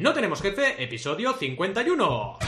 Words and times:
No 0.00 0.14
tenemos 0.14 0.40
jefe, 0.40 0.82
episodio 0.82 1.34
51. 1.34 2.38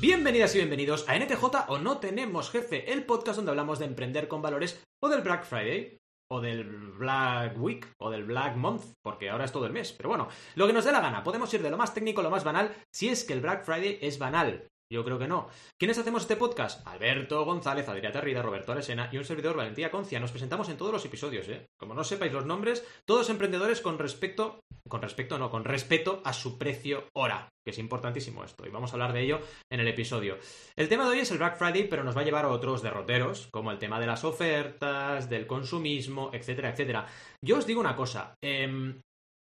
Bienvenidas 0.00 0.52
y 0.56 0.58
bienvenidos 0.58 1.08
a 1.08 1.16
NTJ 1.16 1.44
o 1.68 1.78
No 1.78 1.98
Tenemos 1.98 2.50
Jefe, 2.50 2.92
el 2.92 3.04
podcast 3.04 3.36
donde 3.36 3.52
hablamos 3.52 3.78
de 3.78 3.84
emprender 3.84 4.26
con 4.26 4.42
valores 4.42 4.84
o 5.00 5.08
del 5.08 5.22
Black 5.22 5.44
Friday, 5.44 5.96
o 6.28 6.40
del 6.40 6.64
Black 6.64 7.56
Week, 7.56 7.86
o 8.00 8.10
del 8.10 8.24
Black 8.24 8.56
Month, 8.56 8.82
porque 9.04 9.30
ahora 9.30 9.44
es 9.44 9.52
todo 9.52 9.66
el 9.66 9.72
mes. 9.72 9.92
Pero 9.92 10.08
bueno, 10.08 10.26
lo 10.56 10.66
que 10.66 10.72
nos 10.72 10.84
dé 10.84 10.90
la 10.90 11.02
gana, 11.02 11.22
podemos 11.22 11.54
ir 11.54 11.62
de 11.62 11.70
lo 11.70 11.76
más 11.76 11.94
técnico 11.94 12.20
a 12.20 12.24
lo 12.24 12.30
más 12.30 12.42
banal, 12.42 12.74
si 12.92 13.08
es 13.08 13.22
que 13.22 13.32
el 13.32 13.42
Black 13.42 13.64
Friday 13.64 14.00
es 14.02 14.18
banal. 14.18 14.66
Yo 14.88 15.04
creo 15.04 15.18
que 15.18 15.26
no. 15.26 15.48
¿Quiénes 15.78 15.98
hacemos 15.98 16.22
este 16.22 16.36
podcast? 16.36 16.86
Alberto 16.86 17.44
González, 17.44 17.88
Adrián 17.88 18.12
Terrida, 18.12 18.40
Roberto 18.40 18.70
Aresena 18.70 19.08
y 19.10 19.18
un 19.18 19.24
servidor 19.24 19.56
Valentía 19.56 19.90
Concia. 19.90 20.20
Nos 20.20 20.30
presentamos 20.30 20.68
en 20.68 20.76
todos 20.76 20.92
los 20.92 21.04
episodios, 21.04 21.48
¿eh? 21.48 21.66
Como 21.76 21.92
no 21.92 22.04
sepáis 22.04 22.32
los 22.32 22.46
nombres, 22.46 22.86
todos 23.04 23.28
emprendedores 23.28 23.80
con 23.80 23.98
respecto, 23.98 24.60
con 24.88 25.02
respecto 25.02 25.38
no, 25.38 25.50
con 25.50 25.64
respeto 25.64 26.22
a 26.24 26.32
su 26.32 26.56
precio 26.56 27.08
hora, 27.14 27.48
que 27.64 27.72
es 27.72 27.78
importantísimo 27.78 28.44
esto, 28.44 28.64
y 28.64 28.70
vamos 28.70 28.90
a 28.90 28.94
hablar 28.94 29.12
de 29.12 29.22
ello 29.22 29.40
en 29.72 29.80
el 29.80 29.88
episodio. 29.88 30.38
El 30.76 30.88
tema 30.88 31.04
de 31.04 31.10
hoy 31.10 31.18
es 31.18 31.32
el 31.32 31.38
Black 31.38 31.58
Friday, 31.58 31.88
pero 31.88 32.04
nos 32.04 32.16
va 32.16 32.20
a 32.20 32.24
llevar 32.24 32.44
a 32.44 32.50
otros 32.50 32.80
derroteros, 32.80 33.48
como 33.50 33.72
el 33.72 33.78
tema 33.78 33.98
de 33.98 34.06
las 34.06 34.22
ofertas, 34.22 35.28
del 35.28 35.48
consumismo, 35.48 36.30
etcétera, 36.32 36.70
etcétera. 36.70 37.06
Yo 37.44 37.58
os 37.58 37.66
digo 37.66 37.80
una 37.80 37.96
cosa, 37.96 38.34
em, 38.40 39.00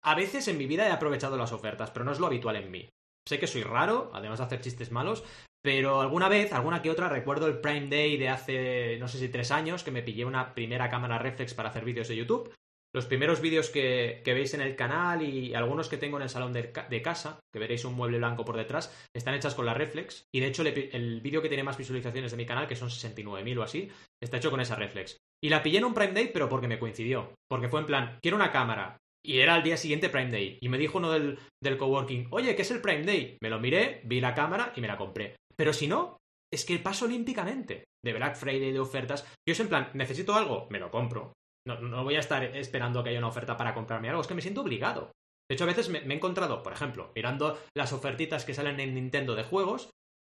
a 0.04 0.16
veces 0.16 0.48
en 0.48 0.58
mi 0.58 0.66
vida 0.66 0.88
he 0.88 0.92
aprovechado 0.92 1.38
las 1.38 1.52
ofertas, 1.52 1.92
pero 1.92 2.06
no 2.06 2.12
es 2.12 2.20
lo 2.20 2.26
habitual 2.26 2.56
en 2.56 2.72
mí. 2.72 2.90
Sé 3.28 3.40
que 3.40 3.48
soy 3.48 3.64
raro, 3.64 4.10
además 4.14 4.40
de 4.40 4.46
hacer 4.46 4.62
chistes 4.62 4.90
malos, 4.90 5.22
pero 5.62 6.00
alguna 6.00 6.30
vez, 6.30 6.54
alguna 6.54 6.82
que 6.82 6.90
otra, 6.90 7.10
recuerdo 7.10 7.46
el 7.48 7.60
Prime 7.60 7.88
Day 7.88 8.16
de 8.16 8.30
hace, 8.30 8.98
no 9.00 9.10
sé 9.10 9.20
si 9.20 9.28
tres 9.28 9.52
años, 9.52 9.84
que 9.84 9.92
me 9.92 10.02
pillé 10.02 10.24
una 10.24 10.54
primera 10.54 10.90
cámara 10.90 11.18
reflex 11.20 11.54
para 11.54 11.68
hacer 11.68 11.84
vídeos 11.84 12.08
de 12.08 12.16
YouTube. 12.16 12.54
Los 12.96 13.06
primeros 13.06 13.42
vídeos 13.42 13.70
que, 13.70 14.22
veis 14.26 14.54
en 14.54 14.62
el 14.62 14.78
canal 14.78 15.22
y 15.22 15.54
algunos 15.54 15.90
que 15.90 15.98
tengo 15.98 16.16
en 16.16 16.24
el 16.24 16.30
salón 16.30 16.54
de, 16.54 17.02
casa, 17.02 17.42
que 17.52 17.60
veréis 17.60 17.84
un 17.84 17.96
mueble 17.96 18.18
blanco 18.18 18.46
por 18.46 18.56
detrás, 18.56 18.96
están 19.14 19.34
hechas 19.34 19.56
con 19.56 19.66
la 19.66 19.74
reflex. 19.74 20.24
Y 20.34 20.40
de 20.40 20.48
hecho, 20.48 20.62
el, 20.62 20.90
el 20.94 21.20
vídeo 21.20 21.42
que 21.42 21.50
tiene 21.50 21.64
más 21.64 21.78
visualizaciones 21.78 22.32
de 22.32 22.38
mi 22.38 22.46
canal, 22.46 22.66
que 22.66 22.78
son 22.78 22.88
69.000 22.88 23.58
o 23.58 23.64
así, 23.64 23.92
está 24.24 24.38
hecho 24.38 24.50
con 24.50 24.62
esa 24.62 24.76
reflex. 24.76 25.18
Y 25.44 25.50
la 25.50 25.62
pillé 25.62 25.80
en 25.80 25.86
un 25.86 25.94
Prime 25.94 26.14
Day, 26.14 26.32
pero 26.34 26.48
porque 26.48 26.70
me 26.70 26.80
coincidió. 26.80 27.34
Porque 27.50 27.68
fue 27.68 27.82
en 27.82 27.88
plan, 27.88 28.20
quiero 28.22 28.38
una 28.38 28.54
cámara, 28.54 28.98
y 29.28 29.42
era 29.42 29.58
el 29.58 29.64
día 29.64 29.76
siguiente 29.76 30.10
Prime 30.10 30.32
Day. 30.32 30.58
Y 30.62 30.70
me 30.70 30.78
dijo 30.78 30.98
uno 30.98 31.12
del, 31.12 31.38
del 31.62 31.78
coworking, 31.78 32.28
oye, 32.32 32.56
¿qué 32.56 32.62
es 32.62 32.72
el 32.72 32.82
Prime 32.82 33.04
Day? 33.04 33.38
Me 33.42 33.50
lo 33.50 33.60
miré, 33.60 34.02
vi 34.06 34.22
la 34.22 34.34
cámara 34.34 34.72
y 34.76 34.82
me 34.82 34.88
la 34.88 34.98
compré. 34.98 35.36
Pero 35.56 35.74
si 35.74 35.88
no, 35.88 36.18
es 36.52 36.64
que 36.64 36.80
paso 36.80 37.06
olímpicamente 37.06 37.84
de 38.04 38.14
Black 38.14 38.36
Friday, 38.38 38.72
de 38.72 38.80
ofertas. 38.80 39.28
Yo 39.46 39.52
es 39.52 39.60
en 39.60 39.68
plan, 39.68 39.92
necesito 39.94 40.34
algo, 40.34 40.68
me 40.70 40.80
lo 40.80 40.90
compro. 40.90 41.34
No, 41.68 41.80
no 41.82 42.06
voy 42.06 42.16
a 42.16 42.22
estar 42.22 42.42
esperando 42.56 43.04
que 43.04 43.10
haya 43.10 43.20
una 43.20 43.28
oferta 43.28 43.58
para 43.58 43.74
comprarme 43.74 44.08
algo, 44.08 44.22
es 44.22 44.28
que 44.28 44.34
me 44.34 44.42
siento 44.42 44.62
obligado. 44.62 45.12
De 45.50 45.56
hecho, 45.56 45.66
a 45.66 45.68
veces 45.68 45.90
me, 45.90 46.00
he 46.00 46.14
encontrado, 46.14 46.64
por 46.64 46.72
ejemplo, 46.72 47.12
mirando 47.14 47.60
las 47.76 47.92
ofertitas 47.92 48.46
que 48.46 48.54
salen 48.54 48.80
en 48.80 48.96
Nintendo 48.96 49.36
de 49.36 49.44
juegos, 49.44 49.90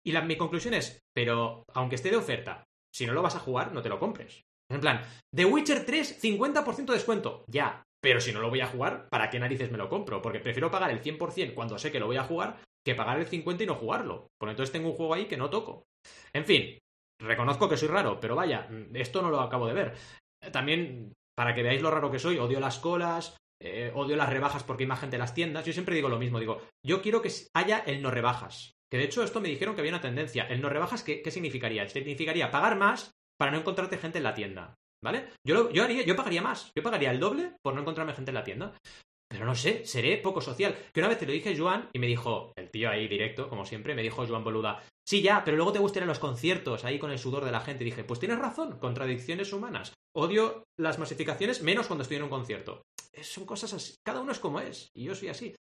y 0.06 0.12
la, 0.12 0.22
mi 0.22 0.36
conclusión 0.36 0.74
es, 0.74 1.00
pero 1.16 1.64
aunque 1.74 1.96
esté 1.96 2.10
de 2.10 2.18
oferta, 2.18 2.66
si 2.94 3.06
no 3.06 3.14
lo 3.14 3.22
vas 3.22 3.36
a 3.36 3.40
jugar, 3.40 3.72
no 3.72 3.82
te 3.82 3.90
lo 3.90 4.00
compres. 4.00 4.42
En 4.70 4.82
plan, 4.82 5.02
The 5.34 5.46
Witcher 5.46 5.86
3, 5.86 6.22
50% 6.22 6.86
de 6.86 6.94
descuento. 6.94 7.46
Ya, 7.48 7.84
pero 8.02 8.20
si 8.20 8.34
no 8.34 8.42
lo 8.42 8.50
voy 8.50 8.62
a 8.62 8.68
jugar, 8.68 9.08
¿para 9.10 9.30
qué 9.30 9.40
narices 9.40 9.72
me 9.72 9.78
lo 9.78 9.88
compro? 9.88 10.22
Porque 10.22 10.40
prefiero 10.40 10.72
pagar 10.72 10.92
el 10.92 11.02
100% 11.02 11.54
cuando 11.54 11.78
sé 11.78 11.92
que 11.92 12.00
lo 12.00 12.08
voy 12.08 12.18
a 12.18 12.24
jugar 12.24 12.58
que 12.84 12.96
pagar 12.96 13.20
el 13.20 13.30
50% 13.30 13.62
y 13.62 13.66
no 13.66 13.76
jugarlo. 13.76 14.32
Porque 14.40 14.52
entonces 14.52 14.74
tengo 14.74 14.90
un 14.90 14.96
juego 14.96 15.14
ahí 15.14 15.26
que 15.26 15.38
no 15.38 15.50
toco. 15.50 15.86
En 16.34 16.46
fin, 16.46 16.80
reconozco 17.22 17.70
que 17.70 17.78
soy 17.78 17.90
raro, 17.90 18.20
pero 18.20 18.36
vaya, 18.36 18.68
esto 18.94 19.22
no 19.22 19.30
lo 19.30 19.42
acabo 19.42 19.68
de 19.68 19.74
ver. 19.74 19.94
También, 20.52 21.14
para 21.36 21.54
que 21.54 21.64
veáis 21.64 21.82
lo 21.82 21.92
raro 21.92 22.10
que 22.10 22.20
soy, 22.20 22.40
odio 22.40 22.60
las 22.60 22.80
colas, 22.80 23.38
eh, 23.62 23.92
odio 23.94 24.16
las 24.16 24.30
rebajas 24.30 24.64
porque 24.64 24.84
hay 24.84 24.88
más 24.88 25.00
gente 25.00 25.18
en 25.18 25.22
las 25.22 25.36
tiendas. 25.36 25.66
Yo 25.66 25.74
siempre 25.74 25.96
digo 25.96 26.10
lo 26.10 26.18
mismo, 26.18 26.40
digo, 26.40 26.62
yo 26.84 27.02
quiero 27.02 27.22
que 27.22 27.32
haya 27.54 27.80
el 27.80 28.02
no 28.02 28.10
rebajas. 28.10 28.74
Que 28.92 28.98
de 28.98 29.06
hecho 29.06 29.24
esto 29.24 29.40
me 29.40 29.50
dijeron 29.50 29.76
que 29.76 29.82
había 29.82 29.94
una 29.94 30.02
tendencia. 30.02 30.48
El 30.48 30.62
no 30.62 30.70
rebajas, 30.70 31.04
¿qué, 31.04 31.22
qué 31.22 31.32
significaría? 31.32 31.88
Significaría 31.88 32.52
pagar 32.52 32.78
más 32.78 33.12
para 33.38 33.52
no 33.52 33.60
encontrarte 33.60 33.98
gente 33.98 34.18
en 34.18 34.24
la 34.24 34.34
tienda. 34.34 34.76
¿Vale? 35.04 35.30
Yo, 35.46 35.72
yo, 35.72 35.84
haría, 35.84 36.04
yo 36.04 36.16
pagaría 36.16 36.42
más. 36.42 36.72
Yo 36.76 36.84
pagaría 36.84 37.12
el 37.12 37.20
doble 37.20 37.54
por 37.64 37.74
no 37.74 37.82
encontrarme 37.82 38.14
gente 38.14 38.32
en 38.32 38.36
la 38.36 38.44
tienda. 38.44 38.74
Pero 39.32 39.46
no 39.46 39.56
sé, 39.56 39.86
seré 39.86 40.18
poco 40.18 40.42
social. 40.42 40.76
Que 40.94 41.00
una 41.00 41.08
vez 41.08 41.18
te 41.18 41.26
lo 41.26 41.32
dije 41.32 41.58
Joan 41.58 41.90
y 41.94 42.00
me 42.00 42.08
dijo, 42.08 42.52
el 42.58 42.70
tío 42.70 42.90
ahí 42.90 43.08
directo, 43.08 43.48
como 43.48 43.66
siempre, 43.66 43.96
me 43.96 44.04
dijo 44.04 44.28
Joan 44.28 44.44
Boluda, 44.44 44.84
sí, 45.08 45.22
ya, 45.22 45.44
pero 45.46 45.56
luego 45.56 45.72
te 45.72 45.80
gustan 45.80 46.06
los 46.06 46.20
conciertos, 46.20 46.84
ahí 46.84 47.00
con 47.00 47.12
el 47.12 47.20
sudor 47.20 47.46
de 47.46 47.52
la 47.52 47.62
gente. 47.62 47.84
Y 47.84 47.86
dije, 47.86 48.04
pues 48.04 48.20
tienes 48.20 48.40
razón, 48.40 48.78
contradicciones 48.78 49.54
humanas. 49.54 49.94
Odio 50.14 50.66
las 50.78 51.00
masificaciones 51.00 51.62
menos 51.62 51.88
cuando 51.88 52.04
estoy 52.04 52.18
en 52.18 52.24
un 52.24 52.30
concierto. 52.30 52.82
Son 53.22 53.46
cosas 53.46 53.74
así. 53.74 53.96
Cada 54.06 54.20
uno 54.20 54.34
es 54.34 54.40
como 54.40 54.60
es. 54.60 54.90
Y 54.94 55.06
yo 55.06 55.16
soy 55.16 55.30
así. 55.30 55.56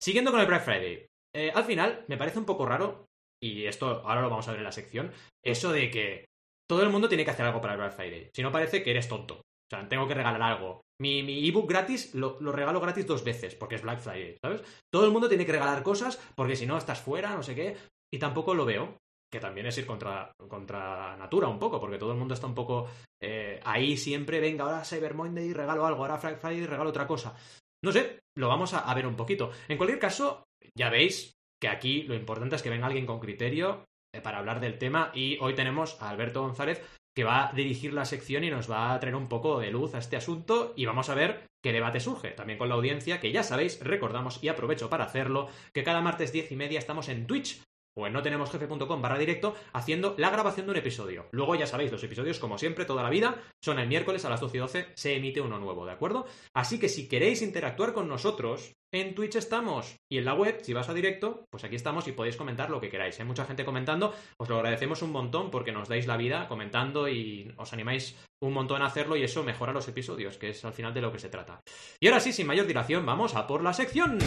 Siguiendo 0.00 0.30
con 0.30 0.40
el 0.40 0.46
Black 0.46 0.64
Friday. 0.64 1.06
Eh, 1.34 1.50
al 1.52 1.64
final, 1.64 2.04
me 2.06 2.16
parece 2.16 2.38
un 2.38 2.44
poco 2.44 2.66
raro, 2.66 3.06
y 3.42 3.66
esto 3.66 4.02
ahora 4.04 4.22
lo 4.22 4.30
vamos 4.30 4.46
a 4.48 4.52
ver 4.52 4.60
en 4.60 4.64
la 4.64 4.72
sección, 4.72 5.12
eso 5.44 5.72
de 5.72 5.90
que 5.90 6.27
todo 6.68 6.82
el 6.82 6.90
mundo 6.90 7.08
tiene 7.08 7.24
que 7.24 7.30
hacer 7.30 7.46
algo 7.46 7.60
para 7.60 7.74
el 7.74 7.80
Black 7.80 7.94
Friday. 7.94 8.30
Si 8.34 8.42
no 8.42 8.52
parece 8.52 8.82
que 8.82 8.90
eres 8.90 9.08
tonto. 9.08 9.34
O 9.34 9.70
sea, 9.70 9.88
tengo 9.88 10.06
que 10.06 10.14
regalar 10.14 10.42
algo. 10.42 10.82
Mi, 11.00 11.46
ebook 11.48 11.68
gratis 11.68 12.14
lo, 12.14 12.38
regalo 12.52 12.80
gratis 12.80 13.06
dos 13.06 13.22
veces, 13.22 13.54
porque 13.54 13.76
es 13.76 13.82
Black 13.82 14.00
Friday, 14.00 14.36
¿sabes? 14.42 14.62
Todo 14.92 15.04
el 15.04 15.12
mundo 15.12 15.28
tiene 15.28 15.46
que 15.46 15.52
regalar 15.52 15.82
cosas, 15.82 16.18
porque 16.34 16.56
si 16.56 16.66
no 16.66 16.76
estás 16.76 17.00
fuera, 17.00 17.34
no 17.34 17.42
sé 17.42 17.54
qué. 17.54 17.76
Y 18.12 18.18
tampoco 18.18 18.54
lo 18.54 18.64
veo, 18.64 18.96
que 19.30 19.40
también 19.40 19.66
es 19.66 19.76
ir 19.78 19.86
contra, 19.86 20.32
contra 20.48 21.16
natura 21.16 21.48
un 21.48 21.58
poco, 21.58 21.78
porque 21.80 21.98
todo 21.98 22.12
el 22.12 22.18
mundo 22.18 22.34
está 22.34 22.46
un 22.46 22.54
poco 22.54 22.88
eh, 23.22 23.60
ahí 23.64 23.96
siempre, 23.96 24.40
venga, 24.40 24.64
ahora 24.64 24.84
Cyber 24.84 25.14
Monday 25.14 25.52
regalo 25.52 25.86
algo, 25.86 26.02
ahora 26.02 26.16
Black 26.16 26.40
Friday 26.40 26.66
regalo 26.66 26.90
otra 26.90 27.06
cosa. 27.06 27.36
No 27.84 27.92
sé, 27.92 28.20
lo 28.36 28.48
vamos 28.48 28.74
a 28.74 28.92
ver 28.94 29.06
un 29.06 29.16
poquito. 29.16 29.50
En 29.68 29.76
cualquier 29.76 30.00
caso, 30.00 30.44
ya 30.74 30.90
veis 30.90 31.34
que 31.60 31.68
aquí 31.68 32.02
lo 32.04 32.14
importante 32.14 32.56
es 32.56 32.62
que 32.62 32.70
venga 32.70 32.86
alguien 32.86 33.06
con 33.06 33.20
criterio 33.20 33.84
para 34.20 34.38
hablar 34.38 34.60
del 34.60 34.78
tema. 34.78 35.10
Y 35.14 35.38
hoy 35.40 35.54
tenemos 35.54 36.00
a 36.00 36.10
Alberto 36.10 36.42
González 36.42 36.82
que 37.14 37.24
va 37.24 37.48
a 37.48 37.52
dirigir 37.52 37.94
la 37.94 38.04
sección 38.04 38.44
y 38.44 38.50
nos 38.50 38.70
va 38.70 38.94
a 38.94 39.00
traer 39.00 39.16
un 39.16 39.28
poco 39.28 39.58
de 39.58 39.72
luz 39.72 39.94
a 39.94 39.98
este 39.98 40.16
asunto. 40.16 40.72
Y 40.76 40.86
vamos 40.86 41.08
a 41.08 41.14
ver 41.14 41.48
qué 41.62 41.72
debate 41.72 41.98
surge, 41.98 42.30
también 42.30 42.58
con 42.58 42.68
la 42.68 42.76
audiencia, 42.76 43.18
que 43.18 43.32
ya 43.32 43.42
sabéis, 43.42 43.80
recordamos 43.82 44.42
y 44.42 44.48
aprovecho 44.48 44.88
para 44.88 45.04
hacerlo, 45.04 45.48
que 45.72 45.82
cada 45.82 46.00
martes 46.00 46.32
diez 46.32 46.52
y 46.52 46.56
media 46.56 46.78
estamos 46.78 47.08
en 47.08 47.26
Twitch 47.26 47.60
o 47.98 48.06
en 48.06 48.12
no 48.12 48.22
tenemos 48.22 48.50
jefe.com 48.50 49.02
barra 49.02 49.18
directo 49.18 49.54
haciendo 49.72 50.14
la 50.16 50.30
grabación 50.30 50.66
de 50.66 50.72
un 50.72 50.78
episodio. 50.78 51.26
Luego 51.32 51.56
ya 51.56 51.66
sabéis, 51.66 51.90
los 51.90 52.04
episodios, 52.04 52.38
como 52.38 52.56
siempre, 52.56 52.84
toda 52.84 53.02
la 53.02 53.10
vida, 53.10 53.42
son 53.60 53.78
el 53.78 53.88
miércoles 53.88 54.24
a 54.24 54.30
las 54.30 54.40
12 54.40 54.56
y 54.56 54.60
12, 54.60 54.86
se 54.94 55.16
emite 55.16 55.40
uno 55.40 55.58
nuevo, 55.58 55.84
¿de 55.84 55.92
acuerdo? 55.92 56.26
Así 56.54 56.78
que 56.78 56.88
si 56.88 57.08
queréis 57.08 57.42
interactuar 57.42 57.92
con 57.92 58.08
nosotros, 58.08 58.72
en 58.92 59.14
Twitch 59.14 59.36
estamos 59.36 59.96
y 60.10 60.18
en 60.18 60.24
la 60.24 60.34
web, 60.34 60.60
si 60.62 60.72
vas 60.72 60.88
a 60.88 60.94
directo, 60.94 61.44
pues 61.50 61.64
aquí 61.64 61.76
estamos 61.76 62.06
y 62.08 62.12
podéis 62.12 62.36
comentar 62.36 62.70
lo 62.70 62.80
que 62.80 62.88
queráis. 62.88 63.18
Hay 63.18 63.26
mucha 63.26 63.44
gente 63.44 63.64
comentando, 63.64 64.14
os 64.38 64.48
lo 64.48 64.56
agradecemos 64.56 65.02
un 65.02 65.10
montón 65.10 65.50
porque 65.50 65.72
nos 65.72 65.88
dais 65.88 66.06
la 66.06 66.16
vida 66.16 66.48
comentando 66.48 67.08
y 67.08 67.52
os 67.56 67.72
animáis 67.72 68.16
un 68.40 68.52
montón 68.52 68.80
a 68.82 68.86
hacerlo 68.86 69.16
y 69.16 69.24
eso 69.24 69.42
mejora 69.42 69.72
los 69.72 69.88
episodios, 69.88 70.38
que 70.38 70.50
es 70.50 70.64
al 70.64 70.72
final 70.72 70.94
de 70.94 71.02
lo 71.02 71.12
que 71.12 71.18
se 71.18 71.28
trata. 71.28 71.60
Y 72.00 72.06
ahora 72.06 72.20
sí, 72.20 72.32
sin 72.32 72.46
mayor 72.46 72.66
dilación, 72.66 73.04
vamos 73.04 73.34
a 73.34 73.46
por 73.46 73.62
la 73.62 73.72
sección. 73.72 74.18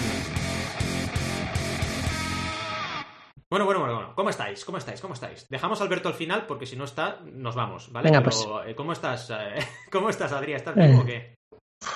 Bueno, 3.52 3.66
bueno, 3.66 3.82
bueno, 3.82 3.96
bueno. 3.96 4.14
¿Cómo 4.16 4.30
estáis? 4.30 4.64
¿Cómo 4.64 4.78
estáis? 4.78 5.02
¿Cómo 5.02 5.14
estáis? 5.14 5.46
Dejamos 5.50 5.82
a 5.82 5.84
Alberto 5.84 6.08
al 6.08 6.14
final 6.14 6.46
porque 6.48 6.66
si 6.66 6.78
no 6.78 6.86
está, 6.86 7.20
nos 7.34 7.54
vamos, 7.54 7.92
¿vale? 7.92 8.10
Venga, 8.10 8.24
pues. 8.24 8.48
eh, 8.66 8.74
¿Cómo 8.76 8.94
estás? 8.94 9.30
Eh, 9.30 9.60
¿Cómo 9.92 10.10
estás, 10.10 10.32
Adrián? 10.32 10.56
¿Estás 10.56 10.74
bien 10.74 10.96
o 10.96 11.06
qué? 11.06 11.36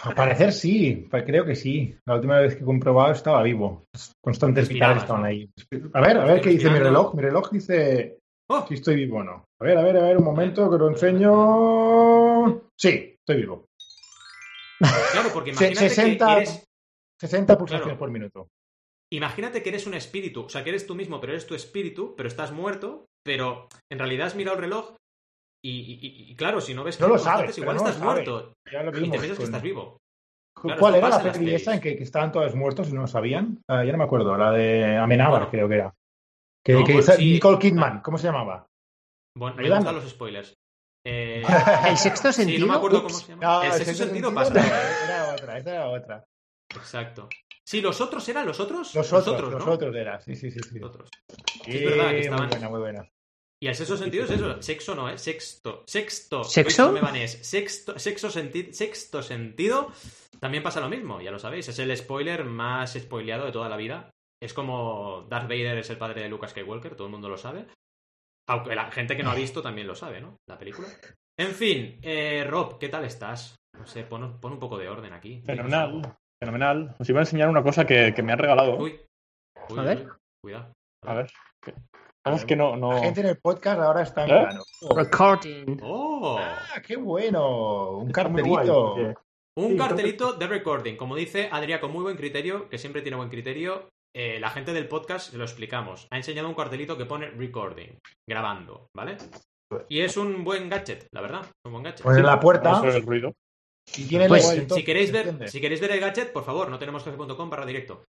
Al 0.04 0.16
parecer 0.16 0.52
sí, 0.52 1.08
pues 1.10 1.24
creo 1.24 1.46
que 1.46 1.56
sí. 1.56 1.96
La 2.06 2.16
última 2.16 2.40
vez 2.40 2.56
que 2.56 2.64
he 2.64 2.66
comprobado 2.66 3.14
estaba 3.14 3.42
vivo. 3.42 3.86
constantes 4.22 4.68
vitales 4.68 5.04
estaban 5.04 5.24
ahí. 5.24 5.50
A 5.94 6.02
ver, 6.02 6.18
a 6.18 6.26
ver 6.26 6.42
qué 6.42 6.50
dice 6.50 6.70
mi 6.70 6.80
reloj. 6.80 7.16
Mi 7.16 7.22
reloj 7.22 7.50
dice 7.50 8.18
oh. 8.50 8.66
si 8.68 8.74
estoy 8.74 8.96
vivo 8.98 9.20
o 9.20 9.24
no. 9.24 9.46
A 9.62 9.64
ver, 9.64 9.78
a 9.78 9.82
ver, 9.82 9.96
a 9.96 10.02
ver, 10.02 10.18
un 10.18 10.26
momento 10.26 10.70
que 10.70 10.78
lo 10.78 10.90
enseño. 10.90 12.64
Sí, 12.78 13.16
estoy 13.18 13.38
vivo. 13.38 13.66
Claro, 15.14 15.30
porque 15.34 15.52
imagínate 15.52 15.88
60, 15.88 16.26
que 16.26 16.34
eres... 16.34 16.66
60 17.22 17.58
pulsaciones 17.58 17.98
por 17.98 18.12
minuto. 18.12 18.50
Imagínate 19.16 19.64
que 19.64 19.70
eres 19.70 19.88
un 19.88 19.94
espíritu, 19.94 20.42
o 20.42 20.50
sea, 20.50 20.64
que 20.64 20.72
eres 20.72 20.86
tú 20.86 20.94
mismo, 20.94 21.22
pero 21.22 21.32
eres 21.32 21.48
tu 21.48 21.56
espíritu, 21.56 22.16
pero 22.18 22.28
estás 22.28 22.52
muerto, 22.52 23.06
pero 23.24 23.70
en 23.90 24.00
realidad 24.00 24.28
has 24.28 24.36
mirado 24.36 24.58
el 24.58 24.64
reloj 24.64 24.96
y, 25.64 26.36
claro, 26.36 26.62
si 26.62 26.74
no 26.76 26.84
ves 26.84 26.98
que 26.98 27.04
no 27.04 27.10
lo 27.10 27.18
sabes, 27.18 27.58
igual 27.58 27.78
estás 27.78 28.00
muerto 28.00 28.54
y 28.66 29.10
te 29.10 29.20
piensas 29.20 29.38
que 29.38 29.44
estás 29.46 29.62
vivo. 29.62 29.98
¿Cuál 30.54 30.96
era 30.96 31.10
la 31.10 31.32
peli 31.32 31.56
esa 31.56 31.74
en 31.74 31.82
que, 31.82 31.94
estaban 31.94 32.32
todos 32.32 32.56
muertos 32.56 32.90
y 32.90 32.94
no 32.94 33.02
lo 33.02 33.08
sabían? 33.08 33.62
Ah, 33.68 33.84
ya 33.84 33.92
no 33.92 33.98
me 33.98 34.04
acuerdo, 34.04 34.38
la 34.38 34.52
de 34.52 34.98
Amenábar, 34.98 35.50
creo 35.50 35.68
que 35.68 35.76
era. 35.76 35.94
Que, 36.64 36.84
pues 36.84 37.20
Nicole 37.20 37.60
Kidman, 37.60 38.02
¿cómo 38.02 38.18
se 38.18 38.28
llamaba? 38.28 38.68
Bueno, 39.38 39.56
me 39.56 39.70
gustan 39.70 39.96
los 39.96 40.10
spoilers. 40.10 40.54
Eh... 41.06 41.44
¿El 41.88 41.98
sexto 41.98 42.32
sentido? 42.32 42.58
Sí, 42.58 42.66
no 42.66 42.72
me 42.72 42.78
acuerdo 42.78 43.04
cómo 43.04 43.14
se 43.14 43.28
llama. 43.32 43.66
el, 43.66 43.74
sexto, 43.74 44.06
sentido, 44.06 44.34
pasa. 44.34 44.54
Era 45.06 45.34
otra, 45.34 45.58
esa 45.58 45.72
era 45.72 45.90
otra. 45.90 46.24
Exacto. 46.76 47.30
Sí, 47.66 47.82
los 47.82 48.00
otros 48.00 48.28
eran 48.30 48.46
los 48.46 48.60
otros. 48.60 48.94
Los, 48.94 49.12
otros, 49.12 49.52
los 49.52 49.68
otros, 49.68 49.96
era, 49.96 50.20
sí, 50.22 50.36
sí, 50.36 50.52
sí. 50.52 50.80
Los 50.80 50.90
otros. 50.90 51.10
es 51.66 51.84
verdad 51.84 52.12
que 52.12 52.20
estaban. 52.20 52.48
Muy 52.48 52.50
buena, 52.50 52.70
muy 52.70 52.80
buena. 52.80 53.12
Y 53.60 53.68
el 53.68 53.76
sexto 53.76 53.98
sentido 53.98 54.26
es 54.26 54.32
eso, 54.32 54.62
sexo 54.62 54.96
no, 54.96 55.10
¿eh? 55.10 55.18
Sexto. 55.18 55.84
Sexto. 55.88 56.44
¿Sexo? 56.44 56.92
Me 56.92 57.28
Sexto, 57.28 57.98
sexo 57.98 58.30
senti 58.30 58.74
sexto 58.74 59.24
sentido 59.24 59.92
también 60.40 60.64
pasa 60.64 60.82
lo 60.82 60.90
mismo, 60.90 61.22
ya 61.22 61.32
lo 61.32 61.40
sabéis. 61.40 61.68
Es 61.70 61.80
el 61.80 61.96
spoiler 61.96 62.46
más 62.46 62.94
spoileado 62.94 63.46
de 63.46 63.52
toda 63.52 63.70
la 63.70 63.78
vida. 63.78 64.12
Es 64.40 64.54
como 64.54 65.26
Darth 65.30 65.50
Vader 65.50 65.78
es 65.78 65.90
el 65.90 65.98
padre 65.98 66.22
de 66.22 66.30
Lucas 66.30 66.52
Skywalker, 66.52 66.96
todo 66.96 67.08
el 67.08 67.12
mundo 67.12 67.30
lo 67.30 67.38
sabe. 67.38 67.66
Aunque 68.48 68.76
la 68.76 68.92
gente 68.92 69.18
que 69.18 69.24
no 69.24 69.32
ha 69.32 69.36
visto 69.36 69.62
también 69.62 69.88
lo 69.88 69.96
sabe, 69.96 70.22
¿no? 70.22 70.38
La 70.48 70.58
película. 70.58 70.88
En 71.38 71.52
fin, 71.52 72.00
eh, 72.04 72.46
Rob, 72.48 72.78
¿qué 72.78 72.90
tal 72.90 73.06
estás? 73.06 73.56
No 73.74 73.88
sé, 73.88 74.04
pon, 74.04 74.24
un 74.24 74.60
poco 74.60 74.78
de 74.78 74.88
orden 74.88 75.14
aquí. 75.14 75.42
Fenomenal, 75.46 76.16
fenomenal. 76.42 76.96
Os 77.00 77.10
iba 77.10 77.20
a 77.20 77.24
enseñar 77.24 77.50
una 77.50 77.64
cosa 77.64 77.86
que, 77.86 78.14
me 78.24 78.34
han 78.34 78.40
regalado. 78.40 78.78
Uy. 78.78 79.00
a 79.78 79.82
ver. 79.82 80.08
cuidado. 80.42 80.74
A 81.06 81.14
ver. 81.14 81.32
Es 82.26 82.46
que 82.46 82.56
no, 82.56 82.76
no... 82.76 82.94
La 82.94 83.02
gente 83.02 83.22
en 83.22 83.28
el 83.28 83.38
podcast 83.38 83.80
ahora 83.80 84.02
está 84.02 84.26
en 84.26 84.32
¿Eh? 84.32 84.42
plano. 84.42 84.64
Recording. 84.96 85.80
¡Oh! 85.84 86.38
¡Ah, 86.40 86.82
qué 86.86 86.96
bueno! 86.96 87.98
Un 87.98 88.12
cartelito. 88.12 88.96
Un 89.58 89.78
cartelito 89.78 90.34
de 90.34 90.48
recording. 90.48 90.98
Como 90.98 91.16
dice 91.16 91.50
Adrián, 91.52 91.80
con 91.80 91.92
muy 91.92 92.02
buen 92.02 92.18
criterio, 92.18 92.68
que 92.68 92.78
siempre 92.78 93.02
tiene 93.02 93.18
buen 93.18 93.30
criterio, 93.30 93.90
eh, 94.16 94.40
la 94.40 94.50
gente 94.50 94.74
del 94.74 94.88
podcast, 94.88 95.34
lo 95.34 95.44
explicamos, 95.44 96.08
ha 96.10 96.18
enseñado 96.18 96.48
un 96.48 96.56
cartelito 96.56 96.98
que 96.98 97.06
pone 97.06 97.30
recording, 97.32 98.00
grabando, 98.28 98.88
¿vale? 98.96 99.18
Y 99.90 100.00
es 100.00 100.16
un 100.16 100.44
buen 100.44 100.70
gadget, 100.70 101.08
la 101.12 101.22
verdad. 101.22 101.46
Un 101.66 101.72
buen 101.74 101.84
gadget. 101.84 102.02
Pues 102.02 102.18
en 102.18 102.26
la 102.26 102.40
puerta. 102.40 102.82
el 102.86 103.06
ruido. 103.06 103.34
Pues, 104.28 104.66
si 104.74 104.84
queréis 104.84 105.12
ver, 105.12 105.50
si 105.50 105.62
queréis 105.62 105.82
ver 105.82 105.92
el 105.92 106.00
gadget, 106.00 106.32
por 106.32 106.44
favor, 106.44 106.70
no 106.70 106.80
tenemos 106.80 107.04
jefe.com 107.04 107.50
para 107.50 107.66
directo. 107.66 108.04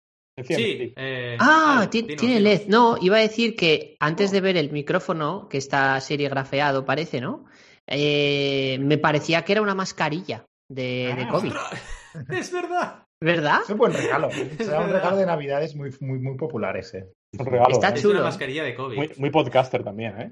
Sí. 0.43 0.93
Eh, 0.95 1.37
ah, 1.39 1.87
tiene 1.89 2.39
LED. 2.39 2.67
No, 2.67 2.97
iba 2.99 3.17
a 3.17 3.21
decir 3.21 3.55
que 3.55 3.95
antes 3.99 4.31
de 4.31 4.41
ver 4.41 4.57
el 4.57 4.71
micrófono, 4.71 5.47
que 5.47 5.57
está 5.57 5.99
serigrafeado, 6.01 6.85
parece, 6.85 7.21
¿no? 7.21 7.45
Eh, 7.87 8.77
me 8.81 8.97
parecía 8.97 9.43
que 9.43 9.53
era 9.53 9.61
una 9.61 9.75
mascarilla 9.75 10.45
de, 10.69 11.13
de 11.15 11.23
ah, 11.23 11.29
COVID. 11.29 11.53
Es 12.31 12.51
verdad. 12.51 13.03
¿Verdad? 13.21 13.59
Es 13.63 13.69
un 13.69 13.77
buen 13.77 13.93
regalo. 13.93 14.29
Será 14.57 14.81
un 14.81 14.89
regalo 14.89 15.17
de 15.17 15.25
Navidades 15.25 15.75
muy, 15.75 15.93
muy, 15.99 16.19
muy 16.19 16.37
popular 16.37 16.77
ese. 16.77 17.11
está 17.69 17.93
chulo. 17.93 18.15
Es 18.15 18.19
una 18.19 18.23
mascarilla 18.23 18.63
de 18.63 18.75
COVID. 18.75 19.17
Muy, 19.17 19.29
podcaster 19.29 19.83
también, 19.83 20.21
¿eh? 20.21 20.31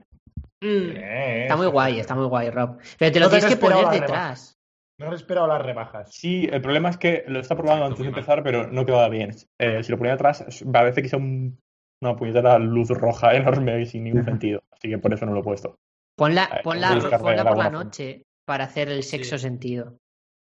Mm, 0.61 0.97
está 1.43 1.57
muy 1.57 1.67
guay, 1.67 1.99
está 1.99 2.15
muy 2.15 2.25
guay, 2.25 2.49
Rob. 2.49 2.77
Pero 2.97 3.11
te 3.11 3.19
lo 3.19 3.29
tienes 3.29 3.45
que 3.45 3.57
poner 3.57 3.87
detrás. 3.87 4.57
No 5.03 5.11
he 5.11 5.15
esperado 5.15 5.47
las 5.47 5.61
rebajas. 5.61 6.09
Sí, 6.13 6.47
el 6.51 6.61
problema 6.61 6.89
es 6.89 6.97
que 6.97 7.25
lo 7.27 7.39
está 7.39 7.55
probando 7.55 7.85
antes 7.85 7.99
de 7.99 8.07
empezar, 8.07 8.41
pero 8.41 8.67
no 8.67 8.85
quedaba 8.85 9.09
bien. 9.09 9.35
Eh, 9.59 9.83
si 9.83 9.91
lo 9.91 9.97
ponía 9.97 10.13
atrás, 10.13 10.45
a 10.73 10.83
veces 10.83 11.03
quizá 11.03 11.17
un, 11.17 11.59
una 12.01 12.15
puñetera 12.15 12.57
luz 12.57 12.89
roja 12.89 13.33
enorme 13.35 13.81
y 13.81 13.85
sin 13.85 14.05
ningún 14.05 14.23
sentido. 14.23 14.63
Así 14.71 14.89
que 14.89 14.97
por 14.97 15.13
eso 15.13 15.25
no 15.25 15.33
lo 15.33 15.41
he 15.41 15.43
puesto. 15.43 15.75
Ponla, 16.17 16.43
eh, 16.43 16.61
ponla, 16.63 16.89
ponla 17.19 17.43
por 17.43 17.57
la 17.57 17.69
noche 17.69 18.23
para 18.45 18.65
hacer 18.65 18.89
el 18.89 19.03
sexo 19.03 19.37
sentido. 19.37 19.97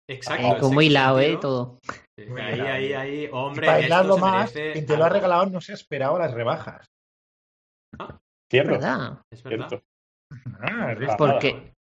Exacto. 0.09 0.59
como 0.61 0.83
hilado, 0.83 1.19
¿eh? 1.21 1.39
Todo. 1.41 1.79
ahí, 2.19 2.61
ahí, 2.61 2.93
ahí. 2.93 3.29
Hombre, 3.33 3.67
para 3.67 3.79
aislarlo 3.79 4.19
más, 4.19 4.53
quien 4.53 4.85
te 4.85 4.97
lo 4.97 5.05
ha 5.05 5.09
regalado 5.09 5.47
no 5.47 5.61
se 5.61 5.73
ha 5.73 5.75
esperado 5.75 6.19
las 6.19 6.35
rebajas. 6.35 6.87
Ah, 7.99 8.19
cierto. 8.51 8.73
¿Verdad? 8.73 9.19
Es 9.31 9.43
verdad. 9.43 9.83
Ah, 10.61 10.93
es 10.93 11.15
porque... 11.17 11.73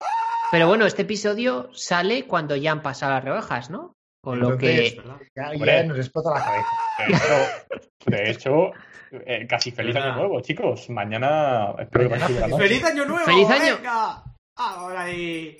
Pero 0.52 0.68
bueno, 0.68 0.84
este 0.84 1.00
episodio 1.00 1.70
sale 1.72 2.26
cuando 2.26 2.54
ya 2.56 2.72
han 2.72 2.82
pasado 2.82 3.12
las 3.12 3.24
rebajas, 3.24 3.70
¿no? 3.70 3.96
Con 4.20 4.38
lo 4.38 4.58
que. 4.58 5.02
Ya, 5.34 5.82
nos 5.84 5.96
explota 5.96 6.34
la 6.34 6.44
cabeza. 6.44 7.66
De 8.04 8.30
hecho, 8.30 8.70
eh, 9.12 9.46
casi 9.48 9.70
feliz 9.70 9.96
año 9.96 10.14
nuevo, 10.14 10.42
chicos. 10.42 10.90
Mañana 10.90 11.74
espero 11.78 12.10
que 12.10 12.18
¡Feliz, 12.18 12.56
¡Feliz 12.58 12.84
año 12.84 13.06
nuevo! 13.06 13.24
¡Feliz 13.24 13.48
año! 13.48 13.76
Venga. 13.76 14.22
¡Ahora 14.56 15.02
ahí! 15.04 15.56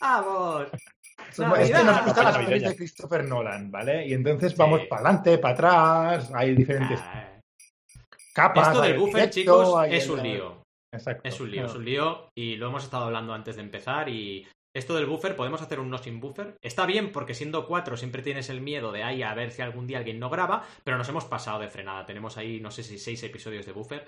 ¡Vamos! 0.00 0.68
Es 1.58 1.70
que 1.70 1.84
nos 1.84 2.04
gustan 2.06 2.24
las 2.24 2.38
pelis 2.38 2.62
de 2.62 2.76
Christopher 2.76 3.24
Nolan, 3.26 3.70
¿vale? 3.70 4.06
Y 4.06 4.14
entonces 4.14 4.56
vamos 4.56 4.86
para 4.88 5.02
adelante, 5.02 5.36
para 5.36 5.54
atrás, 5.54 6.32
hay 6.34 6.54
diferentes 6.54 6.98
ah, 7.02 7.38
capas. 8.32 8.68
Esto 8.68 8.80
del 8.80 8.98
buffer, 8.98 9.28
chicos, 9.28 9.86
es 9.90 10.08
un 10.08 10.22
lío. 10.22 10.67
Exacto. 10.92 11.28
Es 11.28 11.40
un 11.40 11.50
lío, 11.50 11.66
es 11.66 11.74
un 11.74 11.84
lío 11.84 12.30
y 12.34 12.56
lo 12.56 12.68
hemos 12.68 12.84
estado 12.84 13.04
hablando 13.04 13.34
antes 13.34 13.56
de 13.56 13.62
empezar 13.62 14.08
y 14.08 14.46
esto 14.74 14.94
del 14.94 15.06
buffer, 15.06 15.34
podemos 15.34 15.60
hacer 15.62 15.80
un 15.80 15.90
no 15.90 15.98
sin 15.98 16.20
buffer. 16.20 16.56
Está 16.62 16.86
bien 16.86 17.10
porque 17.10 17.34
siendo 17.34 17.66
cuatro 17.66 17.96
siempre 17.96 18.22
tienes 18.22 18.48
el 18.48 18.60
miedo 18.60 18.92
de 18.92 19.02
ahí 19.02 19.22
a 19.22 19.34
ver 19.34 19.50
si 19.50 19.62
algún 19.62 19.86
día 19.86 19.98
alguien 19.98 20.18
no 20.18 20.30
graba, 20.30 20.64
pero 20.84 20.98
nos 20.98 21.08
hemos 21.08 21.24
pasado 21.24 21.58
de 21.60 21.68
frenada. 21.68 22.06
Tenemos 22.06 22.36
ahí, 22.36 22.60
no 22.60 22.70
sé 22.70 22.82
si 22.82 22.98
seis 22.98 23.22
episodios 23.22 23.66
de 23.66 23.72
buffer 23.72 24.06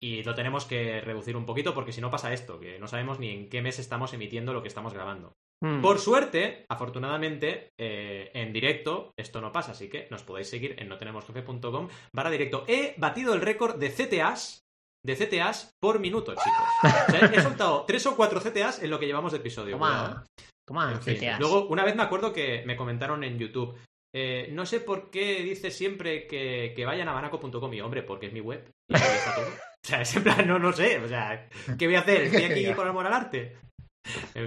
y 0.00 0.22
lo 0.22 0.34
tenemos 0.34 0.64
que 0.64 1.00
reducir 1.00 1.36
un 1.36 1.46
poquito 1.46 1.74
porque 1.74 1.92
si 1.92 2.00
no 2.00 2.10
pasa 2.10 2.32
esto, 2.32 2.58
que 2.58 2.78
no 2.78 2.86
sabemos 2.86 3.18
ni 3.18 3.30
en 3.30 3.48
qué 3.48 3.62
mes 3.62 3.78
estamos 3.78 4.12
emitiendo 4.12 4.52
lo 4.52 4.62
que 4.62 4.68
estamos 4.68 4.94
grabando. 4.94 5.34
Hmm. 5.60 5.80
Por 5.82 5.98
suerte, 5.98 6.64
afortunadamente, 6.68 7.72
eh, 7.78 8.30
en 8.32 8.52
directo 8.52 9.12
esto 9.16 9.40
no 9.40 9.52
pasa, 9.52 9.72
así 9.72 9.88
que 9.88 10.06
nos 10.10 10.22
podéis 10.22 10.48
seguir 10.48 10.76
en 10.78 10.88
notenemosjefe.com 10.88 11.88
barra 12.12 12.30
directo. 12.30 12.64
He 12.68 12.94
batido 12.96 13.34
el 13.34 13.40
récord 13.40 13.76
de 13.76 13.90
CTAs 13.90 14.67
de 15.08 15.16
CTAs 15.16 15.74
por 15.80 15.98
minuto, 15.98 16.34
chicos. 16.34 17.32
he 17.32 17.40
soltado 17.40 17.84
tres 17.86 18.06
o 18.06 18.16
cuatro 18.16 18.40
CTAs 18.40 18.82
en 18.82 18.90
lo 18.90 18.98
que 18.98 19.06
llevamos 19.06 19.32
de 19.32 19.38
episodio. 19.38 19.72
Toma, 19.72 20.24
toma 20.66 21.00
CTAs. 21.00 21.40
Luego, 21.40 21.66
una 21.68 21.84
vez 21.84 21.96
me 21.96 22.02
acuerdo 22.02 22.32
que 22.32 22.62
me 22.66 22.76
comentaron 22.76 23.24
en 23.24 23.38
YouTube. 23.38 23.76
Eh, 24.14 24.50
no 24.52 24.66
sé 24.66 24.80
por 24.80 25.10
qué 25.10 25.42
dice 25.42 25.70
siempre 25.70 26.26
que, 26.26 26.84
vayan 26.86 27.08
a 27.08 27.12
banaco.com 27.12 27.72
y 27.72 27.80
hombre, 27.80 28.02
porque 28.02 28.26
es 28.26 28.32
mi 28.32 28.40
web 28.40 28.70
y 28.88 28.94
ahí 28.94 29.00
está 29.02 29.34
todo. 29.34 29.46
O 29.46 29.86
sea, 29.88 30.00
es 30.02 30.16
en 30.16 30.24
plan, 30.24 30.46
no, 30.46 30.58
no 30.58 30.72
sé. 30.72 30.98
O 30.98 31.08
sea, 31.08 31.48
¿qué 31.78 31.86
voy 31.86 31.96
a 31.96 32.00
hacer? 32.00 32.22
¿Estoy 32.22 32.44
aquí 32.44 32.72
por 32.76 32.86
amor 32.86 33.06
al 33.06 33.14
arte? 33.14 33.56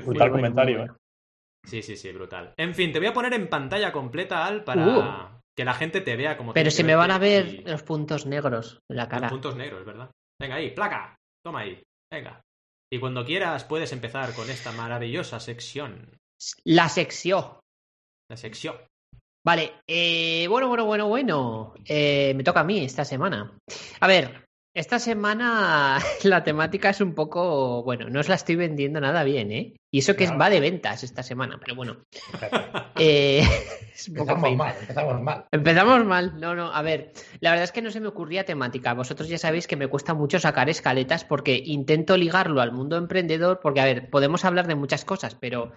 brutal 0.03 0.31
comentario, 0.31 0.83
¿eh? 0.83 0.87
Sí, 1.65 1.81
sí, 1.81 1.95
sí, 1.95 2.11
brutal. 2.11 2.53
En 2.57 2.73
fin, 2.73 2.91
te 2.91 2.99
voy 2.99 3.07
a 3.07 3.13
poner 3.13 3.33
en 3.33 3.47
pantalla 3.47 3.91
completa, 3.91 4.45
Al, 4.45 4.63
para 4.63 4.87
uh. 4.87 5.41
que 5.55 5.63
la 5.63 5.73
gente 5.73 6.01
te 6.01 6.15
vea 6.15 6.35
como... 6.35 6.53
Pero 6.53 6.71
se 6.71 6.83
me 6.83 6.95
van 6.95 7.11
a 7.11 7.19
ver 7.19 7.63
los 7.65 7.83
puntos 7.83 8.25
negros 8.25 8.79
en 8.89 8.97
la 8.97 9.07
cara. 9.07 9.23
Los 9.23 9.31
puntos 9.31 9.55
negros, 9.55 9.85
¿verdad? 9.85 10.09
Venga 10.41 10.55
ahí, 10.55 10.71
placa. 10.71 11.15
Toma 11.45 11.59
ahí. 11.59 11.79
Venga. 12.11 12.41
Y 12.91 12.99
cuando 12.99 13.23
quieras 13.23 13.63
puedes 13.63 13.91
empezar 13.91 14.33
con 14.33 14.49
esta 14.49 14.71
maravillosa 14.71 15.39
sección. 15.39 16.17
La 16.63 16.89
sección. 16.89 17.59
La 18.27 18.35
sección. 18.35 18.75
Vale, 19.45 19.81
eh, 19.87 20.47
bueno, 20.47 20.67
bueno, 20.67 20.85
bueno, 20.85 21.07
bueno. 21.07 21.75
Eh, 21.85 22.33
me 22.35 22.43
toca 22.43 22.61
a 22.61 22.63
mí 22.63 22.83
esta 22.83 23.05
semana. 23.05 23.55
A 23.99 24.07
ver, 24.07 24.45
esta 24.73 24.99
semana 24.99 25.99
la 26.23 26.43
temática 26.43 26.89
es 26.89 27.01
un 27.01 27.13
poco, 27.13 27.83
bueno, 27.83 28.09
no 28.09 28.19
os 28.19 28.29
la 28.29 28.35
estoy 28.35 28.55
vendiendo 28.55 29.01
nada 29.01 29.23
bien, 29.23 29.51
¿eh? 29.51 29.73
Y 29.93 29.99
eso 29.99 30.15
que 30.15 30.27
va 30.27 30.49
de 30.49 30.61
ventas 30.61 31.03
esta 31.03 31.21
semana, 31.21 31.59
pero 31.59 31.75
bueno. 31.75 31.97
eh, 32.97 33.43
empezamos 34.07 34.55
mal, 34.55 34.75
empezamos 34.79 35.21
mal. 35.21 35.45
Empezamos 35.51 36.05
mal, 36.05 36.39
no, 36.39 36.55
no, 36.55 36.73
a 36.73 36.81
ver, 36.81 37.11
la 37.41 37.51
verdad 37.51 37.65
es 37.65 37.71
que 37.73 37.81
no 37.81 37.91
se 37.91 37.99
me 37.99 38.07
ocurría 38.07 38.45
temática. 38.45 38.93
Vosotros 38.93 39.27
ya 39.27 39.37
sabéis 39.37 39.67
que 39.67 39.75
me 39.75 39.87
cuesta 39.87 40.13
mucho 40.13 40.39
sacar 40.39 40.69
escaletas 40.69 41.25
porque 41.25 41.61
intento 41.65 42.15
ligarlo 42.15 42.61
al 42.61 42.71
mundo 42.71 42.95
emprendedor, 42.95 43.59
porque 43.61 43.81
a 43.81 43.85
ver, 43.85 44.09
podemos 44.09 44.45
hablar 44.45 44.67
de 44.67 44.75
muchas 44.75 45.03
cosas, 45.03 45.35
pero 45.35 45.73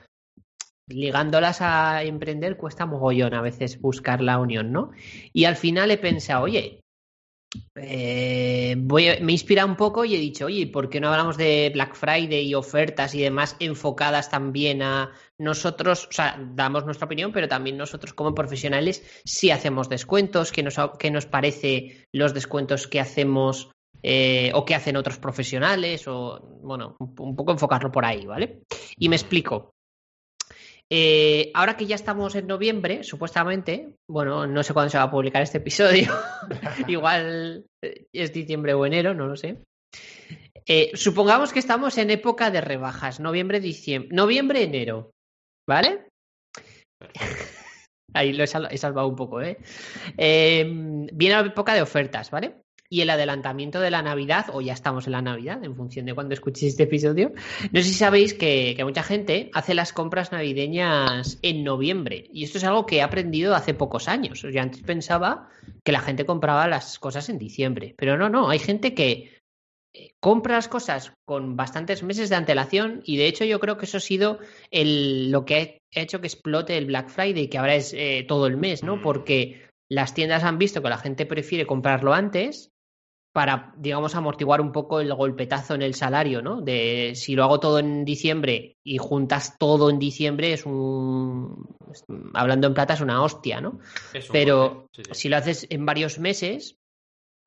ligándolas 0.87 1.61
a 1.61 2.03
emprender 2.03 2.57
cuesta 2.57 2.87
mogollón 2.87 3.35
a 3.35 3.41
veces 3.41 3.81
buscar 3.81 4.21
la 4.21 4.39
unión, 4.39 4.71
¿no? 4.71 4.93
Y 5.33 5.47
al 5.47 5.57
final 5.57 5.91
he 5.91 5.99
pensado, 5.99 6.45
oye, 6.45 6.84
eh, 7.77 8.75
voy 8.79 9.05
me 9.21 9.33
he 9.33 9.35
inspirado 9.35 9.69
un 9.69 9.77
poco 9.77 10.05
y 10.05 10.15
he 10.15 10.19
dicho, 10.19 10.47
oye, 10.47 10.67
¿por 10.67 10.89
qué 10.89 11.01
no 11.01 11.09
hablamos 11.09 11.37
de 11.37 11.71
Black 11.73 11.95
Friday 11.95 12.47
y 12.47 12.55
ofertas 12.55 13.15
y 13.15 13.21
demás 13.21 13.57
enfocadas 13.61 14.31
también 14.31 14.83
a 14.83 15.13
nosotros? 15.39 16.07
O 16.11 16.13
sea, 16.13 16.39
damos 16.55 16.85
nuestra 16.85 17.07
opinión, 17.07 17.33
pero 17.33 17.49
también 17.49 17.77
nosotros 17.77 18.15
como 18.15 18.35
profesionales 18.35 19.03
si 19.25 19.51
hacemos 19.51 19.89
descuentos, 19.89 20.53
qué 20.53 20.63
nos, 20.63 20.77
qué 20.99 21.11
nos 21.11 21.27
parece 21.27 22.07
los 22.13 22.33
descuentos 22.35 22.87
que 22.87 23.01
hacemos 23.01 23.71
eh, 24.03 24.51
o 24.55 24.65
que 24.65 24.75
hacen 24.75 24.97
otros 24.97 25.19
profesionales, 25.19 26.07
o 26.07 26.39
bueno, 26.63 26.97
un 26.99 27.35
poco 27.35 27.53
enfocarlo 27.53 27.91
por 27.91 28.05
ahí, 28.05 28.27
¿vale? 28.27 28.63
Y 28.99 29.09
me 29.09 29.17
explico. 29.17 29.74
Eh, 30.93 31.51
ahora 31.55 31.77
que 31.77 31.87
ya 31.87 31.95
estamos 31.95 32.35
en 32.35 32.47
noviembre, 32.47 33.05
supuestamente, 33.05 33.97
bueno, 34.09 34.47
no 34.47 34.63
sé 34.63 34.75
cuándo 34.75 34.91
se 34.91 34.99
va 34.99 35.05
a 35.05 35.11
publicar 35.11 35.43
este 35.43 35.59
episodio, 35.59 36.13
igual 36.89 37.67
eh, 37.83 38.07
es 38.13 38.33
diciembre 38.33 38.75
o 38.75 38.85
enero, 38.85 39.15
no 39.15 39.27
lo 39.27 39.37
sé. 39.37 39.59
Eh, 40.67 40.91
supongamos 40.95 41.53
que 41.53 41.59
estamos 41.59 41.99
en 41.99 42.11
época 42.11 42.51
de 42.51 42.61
rebajas, 42.61 43.21
noviembre, 43.21 43.61
diciembre, 43.61 44.15
noviembre, 44.15 44.63
enero, 44.63 45.11
¿vale? 45.69 46.09
Ahí 48.17 48.33
lo 48.33 48.45
he, 48.45 48.47
salvado 48.47 49.09
un 49.09 49.17
poco, 49.17 49.43
¿eh? 49.43 49.59
Viene 50.17 51.35
la 51.35 51.41
época 51.41 51.75
de 51.75 51.83
ofertas, 51.83 52.31
¿vale? 52.31 52.64
Y 52.95 53.01
el 53.01 53.11
adelantamiento 53.11 53.81
de 53.81 53.91
la 53.91 54.03
Navidad, 54.03 54.47
o 54.53 54.61
ya 54.61 54.73
estamos 54.73 55.07
en 55.07 55.15
la 55.15 55.21
Navidad, 55.21 55.65
en 55.65 55.75
función 55.75 56.07
de 56.07 56.15
cuando 56.15 56.33
escuchéis 56.33 56.75
este 56.75 56.85
episodio. 56.85 57.33
No 57.73 57.83
sé 57.83 57.89
si 57.89 57.95
sabéis 57.95 58.35
que, 58.35 58.81
mucha 58.85 59.03
gente 59.03 59.51
hace 59.53 59.75
las 59.75 59.93
compras 59.93 60.31
navideñas 60.31 61.41
en 61.43 61.65
noviembre, 61.65 62.29
y 62.33 62.45
esto 62.45 62.59
es 62.59 62.63
algo 62.63 62.87
que 62.87 62.99
he 62.99 63.03
aprendido 63.03 63.57
hace 63.57 63.75
pocos 63.75 64.07
años. 64.07 64.43
Yo 64.43 64.63
antes 64.63 64.83
pensaba 64.83 65.49
que 65.83 65.91
la 65.91 65.99
gente 65.99 66.25
compraba 66.25 66.69
las 66.69 67.01
cosas 67.01 67.29
en 67.31 67.39
diciembre, 67.39 67.97
pero 67.99 68.17
no, 68.17 68.29
no, 68.29 68.49
hay 68.49 68.61
gente 68.61 68.95
que 68.95 69.41
eh, 69.93 70.13
compra 70.21 70.55
las 70.55 70.69
cosas 70.69 71.13
con 71.25 71.57
bastantes 71.57 72.05
meses 72.05 72.31
de 72.31 72.37
antelación 72.37 73.03
y 73.05 73.17
de 73.17 73.27
hecho 73.27 73.45
yo 73.45 73.59
creo 73.59 73.77
que 73.77 73.87
eso 73.87 73.97
ha 73.97 74.01
sido 74.01 74.39
el, 74.71 75.33
lo 75.33 75.45
que 75.45 75.81
ha 75.97 76.01
hecho 76.01 76.21
que 76.21 76.29
explote 76.29 76.79
el 76.79 76.87
Black 76.87 77.09
Friday, 77.09 77.49
que 77.49 77.59
ahora 77.59 77.75
es 77.75 77.93
eh, 77.93 78.25
todo 78.29 78.47
el 78.47 78.57
mes, 78.57 78.85
¿no? 78.85 78.99
Mm. 78.99 79.03
Porque 79.03 79.69
las 79.91 80.15
tiendas 80.15 80.45
han 80.45 80.59
visto 80.59 80.81
que 80.81 80.91
la 80.91 80.99
gente 80.99 81.27
prefiere 81.27 81.67
comprarlo 81.67 82.15
antes 82.15 82.71
para, 83.35 83.75
digamos, 83.77 84.15
amortiguar 84.15 84.61
un 84.61 84.71
poco 84.71 85.01
el 85.01 85.13
golpetazo 85.13 85.75
en 85.75 85.83
el 85.83 85.95
salario, 85.95 86.41
¿no? 86.41 86.61
De 86.61 87.15
si 87.17 87.35
lo 87.35 87.43
hago 87.43 87.59
todo 87.59 87.81
en 87.81 88.05
diciembre 88.05 88.77
y 88.85 88.99
juntas 88.99 89.59
todo 89.59 89.91
en 89.91 89.99
diciembre 89.99 90.53
es 90.53 90.65
un, 90.65 91.77
hablando 92.33 92.69
en 92.69 92.75
plata 92.75 92.95
es 92.95 93.01
una 93.01 93.25
hostia, 93.25 93.61
¿no? 93.61 93.81
Pero 94.31 94.69
golpe, 94.69 94.89
sí, 94.93 95.03
sí. 95.07 95.11
si 95.15 95.29
lo 95.29 95.37
haces 95.37 95.67
en 95.69 95.85
varios 95.85 96.21
meses, 96.21 96.79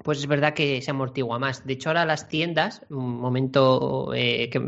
pues 0.03 0.19
es 0.19 0.27
verdad 0.27 0.53
que 0.53 0.81
se 0.81 0.91
amortigua 0.91 1.39
más. 1.39 1.65
De 1.65 1.71
hecho, 1.71 1.89
ahora 1.89 2.03
las 2.03 2.27
tiendas, 2.27 2.85
un 2.89 3.21
momento 3.21 4.13
eh, 4.13 4.49
que, 4.49 4.59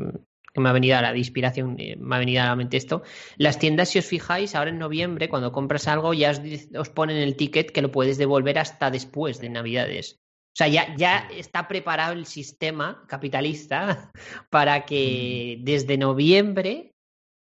que 0.54 0.62
me 0.62 0.70
ha 0.70 0.74
venido 0.74 0.98
a 0.98 1.02
la 1.02 1.12
de 1.12 1.20
inspiración, 1.20 1.76
eh, 1.80 1.98
me 2.00 2.16
ha 2.16 2.20
venido 2.20 2.44
a 2.44 2.46
la 2.46 2.56
mente 2.56 2.78
esto, 2.78 3.04
las 3.36 3.60
tiendas, 3.60 3.90
si 3.90 4.00
os 4.00 4.06
fijáis, 4.06 4.56
ahora 4.56 4.70
en 4.70 4.80
noviembre, 4.80 5.28
cuando 5.28 5.52
compras 5.52 5.90
algo, 5.90 6.14
ya 6.14 6.32
os 6.78 6.90
ponen 6.92 7.18
el 7.18 7.36
ticket 7.36 7.72
que 7.72 7.82
lo 7.82 7.92
puedes 7.92 8.18
devolver 8.18 8.58
hasta 8.58 8.90
después 8.90 9.42
de 9.42 9.50
Navidades. 9.50 10.22
O 10.52 10.58
sea, 10.60 10.68
ya, 10.68 10.96
ya 10.98 11.28
está 11.32 11.68
preparado 11.68 12.14
el 12.14 12.26
sistema 12.26 13.04
capitalista 13.08 14.12
para 14.50 14.86
que 14.86 15.58
desde 15.62 15.98
noviembre 15.98 16.92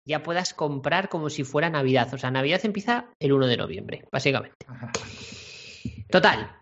ya 0.08 0.22
puedas 0.22 0.54
comprar 0.54 1.08
como 1.08 1.28
si 1.30 1.44
fuera 1.44 1.68
Navidad. 1.70 2.12
O 2.14 2.18
sea, 2.18 2.30
Navidad 2.30 2.60
empieza 2.64 3.10
el 3.20 3.32
1 3.32 3.46
de 3.46 3.56
noviembre, 3.56 4.04
básicamente. 4.10 4.66
Total. 6.10 6.58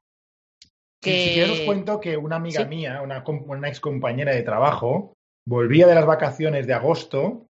Si, 1.02 1.10
si 1.10 1.34
quieres 1.34 1.50
os 1.52 1.60
cuento 1.60 2.00
que 2.00 2.16
una 2.16 2.36
amiga 2.36 2.62
Sí. 2.62 2.68
mía, 2.68 3.00
una, 3.02 3.24
una 3.26 3.68
ex 3.68 3.80
compañera 3.80 4.32
de 4.34 4.42
trabajo, 4.42 5.14
volvía 5.48 5.86
de 5.86 5.94
las 5.94 6.04
vacaciones 6.04 6.66
de 6.66 6.74
agosto 6.74 7.46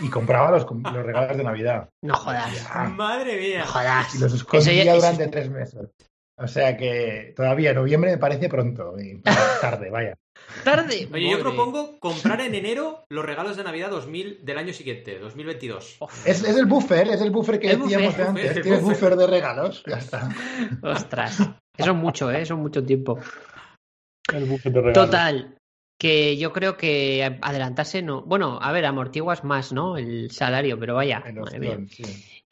y 0.00 0.08
compraba 0.10 0.50
los, 0.52 0.64
los 0.70 1.06
regalos 1.06 1.36
de 1.36 1.42
Navidad. 1.44 1.88
No 2.04 2.14
jodas. 2.14 2.54
Ya. 2.54 2.84
Madre 2.84 3.40
mía. 3.40 3.60
No 3.60 3.66
jodas. 3.66 4.14
Y 4.14 4.18
los 4.18 4.26
Eso 4.32 4.36
escondía 4.36 4.84
ya- 4.84 4.92
eso- 4.92 5.00
durante 5.00 5.26
tres 5.28 5.50
meses. 5.50 5.90
O 6.36 6.48
sea 6.48 6.76
que 6.76 7.32
todavía 7.36 7.72
noviembre 7.74 8.10
me 8.12 8.18
parece 8.18 8.48
pronto. 8.48 8.94
y 8.98 9.20
tarde, 9.60 9.90
vaya. 9.90 10.14
Tarde. 10.64 11.08
Oye, 11.12 11.30
yo 11.30 11.38
propongo 11.40 11.98
comprar 12.00 12.40
en 12.40 12.54
enero 12.54 13.04
los 13.08 13.24
regalos 13.24 13.56
de 13.56 13.64
Navidad 13.64 13.90
2000 13.90 14.44
del 14.44 14.58
año 14.58 14.72
siguiente, 14.72 15.18
2022. 15.18 15.96
Uf, 16.00 16.26
Es, 16.26 16.42
es 16.42 16.56
el 16.56 16.66
buffer, 16.66 17.06
es 17.08 17.20
el 17.20 17.30
buffer 17.30 17.58
que 17.60 17.70
El 17.70 17.80
decíamos 17.80 18.06
buffer, 18.08 18.24
de 18.24 18.28
antes. 18.30 18.56
el 18.56 18.62
Tienes 18.62 18.82
buffer. 18.82 19.00
buffer 19.10 19.16
de 19.18 19.26
regalos. 19.28 19.82
Ya 19.86 19.96
está. 19.98 20.28
Ostras. 20.82 21.38
Eso 21.76 21.90
es 21.90 21.96
mucho, 21.96 22.30
¿eh? 22.30 22.42
Eso 22.42 22.54
es 22.54 22.60
mucho 22.60 22.84
tiempo. 22.84 23.18
El 24.32 24.44
buffet 24.46 24.72
de 24.72 24.80
regalos. 24.80 25.04
Total. 25.10 25.56
Que 25.98 26.36
yo 26.36 26.52
creo 26.52 26.76
que 26.76 27.38
adelantarse 27.40 28.02
no. 28.02 28.22
Bueno, 28.22 28.58
a 28.60 28.72
ver, 28.72 28.84
amortiguas 28.84 29.44
más, 29.44 29.72
¿no? 29.72 29.96
El 29.96 30.30
salario, 30.32 30.78
pero 30.78 30.96
vaya. 30.96 31.22
En 31.24 31.36
madre 31.36 31.60
mía. 31.60 31.78
sí. 31.88 32.02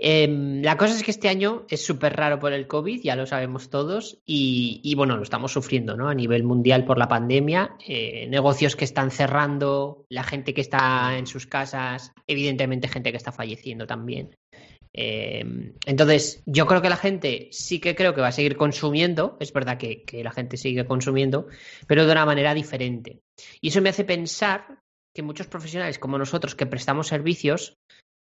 Em, 0.05 0.63
la 0.63 0.77
cosa 0.77 0.97
es 0.97 1.05
que 1.05 1.13
este 1.13 1.29
año 1.29 1.65
es 1.69 1.87
súper 1.87 2.17
raro 2.17 2.41
por 2.41 2.53
el 2.53 2.67
COVID, 2.67 3.03
ya 3.03 3.15
lo 3.15 3.25
sabemos 3.25 3.71
todos, 3.71 4.19
y, 4.27 4.93
bueno, 4.97 5.17
lo 5.17 5.23
estamos 5.23 5.53
sufriendo, 5.53 5.97
¿no? 5.97 6.09
A 6.09 6.15
nivel 6.15 6.43
mundial 6.43 6.85
por 6.85 6.99
la 6.99 7.07
pandemia, 7.07 7.77
eh, 7.87 8.27
negocios 8.27 8.75
que 8.75 8.85
están 8.85 9.13
cerrando, 9.13 10.05
la 10.09 10.25
gente 10.25 10.55
que 10.55 10.61
está 10.61 11.17
en 11.17 11.29
sus 11.29 11.47
casas, 11.47 12.11
evidentemente 12.27 12.89
gente 12.89 13.13
que 13.13 13.17
está 13.17 13.31
falleciendo 13.31 13.87
también. 13.87 14.35
Em, 14.93 15.75
entonces, 15.87 16.43
yo 16.47 16.67
creo 16.67 16.83
que 16.83 16.91
la 16.91 16.97
gente 16.97 17.49
sí 17.53 17.79
que 17.79 17.95
creo 17.95 18.13
que 18.13 18.23
va 18.23 18.29
a 18.29 18.33
seguir 18.33 18.57
consumiendo, 18.57 19.37
es 19.39 19.53
verdad 19.53 19.79
que 19.79 20.05
la 20.25 20.33
gente 20.33 20.57
sigue 20.57 20.85
consumiendo, 20.85 21.47
pero 21.87 22.07
de 22.07 22.11
una 22.11 22.27
manera 22.27 22.55
diferente. 22.55 23.21
Y 23.61 23.69
eso 23.69 23.81
me 23.81 23.91
hace 23.91 24.03
pensar 24.03 24.81
que 25.15 25.23
muchos 25.23 25.47
profesionales 25.47 26.01
como 26.01 26.19
nosotros 26.19 26.57
que 26.57 26.67
prestamos 26.67 27.07
servicios, 27.07 27.77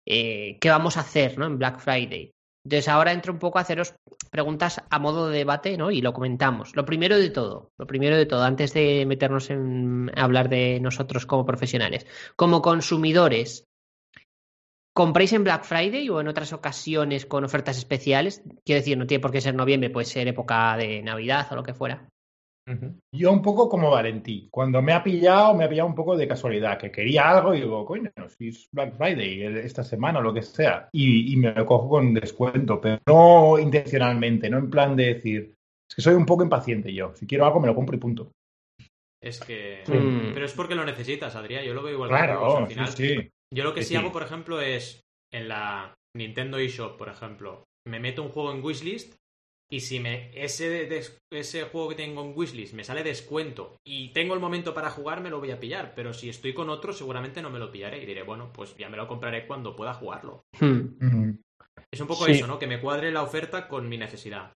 eh, 0.06 0.58
qué 0.60 0.70
vamos 0.70 0.96
a 0.96 1.00
hacer 1.00 1.36
¿no? 1.36 1.46
en 1.46 1.58
Black 1.58 1.80
Friday. 1.80 2.30
Entonces 2.64 2.88
ahora 2.88 3.12
entro 3.12 3.32
un 3.32 3.38
poco 3.38 3.58
a 3.58 3.62
haceros 3.62 3.94
preguntas 4.30 4.82
a 4.90 4.98
modo 4.98 5.28
de 5.28 5.38
debate 5.38 5.76
¿no? 5.76 5.90
y 5.90 6.00
lo 6.00 6.12
comentamos. 6.12 6.74
Lo 6.74 6.84
primero 6.84 7.16
de 7.16 7.30
todo, 7.30 7.70
lo 7.78 7.86
primero 7.86 8.16
de 8.16 8.26
todo, 8.26 8.42
antes 8.42 8.72
de 8.72 9.04
meternos 9.06 9.50
en 9.50 10.10
hablar 10.16 10.48
de 10.48 10.80
nosotros 10.80 11.26
como 11.26 11.46
profesionales, 11.46 12.06
como 12.34 12.62
consumidores, 12.62 13.66
¿compráis 14.92 15.32
en 15.32 15.44
Black 15.44 15.64
Friday 15.64 16.08
o 16.08 16.20
en 16.20 16.26
otras 16.26 16.52
ocasiones 16.52 17.24
con 17.24 17.44
ofertas 17.44 17.78
especiales? 17.78 18.42
Quiero 18.64 18.80
decir, 18.80 18.98
no 18.98 19.06
tiene 19.06 19.22
por 19.22 19.30
qué 19.30 19.40
ser 19.40 19.54
noviembre, 19.54 19.90
puede 19.90 20.06
ser 20.06 20.26
época 20.26 20.76
de 20.76 21.02
Navidad 21.02 21.46
o 21.52 21.54
lo 21.54 21.62
que 21.62 21.74
fuera. 21.74 22.08
Yo 23.14 23.32
un 23.32 23.42
poco 23.42 23.68
como 23.68 23.90
Valentí. 23.90 24.48
Cuando 24.50 24.82
me 24.82 24.92
ha 24.92 25.02
pillado, 25.02 25.54
me 25.54 25.64
ha 25.64 25.68
pillado 25.68 25.88
un 25.88 25.94
poco 25.94 26.16
de 26.16 26.26
casualidad, 26.26 26.78
que 26.78 26.90
quería 26.90 27.30
algo 27.30 27.54
y 27.54 27.60
digo, 27.60 27.84
coño, 27.84 28.10
si 28.36 28.48
es 28.48 28.68
Black 28.72 28.96
Friday 28.96 29.42
esta 29.58 29.84
semana 29.84 30.18
o 30.18 30.22
lo 30.22 30.34
que 30.34 30.42
sea, 30.42 30.88
y, 30.92 31.32
y 31.32 31.36
me 31.36 31.52
lo 31.52 31.64
cojo 31.64 31.88
con 31.88 32.12
descuento, 32.12 32.80
pero 32.80 33.00
no 33.06 33.58
intencionalmente, 33.58 34.50
no 34.50 34.58
en 34.58 34.70
plan 34.70 34.96
de 34.96 35.14
decir, 35.14 35.54
es 35.88 35.94
que 35.94 36.02
soy 36.02 36.14
un 36.14 36.26
poco 36.26 36.42
impaciente 36.42 36.92
yo, 36.92 37.14
si 37.14 37.26
quiero 37.26 37.46
algo 37.46 37.60
me 37.60 37.68
lo 37.68 37.74
compro 37.74 37.96
y 37.96 38.00
punto. 38.00 38.32
Es 39.22 39.40
que. 39.40 39.82
Mm. 39.86 40.34
Pero 40.34 40.46
es 40.46 40.52
porque 40.52 40.74
lo 40.74 40.84
necesitas, 40.84 41.34
Adrián. 41.34 41.64
Yo 41.64 41.74
lo 41.74 41.82
veo 41.82 41.94
igual 41.94 42.10
que 42.10 42.32
todos, 42.32 42.60
al 42.60 42.68
final. 42.68 42.88
sí. 42.88 43.30
Yo 43.52 43.64
lo 43.64 43.74
que 43.74 43.82
sí. 43.82 43.96
hago, 43.96 44.12
por 44.12 44.22
ejemplo, 44.22 44.60
es 44.60 45.00
en 45.32 45.48
la 45.48 45.94
Nintendo 46.16 46.58
eShop, 46.58 46.96
por 46.96 47.08
ejemplo, 47.08 47.64
me 47.86 48.00
meto 48.00 48.22
un 48.22 48.30
juego 48.30 48.52
en 48.52 48.62
wishlist 48.62 49.14
y 49.70 49.80
si 49.80 49.98
me 50.00 50.30
ese, 50.34 50.86
des- 50.86 51.18
ese 51.32 51.62
juego 51.64 51.88
que 51.88 51.94
tengo 51.96 52.22
en 52.24 52.32
wishlist 52.36 52.74
me 52.74 52.84
sale 52.84 53.02
descuento 53.02 53.76
y 53.86 54.08
tengo 54.12 54.34
el 54.34 54.40
momento 54.40 54.74
para 54.74 54.90
jugar, 54.90 55.20
me 55.20 55.30
lo 55.30 55.38
voy 55.40 55.50
a 55.50 55.58
pillar. 55.60 55.92
Pero 55.96 56.12
si 56.12 56.28
estoy 56.28 56.54
con 56.54 56.70
otro, 56.70 56.92
seguramente 56.92 57.42
no 57.42 57.50
me 57.50 57.58
lo 57.58 57.70
pillaré 57.72 58.02
y 58.02 58.06
diré, 58.06 58.22
bueno, 58.22 58.50
pues 58.52 58.76
ya 58.76 58.88
me 58.88 58.96
lo 58.96 59.08
compraré 59.08 59.46
cuando 59.46 59.74
pueda 59.74 59.94
jugarlo. 59.94 60.44
Hmm. 60.60 60.96
Mm. 61.00 61.38
Es 61.90 62.00
un 62.00 62.06
poco 62.06 62.26
Sí. 62.26 62.32
eso, 62.32 62.46
¿no? 62.46 62.58
Que 62.58 62.66
me 62.66 62.80
cuadre 62.80 63.10
la 63.12 63.22
oferta 63.22 63.68
con 63.68 63.88
mi 63.88 63.98
necesidad. 63.98 64.52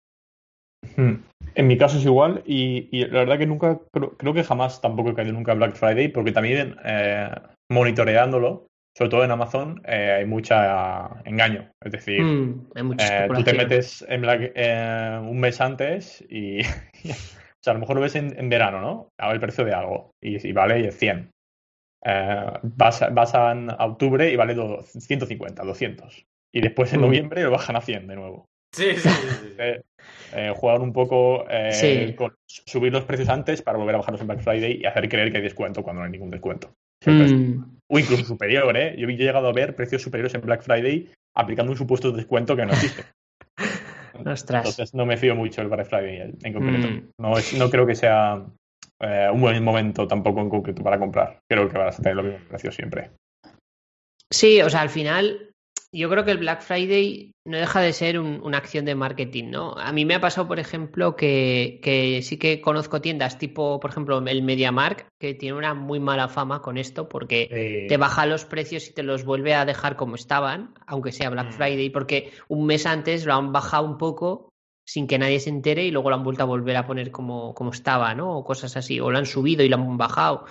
En 0.97 1.67
mi 1.67 1.77
caso 1.77 1.99
es 1.99 2.05
igual 2.05 2.43
y, 2.47 2.89
y 2.91 3.05
la 3.07 3.21
verdad 3.21 3.39
que 3.39 3.47
nunca, 3.47 3.81
creo, 3.93 4.17
creo 4.17 4.33
que 4.35 4.45
jamás 4.45 4.81
tampoco 4.81 5.11
he 5.11 5.15
caído 5.15 5.33
nunca 5.33 5.53
en 5.53 5.59
Black 5.59 5.75
Friday 5.75 6.09
porque 6.09 6.33
también 6.33 6.77
eh, 6.85 7.31
monitoreándolo, 7.71 8.67
sobre 8.97 9.11
todo 9.11 9.25
en 9.25 9.31
Amazon, 9.31 9.81
eh, 9.87 10.17
hay 10.19 10.25
mucha 10.27 11.23
engaño. 11.25 11.71
Es 11.83 11.93
decir, 11.93 12.23
muchas 12.23 13.11
eh, 13.11 13.29
tú 13.35 13.45
te 13.45 13.55
metes 13.55 14.05
en 14.09 14.21
Black- 14.23 14.53
eh, 14.55 15.19
un 15.23 15.39
mes 15.41 15.61
antes 15.61 16.25
y, 16.29 16.61
o 17.05 17.63
sea, 17.63 17.73
a 17.73 17.75
lo 17.75 17.81
mejor 17.81 17.97
lo 17.97 18.03
ves 18.03 18.17
en, 18.17 18.39
en 18.39 18.49
verano, 18.49 18.81
¿no? 18.81 19.09
A 19.19 19.27
ver 19.29 19.35
el 19.37 19.41
precio 19.41 19.65
de 19.65 19.75
algo 19.75 20.11
y, 20.23 20.47
y 20.47 20.53
vale 20.53 20.91
100. 20.93 21.31
Eh, 22.05 22.45
vas, 22.63 23.03
a- 23.03 23.11
vas 23.11 23.35
a, 23.35 23.51
a 23.53 23.87
octubre 23.87 24.31
y 24.31 24.37
vale 24.37 24.55
do- 24.55 24.83
150, 24.83 25.63
200. 25.65 26.25
Y 26.53 26.61
después 26.61 26.93
en 26.93 27.01
Mm. 27.01 27.03
noviembre 27.03 27.43
lo 27.43 27.51
bajan 27.51 27.77
a 27.77 27.81
100 27.81 28.07
de 28.09 28.17
nuevo. 28.17 28.47
Sí, 28.75 28.95
sí, 28.95 29.01
sí. 29.01 29.09
sí, 29.09 29.29
sí. 29.43 29.55
Eh, 29.59 29.83
eh, 30.33 30.53
jugar 30.57 30.81
un 30.81 30.93
poco 30.93 31.45
eh, 31.51 31.73
Sí. 31.73 32.15
con 32.15 32.35
subir 32.47 32.93
los 32.93 33.05
precios 33.05 33.29
antes 33.29 33.63
para 33.63 33.77
volver 33.79 33.97
a 33.97 33.99
bajarlos 33.99 34.21
en 34.21 34.29
Black 34.29 34.41
Friday 34.41 34.81
y 34.81 34.87
hacer 34.87 35.09
creer 35.09 35.31
que 35.31 35.39
hay 35.39 35.43
descuento 35.43 35.83
cuando 35.83 36.01
no 36.01 36.07
hay 36.07 36.13
ningún 36.13 36.31
descuento. 36.31 36.73
Siempre 37.03 37.27
es- 37.27 37.33
Hmm. 37.35 37.79
O 37.93 37.99
incluso 37.99 38.25
superior, 38.25 38.77
¿eh? 38.77 38.95
Yo 38.97 39.09
he 39.09 39.17
llegado 39.17 39.49
a 39.49 39.53
ver 39.53 39.75
precios 39.75 40.01
superiores 40.01 40.33
en 40.35 40.41
Black 40.43 40.63
Friday 40.63 41.11
aplicando 41.35 41.73
un 41.73 41.79
supuesto 41.79 42.11
de 42.11 42.19
descuento 42.19 42.55
que 42.57 42.65
no 42.65 42.73
existe. 42.73 43.05
Ostras. 44.25 44.67
Entonces 44.69 44.95
no 44.95 45.07
me 45.07 45.17
fío 45.17 45.35
mucho 45.35 45.61
del 45.61 45.71
Black 45.71 45.87
Friday 45.89 46.17
en 46.21 46.39
en 46.43 46.53
concreto. 46.53 46.89
Mm. 46.89 47.09
No, 47.19 47.37
es- 47.39 47.53
no 47.55 47.69
creo 47.71 47.87
que 47.87 47.95
sea 47.95 48.43
eh, 49.01 49.29
un 49.33 49.41
buen 49.41 49.63
momento 49.65 50.07
tampoco 50.07 50.41
en 50.41 50.51
concreto 50.51 50.83
para 50.83 50.99
comprar. 50.99 51.41
Creo 51.49 51.69
que 51.69 51.79
vas 51.79 51.99
a 51.99 52.03
tener 52.03 52.17
los 52.17 52.25
mismos 52.27 52.43
precios 52.49 52.75
siempre. 52.75 53.11
Sí, 54.31 54.61
o 54.63 54.71
sea, 54.71 54.83
al 54.83 54.91
final 54.91 55.50
yo 55.93 56.09
creo 56.09 56.25
que 56.25 56.31
el 56.31 56.39
Black 56.39 56.63
Friday 56.63 57.33
no 57.45 57.57
deja 57.59 57.81
de 57.81 57.93
ser 57.93 58.21
un- 58.21 58.41
una 58.45 58.59
acción 58.59 58.85
de 58.85 58.95
marketing, 58.95 59.51
¿no? 59.51 59.73
A 59.77 59.91
mí 59.93 60.05
me 60.05 60.15
ha 60.15 60.21
pasado, 60.21 60.47
por 60.47 60.61
ejemplo, 60.61 61.17
que, 61.17 61.81
que 61.83 62.23
sí 62.23 62.39
que 62.39 62.61
conozco 62.61 63.01
tiendas 63.01 63.39
tipo, 63.39 63.81
por 63.81 63.91
ejemplo, 63.91 64.19
el 64.25 64.43
MediaMark, 64.43 65.09
que 65.21 65.35
tiene 65.35 65.59
una 65.59 65.75
muy 65.75 65.99
mala 65.99 66.29
fama 66.29 66.63
con 66.63 66.79
esto 66.79 67.09
porque 67.09 67.49
Eh, 67.51 67.87
te 67.89 67.97
baja 67.97 68.25
los 68.27 68.45
precios 68.45 68.89
y 68.89 68.93
te 68.95 69.03
los 69.03 69.25
vuelve 69.25 69.55
a 69.55 69.65
dejar 69.65 69.97
como 69.97 70.15
estaban, 70.15 70.75
aunque 70.87 71.11
sea 71.11 71.29
Black 71.31 71.49
Mm. 71.49 71.53
Friday, 71.55 71.91
porque 71.91 72.31
un 72.49 72.67
mes 72.67 72.87
antes 72.87 73.27
lo 73.27 73.35
han 73.35 73.53
bajado 73.53 73.85
un 73.85 73.99
poco 73.99 74.49
sin 74.87 75.07
que 75.09 75.19
nadie 75.19 75.41
se 75.41 75.51
entere 75.51 75.85
y 75.85 75.91
luego 75.91 76.11
lo 76.11 76.17
han 76.17 76.25
vuelto 76.25 76.43
a 76.45 76.47
volver 76.47 76.77
a 76.77 76.87
poner 76.87 77.11
como, 77.11 77.53
como 77.55 77.71
estaba, 77.71 78.15
¿no? 78.15 78.37
O 78.39 78.45
cosas 78.45 78.77
así, 78.77 79.01
o 79.01 79.11
lo 79.11 79.19
han 79.19 79.27
subido 79.27 79.65
y 79.65 79.69
lo 79.69 79.77
han 79.77 79.97
bajado. 79.97 80.45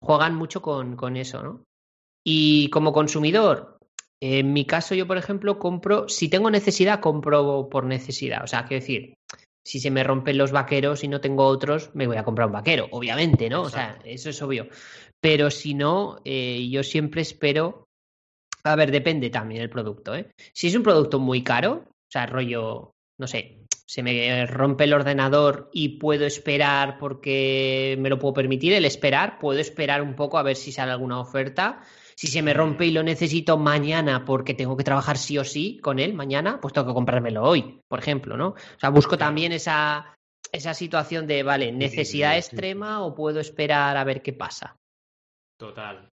Juegan 0.00 0.34
mucho 0.36 0.62
con, 0.62 0.94
con 0.96 1.16
eso, 1.16 1.42
¿no? 1.42 1.64
Y 2.24 2.68
como 2.70 2.92
consumidor, 2.92 3.75
en 4.20 4.52
mi 4.52 4.64
caso 4.64 4.94
yo, 4.94 5.06
por 5.06 5.18
ejemplo, 5.18 5.58
compro, 5.58 6.08
si 6.08 6.28
tengo 6.28 6.50
necesidad, 6.50 7.00
compro 7.00 7.68
por 7.70 7.84
necesidad. 7.84 8.42
O 8.44 8.46
sea, 8.46 8.64
quiero 8.64 8.80
decir, 8.80 9.14
si 9.64 9.80
se 9.80 9.90
me 9.90 10.04
rompen 10.04 10.38
los 10.38 10.52
vaqueros 10.52 11.04
y 11.04 11.08
no 11.08 11.20
tengo 11.20 11.44
otros, 11.46 11.90
me 11.94 12.06
voy 12.06 12.16
a 12.16 12.24
comprar 12.24 12.46
un 12.46 12.54
vaquero, 12.54 12.88
obviamente, 12.90 13.48
¿no? 13.50 13.62
O 13.62 13.70
sea, 13.70 13.98
eso 14.04 14.30
es 14.30 14.40
obvio. 14.42 14.68
Pero 15.20 15.50
si 15.50 15.74
no, 15.74 16.20
eh, 16.24 16.68
yo 16.70 16.82
siempre 16.82 17.22
espero. 17.22 17.84
A 18.64 18.74
ver, 18.74 18.90
depende 18.90 19.30
también 19.30 19.62
el 19.62 19.70
producto, 19.70 20.14
¿eh? 20.14 20.30
Si 20.52 20.66
es 20.66 20.74
un 20.74 20.82
producto 20.82 21.18
muy 21.18 21.42
caro, 21.42 21.84
o 21.88 22.10
sea, 22.10 22.26
rollo 22.26 22.96
no 23.18 23.26
sé, 23.26 23.64
se 23.86 24.02
me 24.02 24.46
rompe 24.46 24.84
el 24.84 24.92
ordenador 24.92 25.70
y 25.72 26.00
puedo 26.00 26.26
esperar 26.26 26.98
porque 26.98 27.96
me 27.98 28.10
lo 28.10 28.18
puedo 28.18 28.34
permitir, 28.34 28.72
el 28.72 28.84
esperar, 28.84 29.38
puedo 29.38 29.58
esperar 29.58 30.02
un 30.02 30.14
poco 30.14 30.38
a 30.38 30.42
ver 30.42 30.56
si 30.56 30.72
sale 30.72 30.92
alguna 30.92 31.20
oferta. 31.20 31.80
Si 32.18 32.28
se 32.28 32.42
me 32.42 32.54
rompe 32.54 32.86
y 32.86 32.92
lo 32.92 33.02
necesito 33.02 33.58
mañana 33.58 34.24
porque 34.24 34.54
tengo 34.54 34.76
que 34.76 34.84
trabajar 34.84 35.18
sí 35.18 35.36
o 35.36 35.44
sí 35.44 35.78
con 35.82 35.98
él 35.98 36.14
mañana, 36.14 36.60
pues 36.60 36.72
tengo 36.72 36.86
que 36.86 36.94
comprármelo 36.94 37.42
hoy, 37.42 37.80
por 37.88 37.98
ejemplo, 37.98 38.36
¿no? 38.36 38.48
O 38.48 38.80
sea, 38.80 38.88
busco 38.88 39.18
también 39.18 39.52
esa, 39.52 40.16
esa 40.50 40.72
situación 40.72 41.26
de, 41.26 41.42
vale, 41.42 41.72
necesidad 41.72 42.36
extrema 42.38 43.04
o 43.04 43.14
puedo 43.14 43.38
esperar 43.40 43.96
a 43.96 44.04
ver 44.04 44.22
qué 44.22 44.32
pasa. 44.32 44.76
Total. 45.58 46.08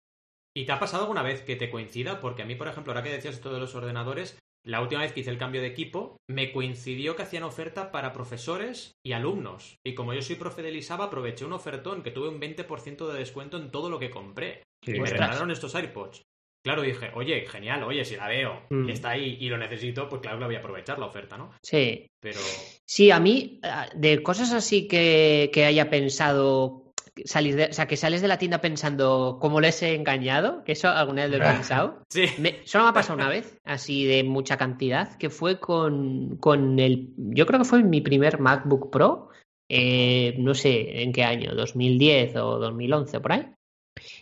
¿Y 0.55 0.65
te 0.65 0.71
ha 0.71 0.79
pasado 0.79 1.03
alguna 1.03 1.23
vez 1.23 1.41
que 1.41 1.55
te 1.55 1.71
coincida? 1.71 2.19
Porque 2.19 2.43
a 2.43 2.45
mí, 2.45 2.55
por 2.55 2.67
ejemplo, 2.67 2.91
ahora 2.91 3.03
que 3.03 3.11
decías 3.11 3.35
esto 3.35 3.53
de 3.53 3.59
los 3.59 3.73
ordenadores, 3.73 4.37
la 4.65 4.81
última 4.81 5.01
vez 5.01 5.11
que 5.11 5.21
hice 5.21 5.31
el 5.31 5.37
cambio 5.37 5.61
de 5.61 5.67
equipo, 5.67 6.17
me 6.29 6.51
coincidió 6.51 7.15
que 7.15 7.23
hacían 7.23 7.43
oferta 7.43 7.91
para 7.91 8.13
profesores 8.13 8.91
y 9.05 9.13
alumnos. 9.13 9.77
Y 9.85 9.93
como 9.93 10.13
yo 10.13 10.21
soy 10.21 10.35
profe 10.35 10.61
de 10.61 10.71
Lisaba, 10.71 11.05
aproveché 11.05 11.43
un 11.43 11.53
ofertón 11.53 12.03
que 12.03 12.11
tuve 12.11 12.29
un 12.29 12.39
20% 12.39 13.07
de 13.07 13.19
descuento 13.19 13.57
en 13.57 13.71
todo 13.71 13.89
lo 13.89 13.99
que 13.99 14.09
compré. 14.09 14.63
Y 14.85 14.99
me 14.99 15.09
regalaron 15.09 15.51
estos 15.51 15.75
AirPods. 15.75 16.21
Claro, 16.63 16.81
dije, 16.81 17.11
oye, 17.13 17.45
genial, 17.45 17.83
oye, 17.83 18.05
si 18.05 18.15
la 18.15 18.29
veo 18.29 18.61
y 18.69 18.75
mm. 18.75 18.89
está 18.89 19.09
ahí 19.09 19.37
y 19.39 19.49
lo 19.49 19.57
necesito, 19.57 20.07
pues 20.07 20.21
claro 20.21 20.37
que 20.37 20.41
la 20.41 20.47
voy 20.47 20.55
a 20.55 20.59
aprovechar 20.59 20.97
la 20.97 21.07
oferta, 21.07 21.37
¿no? 21.37 21.51
Sí. 21.61 22.07
Pero. 22.21 22.39
Sí, 22.85 23.11
a 23.11 23.19
mí, 23.19 23.59
ah, 23.63 23.89
de 23.93 24.23
cosas 24.23 24.53
así 24.53 24.87
que, 24.87 25.51
que 25.53 25.65
haya 25.65 25.89
pensado 25.89 26.83
salir 27.25 27.55
de, 27.55 27.65
o 27.65 27.73
sea, 27.73 27.87
que 27.87 27.97
sales 27.97 28.21
de 28.21 28.27
la 28.27 28.37
tienda 28.37 28.61
pensando 28.61 29.37
cómo 29.39 29.61
les 29.61 29.81
he 29.83 29.95
engañado, 29.95 30.63
que 30.63 30.71
eso 30.71 30.89
alguna 30.89 31.23
vez 31.23 31.31
lo 31.31 31.37
he 31.37 31.47
pensado. 31.47 32.03
Sí. 32.09 32.27
solo 32.65 32.85
me 32.85 32.89
ha 32.89 32.93
pasado 32.93 33.15
una 33.15 33.29
vez, 33.29 33.57
así 33.63 34.05
de 34.05 34.23
mucha 34.23 34.57
cantidad, 34.57 35.17
que 35.17 35.29
fue 35.29 35.59
con, 35.59 36.37
con 36.37 36.79
el, 36.79 37.13
yo 37.17 37.45
creo 37.45 37.59
que 37.59 37.65
fue 37.65 37.83
mi 37.83 38.01
primer 38.01 38.39
MacBook 38.39 38.91
Pro, 38.91 39.29
eh, 39.69 40.35
no 40.39 40.53
sé 40.53 41.03
en 41.03 41.13
qué 41.13 41.23
año, 41.23 41.53
2010 41.55 42.35
o 42.37 42.59
2011 42.59 43.19
por 43.19 43.31
ahí. 43.31 43.47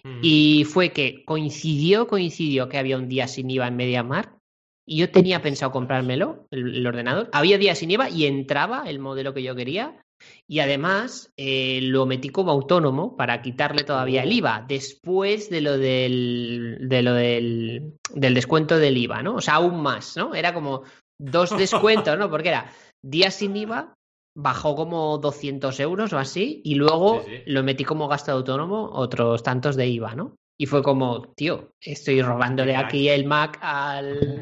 Mm. 0.03 0.19
Y 0.21 0.63
fue 0.65 0.91
que 0.91 1.23
coincidió, 1.25 2.07
coincidió 2.07 2.69
que 2.69 2.77
había 2.77 2.97
un 2.97 3.07
día 3.07 3.27
sin 3.27 3.49
IVA 3.49 3.67
en 3.67 3.75
MediaMarkt 3.75 4.41
y 4.85 4.97
yo 4.97 5.11
tenía 5.11 5.41
pensado 5.41 5.71
comprármelo, 5.71 6.47
el, 6.51 6.85
ordenador. 6.85 7.29
Había 7.31 7.57
días 7.57 7.77
sin 7.77 7.91
IVA 7.91 8.09
y 8.09 8.25
entraba 8.25 8.83
el 8.87 8.99
modelo 8.99 9.33
que 9.33 9.43
yo 9.43 9.55
quería. 9.55 10.03
Y 10.47 10.59
además 10.59 11.31
eh, 11.37 11.79
lo 11.81 12.05
metí 12.05 12.29
como 12.29 12.51
autónomo 12.51 13.15
para 13.15 13.41
quitarle 13.41 13.83
todavía 13.83 14.23
el 14.23 14.33
IVA 14.33 14.65
después 14.67 15.49
de 15.49 15.61
lo 15.61 15.77
del, 15.77 16.77
de 16.81 17.01
lo 17.01 17.13
del, 17.13 17.93
del 18.13 18.33
descuento 18.33 18.77
del 18.77 18.97
IVA, 18.97 19.23
¿no? 19.23 19.35
O 19.35 19.41
sea, 19.41 19.55
aún 19.55 19.81
más, 19.81 20.17
¿no? 20.17 20.35
Era 20.35 20.53
como 20.53 20.83
dos 21.17 21.49
descuentos, 21.57 22.17
¿no? 22.17 22.29
Porque 22.29 22.49
era 22.49 22.71
días 23.01 23.35
sin 23.35 23.55
IVA, 23.55 23.95
bajó 24.35 24.75
como 24.75 25.17
200 25.17 25.79
euros 25.79 26.13
o 26.13 26.17
así, 26.17 26.61
y 26.63 26.75
luego 26.75 27.23
lo 27.45 27.63
metí 27.63 27.83
como 27.83 28.07
gasto 28.07 28.31
autónomo 28.31 28.89
otros 28.93 29.43
tantos 29.43 29.75
de 29.75 29.87
IVA, 29.87 30.15
¿no? 30.15 30.35
Y 30.57 30.67
fue 30.67 30.83
como, 30.83 31.23
tío, 31.35 31.73
estoy 31.81 32.21
robándole 32.21 32.75
aquí 32.75 33.09
el 33.09 33.25
Mac 33.25 33.57
al... 33.61 34.39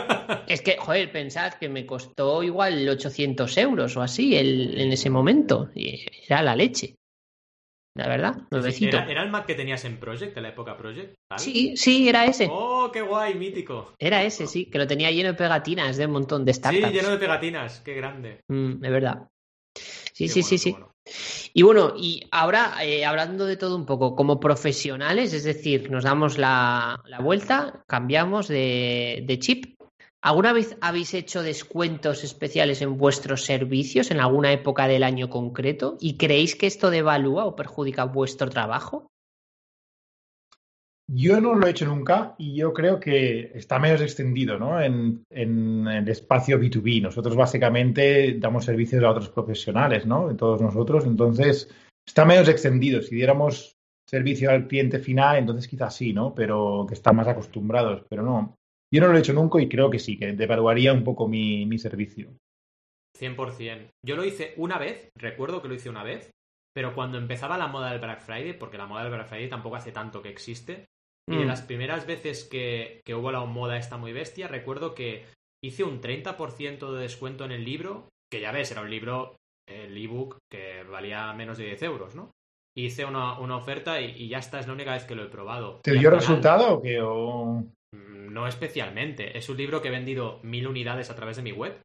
es 0.48 0.62
que, 0.62 0.76
joder, 0.78 1.12
pensad 1.12 1.54
que 1.54 1.68
me 1.68 1.86
costó 1.86 2.42
igual 2.42 2.88
800 2.88 3.56
euros 3.56 3.96
o 3.96 4.02
así 4.02 4.34
el, 4.34 4.80
en 4.80 4.90
ese 4.90 5.10
momento. 5.10 5.70
Y 5.76 6.06
era 6.26 6.42
la 6.42 6.56
leche. 6.56 6.96
La 7.96 8.06
verdad, 8.06 8.36
nuevecito. 8.50 8.96
¿Era, 8.96 9.22
el 9.22 9.30
Mac 9.30 9.46
que 9.46 9.54
tenías 9.54 9.84
en 9.84 9.98
Project, 9.98 10.36
en 10.36 10.44
la 10.44 10.50
época 10.50 10.76
Project? 10.76 11.14
Sí, 11.36 11.76
sí, 11.76 12.08
era 12.08 12.24
ese. 12.24 12.48
¡Oh, 12.50 12.90
qué 12.92 13.02
guay, 13.02 13.34
mítico! 13.34 13.94
Era 13.98 14.22
ese, 14.22 14.46
sí, 14.46 14.66
que 14.66 14.78
lo 14.78 14.86
tenía 14.86 15.10
lleno 15.10 15.30
de 15.30 15.34
pegatinas 15.34 15.96
de 15.96 16.06
un 16.06 16.12
montón 16.12 16.44
de 16.44 16.54
startups. 16.54 16.86
Sí, 16.86 16.94
lleno 16.94 17.10
de 17.10 17.18
pegatinas, 17.18 17.80
qué 17.80 17.94
grande. 17.94 18.40
Mm, 18.48 18.80
de 18.80 18.90
verdad. 18.90 19.28
Sí, 20.12 20.28
sí, 20.28 20.42
sí, 20.42 20.58
sí. 20.58 20.76
Y 21.54 21.62
bueno, 21.62 21.94
y 21.96 22.28
ahora 22.30 22.74
eh, 22.84 23.04
hablando 23.04 23.46
de 23.46 23.56
todo 23.56 23.74
un 23.74 23.86
poco, 23.86 24.14
como 24.14 24.38
profesionales, 24.38 25.32
es 25.32 25.44
decir, 25.44 25.90
nos 25.90 26.04
damos 26.04 26.38
la, 26.38 27.02
vuelta, 27.20 27.84
cambiamos 27.86 28.48
de, 28.48 29.36
chip. 29.40 29.79
¿Alguna 30.22 30.52
vez 30.52 30.76
habéis 30.82 31.14
hecho 31.14 31.42
descuentos 31.42 32.24
especiales 32.24 32.82
en 32.82 32.98
vuestros 32.98 33.44
servicios 33.44 34.10
en 34.10 34.20
alguna 34.20 34.52
época 34.52 34.86
del 34.86 35.02
año 35.02 35.30
concreto? 35.30 35.96
¿Y 35.98 36.18
creéis 36.18 36.56
que 36.56 36.66
esto 36.66 36.90
devalúa 36.90 37.46
o 37.46 37.56
perjudica 37.56 38.04
vuestro 38.04 38.50
trabajo? 38.50 39.10
Yo 41.12 41.40
no 41.40 41.54
lo 41.54 41.66
he 41.66 41.70
hecho 41.70 41.86
nunca 41.86 42.36
y 42.38 42.54
yo 42.54 42.72
creo 42.72 43.00
que 43.00 43.50
está 43.54 43.78
menos 43.80 44.00
extendido 44.02 44.58
¿no? 44.58 44.80
en, 44.80 45.24
el 45.30 46.08
espacio 46.08 46.60
B2B. 46.60 47.02
Nosotros 47.02 47.34
básicamente 47.34 48.36
damos 48.38 48.66
servicios 48.66 49.02
a 49.02 49.10
otros 49.10 49.30
profesionales, 49.30 50.06
¿no? 50.06 50.30
En 50.30 50.36
todos 50.36 50.60
nosotros. 50.60 51.06
Entonces, 51.06 51.68
está 52.06 52.24
menos 52.24 52.48
extendido. 52.48 53.02
Si 53.02 53.16
diéramos 53.16 53.76
servicio 54.06 54.50
al 54.50 54.68
cliente 54.68 55.00
final, 55.00 55.38
entonces 55.38 55.66
quizás 55.66 55.96
sí, 55.96 56.12
¿no? 56.12 56.32
Pero 56.32 56.84
que 56.86 56.94
están 56.94 57.16
más 57.16 57.26
acostumbrados. 57.26 58.04
Pero 58.08 58.22
no. 58.22 58.59
Yo 58.92 59.00
no 59.00 59.08
lo 59.08 59.16
he 59.16 59.20
hecho 59.20 59.32
nunca 59.32 59.60
y 59.60 59.68
creo 59.68 59.90
que 59.90 59.98
sí, 59.98 60.18
que 60.18 60.32
devaluaría 60.32 60.92
un 60.92 61.04
poco 61.04 61.28
mi, 61.28 61.64
mi 61.66 61.78
servicio. 61.78 62.30
100%. 63.18 63.90
Yo 64.04 64.16
lo 64.16 64.24
hice 64.24 64.54
una 64.56 64.78
vez, 64.78 65.10
recuerdo 65.16 65.62
que 65.62 65.68
lo 65.68 65.74
hice 65.74 65.90
una 65.90 66.02
vez, 66.02 66.30
pero 66.74 66.94
cuando 66.94 67.18
empezaba 67.18 67.58
la 67.58 67.68
moda 67.68 67.90
del 67.90 68.00
Black 68.00 68.20
Friday, 68.20 68.54
porque 68.54 68.78
la 68.78 68.86
moda 68.86 69.02
del 69.02 69.12
Black 69.12 69.28
Friday 69.28 69.48
tampoco 69.48 69.76
hace 69.76 69.92
tanto 69.92 70.22
que 70.22 70.30
existe, 70.30 70.86
y 71.28 71.36
de 71.36 71.44
mm. 71.44 71.48
las 71.48 71.62
primeras 71.62 72.06
veces 72.06 72.44
que, 72.44 73.00
que 73.04 73.14
hubo 73.14 73.30
la 73.30 73.44
moda 73.44 73.76
esta 73.76 73.96
muy 73.96 74.12
bestia, 74.12 74.48
recuerdo 74.48 74.94
que 74.94 75.26
hice 75.62 75.84
un 75.84 76.00
30% 76.00 76.92
de 76.92 77.00
descuento 77.00 77.44
en 77.44 77.52
el 77.52 77.64
libro, 77.64 78.08
que 78.30 78.40
ya 78.40 78.52
ves, 78.52 78.70
era 78.70 78.80
un 78.80 78.90
libro, 78.90 79.36
el 79.68 79.96
ebook, 79.96 80.38
que 80.50 80.82
valía 80.84 81.32
menos 81.32 81.58
de 81.58 81.66
10 81.66 81.82
euros, 81.82 82.14
¿no? 82.14 82.30
Hice 82.76 83.04
una, 83.04 83.38
una 83.38 83.56
oferta 83.56 84.00
y, 84.00 84.28
ya 84.28 84.38
está, 84.38 84.60
es 84.60 84.66
la 84.66 84.72
única 84.72 84.92
vez 84.92 85.04
que 85.04 85.14
lo 85.14 85.24
he 85.24 85.28
probado. 85.28 85.80
¿Te 85.82 85.92
dio 85.92 86.10
resultado 86.10 86.74
o 86.74 86.82
qué? 86.82 87.00
O... 87.02 87.64
Mm, 87.94 88.32
no 88.32 88.46
especialmente. 88.46 89.36
Es 89.36 89.48
un 89.48 89.56
libro 89.56 89.80
que 89.80 89.88
he 89.88 89.92
vendido 89.92 90.40
mil 90.42 90.66
unidades 90.66 91.10
a 91.10 91.16
través 91.16 91.36
de 91.36 91.42
mi 91.42 91.52
web. 91.52 91.80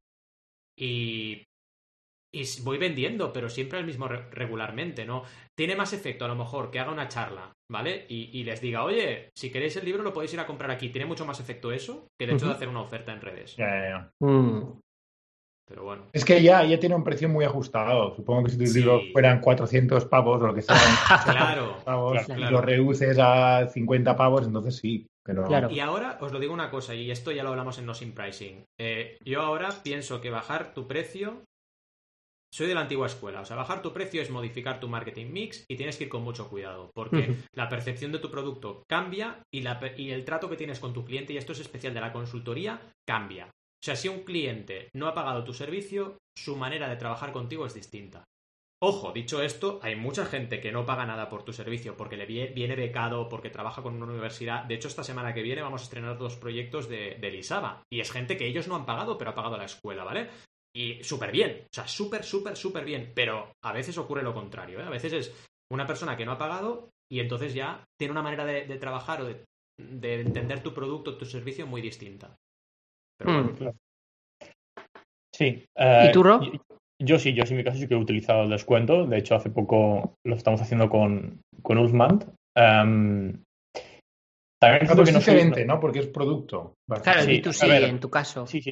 Y 0.77 1.43
y 2.35 2.43
voy 2.63 2.77
vendiendo, 2.77 3.31
pero 3.31 3.49
siempre 3.49 3.79
el 3.79 3.85
mismo 3.85 4.09
regularmente, 4.09 5.05
¿no? 5.05 5.23
Tiene 5.57 5.77
más 5.77 5.93
efecto 5.93 6.25
a 6.25 6.27
lo 6.27 6.35
mejor 6.35 6.69
que 6.69 6.81
haga 6.81 6.91
una 6.91 7.07
charla, 7.07 7.53
¿vale? 7.71 8.05
Y, 8.09 8.43
les 8.43 8.59
diga, 8.59 8.83
oye, 8.83 9.29
si 9.37 9.49
queréis 9.49 9.77
el 9.77 9.85
libro 9.85 10.03
lo 10.03 10.11
podéis 10.11 10.33
ir 10.33 10.41
a 10.41 10.45
comprar 10.45 10.69
aquí. 10.69 10.89
Tiene 10.89 11.05
mucho 11.05 11.25
más 11.25 11.39
efecto 11.39 11.71
eso 11.71 12.07
que 12.19 12.25
el 12.25 12.31
hecho 12.31 12.47
de 12.47 12.51
hacer 12.51 12.67
una 12.67 12.81
oferta 12.81 13.13
en 13.13 13.21
redes. 13.21 13.55
Ya, 13.55 13.67
ya, 13.67 13.89
ya. 13.89 14.27
Mm. 14.27 14.79
Pero 15.65 15.83
bueno. 15.85 16.03
Es 16.11 16.25
que 16.25 16.43
ya, 16.43 16.65
ya 16.65 16.77
tiene 16.77 16.95
un 16.95 17.05
precio 17.05 17.29
muy 17.29 17.45
ajustado. 17.45 18.13
Supongo 18.17 18.43
que 18.43 18.51
si 18.51 18.57
tu 18.57 18.65
libro 18.65 18.99
fueran 19.13 19.39
400 19.39 20.03
pavos 20.05 20.41
o 20.41 20.47
lo 20.47 20.53
que 20.53 20.61
sea, 20.61 20.75
claro, 21.23 21.77
lo 22.51 22.61
reduces 22.61 23.17
a 23.17 23.69
50 23.69 24.13
pavos, 24.17 24.45
entonces 24.45 24.75
sí. 24.75 25.07
Pero... 25.25 25.71
Y 25.71 25.79
ahora 25.79 26.17
os 26.21 26.31
lo 26.31 26.39
digo 26.39 26.53
una 26.53 26.69
cosa, 26.69 26.93
y 26.93 27.09
esto 27.09 27.31
ya 27.31 27.43
lo 27.43 27.49
hablamos 27.49 27.79
en 27.79 27.87
No 27.87 27.95
Sin 27.95 28.13
Pricing. 28.13 28.63
Eh, 28.79 29.17
yo 29.25 29.41
ahora 29.41 29.69
pienso 29.83 30.21
que 30.21 30.29
bajar 30.29 30.73
tu 30.73 30.87
precio 30.87 31.43
soy 32.55 32.67
de 32.67 32.75
la 32.75 32.81
antigua 32.81 33.07
escuela. 33.07 33.41
O 33.41 33.45
sea, 33.45 33.57
bajar 33.57 33.81
tu 33.81 33.91
precio 33.91 34.21
es 34.21 34.29
modificar 34.29 34.79
tu 34.79 34.87
marketing 34.87 35.27
mix 35.33 35.65
y 35.67 35.75
tienes 35.75 35.97
que 35.97 36.05
ir 36.05 36.09
con 36.09 36.23
mucho 36.23 36.47
cuidado. 36.47 36.89
Porque 36.93 37.35
la 37.53 37.67
percepción 37.67 38.13
de 38.13 38.19
tu 38.19 38.31
producto 38.31 38.83
cambia 38.87 39.43
y, 39.53 39.61
la, 39.61 39.81
y 39.97 40.11
el 40.11 40.23
trato 40.23 40.49
que 40.49 40.55
tienes 40.55 40.79
con 40.79 40.93
tu 40.93 41.03
cliente, 41.03 41.33
y 41.33 41.37
esto 41.37 41.51
es 41.51 41.59
especial 41.59 41.93
de 41.93 41.99
la 41.99 42.13
consultoría, 42.13 42.79
cambia. 43.05 43.47
O 43.47 43.85
sea, 43.85 43.97
si 43.97 44.07
un 44.07 44.23
cliente 44.23 44.89
no 44.95 45.07
ha 45.07 45.13
pagado 45.13 45.43
tu 45.43 45.53
servicio, 45.53 46.17
su 46.37 46.55
manera 46.55 46.87
de 46.87 46.95
trabajar 46.95 47.33
contigo 47.33 47.65
es 47.65 47.73
distinta. 47.73 48.23
Ojo, 48.81 49.13
dicho 49.13 49.41
esto, 49.41 49.79
hay 49.81 49.95
mucha 49.95 50.25
gente 50.25 50.59
que 50.59 50.71
no 50.71 50.85
paga 50.85 51.05
nada 51.05 51.29
por 51.29 51.43
tu 51.43 51.53
servicio 51.53 51.95
porque 51.95 52.17
le 52.17 52.25
viene 52.25 52.75
becado, 52.75 53.29
porque 53.29 53.49
trabaja 53.49 53.81
con 53.81 53.95
una 53.95 54.11
universidad. 54.11 54.65
De 54.65 54.75
hecho, 54.75 54.89
esta 54.89 55.03
semana 55.03 55.33
que 55.33 55.41
viene 55.41 55.61
vamos 55.61 55.81
a 55.81 55.85
estrenar 55.85 56.17
dos 56.17 56.35
proyectos 56.35 56.89
de, 56.89 57.17
de 57.19 57.31
Lisaba. 57.31 57.83
Y 57.91 58.01
es 58.01 58.11
gente 58.11 58.37
que 58.37 58.45
ellos 58.45 58.67
no 58.67 58.75
han 58.75 58.85
pagado, 58.85 59.17
pero 59.17 59.31
ha 59.31 59.35
pagado 59.35 59.57
la 59.57 59.65
escuela, 59.65 60.03
¿vale? 60.03 60.29
Y 60.75 61.01
súper 61.03 61.31
bien, 61.31 61.63
o 61.63 61.73
sea, 61.73 61.87
súper, 61.87 62.23
súper, 62.23 62.57
súper 62.57 62.83
bien. 62.83 63.13
Pero 63.15 63.53
a 63.63 63.71
veces 63.71 63.97
ocurre 63.97 64.23
lo 64.23 64.33
contrario, 64.33 64.81
¿eh? 64.81 64.83
A 64.83 64.89
veces 64.89 65.13
es 65.13 65.45
una 65.71 65.87
persona 65.87 66.17
que 66.17 66.25
no 66.25 66.33
ha 66.33 66.37
pagado 66.37 66.89
y 67.09 67.21
entonces 67.21 67.53
ya 67.53 67.83
tiene 67.97 68.11
una 68.11 68.21
manera 68.21 68.43
de, 68.45 68.63
trabajar 68.77 69.21
o 69.21 69.25
de, 69.25 69.45
entender 69.77 70.61
tu 70.61 70.73
producto, 70.73 71.17
tu 71.17 71.25
servicio 71.25 71.65
muy 71.65 71.81
distinta. 71.81 72.35
Pero 73.17 73.31
mm. 73.31 73.55
bueno. 73.55 73.73
Sí. 75.33 75.65
¿Y 75.75 76.11
tú, 76.11 76.23
Rob? 76.23 76.43
Yo, 77.01 77.19
sí, 77.19 77.33
yo 77.33 77.45
sí 77.45 77.53
en 77.53 77.57
mi 77.57 77.63
caso 77.63 77.77
sí 77.77 77.87
que 77.87 77.93
he 77.93 77.97
utilizado 77.97 78.43
el 78.43 78.49
descuento. 78.49 79.05
De 79.05 79.17
hecho, 79.17 79.35
hace 79.35 79.49
poco 79.49 80.15
lo 80.25 80.35
estamos 80.35 80.61
haciendo 80.61 80.89
con, 80.89 81.41
con 81.61 81.77
Ulfmant. 81.77 82.25
Em, 82.55 83.43
también 84.61 84.89
es 84.89 85.13
diferente, 85.13 85.65
¿no? 85.65 85.79
Porque 85.79 85.99
es 85.99 86.07
producto. 86.07 86.75
Claro, 87.03 87.21
sí, 87.21 87.41
tú 87.41 87.51
sí, 87.51 87.67
en 87.69 87.99
tu 87.99 88.09
caso. 88.09 88.47
Sí, 88.47 88.61
sí, 88.61 88.71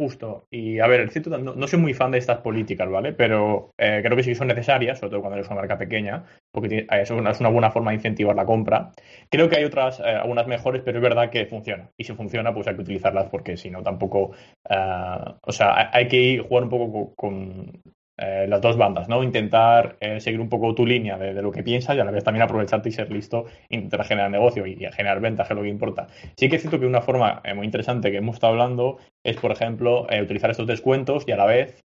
Justo. 0.00 0.46
Y 0.48 0.78
a 0.78 0.86
ver, 0.86 1.10
no, 1.26 1.56
no, 1.56 1.66
soy 1.66 1.80
muy 1.80 1.92
fan 1.92 2.12
de 2.12 2.18
estas 2.18 2.38
políticas, 2.38 2.88
¿vale? 2.88 3.12
Pero 3.12 3.72
eh, 3.76 4.00
creo 4.00 4.16
que 4.16 4.22
sí 4.22 4.32
son 4.36 4.46
necesarias, 4.46 5.00
sobre 5.00 5.10
todo 5.10 5.20
cuando 5.22 5.36
eres 5.38 5.48
una 5.48 5.56
marca 5.56 5.76
pequeña, 5.76 6.24
porque 6.52 6.86
es 6.88 7.10
una, 7.10 7.32
es 7.32 7.40
una 7.40 7.48
buena 7.48 7.72
forma 7.72 7.90
de 7.90 7.96
incentivar 7.96 8.36
la 8.36 8.46
compra. 8.46 8.92
Creo 9.28 9.48
que 9.48 9.56
hay 9.56 9.64
otras, 9.64 9.98
eh, 9.98 10.04
algunas 10.04 10.46
mejores, 10.46 10.82
pero 10.84 10.98
es 10.98 11.02
verdad 11.02 11.30
que 11.30 11.46
funciona. 11.46 11.90
Y 11.96 12.04
si 12.04 12.12
funciona, 12.14 12.54
pues 12.54 12.68
hay 12.68 12.76
que 12.76 12.82
utilizarlas 12.82 13.28
porque 13.28 13.56
si 13.56 13.70
no, 13.70 13.82
tampoco. 13.82 14.30
Uh, 14.70 15.32
o 15.42 15.52
sea, 15.52 15.90
hay 15.92 16.06
que 16.06 16.16
ir, 16.16 16.42
jugar 16.42 16.64
un 16.64 16.70
poco 16.70 17.14
con, 17.16 17.82
eh, 18.20 18.46
las 18.48 18.60
dos 18.60 18.76
bandas, 18.76 19.08
¿no? 19.08 19.22
Intentar 19.22 19.96
eh, 20.00 20.20
seguir 20.20 20.40
un 20.40 20.48
poco 20.48 20.74
tu 20.74 20.84
línea 20.84 21.16
de, 21.16 21.40
lo 21.40 21.52
que 21.52 21.62
piensas 21.62 21.96
y 21.96 22.00
a 22.00 22.04
la 22.04 22.10
vez 22.10 22.24
también 22.24 22.42
aprovecharte 22.42 22.88
y 22.88 22.92
ser 22.92 23.12
listo, 23.12 23.46
intentar 23.68 24.04
generar 24.04 24.28
negocio 24.28 24.66
y, 24.66 24.74
generar 24.74 25.20
ventas, 25.20 25.48
es 25.48 25.56
lo 25.56 25.62
que 25.62 25.68
importa. 25.68 26.08
Sí 26.36 26.48
que 26.48 26.56
es 26.56 26.62
cierto 26.62 26.80
que 26.80 26.86
una 26.86 27.00
forma 27.00 27.40
eh, 27.44 27.54
muy 27.54 27.64
interesante 27.64 28.10
que 28.10 28.16
hemos 28.16 28.34
estado 28.34 28.54
hablando 28.54 28.98
es, 29.24 29.36
por 29.36 29.52
ejemplo, 29.52 30.08
utilizar 30.20 30.50
estos 30.50 30.66
descuentos 30.66 31.24
y 31.28 31.32
a 31.32 31.36
la 31.36 31.46
vez 31.46 31.80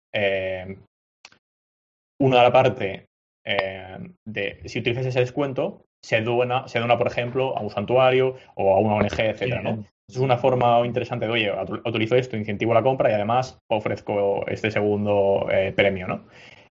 una 2.20 2.42
la 2.42 2.52
parte 2.52 3.06
de 3.44 4.60
si 4.66 4.78
utilizas 4.78 5.06
ese 5.06 5.20
descuento, 5.20 5.84
se 6.04 6.20
dona, 6.20 6.68
se 6.68 6.78
dona, 6.78 6.96
por 6.96 7.08
ejemplo, 7.08 7.56
a 7.56 7.60
un 7.60 7.70
santuario 7.70 8.36
o 8.54 8.74
a 8.74 8.78
una 8.78 8.94
ONG, 8.94 9.18
etcétera, 9.18 9.62
¿no? 9.62 9.84
Es 10.10 10.16
una 10.16 10.38
forma 10.38 10.84
interesante 10.84 11.26
de, 11.26 11.32
oye, 11.32 11.52
utilizo 11.84 12.16
esto, 12.16 12.36
incentivo 12.36 12.74
la 12.74 12.82
compra 12.82 13.10
y 13.10 13.14
además 13.14 13.58
ofrezco 13.70 14.44
este 14.48 14.70
segundo 14.70 15.46
eh, 15.50 15.72
premio, 15.74 16.08
¿no? 16.08 16.24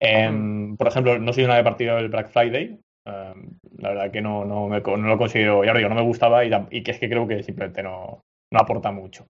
Em, 0.00 0.76
por 0.76 0.88
ejemplo, 0.88 1.18
no 1.18 1.32
soy 1.32 1.44
una 1.44 1.56
de 1.56 1.64
partido 1.64 1.96
del 1.96 2.08
Black 2.08 2.28
Friday. 2.28 2.78
Em, 3.06 3.58
la 3.78 3.88
verdad 3.90 4.10
que 4.12 4.20
no, 4.20 4.44
no, 4.44 4.68
lo 4.68 5.18
considero, 5.18 5.64
ya 5.64 5.72
lo 5.72 5.78
digo, 5.78 5.88
no 5.88 5.96
me 5.96 6.02
gustaba 6.02 6.44
y, 6.44 6.82
que 6.82 6.92
es 6.92 6.98
que 6.98 7.08
creo 7.08 7.26
que 7.26 7.42
simplemente 7.42 7.82
no, 7.82 8.22
no 8.52 8.58
aporta 8.60 8.92
mucho. 8.92 9.26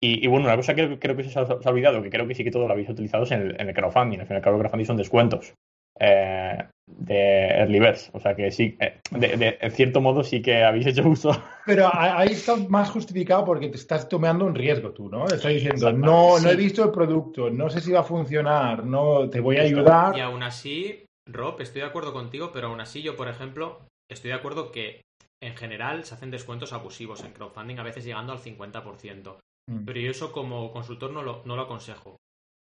Y, 0.00 0.26
bueno, 0.28 0.46
una 0.46 0.54
cosa 0.54 0.74
que 0.74 0.98
creo 0.98 1.16
que 1.16 1.24
se 1.24 1.38
ha, 1.38 1.42
olvidado, 1.42 2.02
que 2.02 2.10
creo 2.10 2.28
que 2.28 2.34
sí 2.34 2.44
que 2.44 2.52
todo 2.52 2.68
lo 2.68 2.72
habéis 2.72 2.88
utilizado 2.88 3.24
es 3.24 3.32
en 3.32 3.40
el, 3.40 3.60
en 3.60 3.68
el 3.68 3.74
crowdfunding. 3.74 4.20
Al 4.20 4.26
final, 4.26 4.38
el 4.38 4.42
crowdfunding 4.42 4.86
son 4.86 4.96
descuentos. 4.96 5.54
Eh, 6.00 6.58
de 6.88 7.48
Early 7.48 7.80
O 8.12 8.20
sea 8.20 8.34
que 8.34 8.50
sí, 8.50 8.76
eh, 8.80 9.00
de, 9.10 9.58
en 9.60 9.70
cierto 9.72 10.00
modo 10.00 10.24
sí 10.24 10.40
que 10.40 10.64
habéis 10.64 10.86
hecho 10.86 11.06
uso. 11.06 11.30
Pero 11.66 11.90
ahí 11.92 12.32
está 12.32 12.56
más 12.56 12.90
justificado 12.90 13.44
porque 13.44 13.68
te 13.68 13.76
estás 13.76 14.08
tomando 14.08 14.46
un 14.46 14.54
riesgo 14.54 14.90
tú, 14.92 15.08
¿no? 15.08 15.26
Estás 15.26 15.52
diciendo, 15.52 15.92
no, 15.92 16.38
no 16.38 16.50
he 16.50 16.56
visto 16.56 16.84
el 16.84 16.90
producto, 16.90 17.50
no 17.50 17.68
sé 17.68 17.80
si 17.80 17.92
va 17.92 18.00
a 18.00 18.04
funcionar, 18.04 18.84
no 18.84 19.28
te 19.28 19.40
voy 19.40 19.58
a 19.58 19.62
ayudar. 19.62 20.16
Y 20.16 20.20
aún 20.20 20.42
así, 20.42 21.04
Rob, 21.26 21.60
estoy 21.60 21.82
de 21.82 21.88
acuerdo 21.88 22.12
contigo, 22.12 22.50
pero 22.52 22.68
aún 22.68 22.80
así 22.80 23.02
yo, 23.02 23.16
por 23.16 23.28
ejemplo, 23.28 23.80
estoy 24.10 24.30
de 24.30 24.36
acuerdo 24.36 24.72
que 24.72 25.02
en 25.42 25.56
general 25.56 26.04
se 26.04 26.14
hacen 26.14 26.30
descuentos 26.30 26.72
abusivos 26.72 27.22
en 27.22 27.32
crowdfunding, 27.32 27.78
a 27.78 27.84
veces 27.84 28.04
llegando 28.04 28.32
al 28.32 28.40
50%. 28.40 29.36
Mm. 29.68 29.84
Pero 29.84 30.00
yo 30.00 30.10
eso 30.10 30.32
como 30.32 30.72
consultor 30.72 31.12
no 31.12 31.22
lo, 31.22 31.42
no 31.44 31.54
lo 31.54 31.62
aconsejo. 31.62 32.16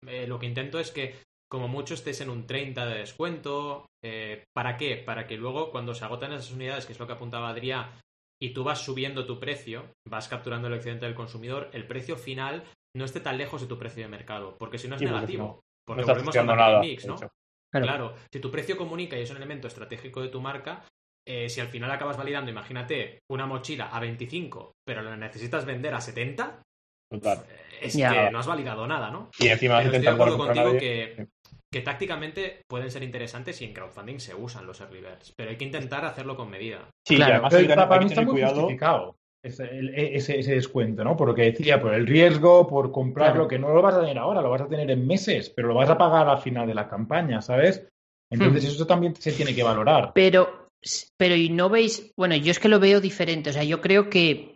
Eh, 0.08 0.26
lo 0.28 0.40
que 0.40 0.46
intento 0.46 0.80
es 0.80 0.92
que 0.92 1.16
como 1.56 1.70
mucho 1.70 1.94
estés 1.94 2.20
en 2.20 2.30
un 2.30 2.46
30 2.46 2.86
de 2.86 2.98
descuento. 2.98 3.86
Eh, 4.04 4.44
¿Para 4.54 4.76
qué? 4.76 4.98
Para 4.98 5.26
que 5.26 5.38
luego 5.38 5.72
cuando 5.72 5.94
se 5.94 6.04
agotan 6.04 6.34
esas 6.34 6.52
unidades, 6.52 6.86
que 6.86 6.92
es 6.92 7.00
lo 7.00 7.08
que 7.08 7.14
apuntaba 7.14 7.48
Adrián, 7.48 7.92
y 8.42 8.50
tú 8.50 8.66
vas 8.66 8.82
subiendo 8.82 9.26
tu 9.26 9.40
precio, 9.40 9.86
vas 10.06 10.28
capturando 10.28 10.68
el 10.68 10.74
excedente 10.74 11.06
del 11.06 11.16
consumidor, 11.16 11.70
el 11.72 11.88
precio 11.88 12.18
final 12.18 12.66
no 12.94 13.06
esté 13.06 13.22
tan 13.22 13.38
lejos 13.38 13.62
de 13.62 13.68
tu 13.68 13.80
precio 13.80 14.04
de 14.04 14.10
mercado, 14.10 14.58
porque 14.60 14.78
si 14.78 14.90
no 14.90 14.98
es 14.98 15.02
negativo. 15.02 15.62
porque 15.88 16.04
volvemos 16.04 16.36
al 16.36 16.82
mix, 16.82 17.06
¿no? 17.06 17.16
Claro. 17.72 18.16
si 18.30 18.42
tu 18.42 18.52
precio 18.52 18.76
comunica 18.76 19.18
y 19.18 19.22
es 19.22 19.32
un 19.32 19.38
elemento 19.38 19.70
estratégico 19.70 20.22
de 20.22 20.28
tu 20.28 20.42
marca, 20.42 20.84
eh, 21.26 21.48
si 21.48 21.62
al 21.62 21.70
final 21.70 21.90
acabas 21.90 22.18
validando, 22.18 22.52
imagínate, 22.52 23.20
una 23.32 23.46
mochila 23.46 23.96
a 23.96 24.02
25, 24.02 24.74
pero 24.86 25.02
la 25.02 25.16
necesitas 25.16 25.64
vender 25.64 25.94
a 25.94 26.02
70, 26.02 26.62
es 27.82 27.96
que 27.96 28.30
no 28.32 28.40
has 28.40 28.48
validado 28.48 28.88
nada, 28.88 29.12
¿no? 29.12 29.30
Y 29.40 29.48
encima 29.48 29.82
estoy 29.82 30.00
de 30.00 30.10
acuerdo 30.10 30.38
contigo 30.38 30.78
que, 30.78 31.28
que 31.72 31.82
tácticamente 31.82 32.62
pueden 32.68 32.90
ser 32.90 33.04
interesantes 33.04 33.62
y 33.62 33.66
en 33.66 33.74
crowdfunding 33.74 34.20
se 34.20 34.34
usan 34.34 34.66
los 34.66 34.80
early 34.82 35.02
birds, 35.02 35.34
pero 35.36 35.52
hay 35.52 35.58
que 35.58 35.66
intentar 35.66 36.06
hacerlo 36.06 36.36
con 36.36 36.50
medida. 36.50 36.90
Sí, 37.06 37.18
claro. 37.18 37.46
además 37.46 37.88
para 37.88 38.02
mí 38.02 38.08
está 38.08 38.22
muy 38.22 38.42
justificado 38.42 39.18
ese, 39.46 40.40
ese, 40.40 40.56
descuento, 40.56 41.04
¿no? 41.04 41.16
Por 41.16 41.28
lo 41.28 41.36
que 41.36 41.44
decía, 41.44 41.80
por 41.80 41.94
el 41.94 42.08
riesgo, 42.08 42.68
por 42.68 42.92
comprarlo, 42.92 43.48
que 43.48 43.60
no 43.60 43.74
lo 43.74 43.82
vas 43.82 43.96
a 43.96 44.00
tener 44.00 44.18
ahora, 44.18 44.42
lo 44.42 44.50
vas 44.50 44.62
a 44.62 44.68
tener 44.68 44.90
en 44.90 45.06
meses, 45.06 45.52
pero 45.56 45.68
lo 45.68 45.76
vas 45.76 45.90
a 45.90 45.98
pagar 45.98 46.28
al 46.28 46.40
final 46.40 46.68
de 46.68 46.74
la 46.74 46.90
campaña, 46.90 47.42
¿sabes? 47.42 47.88
Entonces 48.32 48.64
hmm. 48.64 48.68
eso 48.68 48.88
también 48.88 49.16
se 49.16 49.34
tiene 49.34 49.54
que 49.54 49.62
valorar. 49.62 50.12
Pero, 50.16 50.70
pero 51.16 51.36
y 51.36 51.50
no 51.50 51.70
veis, 51.70 52.12
bueno, 52.18 52.36
yo 52.36 52.52
es 52.52 52.60
que 52.60 52.70
lo 52.70 52.80
veo 52.80 53.00
diferente, 53.00 53.52
o 53.52 53.54
sea, 53.54 53.64
yo 53.64 53.82
creo 53.82 54.10
que 54.10 54.55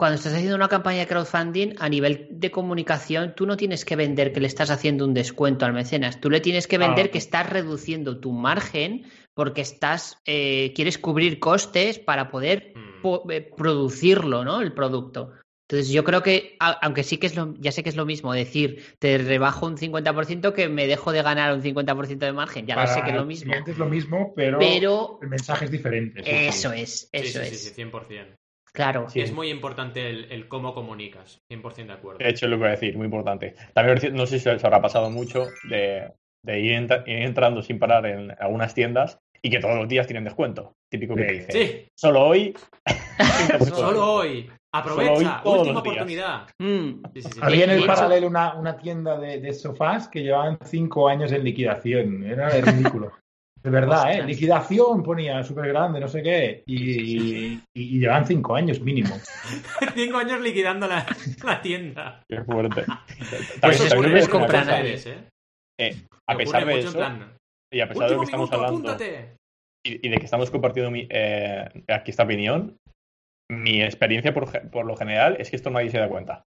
cuando 0.00 0.16
estás 0.16 0.32
haciendo 0.32 0.56
una 0.56 0.68
campaña 0.68 1.00
de 1.00 1.06
crowdfunding, 1.06 1.74
a 1.78 1.86
nivel 1.90 2.26
de 2.30 2.50
comunicación, 2.50 3.34
tú 3.36 3.44
no 3.44 3.58
tienes 3.58 3.84
que 3.84 3.96
vender 3.96 4.32
que 4.32 4.40
le 4.40 4.46
estás 4.46 4.70
haciendo 4.70 5.04
un 5.04 5.12
descuento 5.12 5.66
al 5.66 5.74
mecenas. 5.74 6.22
Tú 6.22 6.30
le 6.30 6.40
tienes 6.40 6.66
que 6.66 6.78
vender 6.78 7.08
ah. 7.08 7.10
que 7.10 7.18
estás 7.18 7.50
reduciendo 7.50 8.18
tu 8.18 8.32
margen 8.32 9.04
porque 9.34 9.60
estás 9.60 10.16
eh, 10.24 10.72
quieres 10.74 10.96
cubrir 10.96 11.38
costes 11.38 11.98
para 11.98 12.30
poder 12.30 12.72
mm. 12.74 13.30
eh, 13.30 13.50
producirlo, 13.54 14.42
¿no? 14.42 14.62
El 14.62 14.72
producto. 14.72 15.32
Entonces 15.68 15.92
yo 15.92 16.02
creo 16.02 16.22
que, 16.22 16.56
aunque 16.58 17.02
sí 17.02 17.18
que 17.18 17.26
es 17.26 17.36
lo, 17.36 17.54
ya 17.58 17.70
sé 17.70 17.82
que 17.82 17.90
es 17.90 17.96
lo 17.96 18.06
mismo 18.06 18.32
decir, 18.32 18.82
te 19.00 19.18
rebajo 19.18 19.66
un 19.66 19.76
50% 19.76 20.54
que 20.54 20.70
me 20.70 20.86
dejo 20.86 21.12
de 21.12 21.20
ganar 21.20 21.52
un 21.52 21.60
50% 21.62 22.16
de 22.16 22.32
margen, 22.32 22.66
ya 22.66 22.74
lo 22.74 22.86
sé 22.86 23.02
que 23.02 23.10
es 23.10 23.16
lo 23.16 23.26
mismo. 23.26 23.52
Es 23.52 23.76
lo 23.76 23.86
mismo, 23.86 24.32
pero, 24.34 25.18
el 25.20 25.28
mensaje 25.28 25.66
es 25.66 25.70
diferente. 25.70 26.22
Eso 26.24 26.72
es, 26.72 27.10
eso 27.12 27.42
es. 27.42 27.64
Sí, 27.64 27.74
sí, 27.74 27.82
100%. 27.82 28.39
Claro. 28.72 29.08
Sí. 29.08 29.20
Es 29.20 29.32
muy 29.32 29.50
importante 29.50 30.08
el, 30.08 30.48
cómo 30.48 30.74
comunicas, 30.74 31.40
100% 31.50 31.86
de 31.86 31.92
acuerdo. 31.92 32.18
De 32.18 32.28
hecho, 32.28 32.46
lo 32.46 32.56
que 32.56 32.60
voy 32.60 32.68
a 32.68 32.72
decir, 32.72 32.96
muy 32.96 33.06
importante. 33.06 33.54
También 33.74 34.14
no 34.14 34.26
sé 34.26 34.38
si 34.38 34.48
os 34.48 34.64
habrá 34.64 34.80
pasado 34.80 35.10
mucho 35.10 35.46
de, 35.68 36.12
ir, 36.46 36.88
entrando 37.06 37.62
sin 37.62 37.78
parar 37.78 38.06
en 38.06 38.34
algunas 38.38 38.74
tiendas 38.74 39.18
y 39.42 39.50
que 39.50 39.58
todos 39.58 39.76
los 39.76 39.88
días 39.88 40.06
tienen 40.06 40.24
descuento. 40.24 40.74
Típico 40.90 41.14
que 41.14 41.24
dice. 41.24 41.52
Sí. 41.52 41.88
Solo 41.94 42.26
hoy. 42.26 42.54
Solo 43.68 44.14
hoy. 44.14 44.50
Aprovecha, 44.72 45.42
última 45.44 45.80
oportunidad. 45.80 46.46
Mm. 46.58 47.02
Había 47.40 47.64
en 47.64 47.70
el 47.70 47.86
paralelo 47.86 48.28
una, 48.28 48.54
una 48.54 48.76
tienda 48.76 49.18
de, 49.18 49.40
de, 49.40 49.52
sofás 49.52 50.06
que 50.06 50.22
llevaban 50.22 50.58
cinco 50.64 51.08
años 51.08 51.32
en 51.32 51.42
liquidación. 51.42 52.22
Era 52.22 52.50
ridículo. 52.50 53.10
De 53.62 53.68
verdad, 53.68 54.12
¿eh? 54.12 54.22
Liquidación 54.24 55.02
ponía 55.02 55.42
súper 55.42 55.68
grande, 55.68 56.00
no 56.00 56.08
sé 56.08 56.22
qué. 56.22 56.62
Y, 56.66 57.60
y, 57.74 57.98
llevan 57.98 58.26
cinco 58.26 58.54
años 58.54 58.80
mínimo. 58.80 59.14
cinco 59.94 60.16
años 60.16 60.40
liquidando 60.40 60.86
la, 60.86 61.06
la 61.44 61.60
tienda. 61.60 62.22
Qué 62.26 62.42
fuerte. 62.42 62.84
Pues 63.60 63.80
es 63.80 64.28
comprar 64.28 64.86
¿eh? 64.86 65.24
¿eh? 65.78 65.96
a 66.26 66.36
pesar 66.36 66.64
de 66.64 66.78
eso, 66.78 66.98
y 67.72 67.80
a 67.80 67.88
pesar 67.88 68.08
de 68.08 68.14
lo 68.14 68.20
que 68.20 68.24
estamos 68.24 68.52
hablando 68.52 68.96
y, 69.84 70.08
de 70.08 70.16
que 70.16 70.24
estamos 70.24 70.50
compartiendo 70.50 70.90
mi, 70.90 71.06
eh, 71.10 71.68
aquí 71.88 72.10
esta 72.10 72.24
opinión, 72.24 72.76
mi 73.50 73.82
experiencia 73.82 74.32
por, 74.32 74.70
por 74.70 74.86
lo 74.86 74.96
general 74.96 75.36
es 75.38 75.50
que 75.50 75.56
esto 75.56 75.70
nadie 75.70 75.90
se 75.90 75.98
da 75.98 76.08
cuenta. 76.08 76.44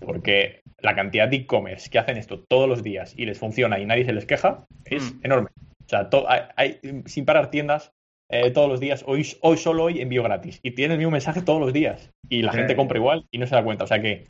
Porque 0.00 0.60
la 0.78 0.94
cantidad 0.94 1.28
de 1.28 1.38
e-commerce 1.38 1.90
que 1.90 1.98
hacen 1.98 2.16
esto 2.16 2.44
todos 2.48 2.68
los 2.68 2.82
días 2.82 3.14
y 3.16 3.26
les 3.26 3.38
funciona 3.38 3.80
y 3.80 3.86
nadie 3.86 4.04
se 4.04 4.12
les 4.12 4.26
queja 4.26 4.64
es 4.84 5.14
mm. 5.14 5.20
enorme. 5.24 5.50
O 5.88 5.90
sea, 5.90 6.08
hay, 6.56 6.80
sin 7.06 7.24
parar 7.24 7.50
tiendas 7.50 7.92
eh, 8.30 8.50
todos 8.50 8.68
los 8.68 8.78
días. 8.78 9.04
Hoy, 9.06 9.26
hoy 9.40 9.56
solo 9.56 9.84
hoy 9.84 10.02
envío 10.02 10.22
gratis. 10.22 10.60
Y 10.62 10.72
tiene 10.72 10.94
el 10.94 10.98
mismo 10.98 11.12
mensaje 11.12 11.40
todos 11.40 11.60
los 11.60 11.72
días. 11.72 12.10
Y 12.28 12.42
la 12.42 12.52
gente 12.52 12.76
compra 12.76 12.98
igual 12.98 13.26
y 13.30 13.38
no 13.38 13.46
se 13.46 13.54
da 13.54 13.64
cuenta. 13.64 13.84
O 13.84 13.86
sea 13.86 14.02
que, 14.02 14.26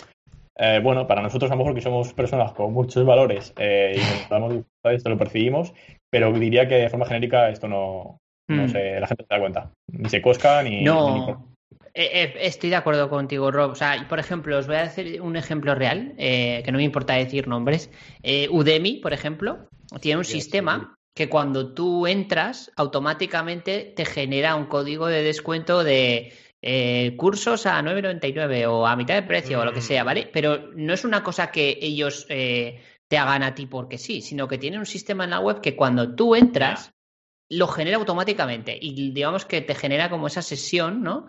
eh, 0.57 0.81
bueno, 0.81 1.09
para 1.09 1.21
nosotros 1.21 1.51
a 1.51 1.55
lo 1.55 1.59
mejor 1.59 1.75
que 1.75 1.81
somos 1.81 2.12
personas 2.12 2.53
con 2.53 2.73
muchos 2.73 3.05
valores 3.05 3.53
eh, 3.57 3.97
y 3.97 4.33
nos 4.33 4.64
esto 4.85 5.11
lo 5.11 5.18
percibimos, 5.18 5.75
pero 6.11 6.33
diría 6.33 6.68
que 6.68 6.77
de 6.77 6.88
forma 6.88 7.07
genérica 7.07 7.51
esto 7.51 7.66
no, 7.66 8.18
no 8.49 8.64
hmm. 8.64 8.68
sé, 8.68 9.01
la 9.01 9.09
gente 9.09 9.25
se 9.25 9.35
da 9.35 9.40
cuenta. 9.40 9.73
Ni 9.90 10.09
se 10.09 10.23
cosca 10.23 10.62
ni... 10.62 10.85
No. 10.85 11.44
Estoy 11.92 12.71
de 12.71 12.77
acuerdo 12.77 13.11
contigo, 13.11 13.51
Rob. 13.51 13.73
O 13.73 13.75
sea, 13.75 14.07
por 14.09 14.21
ejemplo, 14.21 14.57
os 14.57 14.68
voy 14.68 14.77
a 14.77 14.83
decir 14.85 15.21
un 15.21 15.35
ejemplo 15.35 15.75
real, 15.75 16.14
que 16.16 16.68
no 16.71 16.79
me 16.79 16.85
importa 16.85 17.14
decir 17.14 17.49
nombres. 17.49 17.90
Udemy, 18.51 19.01
por 19.01 19.12
ejemplo, 19.12 19.68
tiene 20.01 20.18
un 20.18 20.25
sistema 20.25 20.97
que 21.18 21.28
cuando 21.28 21.74
tú 21.74 22.07
entras, 22.07 22.70
automáticamente 22.76 23.92
te 23.96 24.04
genera 24.04 24.54
un 24.54 24.66
código 24.66 25.09
de 25.09 25.24
descuento 25.24 25.83
de 25.83 26.33
eh, 26.62 27.16
cursos 27.16 27.66
a 27.66 27.83
9,99 27.83 28.68
o 28.68 28.87
a 28.87 28.94
mitad 28.94 29.16
de 29.16 29.24
precio 29.24 29.59
o 29.59 29.64
lo 29.64 29.72
que 29.72 29.81
sea, 29.81 30.04
¿vale? 30.04 30.26
Mm. 30.26 30.28
Pero 30.33 30.70
no 30.76 30.94
es 30.94 31.04
una 31.04 31.24
cosa 31.24 31.50
que 31.50 31.76
ellos 31.83 32.24
eh, 32.28 32.81
te 33.09 33.18
hagan 33.18 33.42
a 33.42 33.57
ti 33.57 33.66
porque 33.66 33.98
sí, 33.98 34.20
sino 34.20 34.46
que 34.46 34.59
tienen 34.59 34.78
un 34.78 34.87
sistema 34.87 35.24
en 35.24 35.31
la 35.31 35.40
web 35.40 35.61
que 35.61 35.74
cuando 35.74 36.14
tú 36.14 36.37
entras, 36.37 36.94
lo 37.48 37.66
genera 37.66 37.96
automáticamente 37.96 38.78
y 38.81 39.11
digamos 39.11 39.44
que 39.44 39.61
te 39.61 39.74
genera 39.74 40.11
como 40.11 40.28
esa 40.28 40.42
sesión, 40.42 41.02
¿no? 41.02 41.26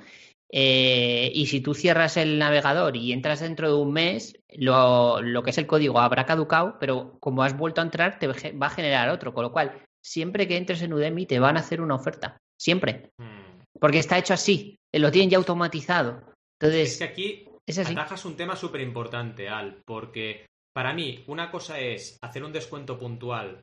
Eh, 0.51 1.31
y 1.33 1.45
si 1.45 1.61
tú 1.61 1.73
cierras 1.73 2.17
el 2.17 2.39
navegador 2.39 2.97
y 2.97 3.13
entras 3.13 3.39
dentro 3.41 3.67
de 3.67 3.81
un 3.81 3.93
mes, 3.93 4.33
lo, 4.49 5.21
que 5.43 5.51
es 5.51 5.57
el 5.57 5.67
código 5.67 5.99
habrá 5.99 6.25
caducado, 6.25 6.77
pero 6.79 7.17
como 7.19 7.43
has 7.43 7.55
vuelto 7.55 7.81
a 7.81 7.83
entrar, 7.83 8.17
te 8.19 8.27
va 8.27 8.67
a 8.67 8.71
generar 8.71 9.09
otro. 9.09 9.33
Con 9.33 9.43
lo 9.43 9.51
cual, 9.51 9.83
siempre 10.03 10.47
que 10.47 10.57
entres 10.57 10.81
en 10.81 10.93
Udemy, 10.93 11.25
te 11.25 11.39
van 11.39 11.57
a 11.57 11.61
hacer 11.61 11.81
una 11.81 11.95
oferta. 11.95 12.37
Siempre. 12.59 13.11
Hmm. 13.17 13.61
Porque 13.79 13.99
está 13.99 14.17
hecho 14.17 14.33
así. 14.33 14.77
Lo 14.91 15.11
tienen 15.11 15.29
ya 15.29 15.37
automatizado. 15.37 16.23
Entonces, 16.59 16.93
es 16.93 16.97
que 16.97 17.03
aquí 17.03 17.45
es 17.65 18.25
un 18.25 18.35
tema 18.35 18.55
súper 18.55 18.81
importante, 18.81 19.47
Al, 19.47 19.81
porque 19.85 20.47
para 20.73 20.93
mí, 20.93 21.23
una 21.27 21.51
cosa 21.51 21.79
es 21.79 22.17
hacer 22.21 22.43
un 22.43 22.51
descuento 22.51 22.97
puntual 22.97 23.61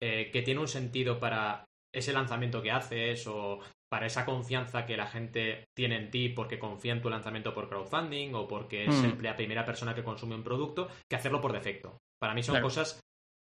eh, 0.00 0.30
que 0.32 0.42
tiene 0.42 0.60
un 0.60 0.68
sentido 0.68 1.20
para 1.20 1.64
ese 1.94 2.12
lanzamiento 2.12 2.62
que 2.62 2.70
haces 2.70 3.26
o 3.26 3.60
para 3.92 4.06
esa 4.06 4.24
confianza 4.24 4.86
que 4.86 4.96
la 4.96 5.06
gente 5.06 5.66
tiene 5.76 5.96
en 5.96 6.10
ti 6.10 6.30
porque 6.30 6.58
confía 6.58 6.94
en 6.94 7.02
tu 7.02 7.10
lanzamiento 7.10 7.52
por 7.52 7.68
crowdfunding 7.68 8.32
o 8.34 8.48
porque 8.48 8.86
es 8.86 9.02
Mm. 9.02 9.20
la 9.20 9.36
primera 9.36 9.66
persona 9.66 9.94
que 9.94 10.02
consume 10.02 10.34
un 10.34 10.42
producto, 10.42 10.88
que 11.10 11.16
hacerlo 11.16 11.42
por 11.42 11.52
defecto. 11.52 11.98
Para 12.18 12.32
mí 12.32 12.42
son 12.42 12.54
Claro. 12.54 12.64
cosas 12.68 13.00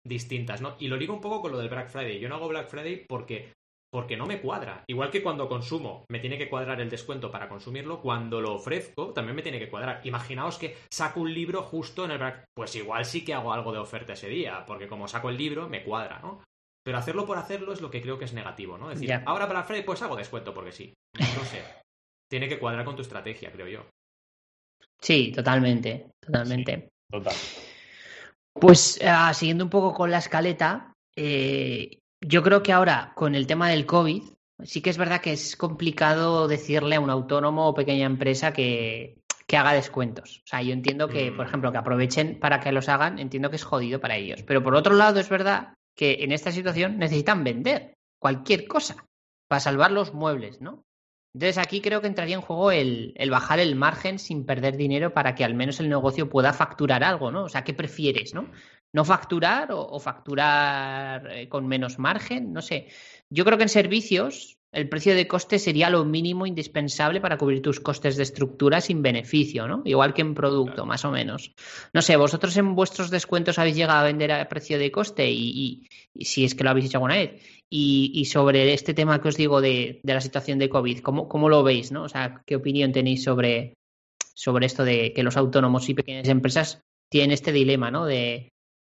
distintas, 0.07 0.63
¿no? 0.63 0.77
Y 0.79 0.89
lo 0.89 0.97
digo 0.97 1.13
un 1.13 1.21
poco 1.21 1.43
con 1.43 1.53
lo 1.53 1.59
del 1.59 1.69
Black 1.69 1.91
Friday. 1.91 2.19
Yo 2.19 2.31
no 2.31 2.37
hago 2.37 2.49
Black 2.49 2.69
Friday 2.69 3.05
porque 3.07 3.53
porque 3.91 4.19
no 4.19 4.27
me 4.27 4.39
cuadra. 4.43 4.85
Igual 4.87 5.11
que 5.11 5.23
cuando 5.23 5.49
consumo 5.49 6.05
me 6.11 6.19
tiene 6.21 6.37
que 6.37 6.51
cuadrar 6.51 6.79
el 6.79 6.91
descuento 6.91 7.31
para 7.31 7.49
consumirlo, 7.49 8.03
cuando 8.03 8.39
lo 8.39 8.53
ofrezco 8.55 9.15
también 9.15 9.35
me 9.37 9.41
tiene 9.43 9.59
que 9.59 9.71
cuadrar. 9.71 10.03
Imaginaos 10.05 10.59
que 10.59 10.77
saco 10.93 11.21
un 11.21 11.33
libro 11.33 11.63
justo 11.63 12.05
en 12.05 12.11
el 12.11 12.19
Black 12.19 12.45
pues 12.55 12.75
igual 12.77 13.07
sí 13.07 13.25
que 13.25 13.33
hago 13.33 13.51
algo 13.51 13.73
de 13.73 13.79
oferta 13.79 14.13
ese 14.13 14.29
día, 14.29 14.65
porque 14.67 14.89
como 14.89 15.09
saco 15.09 15.31
el 15.31 15.39
libro 15.39 15.71
me 15.71 15.83
cuadra, 15.85 16.21
¿no? 16.21 16.43
Pero 16.88 16.96
hacerlo 16.96 17.27
por 17.27 17.37
hacerlo 17.37 17.74
es 17.74 17.83
lo 17.83 17.90
que 17.90 18.01
creo 18.01 18.18
que 18.18 18.24
es 18.24 18.33
negativo, 18.33 18.79
¿no? 18.79 18.90
Es 18.90 18.98
decir, 18.98 19.20
ahora 19.27 19.44
Black 19.44 19.66
Friday 19.66 19.85
pues 19.85 20.01
hago 20.01 20.16
descuento 20.16 20.55
porque 20.55 20.72
sí. 20.72 20.94
No 21.18 21.44
sé. 21.44 21.62
Tiene 22.31 22.48
que 22.48 22.59
cuadrar 22.59 22.87
con 22.87 22.96
tu 22.96 23.03
estrategia, 23.03 23.53
creo 23.53 23.66
yo. 23.66 23.85
Sí, 24.98 25.31
totalmente, 25.37 26.07
totalmente. 26.18 26.88
Total. 27.11 27.35
Pues 28.55 28.98
ah, 29.05 29.35
siguiendo 29.35 29.64
un 29.64 29.68
poco 29.70 29.92
con 29.92 30.11
la 30.11 30.16
escaleta, 30.16 30.94
eh, 31.14 31.98
yo 32.22 32.42
creo 32.42 32.62
que 32.62 32.72
ahora 32.72 33.12
con 33.14 33.35
el 33.35 33.46
tema 33.46 33.68
del 33.68 33.85
COVID, 33.85 34.22
sí 34.62 34.81
que 34.81 34.88
es 34.88 34.96
verdad 34.96 35.20
que 35.20 35.33
es 35.33 35.59
complicado 35.59 36.48
decirle 36.48 36.96
a 36.96 37.01
un 37.01 37.11
autónomo 37.11 37.68
o 37.68 37.74
pequeña 37.74 38.07
empresa 38.07 38.55
que, 38.55 39.18
que 39.46 39.57
haga 39.59 39.74
descuentos. 39.74 40.38
O 40.44 40.46
sea, 40.46 40.62
yo 40.62 40.72
entiendo 40.72 41.07
que, 41.07 41.33
por 41.33 41.44
Mm. 41.44 41.48
ejemplo, 41.48 41.72
que 41.72 41.79
aprovechen 41.79 42.40
para 42.40 42.61
que 42.61 42.72
los 42.72 42.88
hagan, 42.88 43.18
entiendo 43.18 43.51
que 43.51 43.57
es 43.57 43.64
jodido 43.64 44.01
para 44.01 44.16
ellos. 44.16 44.42
Pero 44.42 44.62
por 44.62 44.74
otro 44.74 44.94
lado, 44.94 45.20
es 45.20 45.29
verdad 45.29 45.74
que 45.99 46.23
en 46.23 46.31
esta 46.31 46.53
situación 46.53 46.97
necesitan 46.97 47.43
vender 47.43 47.99
cualquier 48.21 48.69
cosa 48.69 49.09
para 49.49 49.59
salvar 49.59 49.91
los 49.91 50.15
muebles, 50.15 50.61
¿no? 50.61 50.85
Entonces 51.35 51.59
aquí 51.59 51.81
creo 51.81 52.01
que 52.01 52.07
entraría 52.07 52.37
en 52.37 52.41
juego 52.41 52.71
el, 52.71 53.15
bajar 53.31 53.59
el 53.59 53.75
margen 53.75 54.21
sin 54.21 54.47
perder 54.47 54.77
dinero 54.77 55.13
para 55.13 55.35
que 55.35 55.45
al 55.45 55.55
menos 55.55 55.81
el 55.81 55.89
negocio 55.89 56.31
pueda 56.31 56.53
facturar 56.53 57.03
algo, 57.03 57.33
¿no? 57.33 57.45
O 57.45 57.49
sea, 57.49 57.65
¿qué 57.65 57.75
prefieres, 57.75 58.33
no? 58.33 58.49
¿No 58.93 59.05
facturar 59.05 59.73
o, 59.73 59.81
o 59.81 59.99
facturar 59.99 61.31
eh, 61.33 61.49
con 61.49 61.67
menos 61.67 61.99
margen? 61.99 62.53
No 62.53 62.63
sé. 62.63 62.89
Yo 63.29 63.45
creo 63.45 63.59
que 63.59 63.65
en 63.65 63.69
servicios 63.69 64.58
el 64.73 64.89
precio 64.89 65.15
de 65.15 65.27
coste 65.27 65.59
sería 65.59 65.89
lo 65.91 66.05
mínimo 66.05 66.47
indispensable 66.47 67.21
para 67.21 67.39
cubrir 67.39 67.63
tus 67.63 67.81
costes 67.81 68.17
de 68.17 68.23
estructura 68.23 68.81
sin 68.81 69.01
beneficio, 69.03 69.67
¿no? 69.67 69.83
Igual 69.85 70.13
que 70.15 70.21
en 70.23 70.35
producto, 70.35 70.73
Claro. 70.75 70.87
más 70.87 71.05
o 71.05 71.11
menos. 71.11 71.55
No 71.95 72.03
sé, 72.03 72.17
vosotros 72.17 72.57
en 72.59 72.75
vuestros 72.75 73.11
descuentos 73.11 73.59
habéis 73.59 73.77
llegado 73.77 74.01
a 74.01 74.05
vender 74.05 74.31
a 74.33 74.49
precio 74.49 74.79
de 74.79 74.91
coste 74.91 75.31
y, 75.31 75.49
y- 75.51 75.89
y 76.15 76.25
si 76.27 76.45
es 76.45 76.55
que 76.55 76.65
lo 76.65 76.71
habéis 76.71 76.87
hecho 76.87 76.99
alguna 76.99 77.15
vez. 77.17 77.43
Y, 77.71 78.13
y 78.15 78.25
sobre 78.27 78.73
este 78.75 78.95
tema 78.95 79.21
que 79.21 79.29
os 79.29 79.37
digo 79.37 79.61
de, 79.61 80.01
de 80.03 80.15
la 80.15 80.21
situación 80.21 80.59
de 80.59 80.69
COVID, 80.69 81.01
¿cómo, 81.01 81.29
¿cómo 81.29 81.49
lo 81.49 81.63
veis, 81.63 81.91
no? 81.93 82.03
O 82.05 82.09
sea, 82.09 82.43
¿qué 82.47 82.57
opinión 82.57 82.93
tenéis 82.93 83.23
sobre, 83.25 83.75
sobre 84.35 84.67
esto 84.67 84.85
de 84.85 85.13
que 85.15 85.23
los 85.23 85.37
autónomos 85.37 85.89
y 85.89 85.95
pequeñas 85.95 86.29
empresas 86.29 86.81
tienen 87.11 87.33
este 87.33 87.53
dilema, 87.53 87.91
¿no? 87.91 88.05
De 88.05 88.51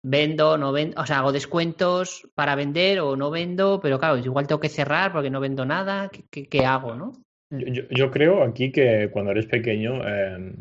vendo, 0.05 0.57
no 0.59 0.73
vendo, 0.73 1.01
o 1.01 1.07
sea, 1.07 1.19
hago 1.19 1.33
descuentos 1.33 2.29
para 2.35 2.55
vender 2.55 3.01
o 3.01 3.17
no 3.17 3.31
vendo, 3.31 3.81
pero 3.81 3.99
claro, 3.99 4.17
igual 4.19 4.47
tengo 4.47 4.61
que 4.61 4.69
cerrar 4.69 5.13
porque 5.13 5.31
no 5.31 5.41
vendo 5.41 5.65
nada, 5.65 6.09
¿qué, 6.09 6.25
qué- 6.31 6.47
qué 6.47 6.65
hago, 6.65 6.95
no? 6.95 7.13
Yo, 7.51 7.67
yo- 7.67 7.89
yo 7.91 8.11
creo 8.11 8.43
aquí 8.43 8.71
que 8.71 9.09
cuando 9.11 9.31
eres 9.33 9.47
pequeño, 9.47 10.07
eh, 10.07 10.55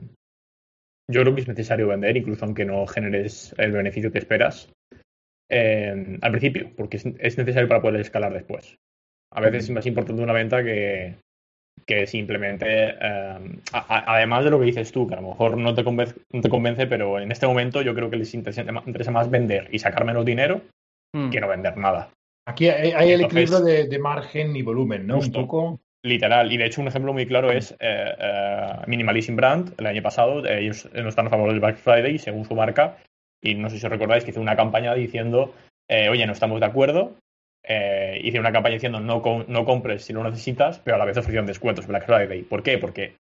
yo 1.10 1.22
creo 1.22 1.36
que 1.36 1.42
es 1.42 1.48
necesario 1.48 1.88
vender, 1.88 2.18
incluso 2.18 2.46
aunque 2.46 2.66
no 2.66 2.86
generes 2.88 3.54
el 3.58 3.72
beneficio 3.72 4.12
que 4.12 4.20
esperas 4.20 4.70
eh, 5.50 6.18
al 6.22 6.32
principio, 6.32 6.72
porque 6.76 6.98
es, 6.98 7.06
es 7.06 7.38
necesario 7.38 7.70
para 7.70 7.82
poder 7.82 8.02
escalar 8.02 8.34
después. 8.34 8.76
A 9.32 9.42
veces 9.42 9.66
es 9.66 9.70
más 9.72 9.86
importante 9.86 10.22
una 10.22 10.34
venta 10.34 10.64
que, 10.64 11.16
que 11.86 12.08
simplemente, 12.08 12.66
eh, 12.68 13.38
a- 13.72 13.86
a- 13.96 14.16
además 14.16 14.44
de 14.44 14.52
lo 14.52 14.60
que 14.60 14.66
dices 14.66 14.92
tú, 14.92 15.08
que 15.08 15.14
a 15.16 15.22
lo 15.22 15.28
mejor 15.30 15.58
no 15.58 15.74
te, 15.74 15.84
convence, 15.84 16.16
no 16.32 16.42
te 16.42 16.50
convence, 16.50 16.88
pero 16.88 17.20
en 17.20 17.32
este 17.32 17.48
momento 17.48 17.82
yo 17.82 17.94
creo 17.96 18.10
que 18.10 18.18
les 18.18 18.34
interesa, 18.34 18.66
interesa 18.86 19.12
más 19.12 19.30
vender 19.30 19.70
y 19.72 19.80
sacar 19.80 20.04
menos 20.06 20.26
dinero 20.26 20.62
Mm. 21.14 21.30
que 21.30 21.40
no 21.40 21.48
vender 21.48 21.78
nada. 21.78 22.10
Aquí 22.46 22.68
hay, 22.70 22.92
hay 22.92 23.12
el 23.12 23.22
equilibrio 23.22 23.62
de, 23.62 23.88
de 23.88 24.00
margen 24.00 24.56
y 24.56 24.62
volumen, 24.62 25.08
¿no? 25.08 25.16
Justo. 25.18 25.40
Un 25.40 25.46
poco. 25.46 25.80
Literal, 26.04 26.52
y 26.52 26.58
de 26.58 26.66
hecho 26.66 26.80
un 26.82 26.88
ejemplo 26.88 27.12
muy 27.12 27.26
claro 27.26 27.52
es 27.52 27.72
eh, 27.80 28.12
eh, 28.20 28.68
Minimalism 28.88 29.36
Brand, 29.36 29.74
el 29.78 29.88
año 29.88 30.02
pasado, 30.02 30.46
eh, 30.46 30.60
ellos 30.60 30.88
no 30.94 31.10
están 31.10 31.28
a 31.28 31.30
favor 31.30 31.50
del 31.50 31.60
Black 31.60 31.78
Friday 31.78 32.18
según 32.20 32.46
su 32.46 32.56
marca, 32.56 32.98
y 33.42 33.56
no 33.56 33.70
sé 33.70 33.80
si 33.80 33.86
os 33.86 33.92
recordáis 33.92 34.24
que 34.24 34.32
hizo 34.32 34.40
una 34.42 34.56
campaña 34.56 34.94
diciendo, 34.94 35.54
eh, 35.90 36.08
oye, 36.10 36.26
no 36.28 36.34
estamos 36.34 36.60
de 36.60 36.66
acuerdo, 36.68 37.16
eh, 37.68 38.20
hice 38.24 38.40
una 38.40 38.52
campaña 38.52 38.76
diciendo 38.76 39.00
no, 39.00 39.22
com- 39.22 39.46
no 39.48 39.66
compres 39.66 40.06
si 40.06 40.14
lo 40.14 40.24
necesitas, 40.24 40.80
pero 40.80 40.96
a 40.96 41.00
la 41.00 41.06
vez 41.06 41.18
ofrecieron 41.18 41.46
descuentos 41.46 41.88
Black 41.88 42.06
Friday. 42.06 42.44
¿Por 42.44 42.64
qué? 42.64 42.78
Porque 42.78 43.18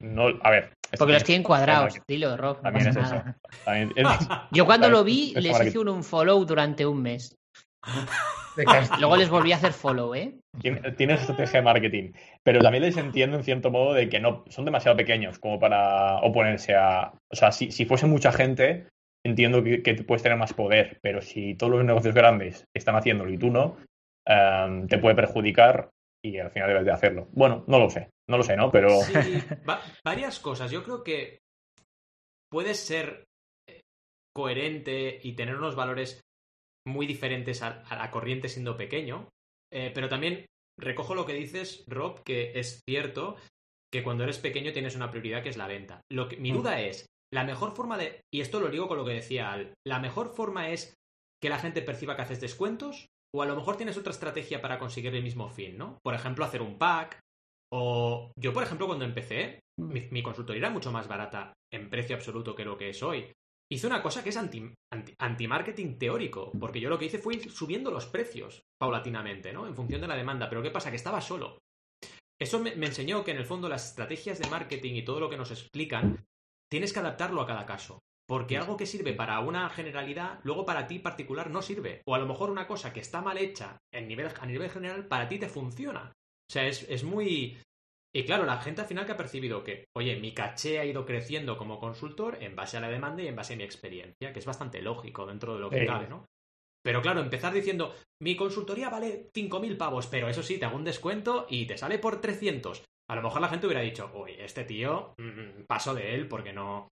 no, 0.00 0.28
a 0.42 0.50
ver. 0.50 0.70
Porque 0.98 1.12
los 1.14 1.24
tienen 1.24 1.42
cuadrados, 1.44 1.98
dilo, 2.06 2.36
Rob. 2.36 2.56
no 2.56 2.62
También 2.62 2.88
es 2.88 2.96
pasa 2.96 3.06
eso. 3.16 3.24
nada. 3.24 3.36
también 3.64 3.92
es- 3.96 4.06
Yo 4.52 4.66
cuando 4.66 4.88
lo 4.88 5.04
vi 5.04 5.32
Es 5.36 5.42
les 5.42 5.66
hice 5.66 5.78
un 5.78 5.88
unfollow 5.88 6.44
durante 6.44 6.84
un 6.84 7.00
mes. 7.02 7.36
de. 8.56 8.64
Luego 8.98 9.16
les 9.16 9.28
volví 9.28 9.52
a 9.52 9.56
hacer 9.56 9.72
follow, 9.72 10.14
¿eh? 10.14 10.38
Tien- 10.60 10.96
Tienes 10.96 11.20
estrategia 11.20 11.60
de 11.60 11.64
marketing. 11.64 12.12
Pero 12.42 12.60
también 12.60 12.82
les 12.84 12.96
entiendo 12.96 13.36
en 13.36 13.44
cierto 13.44 13.70
modo 13.70 13.92
de 13.94 14.08
que 14.08 14.20
no 14.20 14.44
son 14.48 14.64
demasiado 14.64 14.96
pequeños 14.96 15.38
como 15.38 15.58
para 15.58 16.16
oponerse 16.18 16.74
a. 16.74 17.12
O 17.32 17.36
sea, 17.36 17.52
si, 17.52 17.70
si 17.72 17.84
fuese 17.84 18.06
mucha 18.06 18.32
gente, 18.32 18.86
entiendo 19.24 19.62
que, 19.62 19.82
que 19.82 19.94
puedes 20.04 20.22
tener 20.22 20.38
más 20.38 20.52
poder. 20.52 20.98
Pero 21.02 21.20
si 21.22 21.54
todos 21.54 21.72
los 21.72 21.84
negocios 21.84 22.14
grandes 22.14 22.64
están 22.74 22.96
haciéndolo 22.96 23.32
y 23.32 23.38
tú 23.38 23.50
no, 23.50 23.76
em, 24.26 24.86
te 24.86 24.98
puede 24.98 25.14
perjudicar 25.16 25.90
y 26.24 26.38
al 26.38 26.50
final 26.50 26.68
debes 26.68 26.84
de 26.84 26.92
hacerlo. 26.92 27.28
Bueno, 27.32 27.64
no 27.66 27.78
lo 27.78 27.90
sé. 27.90 28.10
No 28.28 28.38
lo 28.38 28.42
sé, 28.42 28.56
¿no? 28.56 28.70
Pero. 28.72 28.88
Sí, 29.02 29.12
va- 29.68 29.82
varias 30.04 30.40
cosas. 30.40 30.70
Yo 30.70 30.82
creo 30.82 31.02
que 31.04 31.38
puedes 32.50 32.78
ser 32.78 33.24
eh, 33.68 33.80
coherente 34.34 35.18
y 35.22 35.34
tener 35.34 35.56
unos 35.56 35.76
valores 35.76 36.20
muy 36.86 37.06
diferentes 37.06 37.62
a, 37.62 37.82
a 37.82 37.96
la 37.96 38.10
corriente 38.10 38.48
siendo 38.48 38.76
pequeño, 38.76 39.28
eh, 39.72 39.90
pero 39.94 40.08
también 40.08 40.46
recojo 40.78 41.14
lo 41.14 41.24
que 41.26 41.32
dices, 41.34 41.84
Rob, 41.88 42.22
que 42.24 42.52
es 42.58 42.82
cierto 42.86 43.36
que 43.92 44.02
cuando 44.02 44.24
eres 44.24 44.38
pequeño 44.38 44.72
tienes 44.72 44.96
una 44.96 45.10
prioridad 45.10 45.42
que 45.42 45.48
es 45.48 45.56
la 45.56 45.68
venta. 45.68 46.00
Lo 46.10 46.28
que, 46.28 46.36
mi 46.36 46.52
Mm. 46.52 46.56
duda 46.56 46.80
es, 46.80 47.06
la 47.32 47.44
mejor 47.44 47.72
forma 47.72 47.96
de, 47.98 48.20
y 48.32 48.40
esto 48.40 48.60
lo 48.60 48.68
digo 48.68 48.88
con 48.88 48.98
lo 48.98 49.04
que 49.04 49.14
decía 49.14 49.52
Al, 49.52 49.72
la 49.86 49.98
mejor 49.98 50.34
forma 50.34 50.70
es 50.70 50.94
que 51.42 51.48
la 51.48 51.58
gente 51.58 51.82
perciba 51.82 52.16
que 52.16 52.22
haces 52.22 52.40
descuentos, 52.40 53.06
o 53.34 53.42
a 53.42 53.46
lo 53.46 53.56
mejor 53.56 53.76
tienes 53.76 53.96
otra 53.96 54.12
estrategia 54.12 54.62
para 54.62 54.78
conseguir 54.78 55.14
el 55.14 55.22
mismo 55.22 55.48
fin, 55.48 55.76
¿no? 55.76 55.98
Por 56.04 56.14
ejemplo, 56.14 56.44
hacer 56.44 56.62
un 56.62 56.78
pack, 56.78 57.18
o 57.72 58.30
yo, 58.40 58.52
por 58.52 58.62
ejemplo, 58.62 58.86
cuando 58.86 59.04
empecé, 59.04 59.60
mi, 59.80 60.08
mi 60.10 60.22
consultoría 60.22 60.60
era 60.60 60.70
mucho 60.70 60.92
más 60.92 61.08
barata 61.08 61.52
en 61.72 61.90
precio 61.90 62.14
absoluto 62.14 62.54
que 62.54 62.64
lo 62.64 62.78
que 62.78 62.90
es 62.90 63.02
hoy. 63.02 63.32
Hice 63.72 63.86
una 63.88 64.02
cosa 64.02 64.22
que 64.22 64.28
es 64.28 64.36
anti, 64.36 64.72
anti- 64.92 65.14
anti-marketing 65.18 65.98
teórico, 65.98 66.52
porque 66.60 66.80
yo 66.80 66.88
lo 66.88 66.98
que 66.98 67.06
hice 67.06 67.18
fue 67.18 67.34
ir 67.34 67.50
subiendo 67.50 67.90
los 67.90 68.06
precios 68.06 68.62
paulatinamente, 68.80 69.52
¿no? 69.52 69.66
En 69.66 69.74
función 69.74 70.00
de 70.00 70.06
la 70.06 70.16
demanda. 70.16 70.48
Pero 70.48 70.62
¿qué 70.62 70.70
pasa? 70.70 70.90
Que 70.90 70.96
estaba 70.96 71.20
solo. 71.20 71.58
Eso 72.40 72.60
me, 72.60 72.76
me 72.76 72.86
enseñó 72.86 73.24
que 73.24 73.32
en 73.32 73.38
el 73.38 73.46
fondo 73.46 73.68
las 73.68 73.88
estrategias 73.88 74.38
de 74.38 74.50
marketing 74.50 74.94
y 74.94 75.04
todo 75.04 75.18
lo 75.18 75.30
que 75.30 75.36
nos 75.36 75.50
explican, 75.50 76.24
tienes 76.74 76.92
que 76.92 76.98
adaptarlo 76.98 77.40
a 77.40 77.46
cada 77.46 77.66
caso. 77.66 78.00
Porque 78.26 78.58
algo 78.58 78.76
que 78.76 78.84
sirve 78.84 79.12
para 79.12 79.38
una 79.38 79.70
generalidad, 79.70 80.40
luego 80.42 80.66
para 80.66 80.88
ti 80.88 80.98
particular 80.98 81.48
no 81.48 81.62
sirve. 81.62 82.02
O 82.04 82.16
a 82.16 82.18
lo 82.18 82.26
mejor 82.26 82.50
una 82.50 82.66
cosa 82.66 82.92
que 82.92 82.98
está 82.98 83.22
mal 83.22 83.38
hecha 83.38 83.78
en 83.92 84.08
nivel, 84.08 84.28
a 84.40 84.44
nivel 84.44 84.68
general, 84.68 85.06
para 85.06 85.28
ti 85.28 85.38
te 85.38 85.48
funciona. 85.48 86.10
O 86.10 86.52
sea, 86.52 86.66
es, 86.66 86.84
es 86.90 87.04
muy... 87.04 87.56
Y 88.12 88.24
claro, 88.24 88.44
la 88.44 88.60
gente 88.60 88.80
al 88.80 88.88
final 88.88 89.06
que 89.06 89.12
ha 89.12 89.16
percibido 89.16 89.62
que, 89.62 89.84
oye, 89.96 90.16
mi 90.16 90.34
caché 90.34 90.80
ha 90.80 90.84
ido 90.84 91.06
creciendo 91.06 91.56
como 91.56 91.78
consultor 91.78 92.38
en 92.42 92.56
base 92.56 92.76
a 92.76 92.80
la 92.80 92.88
demanda 92.88 93.22
y 93.22 93.28
en 93.28 93.36
base 93.36 93.54
a 93.54 93.56
mi 93.56 93.62
experiencia, 93.62 94.32
que 94.32 94.40
es 94.40 94.46
bastante 94.46 94.82
lógico 94.82 95.26
dentro 95.26 95.54
de 95.54 95.60
lo 95.60 95.70
que 95.70 95.80
Sí. 95.80 95.86
cabe, 95.86 96.08
¿no? 96.08 96.26
Pero 96.84 97.02
claro, 97.02 97.20
empezar 97.20 97.52
diciendo, 97.52 97.94
mi 98.20 98.34
consultoría 98.34 98.90
vale 98.90 99.30
5.000 99.32 99.76
pavos, 99.76 100.08
pero 100.08 100.28
eso 100.28 100.42
sí, 100.42 100.58
te 100.58 100.64
hago 100.64 100.76
un 100.76 100.84
descuento 100.84 101.46
y 101.48 101.66
te 101.66 101.78
sale 101.78 102.00
por 102.00 102.20
300. 102.20 102.82
A 103.10 103.16
lo 103.16 103.22
mejor 103.22 103.40
la 103.40 103.48
gente 103.48 103.66
hubiera 103.66 103.82
dicho, 103.82 104.10
oye, 104.14 104.42
este 104.44 104.64
tío, 104.64 105.14
mm, 105.18 105.64
paso 105.66 105.94
de 105.94 106.14
él 106.14 106.26
porque 106.28 106.52
no, 106.52 106.88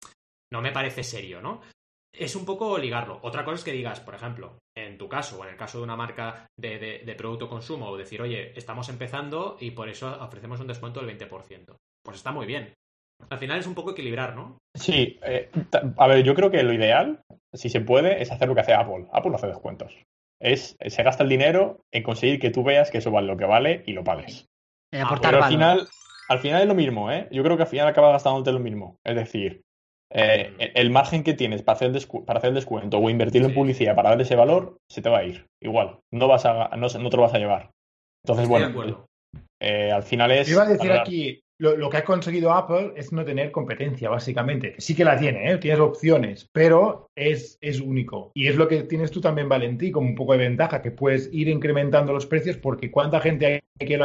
no 0.52 0.60
me 0.60 0.72
parece 0.72 1.02
serio, 1.02 1.40
¿no? 1.40 1.60
Es 2.14 2.36
un 2.36 2.44
poco 2.44 2.76
ligarlo. 2.76 3.18
Otra 3.22 3.44
cosa 3.44 3.56
es 3.56 3.64
que 3.64 3.72
digas, 3.72 4.00
por 4.00 4.14
ejemplo, 4.14 4.58
en 4.76 4.98
tu 4.98 5.08
caso 5.08 5.40
o 5.40 5.44
en 5.44 5.50
el 5.50 5.56
caso 5.56 5.78
de 5.78 5.84
una 5.84 5.96
marca 5.96 6.46
de, 6.58 6.78
de, 6.78 6.98
de 6.98 7.14
producto 7.14 7.48
consumo, 7.48 7.88
o 7.88 7.96
decir, 7.96 8.20
oye, 8.20 8.52
estamos 8.58 8.90
empezando 8.90 9.56
y 9.60 9.70
por 9.70 9.88
eso 9.88 10.14
ofrecemos 10.22 10.60
un 10.60 10.66
descuento 10.66 11.00
del 11.00 11.18
20%. 11.18 11.74
Pues 12.04 12.18
está 12.18 12.32
muy 12.32 12.44
bien. 12.44 12.74
Al 13.30 13.38
final 13.38 13.58
es 13.58 13.66
un 13.66 13.74
poco 13.74 13.92
equilibrar, 13.92 14.34
¿no? 14.34 14.58
Sí, 14.76 15.18
eh, 15.22 15.50
a 15.96 16.06
ver, 16.06 16.22
yo 16.22 16.34
creo 16.34 16.50
que 16.50 16.62
lo 16.62 16.72
ideal, 16.72 17.22
si 17.54 17.70
se 17.70 17.80
puede, 17.80 18.20
es 18.20 18.30
hacer 18.30 18.48
lo 18.48 18.54
que 18.54 18.60
hace 18.62 18.74
Apple. 18.74 19.06
Apple 19.12 19.30
no 19.30 19.36
hace 19.36 19.46
descuentos. 19.46 19.96
Es, 20.40 20.76
se 20.84 21.02
gasta 21.02 21.22
el 21.22 21.28
dinero 21.28 21.80
en 21.92 22.02
conseguir 22.02 22.40
que 22.40 22.50
tú 22.50 22.64
veas 22.64 22.90
que 22.90 22.98
eso 22.98 23.10
vale 23.12 23.28
lo 23.28 23.36
que 23.36 23.44
vale 23.44 23.84
y 23.86 23.92
lo 23.92 24.02
pagues. 24.02 24.46
En 24.92 25.02
aportar 25.02 25.32
Pero 25.32 25.44
al 25.44 25.52
valor. 25.52 25.78
final, 25.78 25.88
al 26.32 26.38
final 26.40 26.62
es 26.62 26.68
lo 26.68 26.74
mismo, 26.74 27.10
¿eh? 27.10 27.28
Yo 27.30 27.42
creo 27.42 27.56
que 27.56 27.64
al 27.64 27.68
final 27.68 27.86
acaba 27.86 28.12
gastándote 28.12 28.52
lo 28.52 28.58
mismo. 28.58 28.96
Es 29.04 29.14
decir, 29.14 29.62
eh, 30.10 30.72
el 30.74 30.90
margen 30.90 31.22
que 31.22 31.34
tienes 31.34 31.62
para 31.62 31.76
hacer, 31.76 31.94
el 31.94 32.24
para 32.24 32.38
hacer 32.38 32.48
el 32.48 32.54
descuento 32.54 32.98
o 32.98 33.10
invertirlo 33.10 33.48
en 33.48 33.54
publicidad 33.54 33.94
para 33.94 34.10
dar 34.10 34.20
ese 34.20 34.36
valor, 34.36 34.78
se 34.90 35.02
te 35.02 35.08
va 35.08 35.18
a 35.18 35.24
ir. 35.24 35.46
Igual, 35.62 35.98
no, 36.12 36.28
vas 36.28 36.44
a, 36.46 36.70
no, 36.76 36.86
no 36.88 37.10
te 37.10 37.16
lo 37.16 37.22
vas 37.22 37.34
a 37.34 37.38
llevar. 37.38 37.70
Entonces, 38.24 38.48
bueno, 38.48 39.06
eh, 39.60 39.90
al 39.92 40.02
final 40.02 40.30
es... 40.32 40.48
Iba 40.48 40.62
a 40.62 40.68
decir 40.68 40.92
aquí, 40.92 41.40
lo, 41.62 41.88
que 41.88 41.96
ha 41.96 42.04
conseguido 42.04 42.52
Apple 42.52 42.92
es 42.96 43.12
no 43.12 43.24
tener 43.24 43.52
competencia, 43.52 44.10
básicamente. 44.10 44.74
Sí 44.78 44.96
que 44.96 45.04
la 45.04 45.16
tiene, 45.16 45.50
¿eh? 45.50 45.58
tienes 45.58 45.80
opciones, 45.80 46.48
pero 46.52 47.06
es, 47.16 47.56
es 47.60 47.80
único. 47.80 48.32
Y 48.34 48.48
es 48.48 48.56
lo 48.56 48.66
que 48.66 48.82
tienes 48.82 49.10
tú 49.12 49.20
también, 49.20 49.48
Valentí, 49.48 49.92
como 49.92 50.08
un 50.08 50.14
poco 50.14 50.32
de 50.32 50.38
ventaja, 50.38 50.82
que 50.82 50.90
puedes 50.90 51.32
ir 51.32 51.48
incrementando 51.48 52.12
los 52.12 52.26
precios 52.26 52.56
porque 52.56 52.90
cuánta 52.90 53.20
gente 53.20 53.46
hay 53.46 53.86
que 53.86 53.96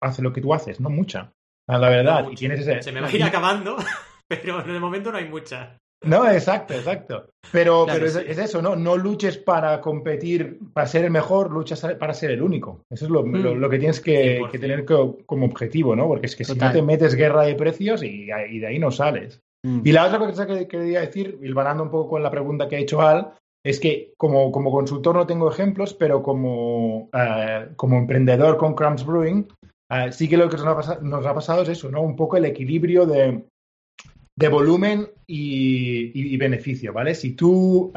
hace, 0.00 0.22
lo 0.22 0.32
que 0.32 0.40
tú 0.40 0.54
haces, 0.54 0.80
no 0.80 0.90
mucha. 0.90 1.32
La 1.66 1.78
verdad, 1.78 2.26
y 2.30 2.34
tienes 2.34 2.60
ese... 2.60 2.82
Se 2.82 2.92
me 2.92 3.00
va 3.00 3.08
a 3.08 3.12
ir 3.14 3.22
acabando, 3.22 3.76
pero 4.28 4.64
el 4.64 4.80
momento 4.80 5.12
no 5.12 5.18
hay 5.18 5.28
mucha. 5.28 5.78
No, 6.04 6.30
exacto, 6.30 6.74
exacto. 6.74 7.30
Pero, 7.50 7.84
pero 7.86 8.06
es, 8.06 8.16
eso, 8.16 8.62
¿no? 8.62 8.76
No 8.76 8.96
luches 8.96 9.36
para 9.36 9.80
competir, 9.80 10.58
para 10.72 10.86
ser 10.86 11.04
el 11.04 11.10
mejor, 11.10 11.50
luchas 11.50 11.84
para 11.98 12.14
ser 12.14 12.30
el 12.30 12.42
único. 12.42 12.84
Eso 12.88 13.06
es 13.06 13.10
lo, 13.10 13.22
lo, 13.24 13.68
mm. 13.68 13.70
que 13.70 13.78
tienes 13.78 14.00
que, 14.00 14.48
tener 14.52 14.84
como 14.84 15.46
objetivo, 15.46 15.96
¿no? 15.96 16.06
Porque 16.06 16.26
es 16.26 16.36
que 16.36 16.44
si 16.44 16.54
no 16.54 16.70
te 16.70 16.82
metes 16.82 17.14
guerra 17.14 17.42
de 17.42 17.56
precios 17.56 18.02
y, 18.02 18.26
de 18.26 18.66
ahí 18.66 18.78
no 18.78 18.90
sales. 18.90 19.40
Mm. 19.64 19.80
Y 19.84 19.92
la 19.92 20.06
otra 20.06 20.18
cosa 20.18 20.46
que 20.46 20.68
quería 20.68 21.00
decir, 21.00 21.38
hilvanando 21.42 21.82
un 21.82 21.90
poco 21.90 22.10
con 22.10 22.22
la 22.22 22.30
pregunta 22.30 22.68
que 22.68 22.76
ha 22.76 22.80
hecho 22.80 23.00
Al, 23.00 23.32
es 23.64 23.80
que 23.80 24.14
como, 24.16 24.52
como 24.52 24.70
consultor 24.70 25.16
no 25.16 25.26
tengo 25.26 25.50
ejemplos, 25.50 25.94
pero 25.94 26.22
como, 26.22 27.10
eh, 27.12 27.70
como 27.74 27.98
emprendedor 27.98 28.56
con 28.56 28.74
Crumbs 28.74 29.04
Brewing, 29.04 29.48
eh, 29.90 30.12
sí 30.12 30.28
que 30.28 30.36
lo 30.36 30.48
que 30.48 30.56
nos 30.56 30.66
ha, 30.66 30.76
pasado, 30.76 31.00
nos 31.02 31.26
ha 31.26 31.34
pasado 31.34 31.62
es 31.62 31.68
eso, 31.70 31.90
¿no? 31.90 32.02
Un 32.02 32.16
poco 32.16 32.36
el 32.36 32.44
equilibrio 32.44 33.06
de 33.06 33.44
de 34.38 34.48
volumen 34.48 35.08
y, 35.26 36.36
beneficio, 36.36 36.92
¿vale? 36.92 37.14
Si 37.16 37.32
tú, 37.32 37.92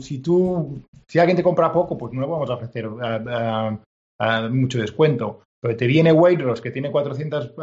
si 0.00 0.18
tú, 0.20 0.82
si 1.06 1.18
alguien 1.18 1.36
te 1.36 1.42
compra 1.42 1.70
poco, 1.70 1.98
pues 1.98 2.14
no 2.14 2.22
le 2.22 2.26
vamos 2.26 2.48
a 2.48 2.54
ofrecer 2.54 2.88
mucho 4.50 4.80
descuento. 4.80 5.42
Pero 5.62 5.76
te 5.76 5.86
viene 5.86 6.12
Waitrose, 6.12 6.62
que 6.62 6.70
tiene 6.70 6.90
400 6.90 7.54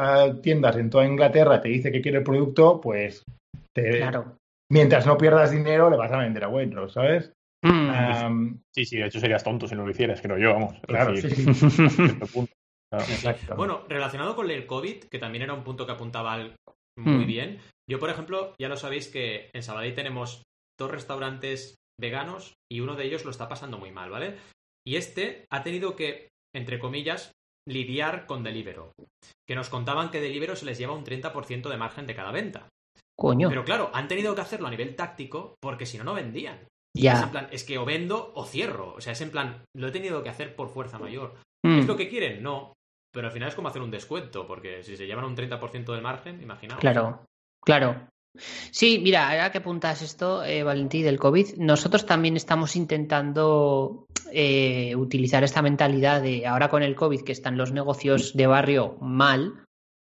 tiendas 0.44 0.78
en 0.78 0.92
toda 0.92 1.08
Inglaterra, 1.08 1.60
te 1.60 1.70
dice 1.70 1.92
que 1.92 2.02
quiere 2.02 2.20
el 2.20 2.24
producto, 2.24 2.80
pues 2.80 3.24
claro. 3.74 4.38
mientras 4.70 5.08
no 5.08 5.18
pierdas 5.18 5.50
dinero, 5.50 5.90
le 5.90 5.98
vas 5.98 6.12
a 6.12 6.20
vender 6.20 6.44
a 6.44 6.50
Waitrose, 6.50 6.94
¿sabes? 6.94 7.34
Mm. 7.64 8.60
sí, 8.76 8.86
sí, 8.86 8.98
de 8.98 9.08
hecho 9.08 9.20
serías 9.20 9.44
tonto 9.44 9.68
si 9.68 9.74
no 9.74 9.84
lo 9.84 9.90
hicieras, 9.90 10.22
creo 10.22 10.38
yo, 10.38 10.54
vamos. 10.54 10.76
Claro, 10.86 11.18
sí, 11.18 11.32
sí. 11.32 11.46
Bueno, 13.56 13.86
relacionado 13.90 14.36
con 14.36 14.50
el 14.50 14.66
COVID, 14.66 15.06
que 15.06 15.20
también 15.20 15.44
era 15.44 15.54
un 15.54 15.64
punto 15.64 15.86
que 15.86 15.92
apuntaba 15.92 16.38
muy 16.98 17.26
mm. 17.26 17.28
bien, 17.28 17.62
yo, 17.90 18.00
por 18.00 18.10
ejemplo, 18.10 18.54
ya 18.60 18.70
lo 18.70 18.78
sabéis 18.78 19.08
que 19.08 19.50
en 19.54 19.64
Sabadell 19.64 19.94
tenemos 19.94 20.44
dos 20.80 20.92
restaurantes 20.92 21.76
veganos 22.00 22.54
y 22.72 22.82
uno 22.82 22.96
de 22.96 23.06
ellos 23.06 23.26
lo 23.26 23.32
está 23.32 23.48
pasando 23.48 23.78
muy 23.78 23.92
mal, 23.92 24.10
¿vale? 24.10 24.38
Y 24.86 24.96
este 24.96 25.46
ha 25.52 25.64
tenido 25.64 25.96
que, 25.96 26.30
entre 26.56 26.80
comillas, 26.80 27.32
lidiar 27.68 28.26
con 28.26 28.44
Delivero. 28.44 28.92
Que 29.48 29.56
nos 29.56 29.70
contaban 29.70 30.12
que 30.12 30.22
Delivero 30.22 30.56
se 30.56 30.66
les 30.66 30.78
lleva 30.78 30.94
un 30.94 31.04
30% 31.04 31.70
de 31.70 31.78
margen 31.78 32.08
de 32.08 32.16
cada 32.16 32.32
venta. 32.32 32.70
Coño. 33.18 33.50
Pero 33.50 33.66
claro, 33.66 33.90
han 33.94 34.08
tenido 34.08 34.36
que 34.36 34.42
hacerlo 34.42 34.68
a 34.68 34.72
nivel 34.72 34.96
táctico 34.96 35.56
porque 35.60 35.86
si 35.86 35.98
no, 35.98 36.04
no 36.04 36.14
vendían. 36.14 36.68
Ya. 36.96 37.14
Es 37.14 37.24
en 37.24 37.30
plan, 37.30 37.48
es 37.52 37.64
que 37.64 37.78
o 37.78 37.86
vendo 37.86 38.32
o 38.36 38.46
cierro. 38.46 38.94
O 38.94 39.02
sea, 39.02 39.14
es 39.14 39.22
en 39.22 39.32
plan, 39.32 39.64
lo 39.76 39.88
he 39.88 39.92
tenido 39.92 40.24
que 40.24 40.30
hacer 40.30 40.56
por 40.56 40.70
fuerza 40.70 41.00
mayor. 41.00 41.36
¿Es 41.64 41.86
mm. 41.86 41.88
lo 41.88 41.98
que 41.98 42.10
quieren? 42.10 42.44
No. 42.44 42.74
Pero 43.18 43.30
al 43.30 43.34
final 43.34 43.50
es 43.50 43.56
como 43.56 43.68
hacer 43.68 43.82
un 43.82 43.90
descuento, 43.90 44.46
porque 44.46 44.84
si 44.84 44.96
se 44.96 45.08
llevan 45.08 45.26
un 45.26 45.36
30% 45.36 45.96
de 45.96 46.02
margen, 46.02 46.40
imaginaos. 46.40 46.80
Claro. 46.80 47.26
Claro. 47.66 48.10
Sí, 48.70 49.00
mira, 49.02 49.32
ahora 49.32 49.52
que 49.52 49.58
apuntas 49.58 50.04
esto, 50.04 50.44
eh, 50.44 50.62
Valentín, 50.62 51.04
del 51.04 51.18
COVID, 51.18 51.56
nosotros 51.58 52.06
también 52.06 52.36
estamos 52.36 52.76
intentando 52.76 54.06
eh, 54.32 54.96
utilizar 54.96 55.44
esta 55.44 55.64
mentalidad 55.64 56.22
de 56.22 56.46
ahora 56.46 56.70
con 56.70 56.84
el 56.84 56.96
COVID, 56.96 57.24
que 57.24 57.32
están 57.32 57.58
los 57.58 57.72
negocios 57.72 58.38
de 58.38 58.46
barrio 58.46 59.00
mal, 59.02 59.66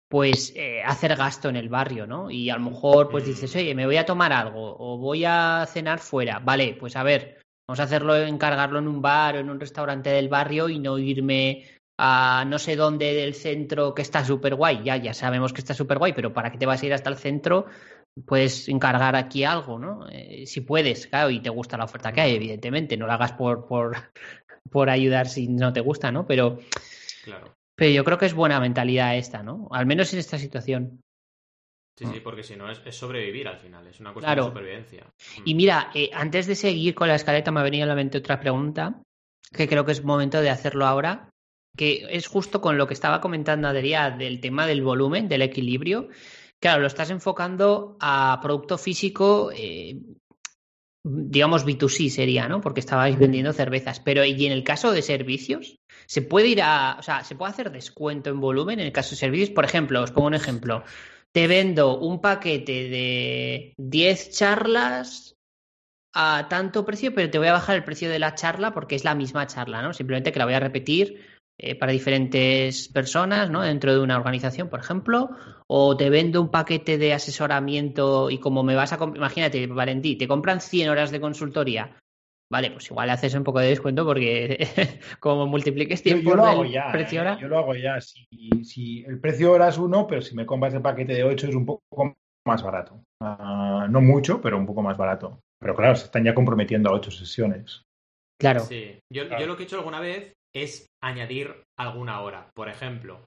pues 0.10 0.52
eh, 0.56 0.82
hacer 0.84 1.16
gasto 1.16 1.50
en 1.50 1.58
el 1.58 1.70
barrio, 1.70 2.08
¿no? 2.08 2.32
Y 2.32 2.50
a 2.50 2.58
lo 2.58 2.72
mejor 2.72 3.12
pues 3.12 3.28
dices, 3.28 3.56
oye, 3.56 3.76
me 3.76 3.86
voy 3.86 3.98
a 3.98 4.08
tomar 4.08 4.34
algo 4.34 4.78
o 4.80 4.98
voy 4.98 5.26
a 5.26 5.64
cenar 5.72 6.00
fuera. 6.00 6.40
Vale, 6.40 6.76
pues 6.80 6.96
a 6.96 7.04
ver, 7.04 7.40
vamos 7.68 7.80
a 7.80 7.84
hacerlo, 7.84 8.16
encargarlo 8.16 8.80
en 8.80 8.88
un 8.88 9.00
bar 9.00 9.36
o 9.36 9.40
en 9.42 9.52
un 9.52 9.60
restaurante 9.60 10.10
del 10.10 10.28
barrio 10.28 10.70
y 10.70 10.80
no 10.80 10.98
irme 10.98 11.75
a 11.98 12.44
no 12.46 12.60
sé 12.60 12.76
dónde 12.76 13.14
del 13.14 13.34
centro 13.34 13.94
que 13.94 14.02
está 14.02 14.26
súper 14.26 14.56
guay, 14.56 14.84
ya, 14.84 14.98
ya 14.98 15.14
sabemos 15.14 15.54
que 15.54 15.62
está 15.62 15.74
súper 15.74 15.98
guay, 15.98 16.14
pero 16.14 16.34
¿para 16.34 16.52
qué 16.52 16.58
te 16.58 16.66
vas 16.66 16.82
a 16.82 16.86
ir 16.86 16.94
hasta 16.94 17.10
el 17.10 17.18
centro? 17.18 17.66
Puedes 18.26 18.68
encargar 18.70 19.16
aquí 19.16 19.44
algo, 19.44 19.80
¿no? 19.80 20.08
Eh, 20.10 20.46
si 20.46 20.62
puedes, 20.62 21.08
claro, 21.08 21.30
y 21.30 21.42
te 21.42 21.50
gusta 21.50 21.78
la 21.78 21.86
oferta 21.86 22.12
que 22.12 22.22
hay, 22.22 22.36
evidentemente, 22.36 22.98
no 22.98 23.08
lo 23.08 23.14
hagas 23.14 23.34
por, 23.34 23.68
por, 23.68 23.96
por 24.72 24.90
ayudar 24.90 25.28
si 25.28 25.48
no 25.48 25.72
te 25.72 25.82
gusta, 25.82 26.12
¿no? 26.12 26.26
Pero, 26.26 26.60
claro. 27.24 27.54
pero 27.76 27.92
yo 27.92 28.04
creo 28.04 28.18
que 28.18 28.26
es 28.26 28.34
buena 28.34 28.60
mentalidad 28.60 29.18
esta, 29.18 29.44
¿no? 29.44 29.68
Al 29.72 29.86
menos 29.86 30.12
en 30.14 30.20
esta 30.20 30.38
situación. 30.38 31.02
Sí, 31.98 32.06
sí, 32.12 32.20
porque 32.20 32.44
si 32.44 32.58
no 32.58 32.70
es, 32.70 32.82
sobrevivir 32.94 33.48
al 33.48 33.58
final, 33.58 33.88
es 33.88 34.02
una 34.02 34.12
cuestión 34.12 34.36
de 34.36 34.44
supervivencia. 34.44 35.08
Y 35.46 35.56
mira, 35.56 35.92
eh, 35.94 36.10
antes 36.14 36.46
de 36.46 36.56
seguir 36.56 36.94
con 36.94 37.08
la 37.08 37.16
escaleta 37.16 37.52
me 37.52 37.62
ha 37.62 37.64
venido 37.64 37.86
a 37.86 37.88
la 37.88 37.96
mente 37.96 38.18
otra 38.18 38.38
pregunta, 38.38 39.02
que 39.54 39.70
creo 39.70 39.86
que 39.86 39.94
es 39.94 40.04
momento 40.04 40.42
de 40.42 40.50
hacerlo 40.50 40.86
ahora, 40.86 41.30
que 41.76 42.08
es 42.10 42.28
justo 42.28 42.62
con 42.62 42.78
lo 42.78 42.88
que 42.88 42.94
estaba 42.94 43.22
comentando 43.22 43.68
Adrián 43.68 44.18
del 44.18 44.40
tema 44.40 44.68
del 44.68 44.82
volumen, 44.82 45.28
del 45.28 45.42
equilibrio. 45.42 46.10
Claro, 46.60 46.82
lo 46.82 46.88
estás 46.88 47.10
enfocando 47.10 47.98
a 48.00 48.40
producto 48.42 48.78
físico, 48.78 49.52
eh, 49.56 50.00
digamos 51.04 51.66
B2C 51.66 52.10
sería, 52.10 52.48
¿no? 52.48 52.62
Porque 52.62 52.80
estabais 52.80 53.18
vendiendo 53.20 53.54
cervezas. 53.54 54.00
Pero 54.00 54.26
¿y 54.26 54.46
en 54.46 54.52
el 54.52 54.64
caso 54.64 54.92
de 54.92 55.02
servicios? 55.02 55.78
¿Se 56.08 56.22
puede 56.22 56.48
ir 56.48 56.62
a, 56.64 56.98
o 57.00 57.04
sea, 57.04 57.24
se 57.24 57.36
puede 57.36 57.52
hacer 57.52 57.72
descuento 57.72 58.30
en 58.30 58.40
volumen 58.40 58.80
en 58.80 58.88
el 58.88 58.92
caso 58.92 59.12
de 59.12 59.18
servicios? 59.18 59.52
Por 59.52 59.66
ejemplo, 59.66 60.02
os 60.02 60.12
pongo 60.12 60.28
un 60.28 60.34
ejemplo. 60.34 60.84
Te 61.32 61.48
vendo 61.48 62.00
un 62.00 62.22
paquete 62.22 62.90
de 62.90 63.74
10 63.78 64.32
charlas 64.32 65.36
a 66.14 66.48
tanto 66.50 66.86
precio, 66.86 67.14
pero 67.14 67.30
te 67.30 67.38
voy 67.38 67.50
a 67.50 67.54
bajar 67.54 67.76
el 67.76 67.84
precio 67.84 68.10
de 68.10 68.20
la 68.20 68.36
charla 68.36 68.74
porque 68.74 68.96
es 68.96 69.04
la 69.04 69.16
misma 69.16 69.46
charla, 69.46 69.82
¿no? 69.82 69.94
Simplemente 69.94 70.32
que 70.32 70.40
la 70.40 70.46
voy 70.46 70.54
a 70.54 70.62
repetir 70.62 71.35
eh, 71.58 71.76
para 71.76 71.94
diferentes 71.94 72.90
personas, 72.90 73.50
¿no? 73.50 73.62
Dentro 73.62 73.94
de 73.94 74.02
una 74.02 74.18
organización, 74.18 74.68
por 74.68 74.82
ejemplo, 74.82 75.30
o 75.68 75.96
te 75.96 76.10
vendo 76.10 76.42
un 76.42 76.52
paquete 76.52 76.98
de 76.98 77.14
asesoramiento 77.14 78.30
y 78.30 78.40
como 78.40 78.62
me 78.62 78.76
vas 78.76 78.92
a... 78.92 79.00
Imagínate, 79.04 79.66
Valentí, 79.68 80.18
te 80.18 80.28
compran 80.28 80.60
100 80.60 80.90
horas 80.90 81.12
de 81.12 81.22
consultoría. 81.22 81.98
Vale, 82.52 82.72
pues 82.72 82.92
igual 82.92 83.08
le 83.08 83.14
haces 83.14 83.34
un 83.36 83.44
poco 83.46 83.60
de 83.60 83.70
descuento 83.70 84.06
porque 84.06 84.68
como 85.20 85.48
multipliques 85.48 86.04
tiempo 86.04 86.32
yo, 86.32 86.36
lo 86.36 86.46
hago 86.46 86.66
ya, 86.66 86.92
precio 86.92 87.22
hora... 87.22 87.40
Yo 87.40 87.48
lo 87.48 87.58
hago 87.58 87.74
ya. 87.74 88.02
Si, 88.02 88.28
si, 88.64 89.04
el 89.06 89.20
precio 89.22 89.54
hora 89.54 89.70
es 89.70 89.78
uno, 89.78 90.06
pero 90.08 90.22
si 90.22 90.36
me 90.36 90.46
compras 90.46 90.74
el 90.74 90.82
paquete 90.82 91.14
de 91.14 91.24
8 91.24 91.48
es 91.48 91.56
un 91.56 91.66
poco 91.66 92.16
más 92.46 92.64
barato. 92.64 93.02
Ah, 93.22 93.88
no 93.90 94.02
mucho, 94.02 94.42
pero 94.42 94.58
un 94.58 94.66
poco 94.66 94.82
más 94.82 94.98
barato. 94.98 95.40
Pero 95.60 95.74
claro, 95.74 95.96
se 95.96 96.06
están 96.06 96.26
ya 96.26 96.36
comprometiendo 96.36 96.90
a 96.90 96.94
8 96.94 97.12
sesiones. 97.12 97.82
Claro. 98.40 98.60
Sí. 98.60 99.00
Yo, 99.12 99.24
yo, 99.40 99.48
lo 99.48 99.56
que 99.56 99.64
he 99.64 99.66
hecho 99.66 99.78
alguna 99.78 100.02
vez 100.02 100.34
es 100.56 100.88
añadir 101.04 101.64
alguna 101.78 102.22
hora. 102.22 102.50
Por 102.56 102.70
ejemplo, 102.70 103.26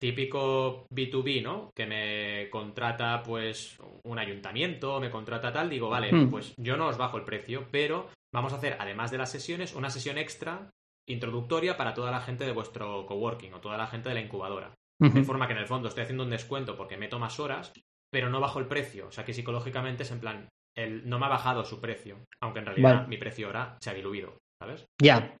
típico 0.00 0.86
B2B, 0.88 1.42
¿no? 1.42 1.70
Que 1.76 1.86
me 1.86 2.48
contrata 2.50 3.22
pues 3.22 3.76
un 4.04 4.18
ayuntamiento, 4.18 4.98
me 4.98 5.10
contrata 5.10 5.52
tal, 5.52 5.68
digo, 5.68 5.90
vale, 5.90 6.12
hmm. 6.12 6.30
pues 6.30 6.54
yo 6.56 6.76
no 6.76 6.88
os 6.88 6.96
bajo 6.96 7.18
el 7.18 7.24
precio, 7.24 7.68
pero 7.70 8.08
vamos 8.34 8.52
a 8.52 8.56
hacer, 8.56 8.76
además 8.80 9.10
de 9.10 9.18
las 9.18 9.30
sesiones, 9.30 9.74
una 9.74 9.90
sesión 9.90 10.16
extra 10.16 10.70
introductoria 11.08 11.76
para 11.76 11.92
toda 11.92 12.10
la 12.10 12.20
gente 12.20 12.44
de 12.44 12.52
vuestro 12.52 13.04
coworking 13.04 13.54
o 13.54 13.60
toda 13.60 13.76
la 13.76 13.86
gente 13.86 14.08
de 14.08 14.14
la 14.14 14.22
incubadora. 14.22 14.74
De 15.00 15.24
forma 15.24 15.46
que 15.46 15.54
en 15.54 15.60
el 15.60 15.66
fondo 15.66 15.88
estoy 15.88 16.02
haciendo 16.02 16.24
un 16.24 16.30
descuento 16.30 16.76
porque 16.76 16.98
meto 16.98 17.18
más 17.18 17.40
horas, 17.40 17.72
pero 18.12 18.28
no 18.28 18.38
bajo 18.38 18.58
el 18.58 18.66
precio. 18.66 19.06
O 19.06 19.10
sea 19.10 19.24
que 19.24 19.32
psicológicamente 19.32 20.02
es 20.02 20.10
en 20.10 20.20
plan, 20.20 20.48
el, 20.76 21.08
no 21.08 21.18
me 21.18 21.24
ha 21.24 21.30
bajado 21.30 21.64
su 21.64 21.80
precio, 21.80 22.18
aunque 22.42 22.58
en 22.58 22.66
realidad 22.66 23.06
mi 23.06 23.16
precio 23.16 23.48
hora 23.48 23.78
se 23.80 23.88
ha 23.88 23.94
diluido, 23.94 24.36
¿sabes? 24.60 24.84
Ya. 25.00 25.34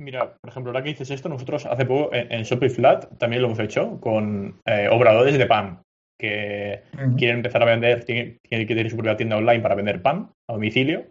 Mira, 0.00 0.34
por 0.40 0.50
ejemplo, 0.50 0.70
ahora 0.70 0.82
que 0.82 0.90
dices 0.90 1.10
esto, 1.10 1.28
nosotros 1.28 1.66
hace 1.66 1.86
poco 1.86 2.10
en, 2.12 2.42
Shopify 2.42 2.74
Flat 2.74 3.18
también 3.18 3.42
lo 3.42 3.48
hemos 3.48 3.58
hecho 3.60 4.00
con 4.00 4.60
eh, 4.66 4.88
obradores 4.90 5.38
de 5.38 5.46
pan 5.46 5.82
que 6.18 6.82
quieren 7.16 7.38
empezar 7.38 7.62
a 7.62 7.66
vender, 7.66 8.04
tienen, 8.04 8.38
que 8.48 8.66
tener 8.66 8.88
su 8.88 8.96
propia 8.96 9.16
tienda 9.16 9.36
online 9.36 9.60
para 9.60 9.74
vender 9.74 10.02
pan 10.02 10.30
a 10.48 10.52
domicilio 10.52 11.06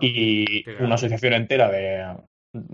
y 0.00 0.64
una 0.78 0.94
asociación 0.94 1.32
entera 1.32 1.68
de 1.68 2.16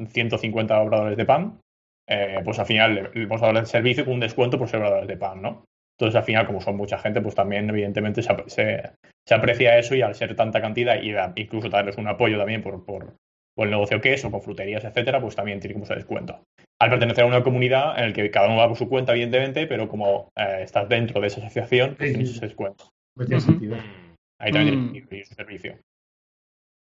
150 0.08 0.80
obradores 0.80 1.16
de 1.16 1.24
pan, 1.24 1.60
eh, 2.06 2.40
pues 2.44 2.58
al 2.58 2.66
final 2.66 3.10
le 3.14 3.26
vamos 3.26 3.42
a 3.42 3.46
dar 3.46 3.56
el 3.56 3.66
servicio 3.66 4.04
con 4.04 4.14
un 4.14 4.20
descuento 4.20 4.58
por 4.58 4.68
ser 4.68 4.80
obradores 4.80 5.08
de 5.08 5.16
pan, 5.16 5.40
¿no? 5.40 5.64
Entonces, 5.98 6.16
al 6.16 6.24
final, 6.24 6.46
como 6.46 6.60
son 6.60 6.76
mucha 6.76 6.98
gente, 6.98 7.20
pues 7.20 7.34
también, 7.34 7.68
evidentemente, 7.70 8.22
se, 8.22 8.32
se, 8.46 9.34
aprecia 9.34 9.78
eso 9.78 9.96
y 9.96 10.02
al 10.02 10.14
ser 10.14 10.36
tanta 10.36 10.60
cantidad 10.60 11.00
y 11.02 11.12
incluso 11.40 11.68
darles 11.68 11.98
un 11.98 12.06
apoyo 12.06 12.38
también 12.38 12.62
por, 12.62 12.84
por, 12.84 13.16
o 13.58 13.64
el 13.64 13.70
negocio 13.70 14.00
que 14.00 14.14
es, 14.14 14.24
o 14.24 14.30
con 14.30 14.40
fruterías, 14.40 14.84
etcétera, 14.84 15.20
pues 15.20 15.34
también 15.34 15.58
tiene 15.58 15.74
como 15.74 15.84
ese 15.84 15.96
descuento. 15.96 16.44
Al 16.80 16.90
pertenecer 16.90 17.24
a 17.24 17.26
una 17.26 17.42
comunidad 17.42 17.98
en 17.98 18.06
la 18.06 18.12
que 18.12 18.30
cada 18.30 18.46
uno 18.46 18.56
va 18.56 18.68
por 18.68 18.78
su 18.78 18.88
cuenta, 18.88 19.12
evidentemente, 19.12 19.66
pero 19.66 19.88
como 19.88 20.30
eh, 20.36 20.60
estás 20.62 20.88
dentro 20.88 21.20
de 21.20 21.26
esa 21.26 21.40
asociación, 21.40 21.96
pues 21.98 22.12
tienes 22.12 22.30
ese 22.30 22.46
descuento. 22.46 22.88
Pues 23.16 23.26
tiene 23.26 23.40
sentido. 23.40 23.76
Ahí 24.40 24.52
también 24.52 24.92
tiene 24.92 25.24
mm. 25.24 25.34
servicio. 25.34 25.78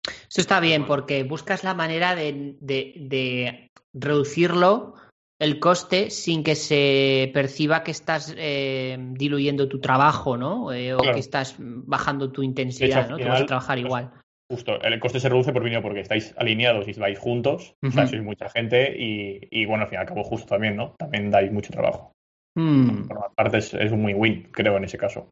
Eso 0.05 0.41
está 0.43 0.61
bien, 0.61 0.85
porque 0.85 1.23
buscas 1.23 1.65
la 1.65 1.73
manera 1.73 2.15
de, 2.15 2.57
de, 2.61 3.71
reducirlo 3.95 4.97
el 5.39 5.59
coste 5.59 6.11
sin 6.11 6.45
que 6.45 6.57
se 6.57 7.31
perciba 7.33 7.83
que 7.83 7.91
estás 7.91 8.35
eh, 8.37 8.99
diluyendo 9.13 9.67
tu 9.67 9.81
trabajo, 9.81 10.37
¿no? 10.37 10.73
Eh, 10.73 10.93
o 10.93 10.99
que 10.99 11.19
estás 11.19 11.57
bajando 11.59 12.31
tu 12.31 12.43
intensidad, 12.43 13.09
¿no? 13.09 13.17
Te 13.17 13.25
vas 13.25 13.41
a 13.41 13.47
trabajar 13.47 13.77
pues, 13.77 13.87
igual. 13.87 14.13
Justo, 14.49 14.81
el 14.81 15.01
coste 15.01 15.19
se 15.19 15.29
reduce 15.29 15.53
por 15.53 15.65
víneo 15.65 15.83
porque 15.83 16.01
estáis 16.01 16.33
alineados 16.37 16.87
y 16.87 16.93
vais 16.93 17.19
juntos, 17.19 17.75
o 17.83 17.91
sea, 17.91 18.07
sois 18.07 18.23
mucha 18.23 18.49
gente 18.49 18.95
y, 18.97 19.65
bueno, 19.67 19.83
al 19.83 19.89
fin 19.89 19.99
y 19.99 20.01
al 20.01 20.07
cabo 20.07 20.23
justo 20.23 20.47
también, 20.47 20.77
¿no? 20.77 20.95
También 20.99 21.31
dais 21.31 21.51
mucho 21.51 21.73
trabajo. 21.73 22.13
Mm. 22.57 23.09
Por 23.09 23.35
parte 23.35 23.59
es, 23.59 23.75
un 23.93 24.05
win-win, 24.05 24.49
creo, 24.53 24.77
en 24.77 24.85
ese 24.85 24.99
caso. 24.99 25.29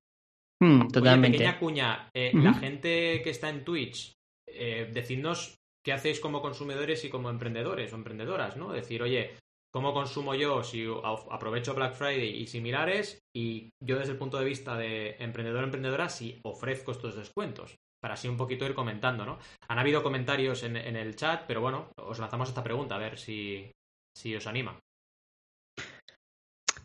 Mm, 0.60 0.88
totalmente. 0.88 1.38
pequeña 1.38 1.58
cuña, 1.58 2.08
eh, 2.12 2.32
la 2.34 2.54
gente 2.54 3.22
que 3.22 3.30
está 3.30 3.50
en 3.50 3.64
Twitch, 3.64 4.12
eh, 4.48 4.90
decidnos 4.92 5.56
qué 5.84 5.92
hacéis 5.92 6.18
como 6.18 6.42
consumidores 6.42 7.04
y 7.04 7.08
como 7.08 7.30
emprendedores 7.30 7.92
o 7.92 7.96
emprendedoras, 7.96 8.56
¿no? 8.56 8.72
Decir, 8.72 9.02
oye, 9.02 9.36
¿cómo 9.72 9.92
consumo 9.92 10.34
yo 10.34 10.64
si 10.64 10.86
aprovecho 11.30 11.74
Black 11.74 11.94
Friday 11.94 12.42
y 12.42 12.46
similares? 12.46 13.20
Y 13.34 13.70
yo 13.80 13.98
desde 13.98 14.12
el 14.12 14.18
punto 14.18 14.38
de 14.38 14.44
vista 14.44 14.76
de 14.76 15.16
emprendedor 15.18 15.64
emprendedora, 15.64 16.08
si 16.08 16.40
ofrezco 16.42 16.92
estos 16.92 17.16
descuentos. 17.16 17.76
Para 18.04 18.12
así 18.16 18.28
un 18.28 18.36
poquito 18.36 18.66
ir 18.66 18.74
comentando, 18.74 19.24
¿no? 19.24 19.38
Han 19.66 19.78
habido 19.78 20.02
comentarios 20.02 20.62
en, 20.62 20.76
el 20.76 21.16
chat, 21.16 21.44
pero 21.46 21.62
bueno, 21.62 21.88
os 21.96 22.18
lanzamos 22.18 22.50
esta 22.50 22.62
pregunta 22.62 22.96
a 22.96 22.98
ver 22.98 23.18
si, 23.18 23.72
si 24.14 24.36
os 24.36 24.46
anima. 24.46 24.78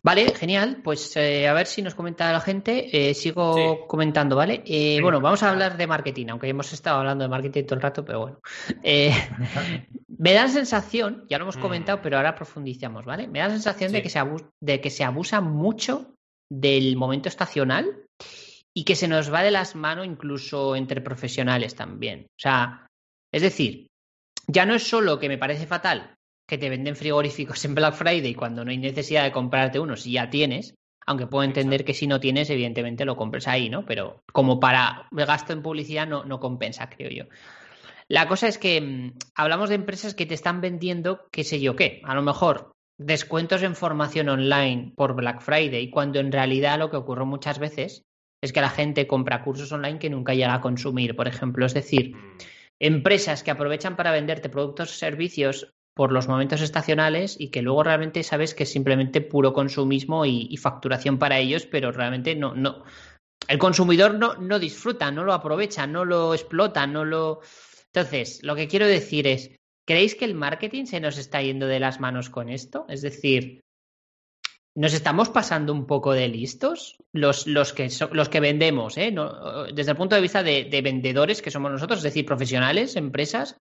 Vale, 0.02 0.34
genial. 0.34 0.80
Pues 0.82 1.14
eh, 1.18 1.46
a 1.46 1.52
ver 1.52 1.66
si 1.66 1.82
nos 1.82 1.94
comenta 1.94 2.32
la 2.32 2.40
gente. 2.40 3.10
Eh, 3.10 3.12
sigo 3.12 3.86
comentando, 3.86 4.34
¿vale? 4.34 4.62
Eh, 4.64 4.98
bueno, 5.02 5.20
vamos 5.20 5.42
a 5.42 5.50
hablar 5.50 5.76
de 5.76 5.86
marketing, 5.86 6.28
aunque 6.30 6.48
hemos 6.48 6.72
estado 6.72 7.00
hablando 7.00 7.24
de 7.24 7.28
marketing 7.28 7.64
todo 7.64 7.74
el 7.74 7.82
rato, 7.82 8.02
pero 8.02 8.20
bueno. 8.20 8.40
me 10.08 10.32
da 10.32 10.44
la 10.44 10.48
sensación, 10.48 11.26
ya 11.28 11.36
lo 11.36 11.44
hemos 11.44 11.58
comentado, 11.58 11.98
mm. 11.98 12.02
pero 12.02 12.16
ahora 12.16 12.34
profundizamos, 12.34 13.04
¿vale? 13.04 13.28
Me 13.28 13.40
da 13.40 13.48
la 13.48 13.52
sensación 13.52 13.92
de, 13.92 14.00
que 14.00 14.08
se 14.08 14.22
de 14.62 14.80
que 14.80 14.88
se 14.88 15.04
abusa 15.04 15.42
mucho 15.42 16.14
del 16.50 16.96
momento 16.96 17.28
estacional 17.28 18.06
y 18.74 18.84
que 18.84 18.96
se 18.96 19.08
nos 19.08 19.32
va 19.32 19.42
de 19.42 19.50
las 19.50 19.74
manos 19.74 20.06
incluso 20.06 20.76
entre 20.76 21.00
profesionales 21.00 21.74
también. 21.74 22.26
O 22.30 22.40
sea, 22.40 22.86
es 23.32 23.42
decir, 23.42 23.88
ya 24.46 24.66
no 24.66 24.74
es 24.74 24.82
solo 24.82 25.18
que 25.18 25.28
me 25.28 25.38
parece 25.38 25.66
fatal 25.66 26.14
que 26.48 26.58
te 26.58 26.70
venden 26.70 26.96
frigoríficos 26.96 27.64
en 27.64 27.74
Black 27.74 27.94
Friday 27.94 28.34
cuando 28.34 28.64
no 28.64 28.70
hay 28.70 28.78
necesidad 28.78 29.24
de 29.24 29.32
comprarte 29.32 29.80
uno 29.80 29.96
si 29.96 30.12
ya 30.12 30.30
tienes, 30.30 30.74
aunque 31.06 31.26
puedo 31.26 31.44
entender 31.44 31.84
que 31.84 31.94
si 31.94 32.06
no 32.06 32.20
tienes, 32.20 32.50
evidentemente 32.50 33.04
lo 33.04 33.16
compres 33.16 33.48
ahí, 33.48 33.70
¿no? 33.70 33.84
Pero 33.84 34.22
como 34.32 34.60
para 34.60 35.08
el 35.16 35.26
gasto 35.26 35.52
en 35.52 35.62
publicidad 35.62 36.06
no, 36.06 36.24
no 36.24 36.40
compensa, 36.40 36.88
creo 36.88 37.10
yo. 37.10 37.24
La 38.08 38.26
cosa 38.26 38.48
es 38.48 38.58
que 38.58 38.80
mm, 38.80 39.18
hablamos 39.34 39.68
de 39.68 39.76
empresas 39.76 40.14
que 40.14 40.26
te 40.26 40.34
están 40.34 40.60
vendiendo 40.60 41.28
qué 41.30 41.44
sé 41.44 41.60
yo 41.60 41.76
qué. 41.76 42.02
A 42.04 42.14
lo 42.14 42.22
mejor 42.22 42.72
descuentos 42.98 43.62
en 43.62 43.74
formación 43.74 44.28
online 44.28 44.92
por 44.96 45.14
Black 45.14 45.40
Friday, 45.40 45.90
cuando 45.90 46.20
en 46.20 46.32
realidad 46.32 46.78
lo 46.78 46.90
que 46.90 46.96
ocurre 46.96 47.24
muchas 47.24 47.58
veces 47.58 48.02
es 48.42 48.52
que 48.52 48.60
la 48.60 48.70
gente 48.70 49.06
compra 49.06 49.42
cursos 49.42 49.70
online 49.72 49.98
que 49.98 50.10
nunca 50.10 50.34
llega 50.34 50.54
a 50.54 50.60
consumir, 50.60 51.14
por 51.14 51.28
ejemplo. 51.28 51.66
Es 51.66 51.74
decir, 51.74 52.14
mm. 52.14 52.38
empresas 52.80 53.42
que 53.42 53.50
aprovechan 53.50 53.96
para 53.96 54.12
venderte 54.12 54.48
productos 54.48 54.90
o 54.90 54.94
servicios 54.94 55.72
por 55.94 56.12
los 56.12 56.28
momentos 56.28 56.62
estacionales 56.62 57.36
y 57.38 57.48
que 57.48 57.62
luego 57.62 57.82
realmente 57.82 58.22
sabes 58.22 58.54
que 58.54 58.62
es 58.62 58.72
simplemente 58.72 59.20
puro 59.20 59.52
consumismo 59.52 60.24
y, 60.24 60.56
facturación 60.56 61.18
para 61.18 61.38
ellos, 61.38 61.66
pero 61.66 61.92
realmente 61.92 62.34
no, 62.36 62.54
no. 62.54 62.84
El 63.48 63.58
consumidor 63.58 64.14
no, 64.14 64.36
no 64.36 64.58
disfruta, 64.58 65.10
no 65.10 65.24
lo 65.24 65.32
aprovecha, 65.32 65.86
no 65.86 66.04
lo 66.04 66.32
explota, 66.32 66.86
no 66.86 67.04
lo. 67.04 67.40
Entonces, 67.92 68.40
lo 68.42 68.54
que 68.54 68.68
quiero 68.68 68.86
decir 68.86 69.26
es, 69.26 69.56
¿creéis 69.86 70.14
que 70.14 70.24
el 70.24 70.34
marketing 70.34 70.84
se 70.84 71.00
nos 71.00 71.18
está 71.18 71.42
yendo 71.42 71.66
de 71.66 71.80
las 71.80 72.00
manos 72.00 72.30
con 72.30 72.48
esto? 72.48 72.86
Es 72.88 73.02
decir, 73.02 73.60
¿nos 74.76 74.94
estamos 74.94 75.28
pasando 75.28 75.72
un 75.72 75.86
poco 75.86 76.12
de 76.12 76.28
listos? 76.28 76.96
Los, 77.12 77.46
los, 77.46 77.72
que, 77.72 77.88
los 78.12 78.28
que 78.28 78.40
vendemos, 78.40 78.96
¿eh? 78.98 79.14
desde 79.74 79.90
el 79.90 79.96
punto 79.96 80.14
de 80.14 80.22
vista 80.22 80.42
de, 80.42 80.64
de 80.64 80.82
vendedores 80.82 81.42
que 81.42 81.50
somos 81.50 81.70
nosotros, 81.72 81.98
es 81.98 82.04
decir, 82.04 82.24
profesionales, 82.24 82.96
empresas, 82.96 83.56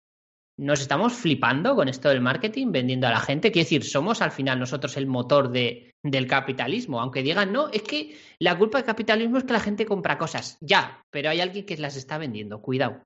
nos 0.60 0.82
estamos 0.82 1.14
flipando 1.14 1.74
con 1.74 1.88
esto 1.88 2.10
del 2.10 2.20
marketing, 2.20 2.72
vendiendo 2.72 3.08
a 3.08 3.12
la 3.12 3.22
gente. 3.22 3.52
Quiero 3.52 3.64
decir, 3.64 3.84
somos 3.86 4.22
al 4.22 4.32
final 4.32 4.60
nosotros 4.60 4.98
el 4.98 5.08
motor 5.08 5.50
de, 5.50 5.96
del 6.04 6.28
capitalismo. 6.28 7.00
Aunque 7.00 7.24
digan, 7.24 7.54
no, 7.54 7.70
es 7.70 7.82
que 7.84 8.18
la 8.40 8.58
culpa 8.58 8.78
del 8.78 8.86
capitalismo 8.86 9.38
es 9.38 9.46
que 9.46 9.54
la 9.54 9.62
gente 9.62 9.86
compra 9.86 10.18
cosas. 10.18 10.58
Ya, 10.60 11.02
pero 11.12 11.30
hay 11.30 11.40
alguien 11.40 11.66
que 11.66 11.78
las 11.78 11.96
está 11.96 12.18
vendiendo. 12.18 12.62
Cuidado. 12.62 13.02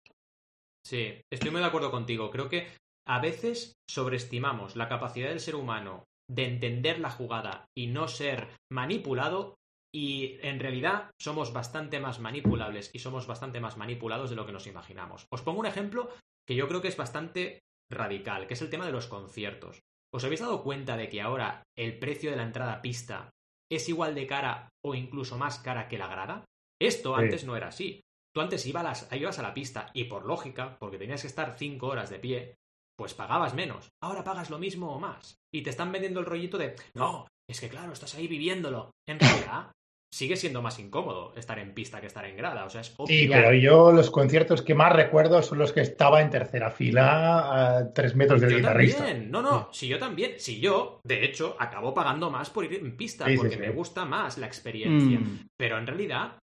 Sí, 0.84 1.22
estoy 1.32 1.52
muy 1.52 1.62
de 1.62 1.68
acuerdo 1.68 1.92
contigo. 1.92 2.32
Creo 2.32 2.50
que 2.50 2.68
a 3.08 3.20
veces 3.20 3.74
sobreestimamos 3.88 4.76
la 4.76 4.90
capacidad 4.90 5.30
del 5.30 5.40
ser 5.40 5.56
humano 5.56 6.06
de 6.30 6.46
entender 6.46 7.00
la 7.00 7.10
jugada 7.10 7.66
y 7.76 7.88
no 7.88 8.08
ser 8.08 8.50
manipulado 8.72 9.56
y 9.96 10.38
en 10.42 10.60
realidad 10.60 11.12
somos 11.20 11.54
bastante 11.54 12.00
más 12.00 12.20
manipulables 12.20 12.90
y 12.94 13.00
somos 13.00 13.28
bastante 13.28 13.60
más 13.60 13.78
manipulados 13.78 14.30
de 14.30 14.36
lo 14.36 14.46
que 14.46 14.52
nos 14.52 14.66
imaginamos. 14.66 15.28
Os 15.30 15.42
pongo 15.42 15.60
un 15.60 15.68
ejemplo 15.68 16.10
que 16.48 16.56
yo 16.56 16.68
creo 16.68 16.82
que 16.82 16.88
es 16.88 16.98
bastante 16.98 17.62
radical, 17.92 18.48
que 18.48 18.56
es 18.56 18.62
el 18.62 18.70
tema 18.70 18.86
de 18.86 18.92
los 18.92 19.08
conciertos. 19.08 19.82
¿Os 20.14 20.24
habéis 20.24 20.42
dado 20.42 20.64
cuenta 20.64 20.98
de 20.98 21.10
que 21.10 21.22
ahora 21.22 21.64
el 21.78 22.00
precio 22.00 22.32
de 22.32 22.38
la 22.38 22.44
entrada 22.44 22.74
a 22.74 22.82
pista 22.82 23.30
es 23.72 23.88
igual 23.90 24.16
de 24.16 24.28
cara 24.28 24.70
o 24.84 24.96
incluso 24.96 25.38
más 25.38 25.60
cara 25.60 25.88
que 25.88 25.98
la 25.98 26.08
grada? 26.08 26.46
Esto 26.82 27.16
antes 27.16 27.46
no 27.46 27.56
era 27.56 27.68
así. 27.68 28.02
Tú 28.34 28.42
antes 28.42 28.66
ibas 28.66 29.12
a, 29.12 29.16
ibas 29.16 29.40
a 29.40 29.44
la 29.44 29.54
pista 29.54 29.92
y 29.94 30.06
por 30.06 30.26
lógica, 30.26 30.78
porque 30.80 30.98
tenías 30.98 31.22
que 31.22 31.28
estar 31.28 31.56
cinco 31.58 31.88
horas 31.88 32.10
de 32.10 32.20
pie, 32.20 32.56
pues 32.98 33.14
pagabas 33.14 33.54
menos. 33.54 33.90
Ahora 34.02 34.24
pagas 34.24 34.50
lo 34.50 34.60
mismo 34.60 34.94
o 34.94 35.00
más. 35.00 35.38
Y 35.54 35.62
te 35.62 35.70
están 35.70 35.92
vendiendo 35.92 36.20
el 36.20 36.26
rollito 36.26 36.58
de, 36.58 36.76
no, 36.94 37.28
es 37.50 37.60
que 37.60 37.70
claro, 37.70 37.94
estás 37.94 38.16
ahí 38.16 38.28
viviéndolo. 38.28 38.92
En 39.08 39.20
realidad, 39.20 39.72
sigue 40.14 40.36
siendo 40.36 40.62
más 40.62 40.78
incómodo 40.78 41.34
estar 41.36 41.58
en 41.58 41.74
pista 41.74 42.00
que 42.00 42.06
estar 42.06 42.24
en 42.26 42.38
grada. 42.38 42.66
O 42.66 42.70
sea, 42.70 42.82
es 42.82 42.94
Sí, 43.08 43.28
pero 43.28 43.52
yo 43.54 43.92
los 43.92 44.12
conciertos 44.12 44.62
que 44.62 44.76
más 44.76 44.94
recuerdo 44.94 45.42
son 45.42 45.58
los 45.58 45.74
que 45.74 45.82
estaba 45.82 46.22
en 46.22 46.30
tercera 46.30 46.70
fila 46.70 47.78
a 47.78 47.94
tres 47.94 48.16
metros 48.16 48.40
del 48.40 48.58
guitarrista. 48.58 49.12
No, 49.14 49.42
no, 49.42 49.70
si 49.74 49.88
yo 49.88 49.98
también. 49.98 50.34
Si 50.38 50.60
yo, 50.60 51.00
de 51.04 51.26
hecho, 51.26 51.56
acabo 51.60 51.96
pagando 51.96 52.30
más 52.30 52.52
por 52.52 52.66
ir 52.66 52.76
en 52.76 52.96
pista 52.96 53.26
porque 53.36 53.58
me 53.58 53.72
gusta 53.72 54.06
más 54.06 54.38
la 54.38 54.46
experiencia. 54.46 55.20
Mm. 55.20 55.48
Pero 55.58 55.80
en 55.80 55.88
realidad. 55.88 56.38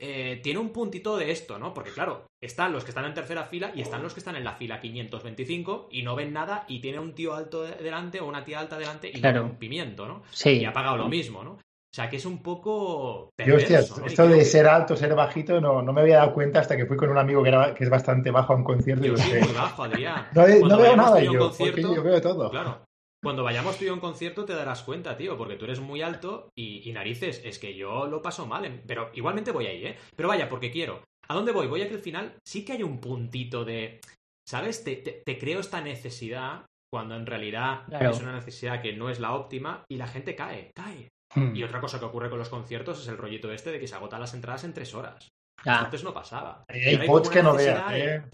Eh, 0.00 0.40
tiene 0.42 0.58
un 0.58 0.70
puntito 0.70 1.16
de 1.16 1.30
esto, 1.30 1.58
¿no? 1.58 1.74
Porque 1.74 1.90
claro, 1.90 2.26
están 2.40 2.72
los 2.72 2.84
que 2.84 2.90
están 2.90 3.04
en 3.04 3.14
tercera 3.14 3.44
fila 3.44 3.72
y 3.74 3.80
están 3.80 4.02
los 4.02 4.14
que 4.14 4.20
están 4.20 4.36
en 4.36 4.44
la 4.44 4.54
fila 4.54 4.80
525 4.80 5.88
y 5.90 6.02
no 6.02 6.14
ven 6.14 6.32
nada 6.32 6.64
y 6.68 6.80
tiene 6.80 6.98
un 6.98 7.14
tío 7.14 7.34
alto 7.34 7.62
delante 7.62 8.20
o 8.20 8.26
una 8.26 8.44
tía 8.44 8.60
alta 8.60 8.78
delante 8.78 9.10
y 9.12 9.20
no 9.20 9.42
un 9.42 9.56
pimiento, 9.56 10.06
¿no? 10.06 10.22
Sí. 10.30 10.50
Y 10.50 10.64
ha 10.64 10.72
pagado 10.72 10.96
lo 10.96 11.08
mismo, 11.08 11.42
¿no? 11.42 11.52
O 11.52 11.96
sea, 11.96 12.10
que 12.10 12.16
es 12.16 12.26
un 12.26 12.42
poco. 12.42 13.32
Yo, 13.38 13.56
hostia, 13.56 13.78
esto 13.78 14.28
de 14.28 14.44
ser 14.44 14.66
alto, 14.66 14.96
ser 14.96 15.14
bajito, 15.14 15.62
no, 15.62 15.80
no 15.80 15.94
me 15.94 16.02
había 16.02 16.18
dado 16.18 16.34
cuenta 16.34 16.60
hasta 16.60 16.76
que 16.76 16.84
fui 16.84 16.96
con 16.98 17.08
un 17.08 17.16
amigo 17.16 17.42
que, 17.42 17.48
era, 17.48 17.74
que 17.74 17.84
es 17.84 17.90
bastante 17.90 18.30
bajo 18.30 18.52
a 18.52 18.56
un 18.56 18.64
concierto. 18.64 19.06
Yo 19.06 19.14
y 19.14 19.40
muy 19.40 19.54
bajo, 19.54 19.84
Adrián. 19.84 20.26
No, 20.34 20.44
veo 20.44 20.94
nada 20.94 21.22
yo, 21.22 21.38
concierto, 21.38 21.94
yo 21.94 22.02
veo 22.02 22.20
todo. 22.20 22.50
Claro. 22.50 22.82
Cuando 23.22 23.42
vayamos 23.42 23.78
tú 23.78 23.84
y 23.84 23.88
a 23.88 23.92
un 23.92 24.00
concierto 24.00 24.44
te 24.44 24.54
darás 24.54 24.82
cuenta, 24.82 25.16
tío, 25.16 25.36
porque 25.36 25.56
tú 25.56 25.64
eres 25.64 25.80
muy 25.80 26.02
alto 26.02 26.50
y, 26.54 26.90
narices, 26.92 27.42
es 27.44 27.58
que 27.58 27.74
yo 27.74 28.06
lo 28.06 28.22
paso 28.22 28.46
mal, 28.46 28.82
pero 28.86 29.10
igualmente 29.14 29.52
voy 29.52 29.66
ahí, 29.66 29.86
¿eh? 29.86 29.98
Pero 30.14 30.28
vaya, 30.28 30.48
porque 30.48 30.70
quiero. 30.70 31.02
¿A 31.28 31.34
dónde 31.34 31.52
voy? 31.52 31.66
Voy 31.66 31.82
a 31.82 31.88
que 31.88 31.94
al 31.94 32.00
final 32.00 32.36
sí 32.46 32.64
que 32.64 32.74
hay 32.74 32.82
un 32.82 33.00
puntito 33.00 33.64
de, 33.64 34.00
¿sabes? 34.48 34.84
Te, 34.84 34.96
te, 34.96 35.38
creo 35.38 35.60
esta 35.60 35.80
necesidad 35.80 36.66
cuando 36.92 37.16
en 37.16 37.26
realidad 37.26 37.82
es 38.00 38.20
una 38.20 38.34
necesidad 38.34 38.80
que 38.80 38.92
no 38.92 39.10
es 39.10 39.18
la 39.18 39.34
óptima 39.34 39.84
y 39.90 39.96
la 39.96 40.06
gente 40.06 40.36
cae, 40.36 40.70
cae. 40.74 41.08
Hmm. 41.34 41.56
Y 41.56 41.64
otra 41.64 41.80
cosa 41.80 41.98
que 41.98 42.04
ocurre 42.04 42.30
con 42.30 42.38
los 42.38 42.48
conciertos 42.48 43.00
es 43.00 43.08
el 43.08 43.18
rollito 43.18 43.50
este 43.50 43.72
de 43.72 43.80
que 43.80 43.88
se 43.88 43.96
agotan 43.96 44.20
las 44.20 44.34
entradas 44.34 44.62
en 44.64 44.72
tres 44.72 44.94
horas. 44.94 45.28
Antes 45.64 46.04
no 46.04 46.14
pasaba. 46.14 46.64
Hay, 46.68 46.98
pods 47.06 47.28
que 47.28 47.42
no 47.42 47.54
vean, 47.54 47.94
¿eh? 47.94 48.24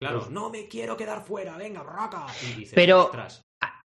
Claro, 0.00 0.20
pues 0.20 0.30
no 0.30 0.48
me 0.48 0.68
quiero 0.68 0.96
quedar 0.96 1.24
fuera, 1.24 1.56
venga, 1.56 1.82
raca. 1.82 2.26
Pero, 2.74 3.10
ah, 3.12 3.28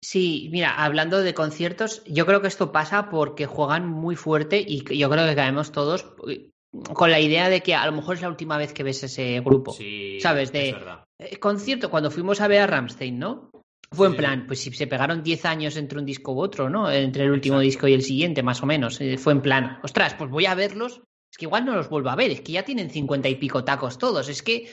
sí, 0.02 0.50
mira, 0.52 0.84
hablando 0.84 1.22
de 1.22 1.34
conciertos, 1.34 2.04
yo 2.06 2.26
creo 2.26 2.42
que 2.42 2.48
esto 2.48 2.72
pasa 2.72 3.10
porque 3.10 3.46
juegan 3.46 3.88
muy 3.88 4.16
fuerte 4.16 4.64
y 4.66 4.84
yo 4.98 5.10
creo 5.10 5.26
que 5.26 5.36
caemos 5.36 5.72
todos 5.72 6.06
eh, 6.28 6.50
con 6.94 7.12
la 7.12 7.20
idea 7.20 7.50
de 7.50 7.62
que 7.62 7.76
a 7.76 7.86
lo 7.86 7.92
mejor 7.92 8.16
es 8.16 8.22
la 8.22 8.30
última 8.30 8.58
vez 8.58 8.74
que 8.74 8.84
ves 8.84 9.04
ese 9.04 9.40
grupo. 9.42 9.74
Sí, 9.74 10.20
¿Sabes? 10.22 10.52
De 10.52 10.76
eh, 11.20 11.38
concierto, 11.38 11.90
cuando 11.90 12.12
fuimos 12.12 12.42
a 12.42 12.48
ver 12.48 12.62
a 12.62 12.68
Ramstein, 12.68 13.18
¿no? 13.18 13.52
Fue 13.92 14.06
en 14.06 14.16
plan, 14.16 14.46
pues 14.46 14.60
si 14.60 14.72
se 14.72 14.86
pegaron 14.86 15.24
10 15.24 15.46
años 15.46 15.76
entre 15.76 15.98
un 15.98 16.06
disco 16.06 16.34
u 16.34 16.42
otro, 16.42 16.70
¿no? 16.70 16.92
Entre 16.92 17.24
el 17.24 17.32
último 17.32 17.60
disco 17.60 17.88
y 17.88 17.94
el 17.94 18.04
siguiente, 18.04 18.44
más 18.44 18.62
o 18.62 18.68
menos. 18.68 19.02
Eh, 19.02 19.18
fue 19.18 19.34
en 19.34 19.42
plan, 19.42 19.80
ostras, 19.82 20.14
pues 20.14 20.30
voy 20.30 20.46
a 20.46 20.54
verlos. 20.54 21.02
Es 21.32 21.38
que 21.38 21.46
igual 21.46 21.66
no 21.66 21.76
los 21.76 21.90
vuelvo 21.90 22.10
a 22.10 22.16
ver, 22.16 22.30
es 22.30 22.42
que 22.42 22.52
ya 22.52 22.64
tienen 22.64 22.92
50 22.92 23.28
y 23.30 23.36
pico 23.36 23.64
tacos 23.64 23.98
todos. 23.98 24.30
Es 24.30 24.44
que 24.44 24.70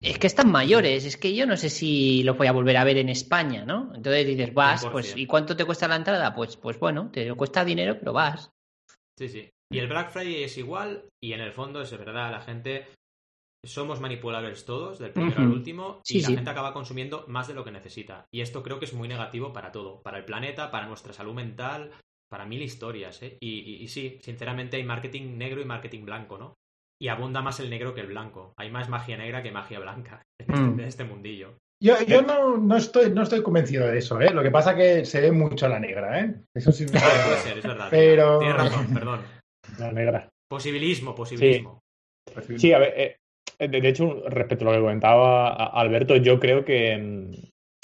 es 0.00 0.18
que 0.18 0.26
están 0.26 0.50
mayores, 0.50 1.04
es 1.04 1.16
que 1.16 1.34
yo 1.34 1.46
no 1.46 1.56
sé 1.56 1.70
si 1.70 2.22
los 2.22 2.36
voy 2.36 2.46
a 2.46 2.52
volver 2.52 2.76
a 2.76 2.84
ver 2.84 2.98
en 2.98 3.08
España, 3.08 3.64
¿no? 3.64 3.92
Entonces 3.94 4.26
dices, 4.26 4.54
vas, 4.54 4.86
pues, 4.86 5.16
¿y 5.16 5.26
cuánto 5.26 5.56
te 5.56 5.64
cuesta 5.64 5.88
la 5.88 5.96
entrada? 5.96 6.34
Pues, 6.34 6.56
pues 6.56 6.78
bueno, 6.78 7.10
te 7.10 7.32
cuesta 7.34 7.64
dinero, 7.64 7.98
pero 7.98 8.12
vas. 8.12 8.50
Sí, 9.18 9.28
sí. 9.28 9.50
Y 9.70 9.78
el 9.78 9.88
Black 9.88 10.10
Friday 10.10 10.44
es 10.44 10.56
igual, 10.56 11.08
y 11.22 11.32
en 11.32 11.40
el 11.40 11.52
fondo 11.52 11.82
es 11.82 11.90
verdad, 11.90 12.30
la 12.30 12.40
gente 12.40 12.86
somos 13.66 14.00
manipulables 14.00 14.64
todos, 14.64 14.98
del 14.98 15.12
primero 15.12 15.42
al 15.42 15.50
último, 15.50 16.00
y 16.06 16.22
la 16.22 16.28
gente 16.28 16.50
acaba 16.50 16.72
consumiendo 16.72 17.24
más 17.26 17.48
de 17.48 17.54
lo 17.54 17.64
que 17.64 17.72
necesita. 17.72 18.26
Y 18.32 18.40
esto 18.40 18.62
creo 18.62 18.78
que 18.78 18.84
es 18.84 18.94
muy 18.94 19.08
negativo 19.08 19.52
para 19.52 19.72
todo, 19.72 20.00
para 20.02 20.18
el 20.18 20.24
planeta, 20.24 20.70
para 20.70 20.86
nuestra 20.86 21.12
salud 21.12 21.34
mental, 21.34 21.90
para 22.30 22.46
mil 22.46 22.62
historias, 22.62 23.22
¿eh? 23.22 23.36
Y, 23.40 23.88
sí, 23.88 24.18
sinceramente 24.22 24.76
hay 24.76 24.84
marketing 24.84 25.36
negro 25.36 25.60
y 25.60 25.64
marketing 25.64 26.04
blanco, 26.04 26.38
¿no? 26.38 26.57
Y 27.00 27.08
abunda 27.08 27.42
más 27.42 27.60
el 27.60 27.70
negro 27.70 27.94
que 27.94 28.00
el 28.00 28.08
blanco. 28.08 28.54
Hay 28.56 28.70
más 28.70 28.88
magia 28.88 29.16
negra 29.16 29.42
que 29.42 29.52
magia 29.52 29.78
blanca 29.78 30.22
en 30.40 30.54
este, 30.54 30.64
mm. 30.64 30.80
este 30.80 31.04
mundillo. 31.04 31.58
Yo, 31.80 31.94
yo 32.02 32.22
no, 32.22 32.56
no, 32.56 32.76
estoy, 32.76 33.10
no 33.10 33.22
estoy 33.22 33.40
convencido 33.42 33.86
de 33.86 33.98
eso, 33.98 34.20
¿eh? 34.20 34.30
Lo 34.32 34.42
que 34.42 34.50
pasa 34.50 34.74
que 34.74 35.04
se 35.04 35.20
ve 35.20 35.30
mucho 35.30 35.68
la 35.68 35.78
negra, 35.78 36.20
¿eh? 36.20 36.34
Eso 36.52 36.72
sí 36.72 36.84
me 36.92 36.98
puede 36.98 37.36
ser, 37.36 37.58
es 37.58 37.64
verdad. 37.64 37.88
Pero... 37.90 38.40
Tienes 38.40 38.56
razón, 38.56 38.94
perdón. 38.94 39.20
La 39.78 39.92
negra. 39.92 40.28
Posibilismo, 40.48 41.14
posibilismo. 41.14 41.80
Sí, 42.56 42.72
a 42.72 42.78
ver, 42.78 42.94
eh, 42.96 43.68
de 43.68 43.88
hecho, 43.88 44.22
respecto 44.28 44.64
a 44.64 44.68
lo 44.68 44.76
que 44.76 44.80
comentaba 44.80 45.52
Alberto, 45.66 46.16
yo 46.16 46.40
creo 46.40 46.64
que 46.64 46.96
mm, 46.96 47.30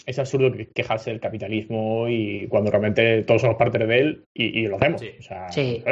es 0.07 0.19
absurdo 0.19 0.53
quejarse 0.75 1.11
del 1.11 1.21
capitalismo 1.21 2.09
y 2.09 2.47
cuando 2.49 2.71
realmente 2.71 3.23
todos 3.23 3.43
somos 3.43 3.57
parte 3.57 3.79
de 3.79 3.99
él 3.99 4.25
y, 4.35 4.67
lo 4.67 4.77
hacemos. 4.77 5.03
O 5.03 5.23
sea, 5.23 5.51
sí. 5.51 5.83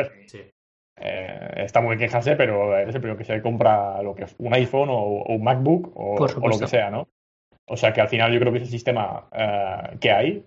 Eh, 1.00 1.64
está 1.64 1.80
muy 1.80 1.96
bien 1.96 2.08
quejarse, 2.08 2.36
pero 2.36 2.76
es 2.78 2.94
el 2.94 3.00
primero 3.00 3.16
que 3.16 3.24
se 3.24 3.40
compra 3.40 4.02
lo 4.02 4.14
que 4.14 4.24
es 4.24 4.34
un 4.38 4.54
iPhone 4.54 4.88
o, 4.90 5.24
un 5.24 5.42
MacBook 5.42 5.92
o, 5.94 6.18
lo 6.18 6.58
que 6.58 6.66
sea, 6.66 6.90
¿no? 6.90 7.08
O 7.66 7.76
sea 7.76 7.92
que 7.92 8.00
al 8.00 8.08
final 8.08 8.32
yo 8.32 8.40
creo 8.40 8.52
que 8.52 8.58
es 8.58 8.64
el 8.64 8.70
sistema 8.70 9.28
eh, 9.32 9.96
que 10.00 10.10
hay 10.10 10.44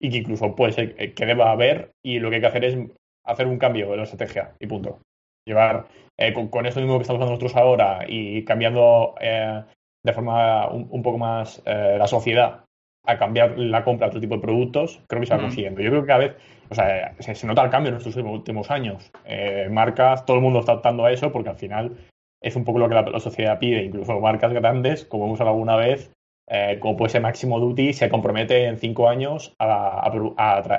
y 0.00 0.10
que 0.10 0.18
incluso 0.18 0.54
puede 0.54 0.72
ser 0.72 1.14
que 1.14 1.26
deba 1.26 1.50
haber 1.50 1.90
y 2.04 2.20
lo 2.20 2.30
que 2.30 2.36
hay 2.36 2.40
que 2.40 2.46
hacer 2.46 2.64
es 2.64 2.78
hacer 3.24 3.46
un 3.46 3.58
cambio 3.58 3.90
de 3.90 3.96
la 3.96 4.02
estrategia 4.04 4.54
y 4.60 4.66
punto. 4.66 5.00
Llevar 5.46 5.88
eh, 6.16 6.32
con, 6.32 6.66
esto 6.66 6.80
mismo 6.80 6.98
que 6.98 7.02
estamos 7.02 7.20
haciendo 7.20 7.32
nosotros 7.32 7.56
ahora 7.56 8.04
y 8.06 8.44
cambiando 8.44 9.14
de 9.20 10.12
forma 10.12 10.68
un, 10.70 11.02
poco 11.02 11.18
más 11.18 11.62
la 11.64 12.06
sociedad 12.06 12.64
a 13.04 13.18
cambiar 13.18 13.58
la 13.58 13.84
compra 13.84 14.06
de 14.06 14.10
otro 14.10 14.20
tipo 14.20 14.34
de 14.36 14.42
productos, 14.42 15.00
creo 15.08 15.20
que 15.20 15.26
se 15.26 15.34
va 15.34 15.40
consiguiendo. 15.40 15.80
Yo 15.80 15.90
creo 15.90 16.02
que 16.02 16.06
cada 16.06 16.18
vez 16.18 16.36
o 16.70 16.74
sea, 16.74 17.14
se, 17.18 17.46
nota 17.46 17.64
el 17.64 17.70
cambio 17.70 17.90
en 17.90 17.98
estos 17.98 18.16
últimos 18.16 18.70
años. 18.70 19.10
Eh, 19.24 19.68
marcas, 19.70 20.26
todo 20.26 20.36
el 20.36 20.42
mundo 20.42 20.60
está 20.60 20.74
optando 20.74 21.04
a 21.04 21.12
eso 21.12 21.32
porque 21.32 21.48
al 21.48 21.56
final 21.56 21.96
es 22.42 22.56
un 22.56 22.64
poco 22.64 22.78
lo 22.78 22.88
que 22.88 22.94
la, 22.94 23.20
sociedad 23.20 23.58
pide. 23.58 23.84
Incluso 23.84 24.20
marcas 24.20 24.52
grandes, 24.52 25.04
como 25.04 25.26
hemos 25.26 25.40
hablado 25.40 25.56
alguna 25.56 25.76
vez, 25.76 26.12
eh, 26.48 26.78
como 26.80 26.96
puede 26.96 27.10
ser 27.10 27.22
Máximo 27.22 27.58
Duty, 27.58 27.92
se 27.92 28.08
compromete 28.08 28.66
en 28.66 28.78
cinco 28.78 29.08
años 29.08 29.54
a, 29.58 30.10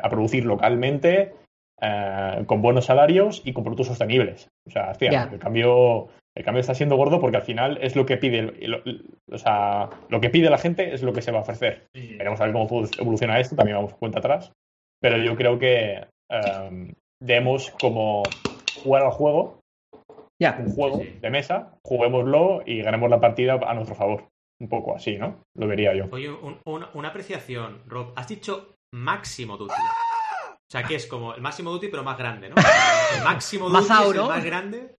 producir 0.09 0.45
localmente, 0.45 1.33
eh, 1.81 2.43
con 2.45 2.61
buenos 2.61 2.85
salarios 2.85 3.41
y 3.45 3.53
con 3.53 3.63
productos 3.63 3.87
sostenibles. 3.87 4.47
O 4.67 4.71
sea, 4.71 4.91
el 4.99 5.39
cambio 5.39 6.09
el 6.39 6.45
cambio 6.45 6.61
está 6.61 6.73
siendo 6.73 6.95
gordo 6.95 7.19
porque 7.19 7.37
al 7.37 7.43
final 7.43 7.77
es 7.81 7.95
lo 7.95 8.05
que 8.05 8.17
pide 8.17 8.53
o 9.31 9.37
sea, 9.37 9.89
lo 10.09 10.19
que 10.19 10.29
pide 10.29 10.49
la 10.49 10.57
gente 10.57 10.93
es 10.93 11.03
lo 11.03 11.13
que 11.13 11.21
se 11.21 11.31
va 11.31 11.39
a 11.39 11.41
ofrecer. 11.41 11.87
Veremos 11.93 12.41
a 12.41 12.45
ver 12.45 12.53
cómo 12.53 12.85
evoluciona 12.97 13.39
esto, 13.39 13.55
también 13.55 13.77
vamos 13.77 13.93
cuenta 13.95 14.19
atrás 14.19 14.51
pero 15.01 15.17
yo 15.17 15.35
creo 15.35 15.57
que 15.59 16.07
um, 16.29 16.91
debemos 17.21 17.71
como 17.79 18.23
jugar 18.83 19.03
al 19.03 19.11
juego, 19.11 19.59
ya 20.41 20.57
un 20.59 20.71
juego 20.71 21.01
de 21.21 21.29
mesa, 21.29 21.73
juguémoslo 21.85 22.61
y 22.65 22.81
ganemos 22.81 23.09
la 23.09 23.19
partida 23.19 23.59
a 23.65 23.73
nuestro 23.73 23.95
favor. 23.95 24.27
Un 24.61 24.67
poco 24.67 24.93
así, 24.93 25.17
¿no? 25.17 25.41
Lo 25.57 25.67
vería 25.67 25.95
yo. 25.95 26.07
Oye, 26.11 26.29
una 26.65 27.07
apreciación, 27.07 27.81
Rob. 27.87 28.11
Has 28.17 28.27
dicho 28.27 28.75
máximo 28.93 29.55
duty. 29.55 29.73
O 29.73 30.71
sea, 30.71 30.83
que 30.83 30.95
es 30.95 31.07
como 31.07 31.33
el 31.33 31.41
máximo 31.41 31.71
duty, 31.71 31.87
pero 31.87 32.03
más 32.03 32.17
grande, 32.17 32.49
¿no? 32.49 32.55
El 33.17 33.23
máximo 33.23 33.69
duty 33.69 33.85
es 33.85 34.15
el 34.15 34.23
más 34.23 34.43
grande. 34.43 34.95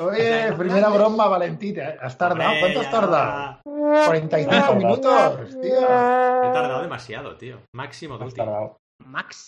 Oye, 0.00 0.52
primera 0.56 0.88
broma, 0.88 1.28
Valentita. 1.28 1.96
¿Has 2.00 2.16
tardado? 2.16 2.54
¿Cuánto 2.60 2.80
has 2.80 2.90
tardado? 2.90 3.60
45 3.64 4.74
minutos, 4.74 5.60
tío. 5.60 5.78
He 5.78 6.52
tardado 6.52 6.82
demasiado, 6.82 7.36
tío. 7.36 7.58
Máximo 7.74 8.16
duty. 8.16 8.34
tardado. 8.34 8.78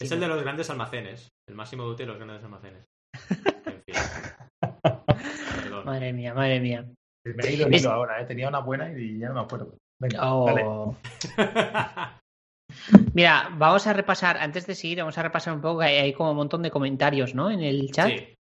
Es 0.00 0.10
el 0.10 0.20
de 0.20 0.28
los 0.28 0.42
grandes 0.42 0.68
almacenes. 0.68 1.28
El 1.48 1.54
máximo 1.54 1.84
útil 1.84 2.06
de 2.06 2.12
los 2.12 2.18
grandes 2.18 2.44
almacenes. 2.44 2.84
madre 5.84 6.12
mía, 6.12 6.34
madre 6.34 6.60
mía. 6.60 6.84
Me 7.24 7.44
he 7.44 7.54
ido 7.54 7.68
es... 7.68 7.86
ahora, 7.86 8.20
¿eh? 8.20 8.26
tenía 8.26 8.48
una 8.48 8.58
buena 8.58 8.92
y 8.92 9.18
ya 9.18 9.28
no 9.28 9.34
me 9.34 9.40
acuerdo. 9.40 9.78
Venga, 10.00 10.34
oh. 10.34 10.96
Mira, 13.14 13.50
vamos 13.56 13.86
a 13.86 13.92
repasar, 13.92 14.36
antes 14.38 14.66
de 14.66 14.74
seguir, 14.74 14.98
vamos 14.98 15.16
a 15.16 15.22
repasar 15.22 15.54
un 15.54 15.60
poco, 15.60 15.80
hay, 15.80 15.96
hay 15.96 16.12
como 16.12 16.32
un 16.32 16.36
montón 16.36 16.62
de 16.62 16.70
comentarios, 16.70 17.34
¿no? 17.34 17.50
En 17.50 17.60
el 17.60 17.90
chat. 17.92 18.08
Sí. 18.08 18.34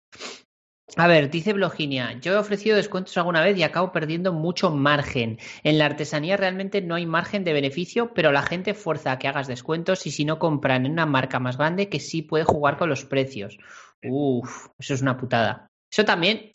A 0.97 1.07
ver, 1.07 1.30
dice 1.30 1.53
Bloginia, 1.53 2.18
yo 2.20 2.32
he 2.32 2.36
ofrecido 2.36 2.76
descuentos 2.76 3.16
alguna 3.16 3.43
vez 3.43 3.57
y 3.57 3.62
acabo 3.62 3.93
perdiendo 3.93 4.32
mucho 4.32 4.70
margen. 4.70 5.38
En 5.62 5.78
la 5.78 5.86
artesanía 5.86 6.36
realmente 6.36 6.82
no 6.82 6.97
hay 6.97 7.07
margen 7.07 7.45
de 7.45 7.53
beneficio, 7.53 8.12
pero 8.12 8.32
la 8.32 8.43
gente 8.43 8.74
fuerza 8.74 9.12
a 9.12 9.18
que 9.18 9.28
hagas 9.28 9.47
descuentos 9.47 10.07
y 10.07 10.11
si 10.11 10.24
no 10.24 10.38
compran 10.38 10.86
en 10.86 10.93
una 10.93 11.07
marca 11.07 11.38
más 11.38 11.57
grande 11.57 11.88
que 11.88 12.01
sí 12.01 12.22
puede 12.22 12.45
jugar 12.45 12.76
con 12.76 12.88
los 12.88 13.05
precios. 13.05 13.59
Uf, 14.03 14.68
eso 14.78 14.95
es 14.95 15.03
una 15.03 15.16
putada. 15.16 15.68
Eso 15.93 16.05
también 16.05 16.51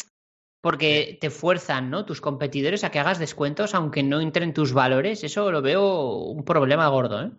porque 0.61 1.17
te 1.21 1.29
fuerzan, 1.29 1.89
¿no? 1.89 2.05
Tus 2.05 2.21
competidores 2.21 2.83
a 2.83 2.89
que 2.89 2.99
hagas 2.99 3.19
descuentos 3.19 3.75
aunque 3.75 4.03
no 4.03 4.19
entren 4.19 4.53
tus 4.53 4.73
valores. 4.73 5.23
Eso 5.23 5.51
lo 5.51 5.61
veo 5.61 6.23
un 6.23 6.43
problema 6.43 6.87
gordo, 6.87 7.21
¿eh? 7.21 7.31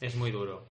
Es 0.00 0.14
muy 0.14 0.30
duro. 0.30 0.68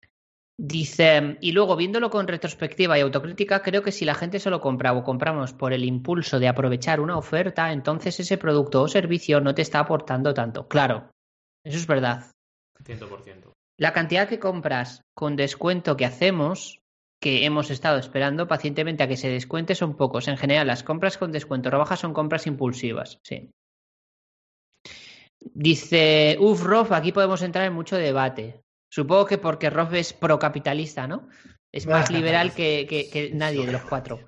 Dice, 0.55 1.37
y 1.41 1.51
luego 1.51 1.75
viéndolo 1.75 2.11
con 2.11 2.27
retrospectiva 2.27 2.97
y 2.97 3.01
autocrítica, 3.01 3.63
creo 3.63 3.81
que 3.81 3.91
si 3.91 4.05
la 4.05 4.13
gente 4.13 4.39
solo 4.39 4.61
compra 4.61 4.93
o 4.93 5.03
compramos 5.03 5.51
por 5.51 5.73
el 5.73 5.83
impulso 5.83 6.39
de 6.39 6.47
aprovechar 6.47 6.99
una 6.99 7.17
oferta, 7.17 7.71
entonces 7.71 8.19
ese 8.19 8.37
producto 8.37 8.83
o 8.83 8.87
servicio 8.87 9.41
no 9.41 9.55
te 9.55 9.63
está 9.63 9.79
aportando 9.79 10.33
tanto. 10.33 10.67
Claro, 10.67 11.09
eso 11.65 11.77
es 11.77 11.87
verdad. 11.87 12.31
100%. 12.83 13.51
La 13.79 13.93
cantidad 13.93 14.27
que 14.29 14.39
compras 14.39 15.01
con 15.15 15.35
descuento 15.35 15.97
que 15.97 16.05
hacemos, 16.05 16.79
que 17.19 17.45
hemos 17.45 17.71
estado 17.71 17.97
esperando 17.97 18.47
pacientemente 18.47 19.01
a 19.01 19.07
que 19.07 19.17
se 19.17 19.29
descuente, 19.29 19.73
son 19.73 19.95
pocos. 19.95 20.27
En 20.27 20.37
general, 20.37 20.67
las 20.67 20.83
compras 20.83 21.17
con 21.17 21.31
descuento 21.31 21.71
rebajas 21.71 21.99
son 21.99 22.13
compras 22.13 22.45
impulsivas. 22.45 23.17
Sí. 23.23 23.49
Dice, 25.53 26.37
uff, 26.39 26.63
Rof, 26.63 26.91
aquí 26.91 27.11
podemos 27.11 27.41
entrar 27.41 27.65
en 27.65 27.73
mucho 27.73 27.97
debate. 27.97 28.62
Supongo 28.93 29.25
que 29.25 29.39
porque 29.39 29.71
Rob 29.71 29.91
es 29.95 30.13
procapitalista, 30.13 31.07
¿no? 31.07 31.27
Es 31.71 31.87
más 31.87 32.11
liberal 32.11 32.53
que, 32.53 33.31
nadie 33.33 33.65
de 33.65 33.71
los 33.71 33.81
cuatro. 33.81 34.19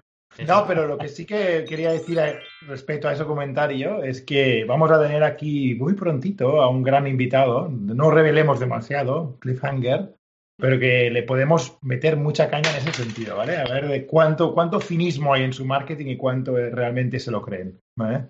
No, 0.48 0.66
pero 0.66 0.88
lo 0.88 0.98
que 0.98 1.08
sí 1.08 1.24
que 1.24 1.66
quería 1.70 1.92
decir 1.92 2.20
respecto 2.62 3.08
a 3.08 3.14
ese 3.14 3.26
comentario 3.26 4.04
es 4.04 4.24
que 4.24 4.66
vamos 4.66 4.90
a 4.90 5.00
tener 5.00 5.24
aquí 5.24 5.76
muy 5.76 5.94
prontito 5.94 6.64
a 6.64 6.68
un 6.68 6.82
gran 6.82 7.06
invitado. 7.06 7.70
No 7.70 8.10
revelemos 8.10 8.60
demasiado, 8.60 9.38
Cliffhanger, 9.40 10.16
pero 10.58 10.80
que 10.80 11.12
le 11.12 11.22
podemos 11.22 11.78
meter 11.84 12.18
mucha 12.18 12.50
caña 12.50 12.72
en 12.72 12.88
ese 12.88 13.04
sentido, 13.04 13.38
¿vale? 13.38 13.58
A 13.58 13.66
ver 13.66 13.88
de 13.88 14.08
cuánto, 14.08 14.56
cuánto 14.56 14.80
cinismo 14.80 15.36
hay 15.36 15.44
en 15.44 15.54
su 15.54 15.64
marketing 15.64 16.08
y 16.08 16.18
cuánto 16.18 16.56
realmente 16.56 17.20
se 17.20 17.30
lo 17.30 17.44
creen, 17.44 17.80
¿vale? 17.96 18.30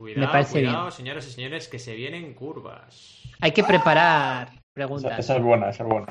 Cuidado, 0.00 0.36
Me 0.36 0.44
cuidado, 0.44 0.90
señoras 0.90 1.28
y 1.28 1.30
señores, 1.30 1.68
que 1.68 1.78
se 1.78 1.94
vienen 1.94 2.34
curvas. 2.34 3.22
Hay 3.40 3.52
que 3.52 3.62
preparar 3.62 4.65
preguntas. 4.76 5.18
Esa, 5.18 5.36
es 5.36 5.42
buena, 5.42 5.70
esa 5.70 5.82
es 5.82 5.88
buena. 5.88 6.06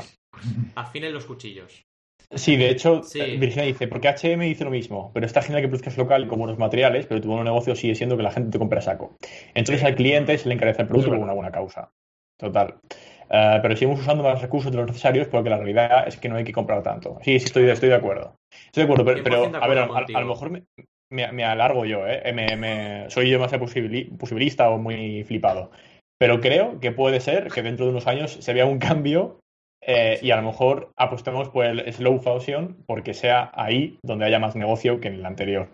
Afinen 0.76 1.13
los 1.13 1.26
cuchillos. 1.26 1.86
Sí, 2.32 2.57
de 2.57 2.70
hecho, 2.70 3.01
Virginia 3.13 3.66
dice, 3.66 3.88
porque 3.88 4.09
HM 4.09 4.41
dice 4.41 4.63
lo 4.63 4.72
mismo, 4.72 5.11
pero 5.13 5.28
está 5.28 5.43
genial 5.43 5.61
que 5.61 5.68
produzcas 5.68 5.95
local 5.97 6.28
con 6.28 6.39
buenos 6.39 6.57
materiales, 6.57 7.05
pero 7.05 7.22
tu 7.22 7.30
buen 7.30 7.43
negocio 7.43 7.76
sigue 7.76 7.93
siendo 7.93 8.18
que 8.18 8.24
la 8.24 8.32
gente 8.32 8.49
te 8.49 8.57
compra 8.57 8.82
saco. 8.82 9.16
Entonces 9.53 9.84
al 9.84 9.95
cliente 9.95 10.36
se 10.38 10.49
le 10.49 10.55
encarece 10.55 10.82
el 10.82 10.88
producto 10.88 11.11
por 11.11 11.20
una 11.20 11.34
buena 11.34 11.51
causa. 11.51 11.91
Total. 12.38 12.80
Uh, 13.26 13.61
pero 13.61 13.76
seguimos 13.76 13.99
usando 13.99 14.24
más 14.24 14.41
recursos 14.41 14.72
de 14.72 14.78
los 14.78 14.88
necesarios 14.88 15.28
porque 15.28 15.49
la 15.49 15.57
realidad 15.57 16.07
es 16.07 16.18
que 16.18 16.30
no 16.30 16.36
hay 16.36 16.43
que 16.43 16.51
comprar 16.51 16.82
tanto. 16.84 17.20
Sí, 17.22 17.39
sí, 17.39 17.45
estoy, 17.45 17.70
estoy 17.70 17.89
de 17.89 17.95
acuerdo. 17.95 18.36
Estoy 18.66 18.82
de 18.82 18.91
acuerdo, 18.91 19.05
pero, 19.05 19.45
a 19.45 19.68
ver, 19.68 19.80
a, 19.80 20.20
lo 20.20 20.28
mejor 20.28 20.51
me, 20.51 21.32
me, 21.32 21.43
alargo 21.43 21.86
yo, 21.86 22.07
¿eh? 22.07 22.34
Me, 22.34 23.09
soy 23.09 23.30
yo 23.30 23.39
más 23.39 23.51
posibilista 23.53 24.70
o 24.70 24.78
muy 24.78 25.24
flipado. 25.24 25.72
Pero 26.18 26.39
creo 26.39 26.80
que 26.80 26.91
puede 26.91 27.20
ser 27.20 27.49
que 27.51 27.61
dentro 27.61 27.86
de 27.86 27.91
unos 27.91 28.07
años 28.07 28.32
se 28.32 28.53
vea 28.53 28.66
un 28.66 28.80
cambio 28.80 29.39
eh, 29.82 30.20
y 30.22 30.32
a 30.32 30.38
lo 30.38 30.43
mejor 30.43 30.91
apostemos 30.95 31.49
por 31.49 31.66
el 31.66 31.93
slow 31.93 32.20
fashion 32.20 32.84
porque 32.88 33.13
sea 33.13 33.51
ahí 33.53 33.99
donde 34.03 34.26
haya 34.26 34.39
más 34.39 34.55
negocio 34.55 34.99
que 34.99 35.09
en 35.09 35.16
el 35.16 35.26
anterior. 35.26 35.70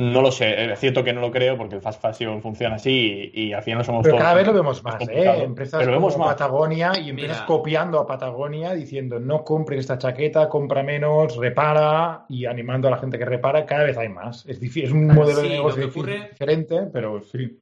No 0.00 0.22
lo 0.22 0.32
sé, 0.32 0.72
es 0.72 0.80
cierto 0.80 1.04
que 1.04 1.12
no 1.12 1.20
lo 1.20 1.30
creo 1.30 1.58
porque 1.58 1.74
el 1.74 1.82
fast 1.82 2.00
fashion 2.00 2.40
funciona 2.40 2.76
así 2.76 3.30
y, 3.34 3.52
al 3.52 3.62
final 3.62 3.84
somos 3.84 4.02
Pero 4.02 4.16
cada 4.16 4.32
vez 4.32 4.46
lo 4.46 4.54
vemos 4.54 4.82
más, 4.82 5.06
¿eh? 5.06 5.42
Empresas 5.42 5.86
como 5.86 6.24
Patagonia 6.24 6.92
y 6.98 7.10
empresas 7.10 7.42
copiando 7.42 8.00
a 8.00 8.06
Patagonia 8.06 8.72
diciendo 8.72 9.20
no 9.20 9.44
compres 9.44 9.80
esta 9.80 9.98
chaqueta, 9.98 10.48
compra 10.48 10.82
menos, 10.82 11.36
repara 11.36 12.24
y 12.30 12.46
animando 12.46 12.88
a 12.88 12.92
la 12.92 12.96
gente 12.96 13.18
que 13.18 13.26
repara, 13.26 13.66
cada 13.66 13.84
vez 13.84 13.98
hay 13.98 14.08
más. 14.08 14.46
Es, 14.46 14.62
es 14.62 14.90
un 14.90 15.06
modelo 15.08 15.42
de 15.42 15.50
negocio 15.50 15.86
diferente, 15.88 16.88
pero 16.90 17.20
sí. 17.20 17.60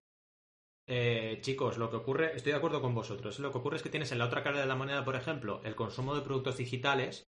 Eh, 0.91 1.39
chicos, 1.43 1.76
lo 1.76 1.91
que 1.91 1.97
ocurre, 1.97 2.34
estoy 2.34 2.53
de 2.53 2.59
acuerdo 2.59 2.80
con 2.80 2.95
vosotros, 2.95 3.39
lo 3.41 3.53
que 3.53 3.59
ocurre 3.59 3.76
es 3.76 3.82
que 3.82 3.91
tienes 3.91 4.11
en 4.11 4.18
la 4.18 4.24
otra 4.24 4.43
cara 4.43 4.59
de 4.59 4.66
la 4.66 4.74
moneda, 4.74 5.05
por 5.05 5.16
ejemplo, 5.16 5.61
el 5.64 5.76
consumo 5.76 6.14
de 6.14 6.22
productos 6.22 6.57
digitales, 6.57 7.24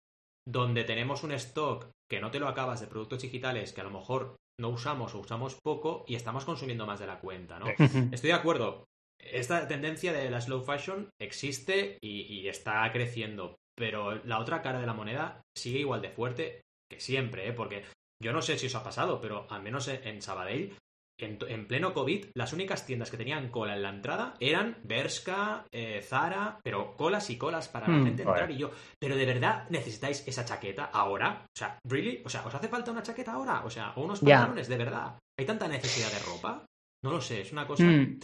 donde 0.47 0.85
tenemos 0.85 1.23
un 1.23 1.33
stock 1.33 1.89
que 2.09 2.21
no 2.21 2.31
te 2.31 2.39
lo 2.39 2.49
acabas 2.49 2.81
de 2.81 2.87
productos 2.87 3.23
digitales 3.23 3.73
que 3.73 3.81
a 3.81 3.85
lo 3.85 3.91
mejor 3.91 4.37
no 4.61 4.69
usamos 4.69 5.15
o 5.15 5.21
usamos 5.21 5.57
poco 5.63 6.05
y 6.07 6.17
estamos 6.17 6.45
consumiendo 6.45 6.87
más 6.87 7.01
de 7.01 7.07
la 7.07 7.19
cuenta, 7.19 7.59
¿no? 7.59 7.67
Estoy 8.13 8.29
de 8.29 8.35
acuerdo. 8.35 8.85
Esta 9.19 9.67
tendencia 9.67 10.13
de 10.13 10.31
la 10.31 10.41
slow 10.41 10.63
fashion 10.63 11.09
existe 11.19 11.99
y, 12.03 12.47
está 12.47 12.91
creciendo, 12.93 13.57
pero 13.75 14.23
la 14.25 14.39
otra 14.39 14.63
cara 14.63 14.81
de 14.81 14.87
la 14.87 14.93
moneda 14.93 15.43
sigue 15.57 15.81
igual 15.81 16.03
de 16.03 16.11
fuerte 16.11 16.61
que 16.89 17.01
siempre, 17.01 17.49
¿eh? 17.49 17.53
Porque 17.53 17.85
yo 18.23 18.33
no 18.33 18.43
sé 18.43 18.59
si 18.59 18.67
os 18.67 18.75
ha 18.75 18.85
pasado, 18.85 19.21
pero 19.21 19.47
al 19.51 19.63
menos 19.63 19.89
en 19.89 20.23
Sabadell 20.23 20.77
en, 21.19 21.67
pleno 21.67 21.95
COVID, 21.95 22.27
las 22.35 22.53
únicas 22.53 22.85
tiendas 22.85 23.11
que 23.11 23.17
tenían 23.17 23.49
cola 23.49 23.75
en 23.75 23.83
la 23.83 23.91
entrada 23.91 24.35
eran 24.39 24.77
Bershka, 24.85 25.64
eh, 25.73 26.03
Zara, 26.03 26.59
pero 26.62 26.95
colas 26.97 27.31
y 27.31 27.39
colas 27.39 27.69
para 27.69 27.89
la 27.89 27.99
hmm, 27.99 28.05
gente 28.05 28.23
entrar 28.23 28.51
y 28.51 28.59
yo. 28.59 28.71
Pero 28.99 29.17
de 29.17 29.27
verdad 29.27 29.67
necesitáis 29.71 30.27
esa 30.27 30.45
chaqueta 30.45 30.85
ahora? 30.87 31.45
O 31.45 31.59
sea, 31.59 31.79
¿really? 31.89 32.23
O 32.25 32.29
sea, 32.29 32.45
¿os 32.47 32.55
hace 32.55 32.69
falta 32.69 32.91
una 32.91 33.03
chaqueta 33.03 33.33
ahora? 33.33 33.62
O 33.64 33.71
sea, 33.71 33.93
o 33.97 34.03
unos 34.03 34.21
pantalones, 34.21 34.69
de 34.69 34.77
verdad. 34.77 35.19
¿Hay 35.39 35.47
tanta 35.47 35.69
necesidad 35.69 36.11
de 36.11 36.25
ropa? 36.27 36.64
No 37.05 37.11
lo 37.11 37.21
sé, 37.21 37.41
es 37.41 37.53
una 37.53 37.67
cosa. 37.67 37.85
Hmm. 37.85 38.19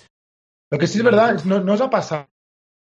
Lo 0.70 0.78
que 0.78 0.86
sí 0.86 0.98
es 0.98 1.04
verdad, 1.04 1.42
no, 1.44 1.60
no 1.60 1.74
os 1.74 1.80
ha 1.80 1.90
pasado 1.90 2.26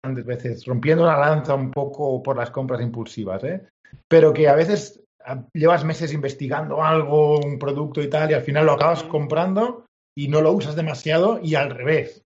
tantas 0.01 0.26
veces, 0.26 0.66
rompiendo 0.66 1.05
la 1.05 1.18
lanza 1.18 1.53
un 1.53 1.72
poco 1.72 2.24
por 2.24 2.36
las 2.36 2.49
compras 2.49 2.82
impulsivas, 2.82 3.43
¿eh? 3.43 3.68
Pero 4.07 4.34
que 4.34 4.47
a 4.47 4.55
veces 4.55 5.03
ah, 5.24 5.45
llevas 5.53 5.86
meses 5.86 6.12
investigando 6.14 6.84
algo, 6.84 7.39
un 7.39 7.59
producto 7.59 8.01
y 8.01 8.09
tal, 8.09 8.32
y 8.32 8.34
al 8.34 8.41
final 8.41 8.66
lo 8.66 8.74
acabas 8.74 9.03
comprando 9.03 9.86
y 10.16 10.28
no 10.28 10.41
lo 10.41 10.51
usas 10.51 10.76
demasiado 10.76 11.39
y 11.41 11.55
al 11.55 11.70
revés. 11.70 12.24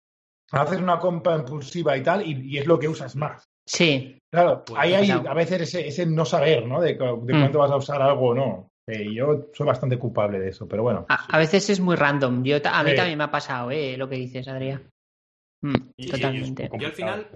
Haces 0.52 0.80
una 0.80 0.98
compra 0.98 1.36
impulsiva 1.36 1.96
y 1.96 2.02
tal 2.02 2.26
y, 2.26 2.58
es 2.58 2.66
lo 2.66 2.78
que 2.78 2.88
usas 2.88 3.16
más. 3.16 3.44
Sí. 3.66 4.18
Claro, 4.32 4.64
pues 4.64 4.78
ahí 4.80 4.94
hay 4.94 5.10
a 5.10 5.34
veces 5.34 5.74
ese, 5.74 6.06
no 6.06 6.24
saber, 6.24 6.66
¿no? 6.66 6.80
De, 6.80 6.94
de 6.94 7.04
mm. 7.04 7.26
cuánto 7.40 7.58
vas 7.58 7.70
a 7.70 7.76
usar 7.76 8.02
algo 8.02 8.30
o 8.30 8.34
no. 8.34 8.68
yo 8.86 9.46
soy 9.52 9.66
bastante 9.66 9.98
culpable 9.98 10.38
de 10.38 10.50
eso, 10.50 10.68
pero 10.68 10.82
bueno. 10.82 11.06
A, 11.08 11.38
veces 11.38 11.70
es 11.70 11.80
muy 11.80 11.96
random. 11.96 12.42
Yo, 12.44 12.56
a 12.64 12.82
mí 12.82 12.94
también 12.94 13.18
me 13.18 13.24
ha 13.24 13.30
pasado, 13.30 13.70
¿eh? 13.70 13.96
Lo 13.96 14.08
que 14.08 14.16
dices, 14.16 14.46
Adrián. 14.48 14.90
Mm, 15.62 16.10
totalmente. 16.10 16.70
yo 16.78 16.86
al 16.86 16.92
final, 16.92 17.28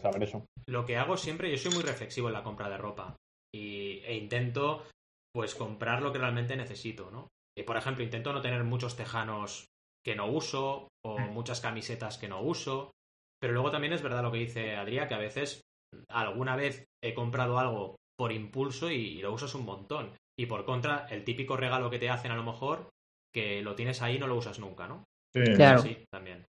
lo 0.67 0.85
que 0.85 0.99
hago 0.99 1.17
siempre, 1.17 1.51
yo 1.51 1.57
soy 1.57 1.73
muy 1.73 1.83
reflexivo 1.83 2.29
en 2.29 2.35
la 2.35 2.43
compra 2.43 2.69
de 2.69 2.77
ropa 2.77 3.17
y, 3.55 4.03
e 4.05 4.17
intento, 4.17 4.85
pues, 5.33 5.55
comprar 5.55 6.03
lo 6.03 6.13
que 6.13 6.19
realmente 6.19 6.55
necesito, 6.55 7.11
¿no? 7.11 7.29
Y, 7.57 7.63
por 7.63 7.79
ejemplo, 7.79 8.05
intento 8.05 8.33
no 8.33 8.43
tener 8.43 8.65
muchos 8.65 8.97
tejanos 8.97 9.69
que 10.05 10.17
no 10.17 10.27
uso 10.27 10.89
o 11.05 11.19
mm. 11.19 11.33
muchas 11.33 11.61
camisetas 11.61 12.19
que 12.19 12.29
no 12.29 12.43
uso. 12.43 12.93
Pero 13.41 13.53
luego 13.53 13.71
también 13.71 13.93
es 13.93 14.03
verdad 14.03 14.23
lo 14.23 14.33
que 14.33 14.39
dice 14.39 14.77
Adrián, 14.77 15.09
que 15.09 15.15
a 15.15 15.19
veces 15.19 15.61
alguna 16.09 16.57
vez 16.57 16.85
he 17.03 17.15
comprado 17.15 17.59
algo 17.59 17.97
por 18.19 18.33
impulso 18.33 18.91
y, 18.91 19.21
lo 19.21 19.33
usas 19.33 19.55
un 19.55 19.65
montón. 19.65 20.13
Y 20.39 20.47
por 20.47 20.65
contra, 20.65 21.07
el 21.11 21.25
típico 21.25 21.57
regalo 21.57 21.91
que 21.91 21.99
te 21.99 22.11
hacen 22.11 22.33
a 22.33 22.37
lo 22.37 22.43
mejor, 22.43 22.91
que 23.33 23.63
lo 23.63 23.75
tienes 23.75 24.03
ahí 24.03 24.17
y 24.17 24.19
no 24.19 24.27
lo 24.27 24.37
usas 24.37 24.59
nunca, 24.59 24.89
¿no? 24.89 25.05
Sí. 25.35 25.55
Claro. 25.55 25.83
Sí, 25.83 26.05
también. 26.11 26.45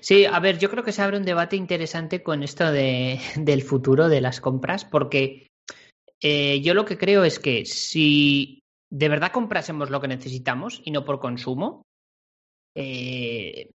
Sí, 0.00 0.24
a 0.24 0.38
ver, 0.40 0.58
yo 0.58 0.70
creo 0.70 0.82
que 0.82 0.92
se 0.92 1.02
abre 1.02 1.16
un 1.16 1.24
debate 1.24 1.56
interesante 1.56 2.22
con 2.22 2.42
esto 2.42 2.70
de, 2.72 3.18
del 3.36 3.62
futuro 3.62 4.08
de 4.08 4.20
las 4.20 4.40
compras, 4.40 4.84
porque 4.84 5.46
eh, 6.22 6.60
yo 6.60 6.74
lo 6.74 6.84
que 6.84 6.98
creo 6.98 7.24
es 7.24 7.38
que 7.38 7.64
si 7.64 8.60
de 8.90 9.08
verdad 9.08 9.32
comprásemos 9.32 9.90
lo 9.90 10.00
que 10.00 10.08
necesitamos 10.08 10.82
y 10.84 10.90
no 10.90 11.04
por 11.04 11.20
consumo, 11.20 11.82
eh, 12.74 13.70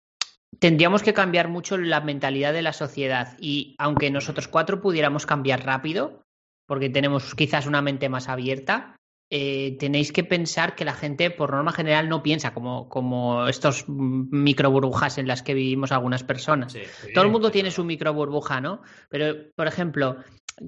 tendríamos 0.58 1.02
que 1.02 1.14
cambiar 1.14 1.48
mucho 1.48 1.76
la 1.78 2.00
mentalidad 2.00 2.52
de 2.52 2.62
la 2.62 2.72
sociedad 2.72 3.36
y 3.40 3.74
aunque 3.78 4.10
nosotros 4.10 4.48
cuatro 4.48 4.80
pudiéramos 4.80 5.26
cambiar 5.26 5.64
rápido, 5.64 6.22
porque 6.66 6.90
tenemos 6.90 7.34
quizás 7.34 7.66
una 7.66 7.82
mente 7.82 8.08
más 8.08 8.28
abierta, 8.28 8.96
eh, 9.32 9.76
tenéis 9.78 10.10
que 10.10 10.24
pensar 10.24 10.74
que 10.74 10.84
la 10.84 10.92
gente 10.92 11.30
por 11.30 11.52
norma 11.52 11.72
general 11.72 12.08
no 12.08 12.20
piensa 12.20 12.52
como, 12.52 12.88
como 12.88 13.46
estos 13.46 13.84
micro 13.88 14.72
burbujas 14.72 15.18
en 15.18 15.28
las 15.28 15.42
que 15.42 15.54
vivimos 15.54 15.92
algunas 15.92 16.24
personas. 16.24 16.76
Todo 17.14 17.24
el 17.24 17.30
mundo 17.30 17.52
tiene 17.52 17.70
su 17.70 17.84
micro 17.84 18.12
burbuja, 18.12 18.60
¿no? 18.60 18.82
Pero, 19.08 19.52
por 19.54 19.68
ejemplo, 19.68 20.16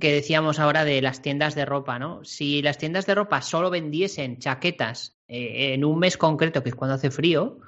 que 0.00 0.12
decíamos 0.12 0.60
ahora 0.60 0.84
de 0.84 1.02
las 1.02 1.22
tiendas 1.22 1.56
de 1.56 1.64
ropa, 1.64 1.98
¿no? 1.98 2.22
Si 2.24 2.62
las 2.62 2.78
tiendas 2.78 3.04
de 3.04 3.16
ropa 3.16 3.42
solo 3.42 3.68
vendiesen 3.68 4.38
chaquetas 4.38 5.16
eh, 5.26 5.74
en 5.74 5.84
un 5.84 5.98
mes 5.98 6.16
concreto, 6.16 6.62
que 6.62 6.68
es 6.68 6.76
cuando 6.76 6.94
hace 6.94 7.10
frío, 7.10 7.58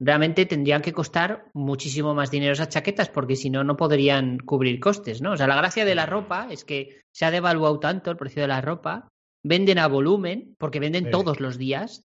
realmente 0.00 0.46
tendrían 0.46 0.80
que 0.80 0.94
costar 0.94 1.50
muchísimo 1.52 2.14
más 2.14 2.30
dinero 2.30 2.54
esas 2.54 2.70
chaquetas 2.70 3.10
porque 3.10 3.36
si 3.36 3.50
no, 3.50 3.62
no 3.62 3.76
podrían 3.76 4.38
cubrir 4.38 4.80
costes, 4.80 5.20
¿no? 5.20 5.32
O 5.32 5.36
sea, 5.36 5.46
la 5.46 5.56
gracia 5.56 5.84
de 5.84 5.94
la 5.94 6.06
ropa 6.06 6.48
es 6.50 6.64
que 6.64 7.02
se 7.12 7.26
ha 7.26 7.30
devaluado 7.30 7.78
tanto 7.78 8.10
el 8.10 8.16
precio 8.16 8.42
de 8.42 8.48
la 8.48 8.62
ropa, 8.62 9.08
venden 9.44 9.78
a 9.78 9.88
volumen 9.88 10.56
porque 10.58 10.80
venden 10.80 11.10
todos 11.10 11.38
los 11.40 11.58
días. 11.58 12.02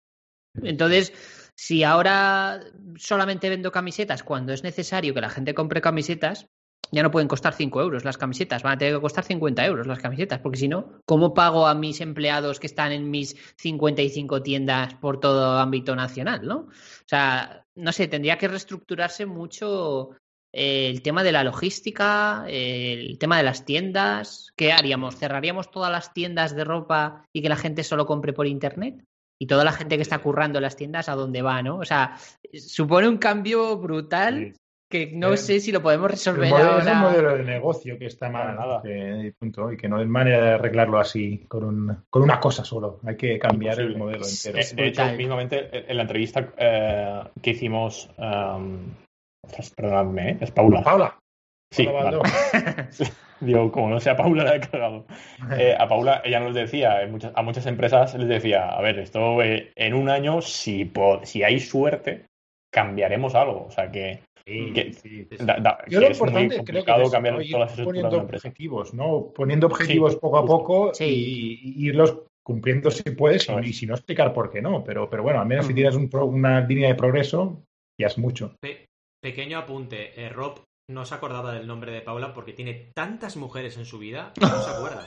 Entonces, 0.63 1.13
si 1.57 1.83
ahora 1.83 2.61
solamente 2.97 3.51
vendo 3.51 3.73
camisetas 3.73 4.23
cuando 4.23 4.53
es 4.53 4.63
necesario 4.63 5.13
que 5.13 5.21
la 5.21 5.31
gente 5.31 5.55
compre 5.55 5.81
camisetas, 5.81 6.47
ya 6.93 7.03
no 7.03 7.11
pueden 7.11 7.29
costar 7.29 7.55
5 7.55 7.81
euros 7.81 8.05
las 8.05 8.19
camisetas, 8.19 8.63
van 8.63 8.75
a 8.75 8.79
tener 8.79 8.95
que 8.95 9.01
costar 9.01 9.25
50 9.25 9.65
euros 9.65 9.87
las 9.87 9.99
camisetas, 9.99 10.41
porque 10.41 10.59
si 10.59 10.69
no, 10.69 11.01
¿cómo 11.07 11.35
pago 11.35 11.67
a 11.67 11.75
mis 11.75 12.01
empleados 12.01 12.61
que 12.61 12.67
están 12.67 12.93
en 12.93 13.11
mis 13.11 13.37
55 13.57 14.43
tiendas 14.43 14.95
por 14.95 15.21
todo 15.21 15.59
ámbito 15.59 15.95
nacional, 15.95 16.47
no? 16.47 16.59
O 16.59 17.07
sea, 17.07 17.65
no 17.75 17.93
sé, 17.93 18.09
tendría 18.09 18.39
que 18.39 18.49
reestructurarse 18.49 19.27
mucho 19.27 20.11
eh, 20.53 20.89
el 20.89 21.03
tema 21.03 21.23
de 21.23 21.33
la 21.33 21.45
logística, 21.45 22.45
el 22.49 23.19
tema 23.19 23.37
de 23.37 23.45
las 23.45 23.65
tiendas. 23.65 24.53
¿Qué 24.57 24.73
haríamos? 24.73 25.17
¿Cerraríamos 25.17 25.71
todas 25.71 25.93
las 25.93 26.13
tiendas 26.13 26.55
de 26.55 26.65
ropa 26.65 27.25
y 27.33 27.43
que 27.43 27.49
la 27.49 27.57
gente 27.57 27.85
solo 27.85 28.07
compre 28.07 28.33
por 28.33 28.47
internet? 28.47 29.05
Y 29.39 29.47
toda 29.47 29.65
la 29.65 29.73
gente 29.73 29.97
que 29.97 30.03
está 30.03 30.19
currando 30.19 30.59
en 30.59 30.65
las 30.65 30.77
tiendas, 30.77 31.09
¿a 31.09 31.15
dónde 31.15 31.41
va, 31.41 31.63
no? 31.63 31.79
O 31.79 31.85
sea, 31.85 32.19
supone 32.53 33.09
un 33.09 33.17
cambio 33.17 33.79
brutal 33.79 34.55
que 34.91 35.13
no 35.15 35.37
sé 35.37 35.61
si 35.61 35.71
lo 35.71 35.83
podemos 35.83 36.11
resolver 36.11 36.53
Es 36.53 36.87
un 36.87 36.99
modelo 36.99 37.37
de 37.37 37.45
negocio 37.45 37.97
que 37.97 38.07
está 38.07 38.29
mal, 38.29 38.57
nada. 38.57 38.83
punto, 39.39 39.73
y 39.73 39.77
que 39.77 39.89
no 39.89 39.99
hay 39.99 40.07
manera 40.07 40.43
de 40.43 40.51
arreglarlo 40.55 40.99
así 40.99 41.45
con, 41.47 41.65
un, 41.65 42.05
con 42.11 42.23
una 42.23 42.41
cosa 42.41 42.65
solo. 42.65 42.99
Hay 43.07 43.17
que 43.17 43.39
cambiar 43.39 43.79
el 43.79 43.97
modelo 43.97 44.25
entero. 44.27 44.59
De, 44.75 44.87
hecho, 44.89 45.05
mismamente 45.17 45.91
en 45.91 45.97
la 45.97 46.03
entrevista 46.03 46.53
eh, 46.57 47.23
que 47.41 47.51
hicimos, 47.51 48.11
um, 48.19 48.79
perdonadme, 49.77 50.31
¿eh? 50.31 50.39
es 50.41 50.51
Paula. 50.51 50.83
Paula. 50.83 51.17
Sí, 51.73 51.87
Digo, 53.39 53.71
como 53.71 53.91
no 53.91 54.01
sea 54.01 54.17
Paula, 54.17 54.43
la 54.43 54.57
he 54.57 54.61
cagado. 54.61 55.07
Eh, 55.57 55.77
a 55.79 55.87
Paula, 55.87 56.21
ella 56.25 56.41
nos 56.41 56.53
decía, 56.53 56.99
a 57.35 57.43
muchas 57.43 57.67
empresas 57.67 58.13
les 58.17 58.27
decía, 58.27 58.71
a 58.71 58.83
ver, 58.83 58.99
esto 58.99 59.39
en 59.41 59.95
un 59.95 60.11
año, 60.11 60.43
si, 60.43 60.93
si 61.23 61.45
hay 61.45 61.61
suerte, 61.61 62.27
cambiaremos 62.73 63.37
algo. 63.37 63.67
O 63.67 63.71
sea 63.71 63.93
que 63.93 64.21
yo 64.47 66.01
lo 66.01 66.07
importante 66.07 66.65
creo 66.65 66.85
que 66.85 67.03
es 67.03 67.11
cambiar 67.11 67.37
poniendo 67.85 68.19
objetivos, 68.19 68.95
¿no? 68.95 69.33
Poniendo 69.35 69.67
objetivos 69.67 70.17
poco 70.17 70.39
a 70.39 70.45
poco 70.45 70.93
y, 71.01 71.87
irlos 71.87 72.19
cumpliendo 72.43 72.91
si 72.91 73.03
puedes 73.11 73.49
y, 73.63 73.73
si 73.73 73.87
no 73.87 73.95
explicar 73.95 74.33
por 74.33 74.51
qué 74.51 74.63
no. 74.63 74.83
Pero, 74.85 75.09
pero 75.09 75.23
bueno, 75.23 75.41
al 75.41 75.47
menos 75.47 75.67
si 75.67 75.73
mm. 75.73 75.77
tienes 75.77 75.95
una 75.95 76.61
línea 76.63 76.89
de 76.89 76.95
progreso, 76.95 77.63
ya 77.99 78.09
es 78.09 78.19
mucho. 78.19 78.57
pequeño 79.23 79.59
apunte, 79.59 80.21
eh, 80.21 80.29
Rob 80.31 80.61
no 80.89 81.05
se 81.05 81.15
acordaba 81.15 81.53
del 81.53 81.67
nombre 81.67 81.93
de 81.93 82.01
Paula 82.01 82.35
porque 82.35 82.53
tiene 82.53 82.91
tantas 82.95 83.37
mujeres 83.37 83.77
en 83.77 83.85
su 83.85 83.99
vida 83.99 84.33
que 84.35 84.41
no 84.41 84.63
se 84.63 84.71
acuerda. 84.71 85.07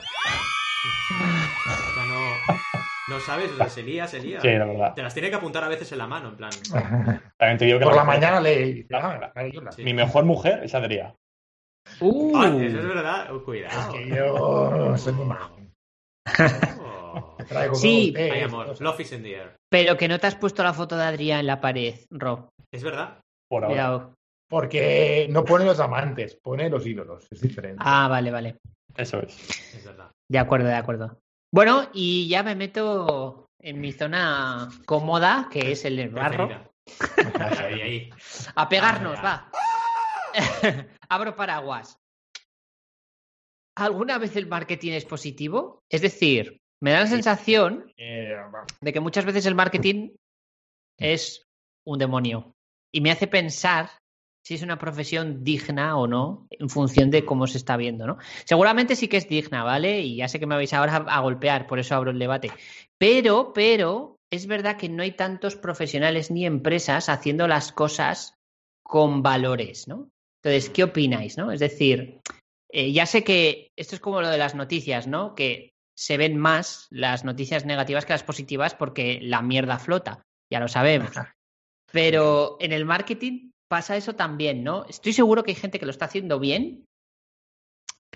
o 1.64 1.94
sea, 1.94 2.06
no, 2.06 2.83
no 3.06 3.20
sabes, 3.20 3.52
o 3.52 3.56
sea, 3.56 3.68
se 3.68 3.82
lía, 3.82 4.06
se 4.06 4.20
lía. 4.20 4.40
Sí, 4.40 4.48
la 4.48 4.64
verdad. 4.64 4.94
Te 4.94 5.02
las 5.02 5.12
tiene 5.12 5.28
que 5.28 5.36
apuntar 5.36 5.62
a 5.62 5.68
veces 5.68 5.92
en 5.92 5.98
la 5.98 6.06
mano, 6.06 6.30
en 6.30 6.36
plan. 6.36 6.50
También 7.38 7.58
te 7.58 7.64
digo 7.66 7.78
que 7.78 7.84
Por 7.84 7.96
la 7.96 8.04
mañana 8.04 8.40
le. 8.40 8.86
Ah, 8.92 9.32
Mi 9.78 9.92
mejor 9.92 10.24
mujer 10.24 10.64
es 10.64 10.74
Adrián. 10.74 11.14
Uh. 12.00 12.36
Ah, 12.36 12.48
eso 12.48 12.78
es 12.78 12.88
verdad. 12.88 13.34
Oh, 13.34 13.44
cuidado. 13.44 13.94
Es 13.94 13.96
que 13.96 14.08
yo 14.08 14.96
soy 14.96 15.12
muy 15.12 15.26
majo. 15.26 15.56
Oh. 16.80 17.36
sí, 17.74 18.14
amor. 18.42 18.80
Love 18.80 19.00
is 19.00 19.12
in 19.12 19.22
the 19.22 19.34
air. 19.34 19.56
Pero 19.70 19.96
que 19.98 20.08
no 20.08 20.18
te 20.18 20.26
has 20.26 20.36
puesto 20.36 20.62
la 20.62 20.72
foto 20.72 20.96
de 20.96 21.04
Adrián 21.04 21.40
en 21.40 21.46
la 21.46 21.60
pared, 21.60 21.94
Rob. 22.10 22.48
Es 22.72 22.82
verdad. 22.82 23.20
Por 23.50 23.64
ahora. 23.64 24.10
Porque 24.48 25.26
no 25.30 25.44
pone 25.44 25.64
los 25.64 25.80
amantes, 25.80 26.36
pone 26.42 26.70
los 26.70 26.86
ídolos. 26.86 27.26
Es 27.30 27.40
diferente. 27.40 27.82
Ah, 27.84 28.08
vale, 28.08 28.30
vale. 28.30 28.56
Eso 28.96 29.20
es. 29.20 29.74
Es 29.74 29.84
verdad. 29.84 30.10
De 30.30 30.38
acuerdo, 30.38 30.68
de 30.68 30.74
acuerdo. 30.74 31.18
Bueno, 31.54 31.88
y 31.94 32.26
ya 32.26 32.42
me 32.42 32.56
meto 32.56 33.48
en 33.60 33.80
mi 33.80 33.92
zona 33.92 34.68
cómoda, 34.86 35.48
que 35.52 35.70
es 35.70 35.84
el 35.84 36.08
barro. 36.08 36.48
A 38.56 38.68
pegarnos, 38.68 39.16
va. 39.24 39.52
Abro 41.08 41.36
paraguas. 41.36 41.96
¿Alguna 43.76 44.18
vez 44.18 44.34
el 44.34 44.48
marketing 44.48 44.94
es 44.94 45.04
positivo? 45.04 45.84
Es 45.88 46.02
decir, 46.02 46.60
me 46.80 46.90
da 46.90 47.02
la 47.02 47.06
sensación 47.06 47.92
eh, 47.98 48.34
de 48.80 48.92
que 48.92 48.98
muchas 48.98 49.24
veces 49.24 49.46
el 49.46 49.54
marketing 49.54 50.10
es 50.98 51.46
un 51.86 52.00
demonio. 52.00 52.56
Y 52.92 53.00
me 53.00 53.12
hace 53.12 53.28
pensar 53.28 53.90
si 54.44 54.54
es 54.54 54.62
una 54.62 54.78
profesión 54.78 55.42
digna 55.42 55.96
o 55.96 56.06
no 56.06 56.46
en 56.50 56.68
función 56.68 57.10
de 57.10 57.24
cómo 57.24 57.46
se 57.46 57.56
está 57.56 57.78
viendo, 57.78 58.06
¿no? 58.06 58.18
Seguramente 58.44 58.94
sí 58.94 59.08
que 59.08 59.16
es 59.16 59.26
digna, 59.26 59.64
¿vale? 59.64 60.00
Y 60.00 60.16
ya 60.16 60.28
sé 60.28 60.38
que 60.38 60.46
me 60.46 60.54
vais 60.54 60.72
ahora 60.74 60.96
a 60.96 61.20
golpear, 61.20 61.66
por 61.66 61.78
eso 61.78 61.94
abro 61.94 62.10
el 62.10 62.18
debate. 62.18 62.52
Pero, 62.98 63.54
pero, 63.54 64.18
es 64.30 64.46
verdad 64.46 64.76
que 64.76 64.90
no 64.90 65.02
hay 65.02 65.12
tantos 65.12 65.56
profesionales 65.56 66.30
ni 66.30 66.44
empresas 66.44 67.08
haciendo 67.08 67.48
las 67.48 67.72
cosas 67.72 68.34
con 68.82 69.22
valores, 69.22 69.88
¿no? 69.88 70.10
Entonces, 70.42 70.68
¿qué 70.68 70.84
opináis, 70.84 71.38
no? 71.38 71.50
Es 71.50 71.60
decir, 71.60 72.20
eh, 72.70 72.92
ya 72.92 73.06
sé 73.06 73.24
que 73.24 73.68
esto 73.76 73.94
es 73.94 74.00
como 74.00 74.20
lo 74.20 74.28
de 74.28 74.36
las 74.36 74.54
noticias, 74.54 75.06
¿no? 75.06 75.34
Que 75.34 75.72
se 75.96 76.18
ven 76.18 76.36
más 76.36 76.86
las 76.90 77.24
noticias 77.24 77.64
negativas 77.64 78.04
que 78.04 78.12
las 78.12 78.24
positivas 78.24 78.74
porque 78.74 79.20
la 79.22 79.40
mierda 79.40 79.78
flota, 79.78 80.22
ya 80.52 80.60
lo 80.60 80.68
sabemos. 80.68 81.12
Pero 81.90 82.58
en 82.60 82.72
el 82.72 82.84
marketing 82.84 83.52
pasa 83.74 83.96
eso 83.96 84.14
también, 84.14 84.62
¿no? 84.62 84.84
Estoy 84.88 85.12
seguro 85.12 85.42
que 85.42 85.50
hay 85.50 85.56
gente 85.56 85.80
que 85.80 85.84
lo 85.84 85.90
está 85.90 86.04
haciendo 86.04 86.38
bien, 86.38 86.86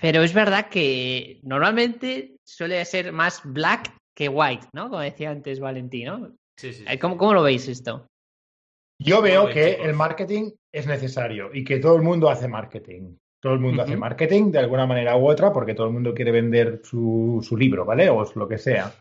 pero 0.00 0.22
es 0.22 0.32
verdad 0.32 0.68
que 0.68 1.40
normalmente 1.42 2.36
suele 2.46 2.84
ser 2.84 3.10
más 3.10 3.42
black 3.44 3.92
que 4.16 4.28
white, 4.28 4.68
¿no? 4.72 4.88
Como 4.88 5.00
decía 5.00 5.32
antes 5.32 5.58
Valentín, 5.58 6.06
¿no? 6.06 6.32
Sí, 6.56 6.72
sí, 6.72 6.84
¿Cómo, 7.00 7.16
¿Cómo, 7.16 7.34
lo 7.34 7.42
veis 7.42 7.66
esto? 7.66 8.06
Yo 9.02 9.20
veo 9.20 9.48
que 9.48 9.82
el 9.82 9.94
marketing 9.94 10.52
es 10.72 10.86
necesario 10.86 11.50
y 11.52 11.64
que 11.64 11.80
todo 11.80 11.96
el 11.96 12.02
mundo 12.02 12.30
hace 12.30 12.46
marketing. 12.46 13.16
Todo 13.42 13.54
el 13.54 13.58
mundo 13.58 13.82
uh 13.82 13.84
-huh. 13.84 13.88
hace 13.88 13.96
marketing 13.96 14.52
de 14.52 14.60
alguna 14.60 14.86
manera 14.86 15.16
u 15.16 15.28
otra 15.28 15.52
porque 15.52 15.74
todo 15.74 15.88
el 15.88 15.92
mundo 15.92 16.14
quiere 16.14 16.30
vender 16.30 16.82
su, 16.84 17.40
su 17.42 17.56
libro, 17.56 17.84
¿vale? 17.84 18.08
O 18.10 18.24
lo 18.32 18.46
que 18.46 18.58
sea. 18.58 18.92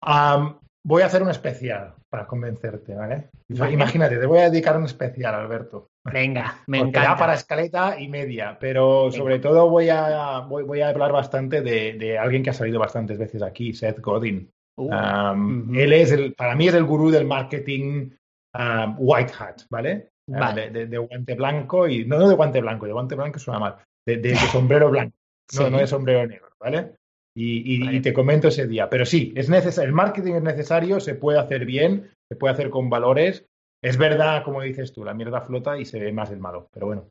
Um, 0.00 0.58
voy 0.86 1.02
a 1.02 1.06
hacer 1.06 1.22
un 1.22 1.30
especial 1.30 1.94
para 2.10 2.26
convencerte, 2.26 2.94
¿vale? 2.94 3.30
vale? 3.48 3.72
Imagínate, 3.72 4.18
te 4.18 4.26
voy 4.26 4.40
a 4.40 4.50
dedicar 4.50 4.76
un 4.76 4.84
especial, 4.84 5.34
Alberto. 5.34 5.88
Venga, 6.04 6.62
me 6.66 6.78
porque 6.78 6.90
encanta. 6.90 7.10
Da 7.10 7.16
para 7.16 7.34
escaleta 7.34 7.98
y 7.98 8.08
media, 8.08 8.56
pero 8.60 9.04
Venga. 9.04 9.16
sobre 9.16 9.38
todo 9.38 9.68
voy 9.68 9.88
a, 9.88 10.40
voy, 10.40 10.62
voy, 10.64 10.80
a 10.82 10.90
hablar 10.90 11.12
bastante 11.12 11.62
de, 11.62 11.94
de, 11.94 12.18
alguien 12.18 12.42
que 12.42 12.50
ha 12.50 12.54
salido 12.54 12.78
bastantes 12.78 13.18
veces 13.18 13.42
aquí, 13.42 13.72
Seth 13.72 14.00
Godin. 14.00 14.50
Uh, 14.76 14.82
um, 14.82 14.90
uh 14.90 15.66
-huh. 15.66 15.80
Él 15.80 15.92
es, 15.92 16.12
el, 16.12 16.34
para 16.34 16.54
mí, 16.54 16.68
es 16.68 16.74
el 16.74 16.84
gurú 16.84 17.10
del 17.10 17.26
marketing 17.26 18.10
um, 18.54 18.96
white 18.98 19.32
hat, 19.38 19.62
¿vale? 19.70 20.10
vale. 20.28 20.70
De, 20.70 20.70
de, 20.70 20.86
de, 20.86 20.98
guante 20.98 21.34
blanco 21.34 21.88
y 21.88 22.04
no, 22.04 22.18
no 22.18 22.28
de 22.28 22.34
guante 22.34 22.60
blanco, 22.60 22.86
de 22.86 22.92
guante 22.92 23.14
blanco 23.14 23.38
suena 23.38 23.60
mal, 23.60 23.76
de, 24.06 24.36
sombrero 24.36 24.90
blanco, 24.90 25.16
no, 25.54 25.64
sí. 25.64 25.70
no 25.70 25.78
de 25.78 25.86
sombrero 25.86 26.26
negro, 26.26 26.48
¿vale? 26.58 26.94
Y, 27.36 27.74
y, 27.74 27.80
vale. 27.80 27.96
y, 27.96 28.00
te 28.00 28.12
comento 28.12 28.48
ese 28.48 28.66
día. 28.66 28.88
Pero 28.88 29.04
sí, 29.04 29.32
es 29.36 29.48
necesario, 29.48 29.88
el 29.88 29.94
marketing 29.94 30.34
es 30.34 30.42
necesario, 30.42 31.00
se 31.00 31.14
puede 31.14 31.38
hacer 31.38 31.64
bien, 31.64 32.12
se 32.28 32.36
puede 32.36 32.54
hacer 32.54 32.70
con 32.70 32.88
valores. 32.88 33.46
Es 33.82 33.98
verdad, 33.98 34.44
como 34.44 34.62
dices 34.62 34.92
tú, 34.92 35.04
la 35.04 35.14
mierda 35.14 35.40
flota 35.42 35.78
y 35.78 35.84
se 35.84 35.98
ve 35.98 36.12
más 36.12 36.30
el 36.30 36.38
malo. 36.38 36.68
Pero 36.72 36.86
bueno, 36.86 37.08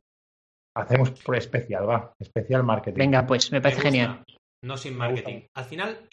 hacemos 0.76 1.10
por 1.10 1.36
especial, 1.36 1.88
va, 1.88 2.12
especial 2.18 2.64
marketing. 2.64 2.98
Venga, 2.98 3.26
pues 3.26 3.52
me 3.52 3.60
parece 3.60 3.80
me 3.80 3.90
genial. 3.90 4.24
No 4.64 4.76
sin 4.76 4.96
marketing. 4.96 5.42
Al 5.56 5.64
final, 5.66 6.08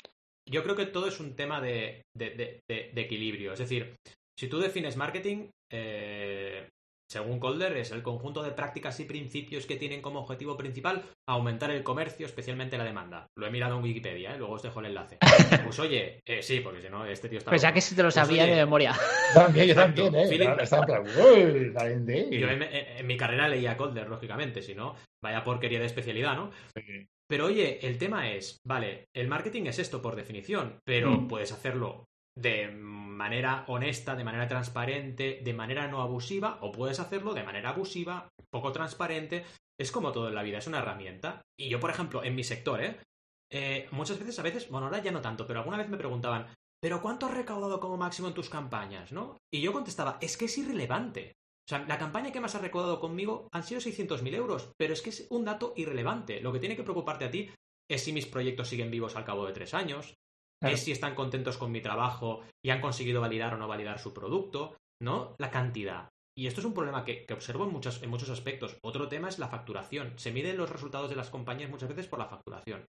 yo 0.47 0.63
creo 0.63 0.75
que 0.75 0.87
todo 0.87 1.07
es 1.07 1.19
un 1.19 1.35
tema 1.35 1.61
de, 1.61 2.03
de, 2.15 2.59
de, 2.69 2.91
de 2.93 3.01
equilibrio. 3.01 3.53
Es 3.53 3.59
decir, 3.59 3.95
si 4.37 4.47
tú 4.47 4.59
defines 4.59 4.97
marketing, 4.97 5.49
eh, 5.71 6.67
según 7.11 7.41
Calder, 7.41 7.75
es 7.75 7.91
el 7.91 8.03
conjunto 8.03 8.41
de 8.41 8.51
prácticas 8.51 8.97
y 9.01 9.03
principios 9.03 9.65
que 9.65 9.75
tienen 9.75 10.01
como 10.01 10.21
objetivo 10.21 10.55
principal 10.55 11.03
aumentar 11.27 11.69
el 11.69 11.83
comercio, 11.83 12.25
especialmente 12.25 12.77
la 12.77 12.85
demanda. 12.85 13.27
Lo 13.35 13.45
he 13.45 13.51
mirado 13.51 13.75
en 13.75 13.83
Wikipedia, 13.83 14.33
¿eh? 14.33 14.37
luego 14.37 14.53
os 14.53 14.63
dejo 14.63 14.79
el 14.79 14.85
enlace. 14.87 15.17
Pues 15.65 15.77
oye, 15.79 16.21
eh, 16.25 16.41
sí, 16.41 16.61
porque 16.61 16.81
si 16.81 16.89
no, 16.89 17.05
este 17.05 17.27
tío 17.27 17.39
está. 17.39 17.51
Pues 17.51 17.61
ya 17.61 17.73
que 17.73 17.81
si 17.81 17.95
te 17.95 18.03
lo 18.03 18.11
sabía 18.11 18.43
pues, 18.43 18.47
oye, 18.47 18.55
de 18.55 18.65
memoria. 18.65 18.93
También, 19.33 19.67
yo 19.67 19.75
también, 19.75 20.15
¿eh? 20.15 20.27
Philip... 20.29 20.59
Está 20.59 20.79
en 20.79 20.85
plan, 20.85 21.03
uy, 21.03 22.39
yo 22.39 22.49
en, 22.49 22.63
en, 22.63 23.07
mi 23.07 23.17
carrera 23.17 23.47
leía 23.49 23.77
Calder, 23.77 24.07
lógicamente, 24.07 24.61
si 24.61 24.73
no, 24.73 24.95
vaya 25.21 25.43
porquería 25.43 25.79
de 25.79 25.85
especialidad, 25.85 26.35
¿no? 26.35 26.51
Pero 27.27 27.45
oye, 27.45 27.85
el 27.85 27.97
tema 27.97 28.31
es, 28.31 28.59
vale, 28.65 29.05
el 29.13 29.27
marketing 29.27 29.63
es 29.65 29.79
esto 29.79 30.01
por 30.01 30.15
definición, 30.15 30.79
pero 30.85 31.11
mm. 31.11 31.27
puedes 31.27 31.51
hacerlo 31.51 32.05
de 32.35 32.69
manera 32.71 33.65
honesta, 33.67 34.15
de 34.15 34.23
manera 34.23 34.47
transparente, 34.47 35.41
de 35.43 35.53
manera 35.53 35.87
no 35.87 36.01
abusiva, 36.01 36.57
o 36.61 36.71
puedes 36.71 36.99
hacerlo 36.99 37.33
de 37.33 37.43
manera 37.43 37.69
abusiva, 37.69 38.29
poco 38.49 38.71
transparente. 38.71 39.45
Es 39.79 39.91
como 39.91 40.11
todo 40.11 40.27
en 40.27 40.35
la 40.35 40.43
vida, 40.43 40.59
es 40.59 40.67
una 40.67 40.79
herramienta. 40.79 41.41
Y 41.57 41.69
yo, 41.69 41.79
por 41.79 41.89
ejemplo, 41.89 42.23
en 42.23 42.35
mi 42.35 42.43
sector, 42.43 42.81
¿eh? 42.81 42.99
eh 43.51 43.87
muchas 43.91 44.19
veces, 44.19 44.39
a 44.39 44.43
veces, 44.43 44.69
bueno, 44.69 44.87
ahora 44.87 45.01
ya 45.01 45.11
no 45.11 45.21
tanto, 45.21 45.45
pero 45.45 45.59
alguna 45.59 45.77
vez 45.77 45.89
me 45.89 45.97
preguntaban, 45.97 46.47
¿pero 46.81 47.01
cuánto 47.01 47.25
has 47.25 47.33
recaudado 47.33 47.79
como 47.79 47.97
máximo 47.97 48.27
en 48.27 48.33
tus 48.33 48.49
campañas? 48.49 49.11
¿no? 49.11 49.37
Y 49.51 49.61
yo 49.61 49.73
contestaba, 49.73 50.17
es 50.21 50.37
que 50.37 50.45
es 50.45 50.57
irrelevante. 50.57 51.33
O 51.67 51.69
sea, 51.69 51.85
la 51.87 51.97
campaña 51.97 52.31
que 52.31 52.41
más 52.41 52.55
has 52.55 52.61
recaudado 52.61 52.99
conmigo 52.99 53.47
han 53.51 53.63
sido 53.63 53.81
600.000 53.81 54.33
euros, 54.33 54.71
pero 54.77 54.93
es 54.93 55.01
que 55.01 55.11
es 55.11 55.27
un 55.29 55.45
dato 55.45 55.73
irrelevante. 55.75 56.41
Lo 56.41 56.51
que 56.51 56.59
tiene 56.59 56.75
que 56.75 56.83
preocuparte 56.83 57.25
a 57.25 57.31
ti 57.31 57.49
es 57.89 58.03
si 58.03 58.13
mis 58.13 58.25
proyectos 58.25 58.67
siguen 58.67 58.89
vivos 58.91 59.15
al 59.15 59.25
cabo 59.25 59.45
de 59.45 59.53
tres 59.53 59.73
años, 59.73 60.15
Claro. 60.61 60.75
es 60.75 60.83
si 60.83 60.91
están 60.91 61.15
contentos 61.15 61.57
con 61.57 61.71
mi 61.71 61.81
trabajo 61.81 62.41
y 62.63 62.69
han 62.69 62.81
conseguido 62.81 63.19
validar 63.19 63.55
o 63.55 63.57
no 63.57 63.67
validar 63.67 63.97
su 63.99 64.13
producto, 64.13 64.77
¿no? 65.01 65.35
La 65.39 65.49
cantidad. 65.49 66.09
Y 66.37 66.47
esto 66.47 66.61
es 66.61 66.65
un 66.65 66.73
problema 66.73 67.03
que, 67.03 67.25
que 67.25 67.33
observo 67.33 67.65
en, 67.65 67.71
muchas, 67.71 68.01
en 68.03 68.09
muchos 68.09 68.29
aspectos. 68.29 68.77
Otro 68.83 69.07
tema 69.07 69.27
es 69.27 69.39
la 69.39 69.49
facturación. 69.49 70.13
Se 70.17 70.31
miden 70.31 70.57
los 70.57 70.69
resultados 70.69 71.09
de 71.09 71.15
las 71.15 71.29
compañías 71.29 71.69
muchas 71.69 71.89
veces 71.89 72.07
por 72.07 72.19
la 72.19 72.27
facturación. 72.27 72.85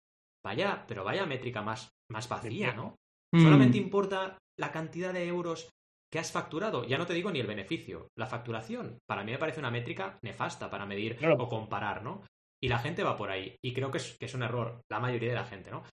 Vaya, 0.43 0.85
pero 0.87 1.03
vaya 1.03 1.25
métrica 1.25 1.61
más, 1.61 1.89
más 2.11 2.27
vacía, 2.27 2.73
¿no? 2.73 2.95
Mm. 3.33 3.43
Solamente 3.43 3.77
importa 3.77 4.37
la 4.59 4.71
cantidad 4.71 5.13
de 5.13 5.27
euros 5.27 5.69
que 6.11 6.19
has 6.19 6.31
facturado. 6.31 6.83
Ya 6.85 6.97
no 6.97 7.05
te 7.05 7.13
digo 7.13 7.31
ni 7.31 7.39
el 7.39 7.47
beneficio. 7.47 8.07
La 8.17 8.25
facturación, 8.25 8.97
para 9.07 9.23
mí 9.23 9.31
me 9.31 9.37
parece 9.37 9.59
una 9.59 9.71
métrica 9.71 10.17
nefasta 10.23 10.69
para 10.69 10.85
medir 10.85 11.17
claro. 11.17 11.35
o 11.39 11.47
comparar, 11.47 12.03
¿no? 12.03 12.23
Y 12.61 12.67
la 12.67 12.79
gente 12.79 13.03
va 13.03 13.15
por 13.15 13.29
ahí. 13.29 13.55
Y 13.63 13.73
creo 13.73 13.91
que 13.91 13.99
es, 13.99 14.17
que 14.17 14.25
es 14.25 14.33
un 14.33 14.43
error, 14.43 14.81
la 14.89 14.99
mayoría 14.99 15.29
de 15.29 15.35
la 15.35 15.45
gente, 15.45 15.71
¿no? 15.71 15.83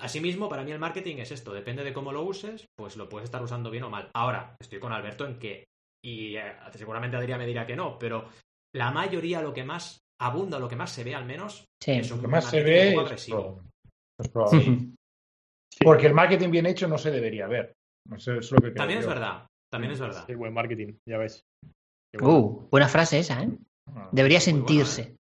Asimismo, 0.00 0.48
para 0.48 0.64
mí 0.64 0.72
el 0.72 0.78
marketing 0.78 1.18
es 1.18 1.30
esto, 1.30 1.52
depende 1.52 1.84
de 1.84 1.92
cómo 1.92 2.12
lo 2.12 2.22
uses, 2.22 2.66
pues 2.76 2.96
lo 2.96 3.08
puedes 3.08 3.26
estar 3.26 3.42
usando 3.42 3.70
bien 3.70 3.84
o 3.84 3.90
mal. 3.90 4.10
Ahora, 4.14 4.56
estoy 4.60 4.80
con 4.80 4.92
Alberto 4.92 5.24
en 5.24 5.38
que, 5.38 5.64
y 6.04 6.36
eh, 6.36 6.56
seguramente 6.72 7.16
Adrián 7.16 7.38
me 7.38 7.46
dirá 7.46 7.66
que 7.66 7.76
no, 7.76 7.98
pero 7.98 8.28
la 8.74 8.90
mayoría 8.90 9.40
lo 9.40 9.54
que 9.54 9.64
más 9.64 10.00
abunda, 10.20 10.58
lo 10.58 10.68
que 10.68 10.76
más 10.76 10.90
se 10.90 11.04
ve 11.04 11.14
al 11.14 11.24
menos, 11.24 11.64
sí. 11.82 11.92
es 11.92 12.10
un 12.10 12.18
lo 12.18 12.22
que 12.22 12.28
más 12.28 12.50
se 12.50 12.62
ve 12.62 12.92
poco 12.92 13.06
agresivo. 13.06 13.62
Es 14.20 14.28
probable. 14.28 14.64
Sí. 14.64 15.84
Porque 15.84 16.06
el 16.06 16.14
marketing 16.14 16.50
bien 16.50 16.66
hecho 16.66 16.86
no 16.86 16.98
se 16.98 17.10
debería 17.10 17.48
ver. 17.48 17.72
Eso 18.14 18.34
es 18.34 18.50
lo 18.52 18.58
que 18.58 18.70
También 18.72 19.00
yo. 19.00 19.08
es 19.08 19.12
verdad, 19.12 19.46
también 19.72 19.92
es 19.92 20.00
verdad. 20.00 20.24
Sí, 20.26 20.34
buen 20.34 20.52
marketing, 20.52 20.94
ya 21.08 21.18
ves. 21.18 21.42
Bueno. 22.12 22.38
Uh, 22.38 22.68
buena 22.70 22.88
frase 22.88 23.18
esa, 23.18 23.42
¿eh? 23.42 23.48
Debería 24.12 24.40
sentirse. 24.40 25.02
¿eh? 25.02 25.16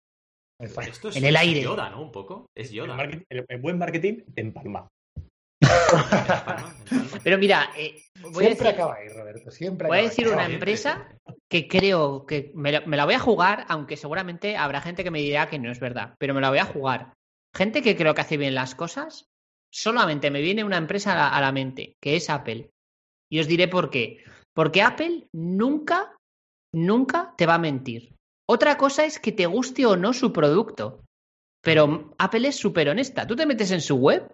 Esto 0.59 1.09
es, 1.09 1.15
en 1.15 1.25
el 1.25 1.37
aire. 1.37 1.59
Es 1.59 1.65
Yoda, 1.65 1.89
¿no? 1.89 2.01
Un 2.01 2.11
poco. 2.11 2.49
Es 2.55 2.71
Yoda. 2.71 2.91
El, 2.91 2.97
marketing, 2.97 3.25
el, 3.29 3.45
el 3.47 3.61
buen 3.61 3.77
marketing 3.77 4.21
te 4.33 4.41
empalma. 4.41 4.87
Pero 7.23 7.37
mira, 7.37 7.71
eh, 7.77 8.03
voy 8.21 8.45
siempre 8.45 8.45
a 8.45 8.49
decir, 8.49 8.67
acaba 8.67 8.95
ahí, 8.95 9.09
Roberto. 9.09 9.51
Siempre 9.51 9.87
voy 9.87 9.97
a 9.97 10.01
decir 10.01 10.27
ahí. 10.27 10.33
una 10.33 10.45
empresa 10.45 11.15
que 11.49 11.67
creo 11.67 12.25
que 12.25 12.51
me 12.55 12.71
la, 12.71 12.81
me 12.81 12.97
la, 12.97 13.05
voy 13.05 13.15
a 13.15 13.19
jugar, 13.19 13.65
aunque 13.69 13.97
seguramente 13.97 14.57
habrá 14.57 14.81
gente 14.81 15.03
que 15.03 15.11
me 15.11 15.19
dirá 15.19 15.47
que 15.47 15.59
no 15.59 15.71
es 15.71 15.79
verdad, 15.79 16.15
pero 16.19 16.33
me 16.33 16.41
la 16.41 16.49
voy 16.49 16.59
a 16.59 16.65
jugar. 16.65 17.13
Gente 17.55 17.81
que 17.81 17.95
creo 17.95 18.13
que 18.13 18.21
hace 18.21 18.37
bien 18.37 18.55
las 18.55 18.75
cosas, 18.75 19.25
solamente 19.73 20.31
me 20.31 20.41
viene 20.41 20.63
una 20.63 20.77
empresa 20.77 21.13
a 21.13 21.15
la, 21.15 21.29
a 21.29 21.41
la 21.41 21.51
mente, 21.51 21.95
que 22.01 22.15
es 22.15 22.29
Apple. 22.29 22.69
Y 23.31 23.39
os 23.39 23.47
diré 23.47 23.67
por 23.67 23.89
qué. 23.89 24.23
Porque 24.55 24.81
Apple 24.81 25.27
nunca, 25.33 26.15
nunca 26.73 27.33
te 27.37 27.45
va 27.45 27.55
a 27.55 27.59
mentir. 27.59 28.13
Otra 28.51 28.77
cosa 28.77 29.05
es 29.05 29.19
que 29.19 29.31
te 29.31 29.45
guste 29.45 29.85
o 29.85 29.95
no 29.95 30.11
su 30.11 30.33
producto. 30.33 31.03
Pero 31.61 32.15
Apple 32.17 32.47
es 32.47 32.55
súper 32.55 32.89
honesta. 32.89 33.27
Tú 33.27 33.35
te 33.35 33.45
metes 33.45 33.69
en 33.69 33.79
su 33.79 33.95
web 33.97 34.33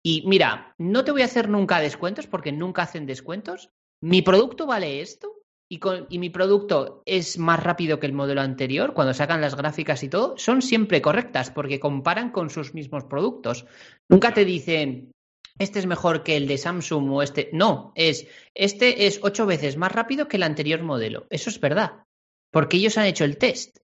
y 0.00 0.22
mira, 0.28 0.76
no 0.78 1.02
te 1.02 1.10
voy 1.10 1.22
a 1.22 1.24
hacer 1.24 1.48
nunca 1.48 1.80
descuentos 1.80 2.28
porque 2.28 2.52
nunca 2.52 2.82
hacen 2.82 3.04
descuentos. 3.04 3.70
Mi 4.00 4.22
producto 4.22 4.64
vale 4.64 5.00
esto 5.00 5.42
y, 5.68 5.80
y, 6.08 6.20
mi 6.20 6.30
producto 6.30 7.02
es 7.04 7.36
más 7.36 7.60
rápido 7.60 7.98
que 7.98 8.06
el 8.06 8.12
modelo 8.12 8.42
anterior. 8.42 8.94
Cuando 8.94 9.12
sacan 9.12 9.40
las 9.40 9.56
gráficas 9.56 10.04
y 10.04 10.08
todo, 10.08 10.38
son 10.38 10.62
siempre 10.62 11.02
correctas 11.02 11.50
porque 11.50 11.80
comparan 11.80 12.30
con 12.30 12.50
sus 12.50 12.74
mismos 12.74 13.06
productos. 13.06 13.66
Nunca 14.08 14.32
te 14.32 14.44
dicen, 14.44 15.10
este 15.58 15.80
es 15.80 15.86
mejor 15.86 16.22
que 16.22 16.36
el 16.36 16.46
de 16.46 16.58
Samsung 16.58 17.10
o 17.10 17.22
este. 17.22 17.50
No, 17.52 17.90
es, 17.96 18.28
este 18.54 19.08
es 19.08 19.18
ocho 19.20 19.46
veces 19.46 19.76
más 19.76 19.90
rápido 19.90 20.28
que 20.28 20.36
el 20.36 20.44
anterior 20.44 20.80
modelo. 20.82 21.26
Eso 21.28 21.50
es 21.50 21.58
verdad. 21.58 22.04
Porque 22.50 22.76
ellos 22.78 22.98
han 22.98 23.06
hecho 23.06 23.24
el 23.24 23.38
test 23.38 23.78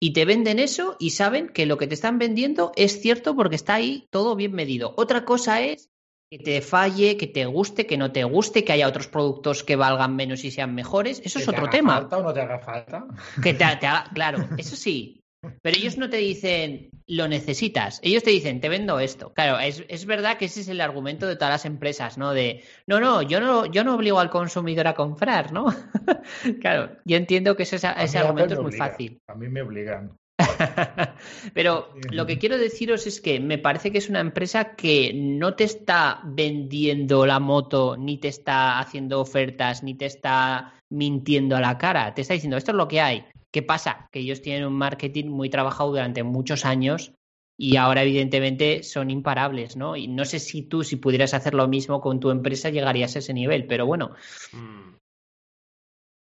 y 0.00 0.12
te 0.12 0.24
venden 0.24 0.58
eso 0.58 0.96
y 0.98 1.10
saben 1.10 1.48
que 1.48 1.66
lo 1.66 1.78
que 1.78 1.86
te 1.86 1.94
están 1.94 2.18
vendiendo 2.18 2.72
es 2.76 3.00
cierto 3.00 3.34
porque 3.34 3.56
está 3.56 3.74
ahí 3.74 4.06
todo 4.10 4.36
bien 4.36 4.52
medido. 4.52 4.94
Otra 4.96 5.24
cosa 5.24 5.62
es 5.62 5.90
que 6.30 6.38
te 6.38 6.60
falle, 6.60 7.16
que 7.16 7.26
te 7.26 7.46
guste, 7.46 7.86
que 7.86 7.96
no 7.96 8.12
te 8.12 8.24
guste, 8.24 8.64
que 8.64 8.72
haya 8.72 8.88
otros 8.88 9.08
productos 9.08 9.64
que 9.64 9.76
valgan 9.76 10.16
menos 10.16 10.44
y 10.44 10.50
sean 10.50 10.74
mejores. 10.74 11.22
Eso 11.24 11.38
es 11.38 11.48
otro 11.48 11.64
te 11.64 11.78
tema. 11.78 11.94
falta 11.94 12.18
o 12.18 12.22
no 12.22 12.34
te 12.34 12.40
haga 12.40 12.58
falta? 12.58 13.06
Que 13.42 13.54
te, 13.54 13.64
te 13.80 13.86
haga, 13.86 14.10
claro, 14.12 14.48
eso 14.58 14.76
sí. 14.76 15.23
Pero 15.62 15.76
ellos 15.76 15.98
no 15.98 16.10
te 16.10 16.18
dicen 16.18 16.90
lo 17.06 17.28
necesitas, 17.28 18.00
ellos 18.02 18.22
te 18.22 18.30
dicen 18.30 18.60
te 18.60 18.68
vendo 18.68 18.98
esto. 18.98 19.32
Claro, 19.32 19.58
es, 19.58 19.84
es, 19.88 20.06
verdad 20.06 20.38
que 20.38 20.46
ese 20.46 20.60
es 20.60 20.68
el 20.68 20.80
argumento 20.80 21.26
de 21.26 21.36
todas 21.36 21.52
las 21.52 21.64
empresas, 21.64 22.18
¿no? 22.18 22.32
De 22.32 22.64
no, 22.86 23.00
no, 23.00 23.22
yo 23.22 23.40
no, 23.40 23.66
yo 23.66 23.84
no 23.84 23.94
obligo 23.94 24.20
al 24.20 24.30
consumidor 24.30 24.86
a 24.86 24.94
comprar, 24.94 25.52
¿no? 25.52 25.66
claro, 26.60 26.96
yo 27.04 27.16
entiendo 27.16 27.56
que 27.56 27.64
ese, 27.64 27.76
ese 27.76 28.18
argumento 28.18 28.54
es 28.54 28.60
muy 28.60 28.68
obliga. 28.70 28.88
fácil. 28.88 29.20
A 29.26 29.34
mí 29.34 29.48
me 29.48 29.62
obligan. 29.62 30.16
Pero 31.54 31.90
lo 32.10 32.26
que 32.26 32.38
quiero 32.38 32.58
deciros 32.58 33.06
es 33.06 33.20
que 33.20 33.40
me 33.40 33.58
parece 33.58 33.92
que 33.92 33.98
es 33.98 34.08
una 34.08 34.20
empresa 34.20 34.74
que 34.74 35.12
no 35.14 35.54
te 35.54 35.64
está 35.64 36.20
vendiendo 36.24 37.26
la 37.26 37.38
moto, 37.38 37.96
ni 37.96 38.18
te 38.18 38.28
está 38.28 38.78
haciendo 38.78 39.20
ofertas, 39.20 39.82
ni 39.82 39.94
te 39.94 40.06
está 40.06 40.74
mintiendo 40.90 41.56
a 41.56 41.60
la 41.60 41.78
cara. 41.78 42.14
Te 42.14 42.22
está 42.22 42.34
diciendo, 42.34 42.56
esto 42.56 42.72
es 42.72 42.76
lo 42.76 42.88
que 42.88 43.00
hay. 43.00 43.24
¿Qué 43.54 43.62
pasa? 43.62 44.08
Que 44.10 44.18
ellos 44.18 44.42
tienen 44.42 44.66
un 44.66 44.72
marketing 44.72 45.26
muy 45.26 45.48
trabajado 45.48 45.90
durante 45.90 46.24
muchos 46.24 46.64
años 46.64 47.12
y 47.56 47.76
ahora 47.76 48.02
evidentemente 48.02 48.82
son 48.82 49.10
imparables, 49.12 49.76
¿no? 49.76 49.94
Y 49.94 50.08
no 50.08 50.24
sé 50.24 50.40
si 50.40 50.62
tú, 50.62 50.82
si 50.82 50.96
pudieras 50.96 51.34
hacer 51.34 51.54
lo 51.54 51.68
mismo 51.68 52.00
con 52.00 52.18
tu 52.18 52.32
empresa, 52.32 52.70
llegarías 52.70 53.14
a 53.14 53.20
ese 53.20 53.32
nivel, 53.32 53.68
pero 53.68 53.86
bueno. 53.86 54.16
Mm. 54.50 54.96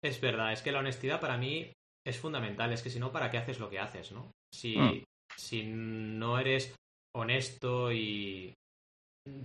Es 0.04 0.20
verdad, 0.20 0.52
es 0.52 0.60
que 0.60 0.72
la 0.72 0.80
honestidad 0.80 1.22
para 1.22 1.38
mí 1.38 1.72
es 2.06 2.18
fundamental, 2.18 2.70
es 2.70 2.82
que 2.82 2.90
si 2.90 3.00
no, 3.00 3.12
¿para 3.12 3.30
qué 3.30 3.38
haces 3.38 3.58
lo 3.58 3.70
que 3.70 3.78
haces, 3.78 4.12
no? 4.12 4.30
Si, 4.52 4.76
mm. 4.76 5.02
si 5.34 5.62
no 5.64 6.38
eres 6.38 6.74
honesto 7.16 7.90
y... 7.92 8.52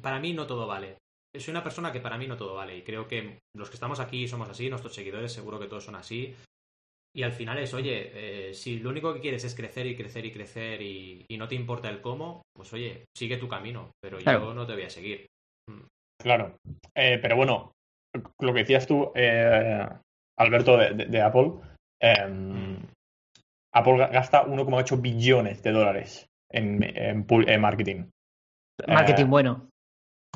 Para 0.01 0.19
mí 0.19 0.33
no 0.33 0.45
todo 0.45 0.67
vale. 0.67 0.97
Soy 1.33 1.51
una 1.51 1.63
persona 1.63 1.93
que 1.93 2.01
para 2.01 2.17
mí 2.17 2.27
no 2.27 2.35
todo 2.35 2.55
vale 2.55 2.75
y 2.75 2.81
creo 2.81 3.07
que 3.07 3.39
los 3.55 3.69
que 3.69 3.75
estamos 3.75 4.01
aquí 4.01 4.27
somos 4.27 4.49
así, 4.49 4.69
nuestros 4.69 4.93
seguidores 4.93 5.31
seguro 5.31 5.57
que 5.57 5.67
todos 5.67 5.85
son 5.85 5.95
así 5.95 6.35
y 7.17 7.23
al 7.23 7.31
final 7.31 7.57
es, 7.57 7.73
oye, 7.73 8.11
eh, 8.13 8.53
si 8.53 8.77
lo 8.77 8.91
único 8.91 9.11
que 9.11 9.19
quieres 9.19 9.43
es 9.43 9.55
crecer 9.55 9.87
y 9.87 9.95
crecer 9.95 10.23
y 10.23 10.31
crecer 10.31 10.81
y, 10.83 11.25
no 11.35 11.47
te 11.47 11.55
importa 11.55 11.89
el 11.89 11.99
cómo, 11.99 12.43
pues 12.55 12.71
oye, 12.73 13.05
sigue 13.17 13.37
tu 13.37 13.47
camino, 13.47 13.89
pero 13.99 14.19
yo 14.19 14.53
no 14.53 14.67
te 14.67 14.73
voy 14.73 14.83
a 14.83 14.89
seguir. 14.89 15.25
Mm. 15.67 15.81
Claro, 16.21 16.57
eh, 16.95 17.17
pero 17.19 17.35
bueno, 17.35 17.71
lo 18.39 18.53
que 18.53 18.59
decías 18.59 18.85
tú, 18.85 19.11
eh, 19.15 19.83
Alberto, 20.37 20.77
de, 20.77 21.21
Apple, 21.21 21.53
em, 21.99 22.73
mm. 22.73 22.87
Apple 23.73 23.97
gasta 24.11 24.45
1,8 24.45 25.01
billones 25.01 25.63
de 25.63 25.71
dólares 25.71 26.27
en, 26.51 27.25
marketing. 27.59 28.09
Marketing 28.87 29.25
bueno. 29.25 29.69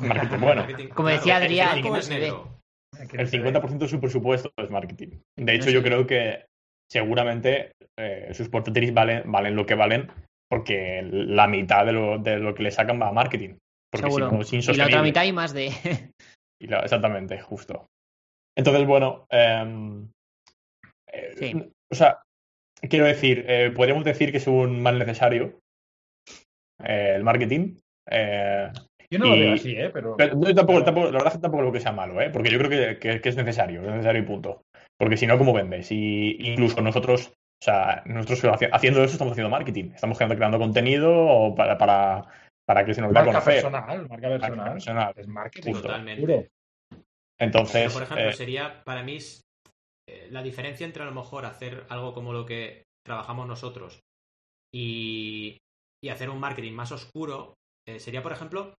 Marketing 0.02 0.40
bueno. 0.40 0.66
Como 0.96 1.08
decía 1.10 1.36
Adrián, 1.36 1.78
el 1.78 3.30
50% 3.30 3.78
de 3.78 3.88
su 3.88 4.00
presupuesto 4.00 4.50
es 4.56 4.68
marketing. 4.68 5.20
De 5.36 5.54
hecho, 5.54 5.70
yo 5.70 5.82
creo 5.82 6.06
que 6.08 6.44
seguramente 6.92 7.72
eh, 7.98 8.28
sus 8.34 8.50
portátiles 8.50 8.92
valen, 8.92 9.22
valen 9.24 9.56
lo 9.56 9.64
que 9.64 9.74
valen 9.74 10.10
porque 10.50 11.00
la 11.10 11.48
mitad 11.48 11.86
de 11.86 11.92
lo, 11.92 12.18
de 12.18 12.38
lo 12.38 12.54
que 12.54 12.62
le 12.62 12.70
sacan 12.70 13.00
va 13.00 13.08
a 13.08 13.12
marketing. 13.12 13.56
Porque 13.90 14.10
si 14.44 14.56
no 14.56 14.60
es 14.60 14.68
Y 14.68 14.74
la 14.74 14.86
otra 14.86 15.02
mitad 15.02 15.24
y 15.24 15.32
más 15.32 15.54
de. 15.54 15.72
exactamente, 16.60 17.40
justo. 17.40 17.86
Entonces, 18.54 18.86
bueno, 18.86 19.24
em, 19.30 20.10
eh, 21.10 21.70
o 21.90 21.94
sea, 21.94 22.20
quiero 22.90 23.06
decir, 23.06 23.46
eh, 23.48 23.72
podríamos 23.74 24.04
decir 24.04 24.30
que 24.30 24.36
es 24.36 24.46
un 24.46 24.82
mal 24.82 24.98
necesario 24.98 25.58
el 26.84 27.24
marketing. 27.24 27.76
yo 29.10 29.18
no 29.18 29.26
lo 29.26 29.32
veo 29.32 29.54
así, 29.54 29.74
¿eh? 29.74 29.88
Pero, 29.88 30.16
tampoco, 30.16 30.80
la 31.06 31.12
verdad 31.12 31.28
es 31.28 31.34
que 31.34 31.38
tampoco 31.38 31.62
lo 31.62 31.72
que 31.72 31.80
sea 31.80 31.92
malo, 31.92 32.20
¿eh? 32.20 32.28
Porque 32.28 32.50
yo 32.50 32.58
creo 32.58 32.98
que, 32.98 33.20
que 33.20 33.28
es 33.28 33.36
necesario, 33.36 33.80
es 33.80 33.88
necesario 33.88 34.20
y 34.20 34.26
punto. 34.26 34.62
Porque 35.02 35.16
si 35.16 35.26
no, 35.26 35.36
¿cómo 35.36 35.52
vendes? 35.52 35.90
Y 35.90 36.36
incluso 36.38 36.80
nosotros, 36.80 37.32
o 37.34 37.64
sea, 37.64 38.04
nosotros 38.06 38.54
haciendo 38.70 39.02
eso 39.02 39.14
estamos 39.14 39.32
haciendo 39.32 39.50
marketing. 39.50 39.90
Estamos 39.92 40.16
creando 40.16 40.60
contenido 40.60 41.52
para, 41.56 41.76
para, 41.76 42.24
para 42.64 42.84
que 42.84 42.94
se 42.94 43.00
nos 43.00 43.10
marca 43.10 43.42
personal, 43.42 44.08
marca 44.08 44.28
personal. 44.28 45.12
Es 45.16 45.26
marketing. 45.26 45.72
Totalmente. 45.72 46.50
Entonces. 47.36 47.92
por 47.92 48.04
ejemplo, 48.04 48.28
eh, 48.28 48.32
sería 48.32 48.84
para 48.84 49.02
mí 49.02 49.18
eh, 50.08 50.28
la 50.30 50.40
diferencia 50.40 50.86
entre 50.86 51.02
a 51.02 51.06
lo 51.06 51.14
mejor 51.14 51.46
hacer 51.46 51.84
algo 51.88 52.14
como 52.14 52.32
lo 52.32 52.46
que 52.46 52.84
trabajamos 53.04 53.48
nosotros 53.48 53.98
y, 54.72 55.58
y 56.00 56.10
hacer 56.10 56.30
un 56.30 56.38
marketing 56.38 56.74
más 56.74 56.92
oscuro 56.92 57.54
eh, 57.88 57.98
sería, 57.98 58.22
por 58.22 58.30
ejemplo, 58.30 58.74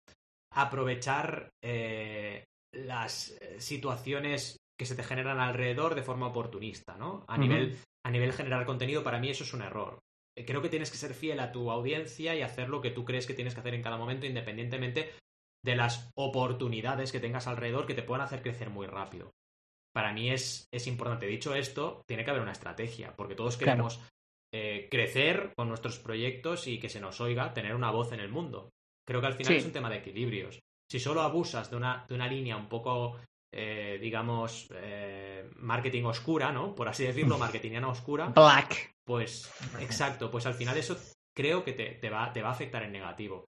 aprovechar 0.53 1.49
las 2.71 3.37
situaciones 3.57 4.57
que 4.77 4.85
se 4.85 4.95
te 4.95 5.03
generan 5.03 5.39
alrededor 5.39 5.95
de 5.95 6.03
forma 6.03 6.27
oportunista, 6.27 6.97
¿no? 6.97 7.25
A, 7.27 7.37
nivel, 7.37 7.77
a 8.05 8.11
nivel 8.11 8.33
generar 8.33 8.65
contenido, 8.65 9.03
para 9.03 9.19
mí 9.19 9.29
eso 9.29 9.43
es 9.43 9.53
un 9.53 9.61
error. 9.61 9.99
Eh, 10.35 10.45
creo 10.45 10.61
que 10.61 10.69
tienes 10.69 10.91
que 10.91 10.97
ser 10.97 11.13
fiel 11.13 11.39
a 11.39 11.51
tu 11.51 11.69
audiencia 11.69 12.35
y 12.35 12.41
hacer 12.41 12.69
lo 12.69 12.81
que 12.81 12.91
tú 12.91 13.05
crees 13.05 13.27
que 13.27 13.33
tienes 13.33 13.53
que 13.53 13.59
hacer 13.59 13.75
en 13.75 13.83
cada 13.83 13.97
momento, 13.97 14.25
independientemente 14.25 15.11
de 15.63 15.75
las 15.75 16.11
oportunidades 16.15 17.11
que 17.11 17.19
tengas 17.19 17.47
alrededor 17.47 17.85
que 17.85 17.93
te 17.93 18.03
puedan 18.03 18.25
hacer 18.25 18.41
crecer 18.41 18.69
muy 18.69 18.87
rápido. 18.87 19.31
Para 19.93 20.11
mí 20.11 20.29
es, 20.29 20.67
es 20.71 20.87
importante. 20.87 21.27
Dicho 21.27 21.55
esto, 21.55 22.03
tiene 22.07 22.25
que 22.25 22.31
haber 22.31 22.41
una 22.41 22.51
estrategia, 22.51 23.15
porque 23.15 23.35
todos 23.35 23.57
queremos 23.57 24.01
eh, 24.51 24.87
crecer 24.89 25.53
con 25.55 25.69
nuestros 25.69 25.99
proyectos 25.99 26.67
y 26.67 26.79
que 26.79 26.89
se 26.89 26.99
nos 26.99 27.21
oiga, 27.21 27.53
tener 27.53 27.75
una 27.75 27.91
voz 27.91 28.11
en 28.11 28.19
el 28.19 28.29
mundo. 28.29 28.71
Creo 29.07 29.21
que 29.21 29.27
al 29.27 29.33
final 29.35 29.53
es 29.53 29.65
un 29.65 29.71
tema 29.71 29.89
de 29.89 29.97
equilibrios. 29.97 30.59
Si 30.89 30.99
solo 30.99 31.21
abusas 31.21 31.69
de 31.69 31.77
una, 31.77 32.05
de 32.07 32.15
una 32.15 32.27
línea 32.27 32.57
un 32.57 32.67
poco 32.67 33.17
eh, 33.53 33.99
digamos, 34.01 34.69
eh, 34.75 35.49
marketing 35.57 36.03
oscura, 36.05 36.51
¿no? 36.51 36.73
Por 36.73 36.89
así 36.89 37.03
decirlo, 37.03 37.37
marketingiana 37.37 37.87
oscura. 37.87 38.27
Black. 38.35 38.93
Pues, 39.05 39.51
exacto, 39.79 40.31
pues 40.31 40.45
al 40.45 40.53
final 40.53 40.77
eso 40.77 40.97
creo 41.35 41.63
que 41.63 41.73
te, 41.73 42.09
va, 42.09 42.31
te 42.33 42.41
va 42.41 42.49
a 42.49 42.53
afectar 42.53 42.83
en 42.83 42.91
negativo. 42.91 43.45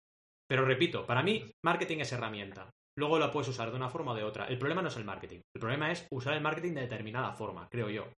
Pero 0.48 0.64
repito, 0.64 1.06
para 1.06 1.22
mí, 1.22 1.50
marketing 1.64 1.98
es 1.98 2.12
herramienta. 2.12 2.70
Luego 2.98 3.18
la 3.18 3.30
puedes 3.30 3.48
usar 3.48 3.70
de 3.70 3.76
una 3.76 3.88
forma 3.88 4.12
o 4.12 4.14
de 4.14 4.24
otra. 4.24 4.46
El 4.46 4.58
problema 4.58 4.82
no 4.82 4.88
es 4.88 4.96
el 4.96 5.04
marketing. 5.04 5.40
El 5.54 5.60
problema 5.60 5.90
es 5.90 6.06
usar 6.10 6.34
el 6.34 6.42
marketing 6.42 6.74
de 6.74 6.82
determinada 6.82 7.32
forma, 7.32 7.68
creo 7.70 7.88
yo. 7.88 8.08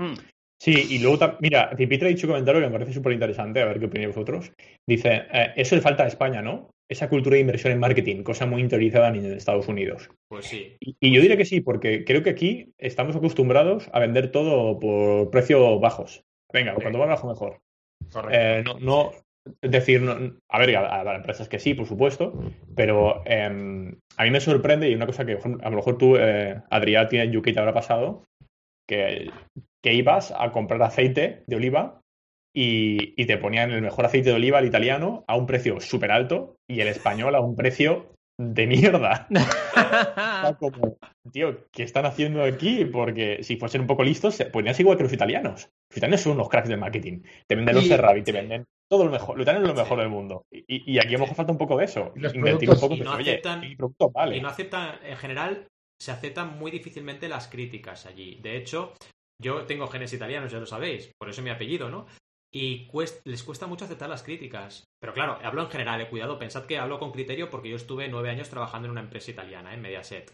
Hmm. 0.00 0.14
Sí, 0.60 0.94
y 0.94 0.98
luego, 0.98 1.36
mira, 1.40 1.70
Cipitra 1.76 2.08
ha 2.08 2.10
dicho 2.10 2.26
un 2.26 2.32
comentario 2.32 2.60
que 2.60 2.66
me 2.68 2.72
parece 2.72 2.94
súper 2.94 3.12
interesante, 3.12 3.60
a 3.60 3.66
ver 3.66 3.78
qué 3.78 3.86
opináis 3.86 4.14
vosotros. 4.14 4.52
Dice, 4.88 5.26
eh, 5.30 5.52
eso 5.56 5.74
le 5.74 5.82
falta 5.82 6.04
a 6.04 6.08
España, 6.08 6.40
¿no? 6.40 6.70
Esa 6.88 7.08
cultura 7.08 7.34
de 7.34 7.40
inversión 7.40 7.72
en 7.72 7.80
marketing, 7.80 8.22
cosa 8.22 8.46
muy 8.46 8.60
interiorizada 8.60 9.08
en 9.08 9.24
Estados 9.24 9.68
Unidos. 9.68 10.10
Pues 10.28 10.46
sí. 10.46 10.76
Y, 10.80 11.14
yo 11.14 11.20
diría 11.20 11.36
que 11.36 11.44
sí, 11.44 11.60
porque 11.60 12.04
creo 12.04 12.22
que 12.22 12.30
aquí 12.30 12.74
estamos 12.78 13.16
acostumbrados 13.16 13.88
a 13.92 14.00
vender 14.00 14.30
todo 14.30 14.78
por 14.78 15.30
precios 15.30 15.80
bajos. 15.80 16.24
Venga, 16.52 16.74
cuando 16.74 16.98
va 16.98 17.06
bajo 17.06 17.28
mejor. 17.28 17.60
Eh, 18.30 18.62
no, 18.64 18.78
no, 18.78 19.12
es 19.60 19.70
decir, 19.70 20.02
a 20.48 20.58
ver, 20.58 20.76
a, 20.76 21.16
empresas 21.16 21.48
que 21.48 21.58
sí, 21.58 21.74
por 21.74 21.86
supuesto, 21.86 22.32
pero 22.76 23.22
em, 23.24 23.98
a 24.16 24.24
mí 24.24 24.30
me 24.30 24.40
sorprende 24.40 24.88
y 24.88 24.94
una 24.94 25.06
cosa 25.06 25.24
que 25.24 25.38
a 25.62 25.70
lo 25.70 25.76
mejor 25.76 25.98
tú, 25.98 26.16
eh, 26.16 26.60
Adrián, 26.70 27.08
tienes 27.08 27.34
UK 27.34 27.52
te 27.52 27.58
habrá 27.58 27.74
pasado, 27.74 28.24
que, 28.86 29.30
que 29.82 29.94
ibas 29.94 30.32
a 30.36 30.52
comprar 30.52 30.82
aceite 30.82 31.42
de 31.46 31.56
oliva 31.56 32.00
y, 32.54 33.26
te 33.26 33.36
ponían 33.36 33.72
el 33.72 33.82
mejor 33.82 34.06
aceite 34.06 34.30
de 34.30 34.36
oliva, 34.36 34.60
el 34.60 34.66
italiano, 34.66 35.24
a 35.26 35.36
un 35.36 35.46
precio 35.46 35.80
súper 35.80 36.12
alto 36.12 36.56
y 36.68 36.80
el 36.80 36.88
español 36.88 37.34
a 37.34 37.40
un 37.40 37.56
precio 37.56 38.14
de 38.38 38.66
mierda. 38.66 39.28
como, 40.58 40.96
tío, 41.32 41.64
¿qué 41.72 41.82
están 41.82 42.06
haciendo 42.06 42.44
aquí? 42.44 42.84
Porque 42.84 43.42
si 43.42 43.56
fuesen 43.56 43.82
un 43.82 43.86
poco 43.86 44.04
listos, 44.04 44.40
podrían 44.52 44.74
ser 44.74 44.84
igual 44.84 44.96
que 44.96 45.04
los 45.04 45.12
italianos. 45.12 45.68
Los 45.90 45.96
italianos 45.98 46.20
son 46.20 46.32
unos 46.32 46.48
cracks 46.48 46.68
del 46.68 46.78
marketing. 46.78 47.22
Te 47.48 47.56
venden 47.56 47.74
los 47.74 47.88
Ferrari, 47.88 48.22
te 48.22 48.32
venden 48.32 48.64
todo 48.88 49.04
lo 49.04 49.10
mejor. 49.10 49.36
Los 49.36 49.44
italianos 49.44 49.70
es 49.70 49.76
lo 49.76 49.82
mejor 49.82 49.98
del 49.98 50.08
mundo. 50.08 50.46
Y, 50.50 50.98
aquí 50.98 51.08
a 51.08 51.18
lo 51.18 51.20
mejor 51.20 51.36
falta 51.36 51.52
un 51.52 51.58
poco 51.58 51.76
de 51.76 51.84
eso. 51.86 52.12
Invertir 52.16 52.70
un 52.70 52.80
poco. 52.80 52.94
Y 52.94 53.00
no, 53.00 53.12
aceptan, 53.12 53.64
y 53.64 54.40
no 54.40 54.48
aceptan, 54.48 54.98
en 55.04 55.16
general, 55.16 55.66
se 56.00 56.12
aceptan 56.12 56.58
muy 56.58 56.70
difícilmente 56.70 57.28
las 57.28 57.48
críticas 57.48 58.06
allí. 58.06 58.40
De 58.42 58.56
hecho, 58.56 58.92
yo 59.42 59.64
tengo 59.66 59.88
genes 59.88 60.12
italianos, 60.12 60.52
ya 60.52 60.58
lo 60.58 60.66
sabéis, 60.66 61.10
por 61.18 61.28
eso 61.28 61.42
mi 61.42 61.50
apellido, 61.50 61.88
¿no? 61.88 62.06
Y 62.54 62.88
les 63.24 63.42
cuesta 63.42 63.66
mucho 63.66 63.84
aceptar 63.84 64.08
las 64.08 64.22
críticas. 64.22 64.84
Pero 65.00 65.12
claro, 65.12 65.38
hablo 65.42 65.62
en 65.62 65.70
general, 65.70 66.00
eh, 66.00 66.08
cuidado, 66.08 66.38
pensad 66.38 66.66
que 66.66 66.78
hablo 66.78 67.00
con 67.00 67.10
criterio 67.10 67.50
porque 67.50 67.68
yo 67.68 67.76
estuve 67.76 68.08
nueve 68.08 68.30
años 68.30 68.48
trabajando 68.48 68.86
en 68.86 68.92
una 68.92 69.00
empresa 69.00 69.32
italiana, 69.32 69.74
en 69.74 69.82
Mediaset. 69.82 70.32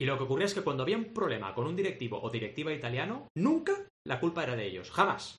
Y 0.00 0.04
lo 0.04 0.18
que 0.18 0.24
ocurría 0.24 0.46
es 0.46 0.54
que 0.54 0.62
cuando 0.62 0.82
había 0.82 0.96
un 0.96 1.12
problema 1.14 1.54
con 1.54 1.68
un 1.68 1.76
directivo 1.76 2.20
o 2.20 2.28
directiva 2.28 2.72
italiano, 2.72 3.28
nunca 3.36 3.72
la 4.04 4.18
culpa 4.18 4.42
era 4.42 4.56
de 4.56 4.66
ellos, 4.66 4.90
jamás. 4.90 5.36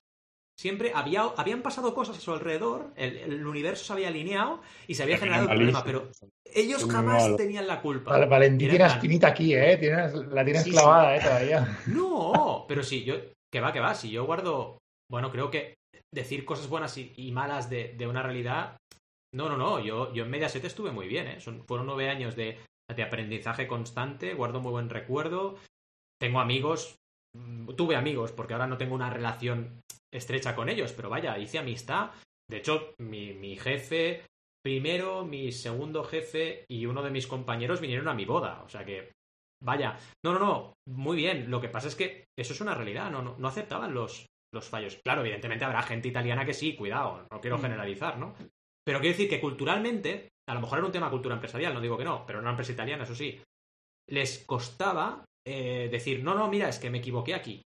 Siempre 0.58 0.92
había, 0.94 1.22
habían 1.36 1.60
pasado 1.60 1.94
cosas 1.94 2.16
a 2.16 2.20
su 2.20 2.32
alrededor, 2.32 2.94
el, 2.96 3.46
universo 3.46 3.84
se 3.84 3.92
había 3.92 4.08
alineado 4.08 4.62
y 4.86 4.94
se 4.94 5.02
había 5.02 5.18
generado 5.18 5.48
un 5.48 5.54
problema, 5.54 5.84
pero 5.84 6.10
ellos 6.44 6.86
jamás 6.90 7.36
tenían 7.36 7.66
la 7.66 7.82
culpa. 7.82 8.12
Vale, 8.12 8.26
Valentín 8.26 8.70
tiene 8.70 8.86
espinita 8.86 9.28
aquí, 9.28 9.54
¿eh? 9.54 9.78
la 10.30 10.44
tienes 10.44 10.64
clavada, 10.64 11.16
¿eh? 11.16 11.20
Todavía. 11.20 11.78
No, 11.88 12.64
pero 12.68 12.82
sí, 12.82 13.04
yo, 13.04 13.16
que 13.50 13.60
va, 13.60 13.72
que 13.72 13.80
va, 13.80 13.94
si 13.94 14.10
yo 14.10 14.24
guardo, 14.24 14.78
bueno, 15.10 15.30
creo 15.30 15.50
que 15.50 15.74
decir 16.12 16.44
cosas 16.44 16.68
buenas 16.68 16.96
y, 16.98 17.32
malas 17.32 17.70
de, 17.70 18.06
una 18.06 18.22
realidad. 18.22 18.76
No, 19.34 19.48
no, 19.48 19.56
no. 19.56 19.80
Yo, 19.80 20.12
yo 20.12 20.24
en 20.24 20.30
Mediaset 20.30 20.64
estuve 20.64 20.92
muy 20.92 21.08
bien, 21.08 21.26
¿eh? 21.26 21.38
fueron 21.66 21.86
nueve 21.86 22.08
años 22.08 22.36
de, 22.36 22.58
aprendizaje 22.88 23.66
constante, 23.66 24.34
guardo 24.34 24.60
muy 24.60 24.70
buen 24.70 24.90
recuerdo. 24.90 25.56
Tengo 26.20 26.40
amigos, 26.40 26.96
mm, 27.34 27.70
tuve 27.74 27.96
amigos, 27.96 28.32
porque 28.32 28.52
ahora 28.52 28.66
no 28.66 28.76
tengo 28.76 28.94
una 28.94 29.10
relación 29.10 29.80
estrecha 30.12 30.54
con 30.54 30.68
ellos, 30.68 30.92
pero 30.92 31.08
vaya, 31.08 31.38
hice 31.38 31.58
amistad. 31.58 32.10
De 32.48 32.58
hecho, 32.58 32.94
mi, 33.00 33.32
mi 33.32 33.56
jefe, 33.56 34.26
primero, 34.62 35.24
mi 35.24 35.50
segundo 35.52 36.04
jefe 36.04 36.66
y 36.70 36.84
uno 36.84 37.02
de 37.02 37.10
mis 37.10 37.26
compañeros 37.26 37.80
vinieron 37.80 38.08
a 38.08 38.14
mi 38.14 38.26
boda. 38.26 38.62
O 38.62 38.68
sea 38.68 38.84
que, 38.84 39.12
vaya, 39.64 39.98
no, 40.22 40.34
no, 40.34 40.38
no, 40.38 40.72
muy 40.90 41.16
bien. 41.16 41.50
Lo 41.50 41.62
que 41.62 41.70
pasa 41.70 41.88
es 41.88 41.96
que 41.96 42.26
eso 42.38 42.52
es 42.52 42.60
una 42.60 42.74
realidad, 42.74 43.10
no, 43.10 43.22
no, 43.22 43.36
no 43.38 43.48
aceptaban 43.48 43.94
los, 43.94 44.26
los 44.52 44.68
fallos. 44.68 44.98
Claro, 45.02 45.22
evidentemente 45.22 45.64
habrá 45.64 45.82
gente 45.82 46.08
italiana 46.08 46.44
que 46.44 46.54
sí, 46.54 46.76
cuidado, 46.76 47.26
no 47.30 47.40
quiero 47.40 47.58
generalizar, 47.58 48.18
¿no? 48.18 48.34
Pero 48.84 49.00
quiero 49.00 49.16
decir 49.16 49.28
que 49.28 49.40
culturalmente, 49.40 50.28
a 50.48 50.54
lo 50.54 50.60
mejor 50.60 50.78
era 50.78 50.86
un 50.86 50.92
tema 50.92 51.10
cultura 51.10 51.34
empresarial, 51.34 51.74
no 51.74 51.80
digo 51.80 51.96
que 51.96 52.04
no, 52.04 52.26
pero 52.26 52.38
en 52.38 52.44
una 52.44 52.50
empresa 52.50 52.72
italiana, 52.72 53.04
eso 53.04 53.14
sí, 53.14 53.40
les 54.08 54.44
costaba 54.44 55.24
eh, 55.46 55.88
decir, 55.90 56.22
no, 56.22 56.34
no, 56.34 56.48
mira, 56.48 56.68
es 56.68 56.78
que 56.78 56.90
me 56.90 56.98
equivoqué 56.98 57.34
aquí. 57.34 57.62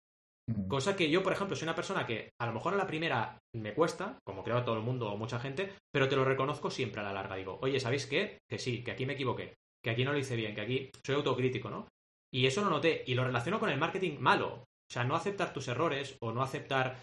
Cosa 0.68 0.96
que 0.96 1.08
yo, 1.08 1.22
por 1.22 1.32
ejemplo, 1.32 1.54
soy 1.54 1.66
una 1.66 1.74
persona 1.74 2.04
que 2.04 2.30
a 2.40 2.46
lo 2.46 2.52
mejor 2.52 2.74
a 2.74 2.76
la 2.76 2.86
primera 2.86 3.38
me 3.54 3.74
cuesta, 3.74 4.18
como 4.24 4.42
creo 4.42 4.58
a 4.58 4.64
todo 4.64 4.76
el 4.76 4.82
mundo 4.82 5.10
o 5.10 5.16
mucha 5.16 5.38
gente, 5.38 5.72
pero 5.92 6.08
te 6.08 6.16
lo 6.16 6.24
reconozco 6.24 6.68
siempre 6.70 7.00
a 7.00 7.04
la 7.04 7.12
larga. 7.12 7.36
Digo, 7.36 7.58
oye, 7.62 7.78
¿sabéis 7.78 8.06
qué? 8.06 8.38
Que 8.48 8.58
sí, 8.58 8.82
que 8.82 8.90
aquí 8.90 9.06
me 9.06 9.12
equivoqué, 9.12 9.54
que 9.82 9.90
aquí 9.90 10.04
no 10.04 10.12
lo 10.12 10.18
hice 10.18 10.34
bien, 10.34 10.54
que 10.54 10.60
aquí 10.62 10.90
soy 11.06 11.14
autocrítico, 11.14 11.70
¿no? 11.70 11.86
Y 12.34 12.46
eso 12.46 12.62
lo 12.62 12.70
noté 12.70 13.04
y 13.06 13.14
lo 13.14 13.24
relaciono 13.24 13.60
con 13.60 13.70
el 13.70 13.78
marketing 13.78 14.18
malo. 14.18 14.64
O 14.93 14.95
sea, 14.95 15.05
no 15.05 15.16
aceptar 15.16 15.55
tus 15.55 15.68
errores 15.68 16.18
o 16.20 16.32
no 16.32 16.43
aceptar 16.43 17.01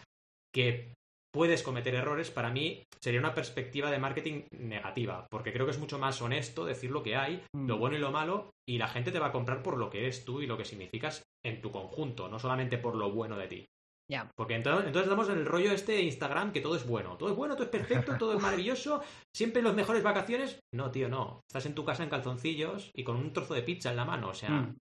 que 0.54 0.94
puedes 1.34 1.64
cometer 1.64 1.96
errores, 1.96 2.30
para 2.30 2.52
mí 2.52 2.84
sería 3.02 3.20
una 3.20 3.34
perspectiva 3.34 3.90
de 3.90 3.98
marketing 3.98 4.44
negativa, 4.52 5.26
porque 5.32 5.52
creo 5.52 5.66
que 5.66 5.72
es 5.72 5.80
mucho 5.80 5.98
más 5.98 6.22
honesto 6.22 6.66
decir 6.66 6.92
lo 6.92 7.02
que 7.02 7.16
hay, 7.16 7.44
lo 7.56 7.78
mm. 7.78 7.80
bueno 7.80 7.98
y 7.98 8.00
lo 8.00 8.12
malo, 8.12 8.52
y 8.68 8.78
la 8.78 8.90
gente 8.90 9.12
te 9.12 9.18
va 9.18 9.28
a 9.28 9.32
comprar 9.32 9.64
por 9.64 9.78
lo 9.78 9.90
que 9.90 10.02
eres 10.02 10.24
tú 10.24 10.40
y 10.40 10.46
lo 10.46 10.56
que 10.56 10.66
significas 10.66 11.24
en 11.44 11.62
tu 11.62 11.72
conjunto, 11.72 12.30
no 12.30 12.38
solamente 12.38 12.78
por 12.78 12.94
lo 12.94 13.12
bueno 13.12 13.38
de 13.38 13.48
ti. 13.48 13.66
Ya. 14.08 14.30
Porque 14.38 14.54
entonces, 14.54 14.86
entonces 14.86 15.08
estamos 15.08 15.30
en 15.30 15.40
el 15.40 15.48
rollo 15.48 15.72
este 15.72 16.00
Instagram 16.00 16.52
que 16.52 16.62
todo 16.62 16.76
es 16.76 16.86
bueno. 16.86 17.18
Todo 17.18 17.32
es 17.32 17.36
bueno, 17.36 17.56
todo 17.56 17.64
es 17.64 17.72
perfecto, 17.72 18.18
todo 18.20 18.36
es 18.36 18.42
maravilloso. 18.42 19.02
Siempre 19.36 19.64
las 19.64 19.76
mejores 19.76 20.04
vacaciones. 20.04 20.60
No, 20.74 20.92
tío, 20.92 21.10
no. 21.10 21.42
Estás 21.48 21.68
en 21.68 21.76
tu 21.76 21.86
casa 21.86 22.04
en 22.04 22.10
calzoncillos 22.10 22.92
y 22.96 23.04
con 23.04 23.18
un 23.18 23.34
trozo 23.34 23.54
de 23.54 23.62
pizza 23.62 23.92
en 23.92 23.98
la 23.98 24.06
mano. 24.06 24.30
O 24.30 24.34
sea, 24.34 24.50
mm. 24.50 24.78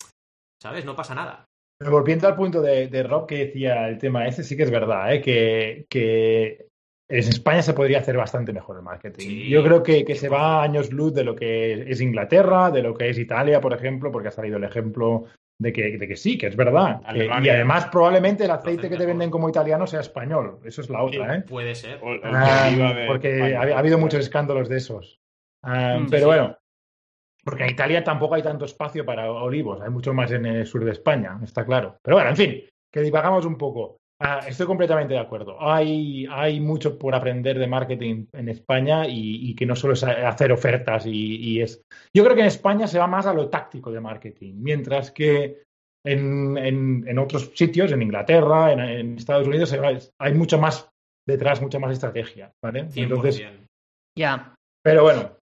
¿sabes? 0.62 0.84
No 0.84 0.94
pasa 0.94 1.16
nada. 1.16 1.46
Pero 1.78 1.92
volviendo 1.92 2.28
al 2.28 2.36
punto 2.36 2.62
de, 2.62 3.04
Rob 3.04 3.28
que 3.28 3.46
decía 3.46 3.88
el 3.88 3.98
tema 3.98 4.28
ese, 4.28 4.44
sí 4.44 4.56
que 4.56 4.64
es 4.64 4.72
verdad, 4.72 5.14
¿eh? 5.14 5.22
que, 5.22 6.68
en 7.10 7.20
España 7.20 7.62
se 7.62 7.74
podría 7.74 8.00
hacer 8.00 8.18
bastante 8.18 8.54
mejor 8.54 8.78
el 8.78 8.84
marketing. 8.84 9.50
Yo 9.50 9.64
creo 9.64 9.84
que, 9.84 10.16
se 10.16 10.30
va 10.30 10.62
a 10.62 10.64
años 10.64 10.92
luz 10.92 11.14
de 11.14 11.24
lo 11.24 11.36
que 11.36 11.92
es 11.92 12.02
Inglaterra, 12.02 12.72
de 12.72 12.82
lo 12.82 12.94
que 12.94 13.10
es 13.10 13.18
Italia, 13.18 13.62
por 13.62 13.74
ejemplo, 13.74 14.12
porque 14.12 14.30
ha 14.30 14.32
salido 14.32 14.58
el 14.58 14.64
ejemplo 14.64 15.26
de 15.60 15.72
que, 15.72 15.98
de 15.98 16.08
que 16.08 16.16
sí, 16.16 16.38
que 16.38 16.48
es 16.48 16.56
verdad. 16.56 17.02
y 17.14 17.50
además 17.50 17.88
probablemente 17.92 18.46
el 18.46 18.52
aceite 18.52 18.90
que 18.90 18.98
te 18.98 19.06
venden 19.06 19.30
como 19.30 19.50
italiano 19.50 19.86
sea 19.86 20.00
español. 20.00 20.60
Eso 20.64 20.82
es 20.82 20.90
la 20.90 21.04
otra, 21.04 21.36
¿eh? 21.36 21.42
Puede 21.42 21.76
ser. 21.76 22.00
Ah, 22.24 23.06
porque 23.08 23.56
ha, 23.56 23.78
habido 23.78 23.98
muchos 23.98 24.22
escándalos 24.22 24.70
de 24.70 24.78
esos. 24.78 25.20
Ah, 25.62 26.00
mm, 26.00 26.10
pero 26.10 26.28
bueno, 26.28 26.58
porque 27.44 27.64
en 27.64 27.72
Italia 27.72 28.04
tampoco 28.04 28.36
hay 28.36 28.42
tanto 28.42 28.66
espacio 28.66 29.06
para 29.06 29.30
olivos, 29.32 29.82
hay 29.82 29.90
mucho 29.90 30.14
más 30.14 30.32
en 30.32 30.46
el 30.46 30.66
sur 30.66 30.86
de 30.86 30.92
España, 30.92 31.40
está 31.44 31.66
claro. 31.66 31.98
Pero 32.02 32.18
bueno, 32.18 32.30
en 32.30 32.36
fin, 32.36 32.64
que 32.92 33.02
divagamos 33.02 33.46
un 33.46 33.58
poco. 33.58 33.98
Ah, 34.20 34.40
estoy 34.48 34.66
completamente 34.66 35.16
de 35.16 35.20
acuerdo. 35.20 35.58
Hay, 35.60 36.26
hay 36.32 36.62
mucho 36.62 36.98
por 36.98 37.14
aprender 37.14 37.60
de 37.60 37.68
marketing 37.68 38.28
en 38.32 38.48
España 38.48 39.06
y, 39.06 39.54
que 39.56 39.66
no 39.66 39.76
solo 39.76 39.94
es 39.94 40.04
hacer 40.04 40.52
ofertas 40.54 41.06
y, 41.06 41.60
es... 41.60 41.82
Yo 42.16 42.24
creo 42.24 42.36
que 42.36 42.42
en 42.42 42.48
España 42.48 42.88
se 42.88 43.00
va 43.00 43.08
más 43.08 43.26
a 43.26 43.34
lo 43.34 43.50
táctico 43.50 43.92
de 43.92 44.00
marketing, 44.00 44.54
mientras 44.56 45.12
que 45.12 45.64
en, 46.06 46.58
en, 46.58 47.20
otros 47.20 47.52
sitios, 47.54 47.92
en 47.92 48.02
Inglaterra, 48.02 48.72
en, 48.72 49.18
Estados 49.18 49.48
Unidos, 49.48 49.76
hay 50.18 50.34
mucho 50.34 50.58
más 50.58 50.90
detrás, 51.28 51.62
mucha 51.62 51.80
más 51.80 51.92
estrategia, 51.92 52.52
¿vale? 52.64 52.88
Entonces, 52.96 53.44
ya. 54.18 54.56
Pero 54.84 55.04
bueno, 55.04 55.38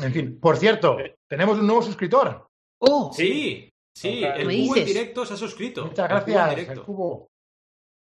en 0.00 0.12
fin, 0.12 0.40
por 0.40 0.56
cierto, 0.56 0.96
tenemos 1.28 1.58
un 1.58 1.66
nuevo 1.66 1.82
suscriptor. 1.82 2.46
¡Oh! 2.80 3.12
Sí, 3.12 3.70
sí, 3.96 4.24
el 4.24 4.46
cubo 4.46 4.76
en 4.76 4.84
directo 4.84 5.26
se 5.26 5.34
ha 5.34 5.36
suscrito. 5.36 5.86
Muchas 5.86 6.08
gracias, 6.08 6.68
el 6.68 6.82
cubo. 6.82 7.28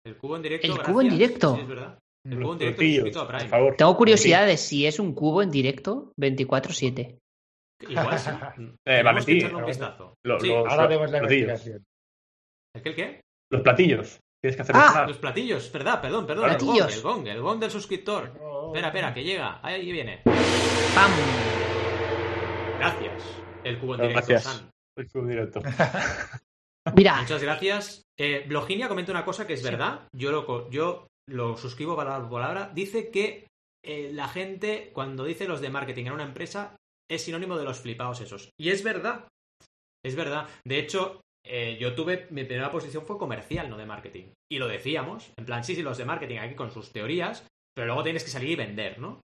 El 0.05 0.17
cubo 0.17 0.35
en 0.35 0.41
directo. 0.41 0.67
El 0.67 0.81
cubo 0.81 1.01
en 1.01 1.09
directo. 1.09 1.55
Sí, 1.55 1.61
es 1.61 1.67
verdad. 1.67 1.99
El 2.25 2.41
cubo 2.41 2.53
en 2.53 2.59
directo 2.59 2.81
se 2.81 2.93
suscrito 2.93 3.21
a 3.21 3.27
Prime. 3.27 3.41
Por 3.41 3.49
favor. 3.49 3.75
Tengo 3.75 3.97
curiosidad 3.97 4.45
de 4.45 4.57
si 4.57 4.85
es 4.85 4.99
un 4.99 5.13
cubo 5.13 5.41
en 5.41 5.51
directo 5.51 6.11
24-7. 6.19 7.17
Igual 7.89 8.19
sí. 8.19 8.29
eh, 8.85 9.03
vale, 9.03 9.21
sí. 9.21 9.43
un 9.43 9.65
vistazo. 9.65 10.13
sí. 10.39 10.51
Ahora 10.51 10.87
vemos 10.87 11.09
la 11.11 11.17
investigación. 11.19 11.83
¿El 12.75 12.83
qué? 12.83 12.89
¿El 12.89 12.95
qué? 12.95 13.21
Los 13.51 13.61
platillos. 13.61 14.19
Tienes 14.41 14.55
que 14.55 14.61
hacer 14.63 14.75
ah, 14.75 15.05
los 15.07 15.19
platillos, 15.19 15.71
verdad, 15.71 16.01
perdón, 16.01 16.25
perdón. 16.25 16.45
Platillos. 16.45 16.95
El 16.95 17.01
gong, 17.03 17.19
el 17.19 17.25
gong, 17.25 17.27
el 17.27 17.41
gong 17.41 17.59
del 17.59 17.69
suscriptor. 17.69 18.31
Espera, 18.67 18.87
espera, 18.87 19.13
que 19.13 19.23
llega. 19.23 19.59
Ahí 19.61 19.91
viene. 19.91 20.23
¡Pam! 20.95 21.11
Gracias. 22.81 23.43
El 23.63 23.77
cubo 23.77 23.93
en 23.93 24.01
directo, 24.01 24.27
gracias. 24.27 24.67
El 24.97 25.07
cubo 25.07 25.21
en 25.21 25.29
directo. 25.29 25.61
Mira. 26.95 27.21
Muchas 27.21 27.43
gracias. 27.43 28.03
Eh, 28.17 28.43
Bloginia 28.47 28.87
comenta 28.87 29.11
una 29.11 29.23
cosa 29.23 29.45
que 29.45 29.53
es 29.53 29.61
verdad. 29.61 30.07
Yo 30.11 30.31
lo, 30.31 30.69
yo 30.71 31.07
lo 31.29 31.57
suscribo 31.57 31.95
palabra 31.95 32.27
por 32.27 32.39
palabra. 32.39 32.71
Dice 32.73 33.11
que 33.11 33.47
eh, 33.85 34.09
la 34.11 34.27
gente, 34.27 34.89
cuando 34.93 35.25
dice 35.25 35.47
los 35.47 35.61
de 35.61 35.69
marketing 35.69 36.05
en 36.05 36.13
una 36.13 36.23
empresa, 36.23 36.75
es 37.07 37.23
sinónimo 37.23 37.55
de 37.55 37.65
los 37.65 37.81
flipados 37.81 38.19
esos. 38.19 38.49
Y 38.59 38.71
es 38.71 38.83
verdad. 38.83 39.27
Es 40.03 40.15
verdad. 40.15 40.47
De 40.65 40.79
hecho, 40.79 41.21
eh, 41.45 41.77
yo 41.79 41.93
tuve, 41.93 42.25
mi 42.31 42.45
primera 42.45 42.71
posición 42.71 43.05
fue 43.05 43.19
comercial, 43.19 43.69
no 43.69 43.77
de 43.77 43.85
marketing. 43.85 44.33
Y 44.51 44.57
lo 44.57 44.67
decíamos, 44.67 45.31
en 45.37 45.45
plan, 45.45 45.63
sí, 45.63 45.75
sí, 45.75 45.83
los 45.83 45.99
de 45.99 46.05
marketing 46.05 46.37
aquí 46.37 46.55
con 46.55 46.71
sus 46.71 46.91
teorías, 46.91 47.45
pero 47.75 47.85
luego 47.85 48.01
tienes 48.01 48.23
que 48.23 48.31
salir 48.31 48.49
y 48.49 48.55
vender, 48.55 48.97
¿no? 48.97 49.21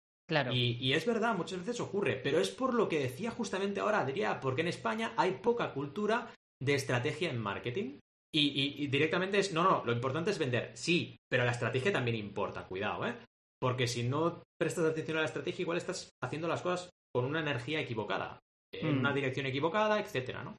Y, 0.53 0.93
es 0.93 1.05
verdad, 1.05 1.35
muchas 1.35 1.59
veces 1.59 1.79
ocurre, 1.81 2.15
pero 2.15 2.39
es 2.39 2.49
por 2.49 2.73
lo 2.73 2.87
que 2.87 2.99
decía 2.99 3.31
justamente 3.31 3.79
ahora 3.79 3.99
Adrián, 3.99 4.39
porque 4.41 4.61
en 4.61 4.69
España 4.69 5.13
hay 5.17 5.31
poca 5.31 5.73
cultura 5.73 6.33
de 6.61 6.73
estrategia 6.73 7.29
en 7.29 7.39
marketing. 7.39 7.99
Y, 8.33 8.87
directamente 8.87 9.39
es, 9.39 9.51
no, 9.51 9.63
no, 9.63 9.83
lo 9.83 9.91
importante 9.91 10.31
es 10.31 10.39
vender, 10.39 10.71
sí, 10.73 11.17
pero 11.29 11.43
la 11.43 11.51
estrategia 11.51 11.91
también 11.91 12.15
importa, 12.15 12.65
cuidado, 12.65 13.05
¿eh? 13.05 13.13
Porque 13.59 13.87
si 13.87 14.03
no 14.03 14.41
prestas 14.57 14.85
atención 14.85 15.17
a 15.17 15.21
la 15.21 15.27
estrategia, 15.27 15.63
igual 15.63 15.77
estás 15.77 16.09
haciendo 16.23 16.47
las 16.47 16.61
cosas 16.61 16.89
con 17.13 17.25
una 17.25 17.41
energía 17.41 17.81
equivocada, 17.81 18.39
en 18.73 18.99
una 18.99 19.11
mm. 19.11 19.15
dirección 19.15 19.45
equivocada, 19.47 19.99
etcétera, 19.99 20.43
¿no? 20.45 20.55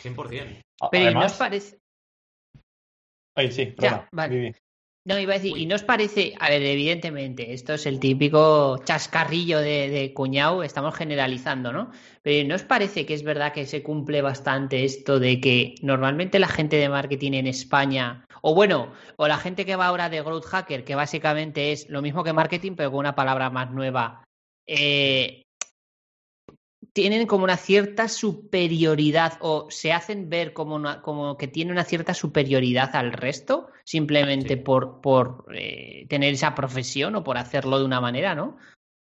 100%. 0.00 0.60
Pero 0.92 1.10
¿no 1.10 1.26
os 1.26 1.32
parece? 1.32 1.78
Ay, 3.36 3.50
sí, 3.50 3.74
vale. 4.12 4.54
No, 5.08 5.18
iba 5.18 5.32
a 5.32 5.38
decir, 5.38 5.56
¿y 5.56 5.64
no 5.64 5.74
os 5.74 5.84
parece? 5.84 6.34
A 6.38 6.50
ver, 6.50 6.62
evidentemente, 6.62 7.54
esto 7.54 7.72
es 7.72 7.86
el 7.86 7.98
típico 7.98 8.76
chascarrillo 8.84 9.58
de, 9.58 9.88
de 9.88 10.12
cuñado, 10.12 10.62
estamos 10.62 10.94
generalizando, 10.94 11.72
¿no? 11.72 11.92
Pero 12.20 12.46
¿no 12.46 12.54
os 12.54 12.62
parece 12.64 13.06
que 13.06 13.14
es 13.14 13.22
verdad 13.22 13.54
que 13.54 13.64
se 13.64 13.82
cumple 13.82 14.20
bastante 14.20 14.84
esto 14.84 15.18
de 15.18 15.40
que 15.40 15.76
normalmente 15.80 16.38
la 16.38 16.46
gente 16.46 16.76
de 16.76 16.90
marketing 16.90 17.32
en 17.32 17.46
España, 17.46 18.26
o 18.42 18.54
bueno, 18.54 18.92
o 19.16 19.26
la 19.26 19.38
gente 19.38 19.64
que 19.64 19.76
va 19.76 19.86
ahora 19.86 20.10
de 20.10 20.20
Growth 20.20 20.44
Hacker, 20.44 20.84
que 20.84 20.94
básicamente 20.94 21.72
es 21.72 21.88
lo 21.88 22.02
mismo 22.02 22.22
que 22.22 22.34
marketing, 22.34 22.72
pero 22.76 22.90
con 22.90 22.98
una 23.00 23.14
palabra 23.14 23.48
más 23.48 23.70
nueva, 23.70 24.24
eh, 24.66 25.47
tienen 26.92 27.26
como 27.26 27.44
una 27.44 27.56
cierta 27.56 28.08
superioridad 28.08 29.34
o 29.40 29.70
se 29.70 29.92
hacen 29.92 30.28
ver 30.28 30.52
como, 30.52 30.80
como 31.02 31.36
que 31.36 31.48
tienen 31.48 31.72
una 31.72 31.84
cierta 31.84 32.14
superioridad 32.14 32.94
al 32.94 33.12
resto 33.12 33.68
simplemente 33.84 34.56
por, 34.56 35.00
por 35.00 35.44
eh, 35.54 36.06
tener 36.08 36.34
esa 36.34 36.54
profesión 36.54 37.16
o 37.16 37.24
por 37.24 37.38
hacerlo 37.38 37.78
de 37.78 37.84
una 37.84 38.00
manera, 38.00 38.34
¿no? 38.34 38.56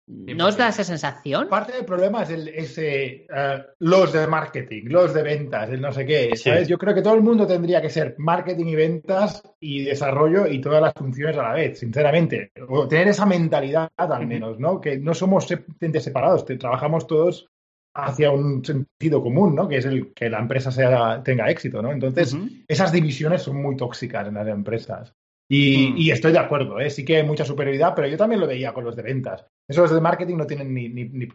¿No 0.09 0.47
os 0.47 0.55
da 0.55 0.69
esa 0.69 0.85
sensación? 0.85 1.49
Parte 1.49 1.73
del 1.73 1.83
problema 1.83 2.23
es 2.23 2.29
el, 2.29 2.47
ese, 2.47 3.25
eh, 3.29 3.65
los 3.79 4.13
de 4.13 4.25
marketing, 4.25 4.83
los 4.85 5.13
de 5.13 5.21
ventas, 5.21 5.69
el 5.69 5.81
no 5.81 5.91
sé 5.91 6.05
qué. 6.05 6.31
Yo 6.65 6.77
creo 6.77 6.95
que 6.95 7.01
todo 7.01 7.15
el 7.15 7.21
mundo 7.21 7.45
tendría 7.45 7.81
que 7.81 7.89
ser 7.89 8.15
marketing 8.17 8.67
y 8.67 8.75
ventas 8.75 9.43
y 9.59 9.83
desarrollo 9.83 10.47
y 10.47 10.61
todas 10.61 10.81
las 10.81 10.93
funciones 10.93 11.35
a 11.37 11.43
la 11.43 11.53
vez, 11.53 11.79
sinceramente. 11.79 12.53
O 12.69 12.87
tener 12.87 13.09
esa 13.09 13.25
mentalidad 13.25 13.89
al 13.97 14.25
menos, 14.25 14.57
¿no? 14.59 14.79
Que 14.79 14.97
no 14.97 15.13
somos 15.13 15.45
separados, 15.45 16.45
trabajamos 16.45 17.05
todos 17.05 17.49
hacia 17.97 18.31
un 18.31 18.63
sentido 18.63 19.21
común, 19.21 19.55
¿no? 19.55 19.67
Que 19.67 19.77
es 19.77 19.85
el 19.85 20.13
que 20.13 20.29
la 20.29 20.39
empresa 20.39 20.71
sea, 20.71 21.21
tenga 21.23 21.49
éxito, 21.49 21.81
¿no? 21.81 21.91
Entonces, 21.91 22.37
esas 22.67 22.91
divisiones 22.91 23.41
son 23.41 23.61
muy 23.61 23.75
tóxicas 23.75 24.27
en 24.27 24.35
las 24.35 24.47
empresas. 24.47 25.13
Y, 25.49 26.09
mm. 26.09 26.11
estoy 26.11 26.33
de 26.33 26.39
acuerdo, 26.39 26.79
¿eh? 26.79 26.89
sí 26.89 27.05
que 27.05 27.17
hay 27.17 27.23
mucha 27.23 27.45
superioridad, 27.45 27.93
pero 27.95 28.07
yo 28.07 28.17
también 28.17 28.41
lo 28.41 28.47
veía 28.47 28.73
con 28.73 28.83
los 28.83 28.95
de 28.95 29.03
ventas. 29.03 29.45
Esos 29.67 29.91
de 29.91 30.01
marketing 30.01 30.35
no 30.35 30.45
tienen 30.45 30.73
ni, 30.73 30.89
ni, 30.89 31.27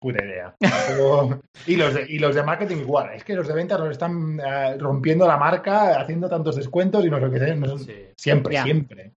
puta 0.00 0.24
idea. 0.24 0.56
y, 1.66 1.76
los 1.76 1.94
de, 1.94 2.06
y 2.08 2.18
los 2.18 2.34
de 2.34 2.42
marketing 2.42 2.78
igual. 2.78 3.10
Es 3.14 3.22
que 3.22 3.34
los 3.34 3.46
de 3.46 3.54
ventas 3.54 3.78
nos 3.78 3.90
están 3.90 4.40
eh, 4.40 4.78
rompiendo 4.78 5.28
la 5.28 5.36
marca, 5.36 6.00
haciendo 6.00 6.28
tantos 6.28 6.56
descuentos 6.56 7.04
y 7.04 7.10
no 7.10 7.20
sé 7.20 7.30
qué. 7.30 8.12
Siempre, 8.16 8.62
siempre. 8.62 9.12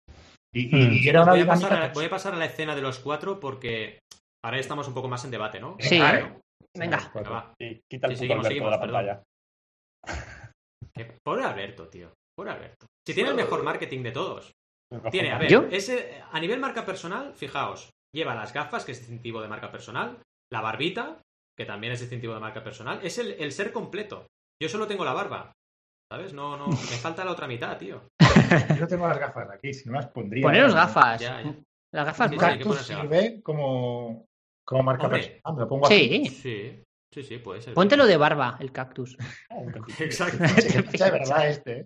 Y, 0.53 0.67
mm. 0.67 1.09
era 1.09 1.23
una 1.23 1.33
voy, 1.33 1.41
a 1.43 1.47
pasar 1.47 1.73
a, 1.73 1.93
voy 1.93 2.05
a 2.05 2.11
pasar 2.11 2.35
a 2.35 2.37
la 2.37 2.47
escena 2.47 2.75
de 2.75 2.83
los 2.83 2.99
cuatro 2.99 3.39
porque 3.41 4.01
ahora 4.45 4.59
estamos 4.59 4.89
un 4.89 4.95
poco 4.95 5.09
más 5.09 5.25
en 5.25 5.31
debate, 5.31 5.61
¿no? 5.61 5.77
Sí. 5.79 6.01
Venga. 6.77 6.99
quita 7.89 8.07
el 8.09 8.17
seguimos, 8.17 8.49
de 8.49 8.61
la 8.61 8.81
pantalla. 8.81 9.23
Pobre 11.25 11.45
Alberto, 11.45 11.89
tío. 11.89 12.13
Pobre 12.37 12.53
Alberto. 12.53 12.87
Si 13.07 13.15
tiene 13.15 13.31
el 13.31 13.37
mejor 13.37 13.63
marketing 13.63 14.03
de 14.03 14.13
todos. 14.13 14.53
Tiene, 15.11 15.33
a 15.33 15.39
ver, 15.39 15.69
ese, 15.71 16.23
a 16.31 16.39
nivel 16.39 16.61
marca 16.61 16.85
personal, 16.85 17.35
fijaos, 17.35 17.91
lleva 18.15 18.35
las 18.35 18.53
gafas, 18.53 18.85
que 18.85 18.93
es 18.93 18.99
distintivo 18.99 19.41
de 19.41 19.49
marca 19.49 19.71
personal, 19.71 20.19
la 20.53 20.61
barbita, 20.61 21.23
que 21.57 21.65
también 21.65 21.95
es 21.95 22.01
distintivo 22.01 22.35
de 22.35 22.41
marca 22.41 22.63
personal, 22.63 23.01
es 23.03 23.17
el, 23.19 23.53
ser 23.53 23.73
completo. 23.73 24.27
Yo 24.63 24.69
solo 24.69 24.87
tengo 24.87 25.05
la 25.05 25.15
barba. 25.15 25.53
¿Sabes? 26.13 26.35
No, 26.35 26.59
no, 26.59 26.67
me 26.67 26.75
falta 26.75 27.25
la 27.25 27.33
otra 27.33 27.47
mitad, 27.47 27.79
tío. 27.79 28.03
Yo 28.69 28.81
no 28.81 28.87
tengo 28.87 29.09
las 29.09 29.19
gafas 29.19 29.49
aquí, 29.51 29.73
si 29.73 29.89
no 29.89 29.95
las 29.95 30.09
pondría. 30.09 30.43
Poneros 30.43 30.75
gafas. 30.75 31.19
Ya, 31.19 31.41
ya. 31.41 31.55
Las 31.95 32.07
gafas 32.07 32.31
Sí, 32.31 32.35
sí, 32.35 32.41
cactus 32.41 32.79
sirve 32.83 33.43
como, 33.43 34.27
como 34.65 34.83
marca 34.83 35.05
Hombre. 35.07 35.21
personal. 35.21 35.55
Me 35.55 35.61
lo 35.63 35.69
pongo 35.69 35.87
aquí. 35.87 36.27
Sí. 36.27 36.29
Sí, 36.29 36.83
sí, 37.15 37.23
sí, 37.23 37.39
puede 37.39 37.61
ser. 37.63 37.75
Póntelo 37.75 38.07
de 38.07 38.17
barba, 38.17 38.57
el 38.61 38.73
cactus. 38.73 39.17
Exacto. 39.99 40.39
De 41.05 41.11
verdad 41.11 41.49
este. 41.49 41.81
¿eh? 41.81 41.85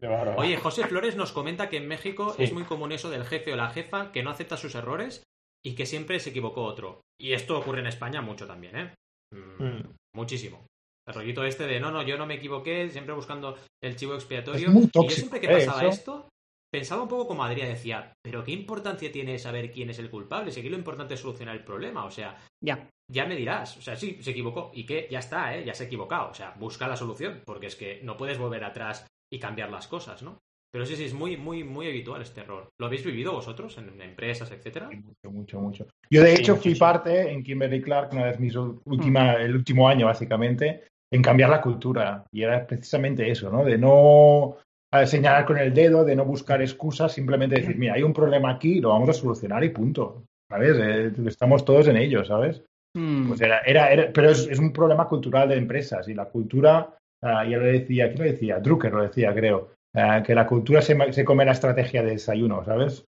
De 0.00 0.08
barba. 0.08 0.36
Oye, 0.36 0.56
José 0.56 0.86
Flores 0.86 1.16
nos 1.16 1.32
comenta 1.32 1.68
que 1.68 1.78
en 1.78 1.88
México 1.88 2.34
Sí. 2.36 2.44
es 2.44 2.52
muy 2.52 2.64
común 2.64 2.92
eso 2.92 3.08
del 3.10 3.24
jefe 3.24 3.52
o 3.52 3.56
la 3.56 3.70
jefa 3.70 4.12
que 4.12 4.22
no 4.22 4.30
acepta 4.30 4.56
sus 4.56 4.74
errores 4.74 5.22
y 5.64 5.74
que 5.74 5.86
siempre 5.86 6.20
se 6.20 6.30
equivocó 6.30 6.64
otro. 6.64 7.00
Y 7.20 7.32
esto 7.32 7.58
ocurre 7.58 7.80
en 7.80 7.86
España 7.86 8.20
mucho 8.20 8.46
también, 8.46 8.76
¿eh? 8.76 8.94
Mm, 9.34 9.64
Mm. 9.64 9.94
Muchísimo. 10.14 10.66
El 11.08 11.14
rollito 11.14 11.44
este 11.44 11.66
de 11.66 11.78
no, 11.80 11.90
no, 11.90 12.02
yo 12.02 12.16
no 12.18 12.26
me 12.26 12.34
equivoqué, 12.34 12.88
siempre 12.90 13.14
buscando 13.14 13.56
el 13.82 13.96
chivo 13.96 14.14
expiatorio. 14.14 14.68
Es 14.68 14.74
muy 14.74 14.84
y 14.84 14.90
yo 14.92 15.10
siempre 15.10 15.40
que 15.40 15.46
¿eh? 15.46 15.64
pasaba 15.66 15.80
Eso. 15.82 15.88
esto, 15.88 16.28
pensaba 16.76 17.02
un 17.02 17.08
poco 17.08 17.26
como 17.28 17.42
Adrián 17.42 17.68
decía, 17.70 18.12
pero 18.22 18.44
¿qué 18.44 18.52
importancia 18.52 19.10
tiene 19.10 19.38
saber 19.38 19.70
quién 19.70 19.88
es 19.88 19.98
el 19.98 20.10
culpable? 20.10 20.52
Si 20.52 20.60
aquí 20.60 20.68
lo 20.68 20.76
importante 20.76 21.14
es 21.14 21.20
solucionar 21.20 21.56
el 21.56 21.64
problema, 21.64 22.04
o 22.04 22.10
sea, 22.10 22.36
Ya. 22.62 22.86
ya 23.10 23.24
me 23.24 23.34
dirás, 23.34 23.78
o 23.78 23.80
sea, 23.80 23.96
sí, 23.96 24.18
se 24.20 24.32
equivocó. 24.32 24.72
¿Y 24.74 24.84
qué? 24.84 25.08
Ya 25.10 25.20
está, 25.20 25.56
¿eh? 25.56 25.64
Ya 25.64 25.72
se 25.72 25.84
ha 25.84 25.86
equivocado. 25.86 26.30
O 26.30 26.34
sea, 26.34 26.54
busca 26.58 26.86
la 26.86 26.96
solución, 26.96 27.40
porque 27.46 27.68
es 27.68 27.76
que 27.76 28.00
no 28.02 28.18
puedes 28.18 28.36
volver 28.36 28.62
atrás 28.62 29.06
y 29.32 29.38
cambiar 29.38 29.70
las 29.70 29.88
cosas, 29.88 30.22
¿no? 30.22 30.36
Pero 30.70 30.84
sí, 30.84 30.96
sí, 30.96 31.04
es 31.04 31.14
muy, 31.14 31.38
muy, 31.38 31.64
muy 31.64 31.86
habitual 31.88 32.20
este 32.20 32.42
error. 32.42 32.68
¿Lo 32.78 32.86
habéis 32.88 33.04
vivido 33.06 33.32
vosotros 33.32 33.78
en 33.78 33.98
empresas, 34.02 34.50
etcétera? 34.50 34.90
Mucho, 34.90 35.30
mucho, 35.30 35.60
mucho. 35.60 35.86
Yo, 36.10 36.22
de 36.22 36.36
Sí, 36.36 36.42
hecho, 36.42 36.56
fui 36.56 36.74
parte 36.74 37.30
en 37.32 37.42
Kimberly 37.42 37.80
Clark, 37.80 38.12
una 38.12 38.24
vez 38.26 38.38
mis 38.38 38.54
última, 38.54 39.32
el 39.36 39.54
último 39.54 39.88
año, 39.88 40.04
básicamente, 40.04 40.82
en 41.10 41.22
cambiar 41.22 41.48
la 41.48 41.62
cultura. 41.62 42.24
Y 42.30 42.42
era 42.42 42.66
precisamente 42.66 43.30
eso, 43.30 43.50
¿no? 43.50 43.64
De 43.64 43.78
no 43.78 44.56
eh, 44.92 45.06
señalar 45.06 45.44
con 45.46 45.58
el 45.58 45.72
dedo, 45.74 46.04
de 46.04 46.16
no 46.16 46.24
buscar 46.24 46.60
excusas, 46.62 47.12
simplemente 47.12 47.56
decir, 47.60 47.76
mira, 47.76 47.94
hay 47.94 48.02
un 48.02 48.12
problema 48.12 48.50
aquí, 48.50 48.80
lo 48.80 48.90
vamos 48.90 49.08
a 49.08 49.12
solucionar 49.12 49.62
y 49.64 49.70
punto. 49.70 50.24
¿Sabes? 50.48 50.76
Eh, 50.80 51.12
estamos 51.26 51.64
todos 51.64 51.88
en 51.88 51.96
ello, 51.96 52.24
¿sabes? 52.24 52.62
Mm. 52.96 53.28
Pues 53.28 53.40
era, 53.40 53.60
era, 53.60 53.90
era- 53.92 54.12
pero 54.12 54.30
es, 54.30 54.46
es 54.46 54.58
un 54.60 54.72
problema 54.72 55.08
cultural 55.08 55.48
de 55.48 55.56
empresas 55.56 56.06
y 56.08 56.14
la 56.14 56.26
cultura, 56.26 56.96
ah, 57.22 57.44
ya 57.44 57.58
lo 57.58 57.64
decía, 57.66 58.06
¿quién 58.08 58.18
lo 58.18 58.24
decía? 58.32 58.60
Drucker 58.60 58.92
lo 58.92 59.02
decía, 59.02 59.34
creo, 59.34 59.72
ah, 59.94 60.22
que 60.24 60.34
la 60.36 60.46
cultura 60.46 60.80
se, 60.82 60.94
ma- 60.94 61.12
se 61.12 61.24
come 61.24 61.44
la 61.44 61.50
estrategia 61.52 62.02
de 62.04 62.10
desayuno, 62.12 62.64
¿sabes? 62.64 63.04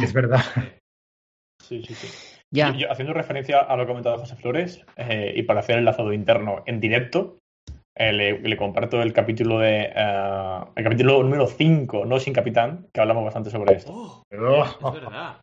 Y 0.00 0.04
es 0.04 0.12
verdad. 0.12 0.40
Sí, 1.62 1.80
sí, 1.86 1.94
sí. 1.94 2.08
ya. 2.50 2.72
Yo- 2.72 2.78
yo, 2.80 2.90
haciendo 2.92 3.14
referencia 3.14 3.60
a 3.60 3.76
lo 3.76 3.84
que 3.84 3.84
ha 3.84 3.94
comentado 3.94 4.18
José 4.18 4.34
Flores, 4.36 4.84
eh, 4.96 5.32
y 5.36 5.42
para 5.44 5.60
hacer 5.60 5.78
el 5.78 5.84
lazado 5.84 6.12
interno 6.12 6.64
en 6.66 6.80
directo, 6.80 7.38
eh, 7.94 8.12
le, 8.12 8.38
le 8.40 8.56
comparto 8.56 9.02
el 9.02 9.12
capítulo 9.12 9.58
de 9.58 9.92
eh, 9.94 10.58
el 10.76 10.84
capítulo 10.84 11.22
número 11.22 11.46
5, 11.46 12.06
No 12.06 12.18
sin 12.18 12.32
capitán, 12.32 12.88
que 12.92 13.00
hablamos 13.00 13.24
bastante 13.24 13.50
sobre 13.50 13.74
esto. 13.74 13.92
¡Oh! 13.92 14.24
Es 14.30 14.40
verdad. 14.40 15.40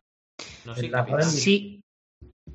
No 0.64 0.74
lazo 0.74 0.90
capitán. 0.90 1.22
Si, 1.22 1.80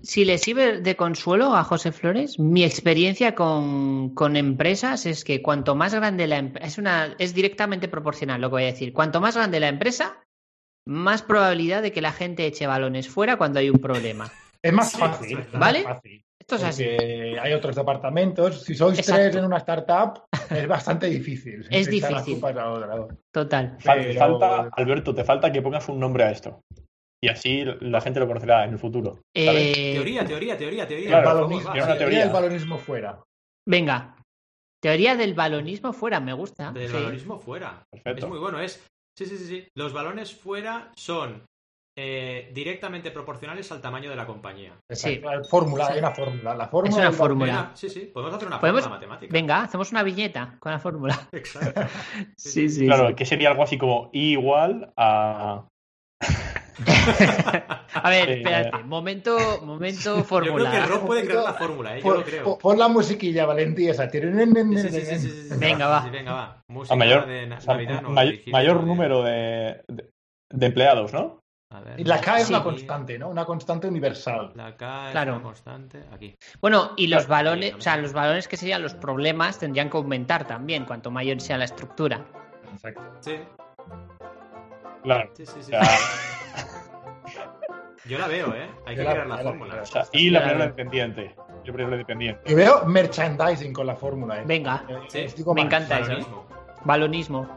si 0.02 0.26
le 0.26 0.38
sirve 0.38 0.82
de 0.82 0.96
consuelo 0.96 1.56
a 1.56 1.64
José 1.64 1.91
Flores, 1.91 2.39
mi 2.39 2.64
experiencia 2.64 3.36
con, 3.36 4.14
con 4.14 4.36
empresas 4.36 5.06
es 5.06 5.24
que 5.24 5.41
cuanto 5.41 5.76
más 5.76 5.93
grande 5.93 6.28
la 6.28 6.38
empresa, 6.38 6.68
es, 6.68 6.78
una, 6.78 7.16
es 7.18 7.34
directamente 7.34 7.88
proporcional 7.88 8.41
lo 8.41 8.50
que 8.50 8.56
voy 8.56 8.64
a 8.64 8.68
decir, 8.68 8.91
cuanto 8.91 9.22
más 9.22 9.36
grande 9.36 9.60
la 9.60 9.70
empresa, 9.70 10.22
más 10.86 11.22
probabilidad 11.22 11.82
de 11.82 11.91
que 11.91 12.02
la 12.02 12.12
gente 12.12 12.46
eche 12.46 12.68
balones 12.68 13.08
fuera 13.08 13.38
cuando 13.38 13.60
hay 13.60 13.70
un 13.70 13.80
problema. 13.80 14.32
es 14.62 14.74
más 14.74 14.91
fácil. 14.91 15.39
es 15.39 15.54
más 15.54 15.60
¿Vale? 15.60 15.84
fácil, 15.84 16.24
Esto 16.48 16.56
es 16.58 16.64
así. 16.64 16.84
porque 16.84 17.39
hay 17.41 17.54
otros 17.54 17.76
departamentos. 17.76 18.62
Si 18.64 18.76
sois 18.76 19.00
Exacto. 19.00 19.22
tres 19.24 19.36
en 19.36 19.46
una 19.46 19.58
startup, 19.58 20.24
es 20.52 20.68
bastante 20.68 21.08
difícil. 21.08 21.66
Es 21.72 21.89
difícil. 21.89 22.36
culpas 22.36 22.56
a 22.58 22.70
otra. 22.72 23.08
Total. 23.34 23.78
Falta, 23.82 24.70
Alberto, 24.74 25.16
te 25.16 25.24
falta 25.24 25.52
que 25.52 25.62
pongas 25.64 25.89
un 25.89 26.00
nombre 26.00 26.24
a 26.24 26.32
esto. 26.32 26.62
Y 27.24 27.30
así 27.30 27.64
la 27.82 28.00
gente 28.02 28.20
lo 28.20 28.28
conocerá 28.28 28.66
en 28.66 28.74
el 28.74 28.78
futuro. 28.80 29.22
Eh, 29.36 29.93
Teoría, 29.96 30.24
teoría, 30.26 30.56
teoría, 30.56 30.88
teoría. 30.88 31.08
Claro, 31.10 31.34
balonismo, 31.34 31.70
va. 31.72 31.84
una 31.84 31.98
teoría. 31.98 32.20
del 32.20 32.30
balonismo 32.34 32.78
fuera. 32.78 33.24
venga. 33.68 34.12
Teoría 34.84 35.16
del 35.16 35.34
balonismo 35.34 35.93
fuera, 35.93 36.20
me 36.20 36.34
gusta. 36.34 36.72
Del 36.72 36.89
sí. 36.89 36.93
balonismo 36.93 37.39
fuera. 37.39 37.84
Perfecto. 37.91 38.26
Es 38.26 38.30
muy 38.30 38.38
bueno, 38.38 38.60
es. 38.60 38.86
Sí, 39.18 39.26
sí, 39.26 39.38
sí, 39.38 39.46
sí. 39.46 39.68
Los 39.76 39.93
balones 39.93 40.36
fuera 40.36 40.91
son 40.96 41.43
eh, 41.98 42.52
directamente 42.54 43.10
proporcionales 43.12 43.72
al 43.72 43.80
tamaño 43.82 44.10
de 44.10 44.16
la 44.18 44.26
compañía. 44.26 44.74
Sí. 44.89 45.22
Fórmula, 45.50 45.88
hay 45.88 46.00
una 46.00 46.12
fórmula. 46.12 46.54
La 46.56 46.68
fórmula 46.68 46.89
Es 46.91 46.98
una 46.98 47.12
fórmula. 47.12 47.72
Sí, 47.74 47.89
sí, 47.89 48.02
podemos 48.14 48.36
hacer 48.36 48.48
una 48.48 48.60
¿Podemos? 48.60 48.82
fórmula 48.82 49.00
matemática. 49.00 49.32
Venga, 49.32 49.62
hacemos 49.64 49.91
una 49.91 50.04
viñeta 50.04 50.56
con 50.60 50.72
la 50.74 50.80
fórmula. 50.80 51.18
Exacto. 51.32 51.82
Sí, 52.38 52.68
sí. 52.70 52.86
Claro, 52.86 53.16
que 53.16 53.26
sería 53.26 53.50
algo 53.50 53.64
así 53.64 53.78
como 53.78 54.10
I 54.14 54.34
igual 54.34 54.91
a. 54.98 55.66
A 57.93 58.10
ver, 58.10 58.30
espérate. 58.30 58.84
Momento, 58.84 59.38
momento 59.64 60.18
Yo 60.18 60.24
fórmula. 60.24 60.70
creo 60.70 60.82
que 60.84 60.88
Rob 60.89 61.06
puede 61.06 61.26
crear 61.26 61.43
la 61.43 61.54
fórmula, 61.54 61.96
¿eh? 61.96 62.00
yo 62.02 62.04
Pon, 62.04 62.18
lo 62.18 62.24
creo. 62.26 62.58
pon- 62.58 62.78
la 62.78 62.88
musiquilla, 62.89 63.46
Valentí, 63.46 63.88
esa. 63.88 64.10
Sí, 64.10 64.20
sí, 64.20 64.28
sí, 64.28 64.89
sí, 64.89 65.06
sí, 65.06 65.20
sí, 65.20 65.50
sí. 65.50 65.56
Venga, 65.58 65.88
va. 65.88 66.04
Sí, 66.04 66.10
venga, 66.10 66.34
va. 66.34 66.62
Música 66.68 66.93
a 66.93 66.98
mayor, 66.98 67.26
de 67.26 67.48
na- 67.48 67.58
o 67.58 67.62
sea, 67.62 67.74
Navidad, 67.76 68.02
no, 68.02 68.10
mayor 68.10 68.80
de- 68.82 68.86
número 68.86 69.24
de, 69.24 69.82
de- 69.88 70.10
de 70.54 70.66
empleados, 70.66 71.14
¿no? 71.14 71.39
A 71.76 71.82
ver, 71.82 72.08
la 72.08 72.22
K 72.22 72.38
es 72.40 72.48
Sí. 72.48 72.54
una 72.54 72.64
constante, 72.64 73.20
¿no? 73.20 73.28
Una 73.30 73.44
constante 73.46 73.88
universal. 73.88 74.52
La 74.56 74.76
K 74.78 75.08
es 75.08 75.12
Claro. 75.12 75.34
una 75.34 75.44
constante. 75.44 76.04
Aquí. 76.14 76.36
Bueno, 76.62 76.92
y 76.96 77.08
los 77.08 77.26
Claro, 77.26 77.50
balones, 77.50 77.74
o 77.74 77.82
sea, 77.82 77.98
los 77.98 78.14
balones 78.14 78.48
que 78.48 78.56
serían 78.58 78.82
los 78.82 78.94
problemas 78.94 79.60
tendrían 79.60 79.90
que 79.90 79.98
aumentar 79.98 80.46
también, 80.48 80.86
cuanto 80.86 81.12
mayor 81.12 81.42
sea 81.42 81.58
la 81.58 81.66
estructura. 81.66 82.22
Exacto. 82.74 83.02
Sí, 83.20 83.40
Claro. 85.04 85.30
sí, 85.34 85.46
sí. 85.46 85.60
O 85.60 85.62
sí. 85.62 85.72
sea, 85.72 85.82
Yo 88.08 88.20
la 88.20 88.28
veo, 88.28 88.54
¿eh? 88.54 88.70
Hay 88.86 88.96
que 88.96 89.02
Yo 89.02 89.08
la- 89.08 89.12
crear 89.14 89.28
la 89.28 89.38
yo 89.38 89.44
la- 89.44 89.50
fórmula. 89.50 89.82
o 89.82 89.86
sea, 89.86 90.04
y 90.14 90.30
la 90.30 90.40
variable 90.42 90.68
dependiente. 90.68 91.36
Y 91.64 91.66
la 91.68 91.72
variable 91.72 91.98
dependiente. 91.98 92.52
Y 92.52 92.54
veo 92.54 92.86
merchandising 92.86 93.74
con 93.74 93.88
la 93.88 93.96
fórmula. 93.96 94.42
¿eh? 94.42 94.44
Venga, 94.46 94.84
Eh, 94.88 95.00
Sí, 95.08 95.26
digo 95.38 95.56
me 95.56 95.62
encanta 95.62 96.00
eso. 96.00 96.10
Balonismo. 96.10 96.46
balonismo. 96.86 97.48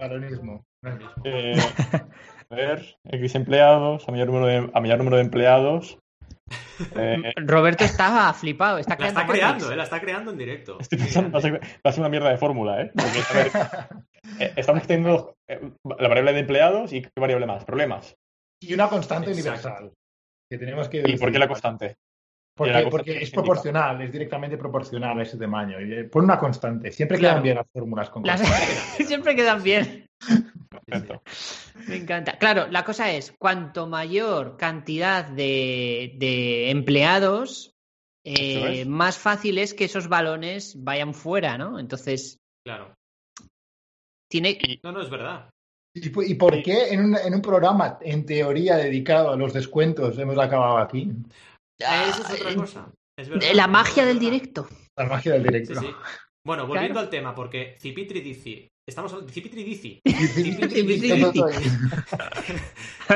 Balonismo. 0.00 0.64
Balonismo. 0.80 1.12
Eh, 1.24 1.52
ver, 2.56 2.96
X 3.04 3.34
empleados, 3.34 4.08
a 4.08 4.12
mayor 4.12 4.26
número 4.28 4.46
de, 4.46 4.70
a 4.72 4.80
mayor 4.80 4.98
número 4.98 5.16
de 5.16 5.22
empleados. 5.22 5.98
Eh, 6.96 7.34
Roberto 7.36 7.84
estaba 7.84 8.32
flipado, 8.32 8.78
está 8.78 8.94
La 8.94 8.96
creando. 8.96 9.20
está 9.20 9.32
creando. 9.32 9.72
¿eh? 9.72 9.76
La 9.76 9.82
está 9.84 10.00
creando 10.00 10.30
en 10.30 10.38
directo. 10.38 10.78
estoy 10.80 10.98
pensando, 10.98 11.30
va 11.30 11.38
a, 11.38 11.42
ser, 11.42 11.52
va 11.52 11.60
a 11.84 11.92
ser 11.92 12.00
una 12.00 12.08
mierda 12.08 12.30
de 12.30 12.38
fórmula, 12.38 12.80
¿eh? 12.80 12.90
Porque, 12.94 13.20
a 13.28 13.34
ver, 13.34 13.50
eh, 14.40 14.52
estamos 14.56 14.86
teniendo 14.86 15.34
eh, 15.46 15.60
la 15.84 16.08
variable 16.08 16.32
de 16.32 16.40
empleados 16.40 16.92
y 16.94 17.02
qué 17.02 17.10
variable 17.20 17.46
más, 17.46 17.66
problemas. 17.66 18.16
Y 18.62 18.72
una 18.72 18.88
constante 18.88 19.30
Exacto. 19.30 19.68
universal. 19.68 19.92
Que 20.50 20.58
tenemos 20.58 20.88
que 20.88 21.02
¿Y 21.06 21.18
por 21.18 21.30
qué 21.30 21.38
la 21.38 21.48
constante? 21.48 21.96
Porque, 22.90 23.22
es 23.22 23.30
proporcional, 23.30 24.00
es 24.02 24.12
directamente 24.12 24.56
proporcional 24.58 25.18
a 25.18 25.22
ese 25.22 25.36
tamaño. 25.38 25.80
Y, 25.80 25.92
eh, 25.94 26.04
Pon 26.04 26.24
una 26.24 26.38
constante. 26.38 26.92
Siempre 26.92 27.18
Claro. 27.18 27.34
quedan 27.34 27.42
bien 27.42 27.56
las 27.56 27.66
fórmulas 27.72 28.10
con 28.10 28.22
Las-. 28.24 28.40
Siempre 29.06 29.34
quedan 29.34 29.62
bien. 29.62 30.06
Perfecto. 30.68 31.22
Me 31.88 31.96
encanta. 31.96 32.36
Claro, 32.38 32.66
la 32.68 32.84
cosa 32.84 33.10
es, 33.10 33.32
cuanto 33.38 33.86
mayor 33.86 34.56
cantidad 34.58 35.24
de, 35.24 36.14
de 36.18 36.70
empleados, 36.70 37.72
eh, 38.24 38.84
más 38.84 39.16
fácil 39.16 39.56
es 39.58 39.72
que 39.72 39.84
esos 39.86 40.08
balones 40.08 40.74
vayan 40.84 41.14
fuera, 41.14 41.56
¿no? 41.56 41.78
Entonces, 41.78 42.36
Claro. 42.66 42.92
tiene... 44.30 44.58
No, 44.82 44.92
no, 44.92 45.00
es 45.00 45.08
verdad. 45.10 45.48
¿Y, 45.94 46.10
por- 46.10 46.24
y 46.24 46.34
por 46.34 46.62
qué 46.62 46.90
en 46.92 47.00
un, 47.04 47.16
en 47.16 47.34
un 47.34 47.42
programa 47.42 47.98
en 48.02 48.24
teoría 48.26 48.76
dedicado 48.76 49.30
a 49.32 49.36
los 49.36 49.52
descuentos 49.52 50.16
hemos 50.18 50.38
acabado 50.38 50.78
aquí? 50.78 51.10
Eso 51.80 52.22
es 52.22 52.40
otra 52.40 52.54
cosa. 52.54 52.92
Es 53.18 53.28
verdad. 53.28 53.48
La 53.54 53.66
magia 53.66 54.04
del 54.04 54.18
directo. 54.18 54.68
La 54.96 55.06
magia 55.06 55.32
del 55.32 55.42
directo. 55.42 55.80
sí. 55.80 55.90
Bueno, 56.46 56.66
volviendo 56.66 56.94
Claro. 56.94 57.04
al 57.06 57.10
tema, 57.10 57.34
porque 57.34 57.76
Cipitri 57.80 58.20
dice. 58.20 58.68
Estamos 58.88 59.12
hablando 59.12 59.28
de 59.28 59.34
Cipitri 59.34 59.62
dice. 59.62 60.00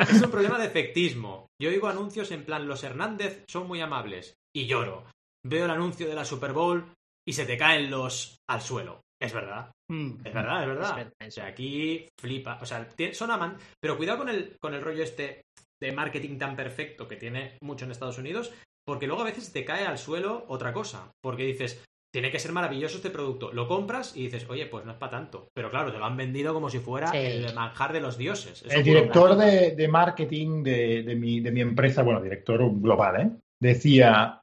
Es 0.09 0.23
un 0.23 0.31
problema 0.31 0.59
de 0.59 0.67
efectismo. 0.67 1.47
Yo 1.61 1.71
oigo 1.71 1.89
anuncios 1.89 2.31
en 2.33 2.45
plan, 2.45 2.69
los 2.69 2.85
Hernández 2.85 3.45
son 3.49 3.67
muy 3.67 3.81
amables. 3.81 4.35
Y 4.55 4.67
lloro. 4.67 5.05
Veo 5.45 5.65
el 5.65 5.71
anuncio 5.71 6.07
de 6.09 6.15
la 6.15 6.25
Super 6.25 6.53
Bowl 6.53 6.93
y 7.27 7.33
se 7.33 7.47
te 7.47 7.57
caen 7.57 7.91
los 7.91 8.37
al 8.49 8.61
suelo. 8.61 9.01
Es 9.21 9.33
verdad. 9.33 9.71
Mm. 9.91 10.13
Es 10.25 10.35
verdad, 10.35 10.63
es 10.63 10.69
verdad. 10.69 10.91
Es 10.91 10.97
verdad, 10.97 11.13
O 11.27 11.31
sea, 11.31 11.47
aquí 11.47 12.09
flipa. 12.21 12.59
O 12.61 12.67
sea, 12.67 12.89
son 13.13 13.31
aman... 13.31 13.57
Pero 13.81 13.97
cuidado 13.97 14.19
con 14.19 14.29
el, 14.29 14.57
con 14.61 14.75
el 14.75 14.83
rollo 14.83 15.03
este 15.03 15.43
de 15.81 15.93
marketing 15.93 16.39
tan 16.39 16.57
perfecto 16.57 17.09
que 17.09 17.17
tiene 17.17 17.59
mucho 17.63 17.85
en 17.85 17.91
Estados 17.91 18.19
Unidos, 18.19 18.53
porque 18.87 19.07
luego 19.07 19.23
a 19.23 19.27
veces 19.27 19.53
te 19.53 19.65
cae 19.65 19.87
al 19.87 19.99
suelo 19.99 20.45
otra 20.49 20.73
cosa. 20.73 21.11
Porque 21.23 21.45
dices, 21.45 21.83
tiene 22.13 22.31
que 22.31 22.39
ser 22.39 22.53
maravilloso 22.53 22.97
este 22.97 23.11
producto. 23.11 23.53
Lo 23.53 23.67
compras 23.67 24.17
y 24.17 24.25
dices, 24.25 24.49
oye, 24.49 24.67
pues 24.67 24.85
no 24.85 24.93
es 24.93 24.99
para 24.99 25.11
tanto. 25.13 25.49
Pero 25.55 25.71
claro, 25.71 25.91
te 25.91 25.99
lo 25.99 26.05
han 26.05 26.17
vendido 26.17 26.55
como 26.55 26.71
si 26.71 26.79
fuera 26.79 27.09
Sí. 27.09 27.17
el 27.17 27.55
manjar 27.55 27.93
de 27.93 28.01
los 28.01 28.17
dioses. 28.17 28.63
Eso 28.63 28.77
El 28.77 28.85
director 28.85 29.37
de, 29.37 29.75
de 29.75 29.89
marketing 29.89 30.63
de, 30.63 31.03
de 31.03 31.15
mi, 31.17 31.41
de 31.41 31.51
mi 31.51 31.61
empresa, 31.61 32.03
bueno, 32.03 32.21
director 32.23 32.61
global, 32.81 33.21
¿eh? 33.21 33.31
decía, 33.61 34.41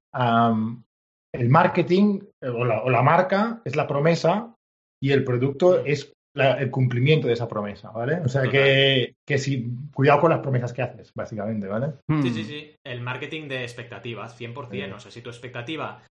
el 1.33 1.49
marketing 1.49 2.19
eh, 2.41 2.49
o 2.49 2.65
la, 2.65 2.81
o 2.81 2.89
la 2.89 3.01
marca 3.01 3.61
es 3.63 3.75
la 3.75 3.87
promesa 3.87 4.53
y 5.01 5.11
el 5.11 5.23
producto 5.23 5.83
es 5.85 6.11
el 6.33 6.71
cumplimiento 6.71 7.27
de 7.27 7.33
esa 7.33 7.47
promesa, 7.47 7.91
¿vale? 7.91 8.21
O 8.23 8.29
sea 8.29 8.43
que, 8.43 9.15
que 9.27 9.37
si, 9.37 9.69
cuidado 9.93 10.21
con 10.21 10.31
las 10.31 10.39
promesas 10.39 10.71
que 10.71 10.81
haces, 10.81 11.11
básicamente, 11.13 11.67
¿vale? 11.67 11.93
Sí, 12.21 12.29
sí, 12.29 12.43
sí. 12.43 12.75
El 12.85 13.01
marketing 13.01 13.47
de 13.47 13.63
expectativas, 13.63 14.39
100%. 14.39 14.95
O 14.95 14.99
sea, 14.99 15.11
si 15.11 15.21
tu 15.21 15.29
expectativa 15.29 16.03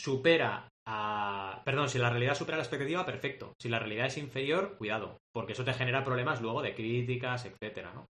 supera 0.00 0.68
a... 0.88 1.62
Perdón, 1.64 1.88
si 1.88 1.98
la 1.98 2.10
realidad 2.10 2.34
supera 2.34 2.56
la 2.56 2.62
expectativa, 2.62 3.04
perfecto. 3.04 3.52
Si 3.60 3.68
la 3.68 3.78
realidad 3.78 4.06
es 4.06 4.18
inferior, 4.18 4.76
cuidado, 4.78 5.18
porque 5.34 5.52
eso 5.52 5.64
te 5.64 5.74
genera 5.74 6.04
problemas 6.04 6.40
luego 6.40 6.62
de 6.62 6.74
críticas, 6.74 7.44
etcétera, 7.44 7.92
¿no? 7.94 8.06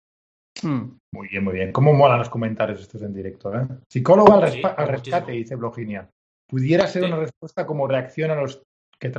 Hmm. 0.62 0.97
Muy 1.14 1.28
bien, 1.28 1.44
muy 1.44 1.55
bien. 1.55 1.72
¿Cómo 1.72 1.93
molan 1.93 2.18
los 2.18 2.30
comentarios 2.30 2.80
estos 2.80 3.02
en 3.02 3.12
directo? 3.12 3.55
¿eh? 3.55 3.66
Psicólogo 3.90 4.32
al, 4.32 4.43
rescate, 4.43 5.32
dice 5.32 5.55
Bloginia. 5.56 6.09
Pudiera 6.48 6.86
ser 6.86 7.05
una 7.05 7.16
respuesta 7.16 7.66
como 7.66 7.88
reacción 7.88 8.30
a, 8.30 8.36
los 8.36 8.62
que 8.98 9.12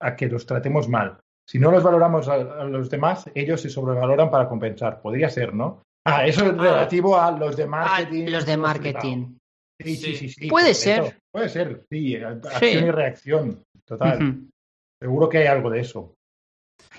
a 0.00 0.16
que 0.16 0.28
los 0.28 0.46
tratemos 0.46 0.88
mal. 0.88 1.18
Si 1.48 1.58
no 1.60 1.70
los 1.70 1.82
valoramos 1.82 2.28
a, 2.28 2.38
los 2.64 2.90
demás, 2.90 3.30
ellos 3.34 3.60
se 3.60 3.70
sobrevaloran 3.70 4.30
para 4.30 4.48
compensar. 4.48 5.00
Podría 5.00 5.30
ser, 5.30 5.54
¿no? 5.54 5.82
Ah, 6.04 6.26
eso 6.26 6.44
es 6.44 6.52
ah. 6.52 6.62
relativo 6.62 7.18
a 7.18 7.30
los 7.30 7.56
de 7.56 7.66
marketing. 7.66 8.26
los 8.28 8.44
de 8.44 8.56
marketing. 8.56 9.36
Sí, 9.80 9.96
sí, 9.96 10.28
sí. 10.28 10.48
Puede 10.48 10.74
ser. 10.74 11.20
Puede 11.30 11.48
ser, 11.48 11.84
sí. 11.88 12.16
Acción 12.16 12.86
y 12.86 12.90
reacción. 12.90 13.62
Total. 13.84 14.40
Seguro 15.00 15.28
que 15.28 15.38
hay 15.38 15.46
algo 15.46 15.70
de 15.70 15.80
eso. 15.80 16.14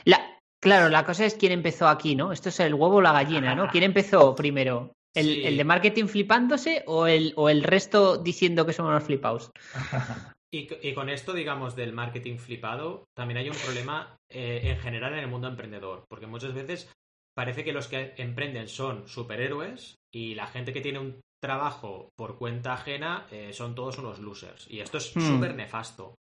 La, 0.05 0.39
claro, 0.61 0.89
la 0.89 1.03
cosa 1.03 1.25
es 1.25 1.33
quién 1.33 1.51
empezó 1.51 1.87
aquí, 1.87 2.15
¿no? 2.15 2.31
Esto 2.31 2.49
es 2.49 2.59
el 2.59 2.73
huevo 2.73 2.97
o 2.97 3.01
la 3.01 3.11
gallina, 3.11 3.55
¿no? 3.55 3.67
¿Quién 3.67 3.83
empezó 3.83 4.33
primero? 4.35 4.93
¿El, 5.13 5.45
¿El, 5.45 5.57
de 5.57 5.63
marketing 5.63 6.05
flipándose 6.05 6.83
o 6.85 7.07
el, 7.07 7.33
o 7.35 7.49
el 7.49 7.63
resto 7.63 8.17
diciendo 8.17 8.65
que 8.65 8.73
somos 8.73 8.91
unos 8.91 9.03
flipados? 9.03 9.51
Y, 10.49 10.93
con 10.93 11.09
esto, 11.09 11.33
digamos, 11.33 11.75
del 11.75 11.91
marketing 11.91 12.37
flipado, 12.37 13.05
también 13.13 13.37
hay 13.37 13.49
un 13.49 13.55
problema 13.57 14.15
eh, 14.29 14.61
en 14.63 14.77
general 14.77 15.13
en 15.13 15.19
el 15.19 15.27
mundo 15.27 15.47
emprendedor, 15.47 16.05
porque 16.09 16.25
muchas 16.25 16.53
veces 16.53 16.89
parece 17.35 17.65
que 17.65 17.73
los 17.73 17.87
que 17.87 18.13
emprenden 18.17 18.69
son 18.69 19.07
superhéroes 19.07 19.95
y 20.13 20.35
la 20.35 20.47
gente 20.47 20.71
que 20.71 20.81
tiene 20.81 20.99
un 20.99 21.19
trabajo 21.41 22.09
por 22.15 22.37
cuenta 22.37 22.73
ajena 22.73 23.27
eh, 23.29 23.51
son 23.51 23.75
todos 23.75 23.97
unos 23.99 24.19
losers. 24.19 24.67
Y 24.69 24.79
esto 24.79 24.97
es 24.97 25.15
hmm. 25.15 25.19
súper 25.19 25.53
nefasto, 25.53 26.15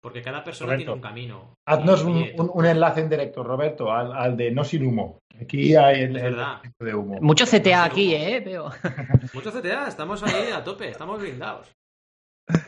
porque 0.00 0.22
cada 0.22 0.44
persona 0.44 0.76
tiene 0.76 0.92
un 0.92 1.00
camino. 1.00 1.54
Haznos 1.66 2.04
un, 2.04 2.64
enlace 2.64 3.00
en 3.00 3.10
directo, 3.10 3.42
Roberto, 3.42 3.90
al, 3.90 4.36
de 4.36 4.52
no 4.52 4.62
sin 4.62 4.86
humo. 4.86 5.18
Aquí 5.40 5.74
hay 5.74 6.02
el, 6.02 6.14
de 6.78 6.94
humo. 6.94 7.18
Mucho 7.20 7.46
CTA 7.46 7.84
aquí, 7.84 8.14
¿eh? 8.14 8.40
Veo. 8.40 8.70
Mucho 9.34 9.50
CTA, 9.50 9.88
estamos 9.88 10.22
ahí 10.22 10.52
a 10.52 10.62
tope, 10.62 10.88
estamos 10.88 11.20
blindados. 11.20 11.72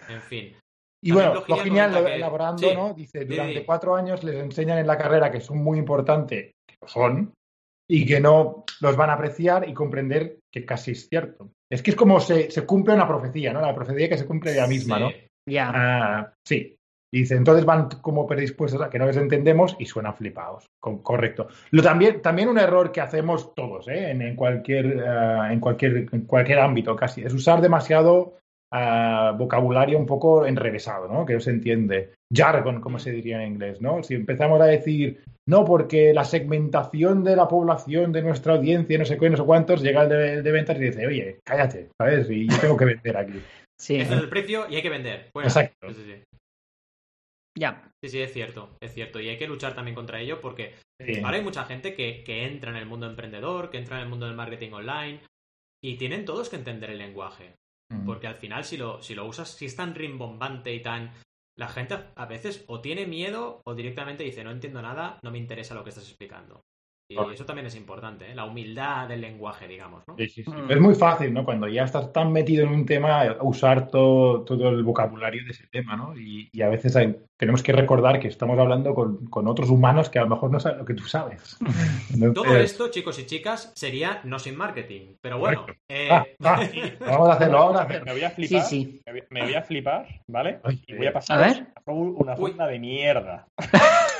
En 0.09 0.21
fin. 0.23 0.57
Y 1.05 1.13
bueno, 1.13 1.45
lo 1.47 1.57
genial 1.59 1.95
elaborando, 2.07 2.73
¿no? 2.73 2.95
Dice, 2.95 3.27
durante 3.27 3.63
cuatro 3.67 3.95
años 3.95 4.25
les 4.25 4.37
enseñan 4.37 4.79
en 4.79 4.87
la 4.87 4.97
carrera 4.97 5.31
que 5.31 5.41
son 5.41 5.59
muy 5.59 5.79
importantes, 5.79 6.53
que 6.67 6.77
lo 6.81 6.89
son, 6.89 7.35
y 7.87 8.07
que 8.07 8.21
no 8.21 8.65
los 8.81 8.97
van 8.97 9.11
a 9.11 9.13
apreciar 9.13 9.69
y 9.69 9.75
comprender 9.75 10.39
que 10.51 10.65
casi 10.65 10.93
es 10.93 11.07
cierto. 11.07 11.51
Es 11.71 11.83
que 11.83 11.91
es 11.91 11.97
como 11.97 12.21
se, 12.21 12.51
se 12.51 12.65
cumple 12.65 12.95
una 12.95 13.07
profecía, 13.07 13.53
¿no? 13.53 13.61
La 13.61 13.75
profecía 13.75 14.09
que 14.09 14.17
se 14.17 14.27
cumple 14.27 14.53
de 14.53 14.57
ella 14.57 14.67
misma, 14.67 14.99
¿no? 14.99 15.11
Ya. 15.47 15.71
Ah, 15.75 16.33
sí. 16.43 16.75
dice, 17.13 17.37
entonces 17.37 17.67
van 17.67 17.91
como 18.01 18.27
predispuestos 18.27 18.81
a 18.81 18.89
que 18.89 18.99
no 18.99 19.05
les 19.05 19.19
entendemos 19.19 19.77
y 19.79 19.85
suenan 19.85 20.17
flipados. 20.17 20.65
correcto. 20.81 21.49
Lo, 21.73 21.83
también, 21.83 22.23
también 22.23 22.49
un 22.49 22.59
error 22.59 22.91
que 22.91 23.03
hacemos 23.03 23.55
todos, 23.55 23.89
¿eh? 23.89 24.11
en, 24.11 24.35
cualquier, 24.37 24.87
eh, 24.87 25.53
en, 25.53 25.61
cualquier, 25.61 26.09
en 26.11 26.23
cualquier 26.23 26.61
ámbito 26.61 26.97
casi, 26.97 27.23
es 27.23 27.35
usar 27.35 27.61
demasiado 27.61 28.39
vocabulario 29.37 29.99
un 29.99 30.07
poco 30.07 30.47
enrevesado, 30.47 31.09
¿no? 31.09 31.25
Que 31.25 31.35
no 31.35 31.41
se 31.41 31.51
entiende. 31.51 32.15
Jargon, 32.33 32.81
como 32.81 32.99
se 32.99 33.13
diría 33.13 33.43
en 33.43 33.53
inglés, 33.53 33.81
¿no? 33.81 34.03
Si 34.03 34.15
empezamos 34.15 34.61
a 34.61 34.67
decir, 34.67 35.23
no, 35.47 35.65
porque 35.65 36.13
la 36.13 36.25
segmentación 36.25 37.23
de 37.23 37.37
la 37.37 37.47
población 37.47 38.13
de 38.13 38.23
nuestra 38.23 38.55
audiencia, 38.55 38.99
no 38.99 39.05
sé 39.05 39.19
qué, 39.19 39.31
no 39.31 39.37
sé 39.37 39.45
cuántos, 39.45 39.83
llega 39.83 40.03
el 40.03 40.43
de, 40.43 40.53
ventas 40.53 40.77
y 40.79 40.85
dice, 40.85 41.07
oye, 41.07 41.39
cállate, 41.45 41.91
¿sabes? 42.01 42.29
Y 42.31 42.49
yo 42.49 42.59
tengo 42.59 42.77
que 42.77 42.87
vender 42.87 43.17
aquí. 43.17 43.41
Sí. 43.81 43.97
Este 43.97 44.15
es 44.15 44.21
el 44.21 44.29
precio 44.29 44.67
y 44.69 44.77
hay 44.77 44.83
que 44.83 44.91
vender. 44.91 45.31
Exacto. 45.35 45.89
Ya. 47.57 47.89
Sí, 48.03 48.11
sí, 48.11 48.21
es 48.21 48.33
cierto, 48.33 48.77
es 48.83 48.93
cierto. 48.93 49.21
Y 49.21 49.29
hay 49.29 49.39
que 49.39 49.47
luchar 49.47 49.75
también 49.75 49.95
contra 49.95 50.21
ello 50.21 50.41
porque 50.41 50.75
ahora 51.23 51.37
hay 51.37 51.45
mucha 51.45 51.65
gente 51.65 51.95
que, 51.95 52.25
que 52.25 52.45
entra 52.47 52.71
en 52.71 52.77
el 52.77 52.87
mundo 52.87 53.07
emprendedor, 53.07 53.71
que 53.71 53.79
entra 53.79 53.99
en 53.99 54.03
el 54.03 54.09
mundo 54.09 54.27
del 54.27 54.35
marketing 54.35 54.73
online 54.73 55.21
y 55.83 55.97
tienen 55.97 56.25
todos 56.25 56.49
que 56.49 56.57
entender 56.57 56.91
el 56.91 56.99
lenguaje. 56.99 57.55
Porque 58.05 58.27
al 58.27 58.35
final, 58.35 58.65
si 58.65 58.77
lo, 58.77 59.03
si 59.03 59.15
lo 59.15 59.25
usas, 59.27 59.51
si 59.51 59.67
es 59.67 59.77
tan 59.77 59.95
rimbombante 59.95 60.75
y 60.75 60.81
tan. 60.81 61.13
La 61.57 61.69
gente 61.69 61.97
a 62.17 62.27
veces 62.27 62.65
o 62.67 62.81
tiene 62.81 63.07
miedo 63.07 63.61
o 63.65 63.75
directamente 63.75 64.25
dice, 64.25 64.43
no 64.43 64.51
entiendo 64.51 64.83
nada, 64.83 65.21
no 65.23 65.31
me 65.31 65.39
interesa 65.39 65.75
lo 65.75 65.85
que 65.85 65.91
estás 65.91 66.09
explicando. 66.09 66.65
Y 67.07 67.17
eso 67.33 67.45
también 67.45 67.67
es 67.67 67.77
importante, 67.77 68.31
¿eh? 68.31 68.35
la 68.35 68.47
humildad 68.47 69.07
del 69.07 69.21
lenguaje, 69.21 69.69
digamos. 69.69 70.03
¿no? 70.09 70.17
Sí, 70.17 70.27
sí, 70.29 70.43
sí. 70.43 70.51
Mm. 70.51 70.71
Es 70.71 70.81
muy 70.81 70.95
fácil, 70.95 71.35
¿no? 71.35 71.45
Cuando 71.45 71.69
ya 71.69 71.85
estás 71.85 72.11
tan 72.15 72.33
metido 72.33 72.65
en 72.65 72.71
un 72.71 72.87
tema, 72.87 73.37
usar 73.43 73.89
todo, 73.89 74.43
todo 74.43 74.71
el 74.71 74.83
vocabulario 74.83 75.45
de 75.45 75.51
ese 75.51 75.67
tema, 75.67 75.97
¿no? 75.97 76.19
Y, 76.19 76.51
a 76.63 76.69
veces 76.69 76.97
tenemos 77.37 77.63
que 77.63 77.73
recordar 77.73 78.19
que 78.19 78.29
estamos 78.29 78.59
hablando 78.59 78.95
con, 78.95 79.27
con, 79.27 79.47
otros 79.49 79.69
humanos 79.69 80.09
que 80.09 80.19
a 80.19 80.23
lo 80.23 80.29
mejor 80.29 80.51
no 80.51 80.59
saben 80.59 80.79
lo 80.79 80.85
que 80.87 80.95
tú 80.95 81.05
sabes. 81.05 81.59
Todo 82.35 82.57
esto, 82.57 82.89
chicos 82.89 83.19
y 83.19 83.27
chicas, 83.27 83.71
sería 83.75 84.21
no 84.25 84.39
sin 84.39 84.57
marketing. 84.57 85.17
Pero 85.21 85.39
bueno. 85.39 85.67
Eh... 85.87 86.09
Ah, 86.11 86.25
ah, 86.43 86.63
vamos 87.01 87.29
a 87.29 87.33
hacerlo, 87.35 87.59
ahora. 87.59 87.87
Me 87.87 88.13
voy 88.13 88.25
a 88.25 88.31
flipar. 88.31 88.63
Sí, 88.63 88.87
sí. 88.87 89.03
Me, 89.29 89.43
voy, 89.43 89.55
a 89.55 89.63
flipar, 89.63 90.07
¿vale? 90.27 90.61
y 90.87 90.95
voy 90.95 91.07
a 91.07 91.13
pasar 91.13 91.43
a 91.43 91.47
ver. 91.49 91.67
una 91.85 92.35
funda 92.35 92.67
de 92.67 92.79
mierda. 92.79 93.47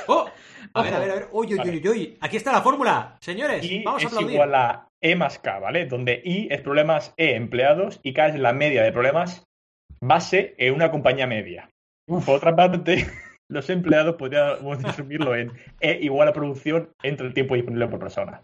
¡Oh! 0.07 0.27
A 0.73 0.81
ver, 0.81 0.93
a 0.93 0.99
ver, 0.99 1.11
a 1.11 1.15
ver. 1.15 1.29
Uy, 1.31 1.53
uy, 1.53 1.69
uy, 1.69 1.87
uy. 1.87 2.17
Aquí 2.19 2.35
está 2.35 2.51
la 2.51 2.61
fórmula, 2.75 3.17
señores. 3.21 3.65
vamos 3.83 4.03
a 4.03 4.07
aplaudir. 4.07 4.29
Es 4.29 4.33
igual 4.33 4.55
a 4.55 4.87
E 5.01 5.15
más 5.15 5.39
K, 5.39 5.59
¿vale? 5.59 5.85
Donde 5.85 6.21
I 6.23 6.47
es 6.51 6.61
problemas 6.61 7.13
E 7.17 7.35
empleados 7.35 7.99
y 8.03 8.13
K 8.13 8.27
es 8.27 8.39
la 8.39 8.53
media 8.53 8.83
de 8.83 8.91
problemas 8.91 9.43
base 10.01 10.55
en 10.57 10.73
una 10.73 10.91
compañía 10.91 11.25
media. 11.25 11.69
Por 12.07 12.35
otra 12.35 12.55
parte, 12.55 13.07
los 13.49 13.69
empleados 13.69 14.15
podríamos 14.15 14.81
resumirlo 14.83 15.35
en 15.35 15.51
E 15.79 15.99
igual 16.01 16.27
a 16.27 16.33
producción 16.33 16.91
entre 17.01 17.27
el 17.27 17.33
tiempo 17.33 17.55
disponible 17.55 17.87
por 17.87 17.99
persona. 17.99 18.43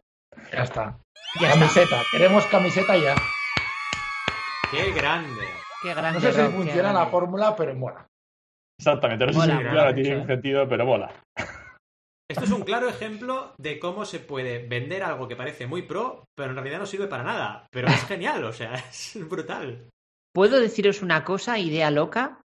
Ya 0.52 0.64
está. 0.64 0.98
camiseta. 1.40 2.02
Queremos 2.12 2.46
camiseta 2.48 2.96
ya. 2.98 3.16
Qué 4.72 4.92
grande. 4.94 5.46
Qué 5.82 5.94
grande. 5.94 6.20
No 6.20 6.20
sé 6.20 6.34
si 6.34 6.52
funciona 6.52 6.94
la 6.94 7.08
fórmula, 7.08 7.56
pero 7.56 7.76
mola. 7.76 8.08
Exactamente. 8.80 9.26
No 9.26 9.34
sé 9.34 9.42
si 9.42 9.52
funciona, 9.52 9.94
tiene 9.94 10.18
un 10.18 10.28
sentido, 10.28 10.68
pero 10.70 10.86
mola. 10.86 11.12
Esto 12.32 12.46
es 12.46 12.52
un 12.52 12.64
claro 12.64 12.88
ejemplo 12.88 13.54
de 13.58 13.78
cómo 13.78 14.06
se 14.06 14.20
puede 14.20 14.66
vender 14.66 15.04
algo 15.04 15.28
que 15.28 15.36
parece 15.36 15.68
muy 15.68 15.82
pro, 15.82 16.24
pero 16.34 16.52
en 16.52 16.56
realidad 16.56 16.80
no 16.80 16.86
sirve 16.86 17.08
para 17.08 17.24
nada. 17.24 17.68
Pero 17.72 17.90
es 17.90 18.06
genial, 18.06 18.46
o 18.46 18.54
sea, 18.54 18.74
es 18.90 19.18
brutal. 19.28 19.90
¿Puedo 20.34 20.62
deciros 20.62 21.02
una 21.02 21.26
cosa, 21.26 21.60
idea 21.60 21.92
loca? 21.92 22.40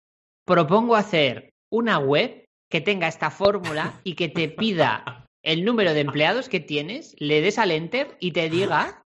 Propongo 0.46 0.96
hacer 0.96 1.50
una 1.70 2.00
web 2.00 2.46
que 2.72 2.80
tenga 2.80 3.10
esta 3.10 3.30
fórmula 3.30 4.00
y 4.06 4.16
que 4.16 4.30
te 4.30 4.48
pida 4.48 5.26
el 5.44 5.66
número 5.66 5.94
de 5.94 6.00
empleados 6.00 6.48
que 6.48 6.62
tienes, 6.62 7.14
le 7.20 7.42
des 7.42 7.60
al 7.60 7.72
enter 7.72 8.16
y 8.22 8.32
te 8.32 8.50
diga 8.50 9.04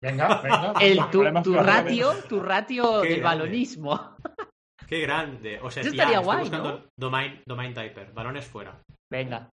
venga, 0.00 0.40
venga, 0.40 0.72
el, 0.80 1.10
tu, 1.10 1.22
ratio, 1.54 2.12
tu 2.28 2.40
ratio 2.40 3.00
del 3.00 3.22
balonismo. 3.22 4.16
Qué 4.86 5.00
grande. 5.00 5.58
O 5.62 5.70
sea, 5.70 5.82
estaría 5.82 6.20
guay, 6.20 6.48
domain, 6.96 7.42
domain 7.44 7.74
typer, 7.74 8.12
balones 8.12 8.46
fuera. 8.46 8.80
Venga. 9.10 9.50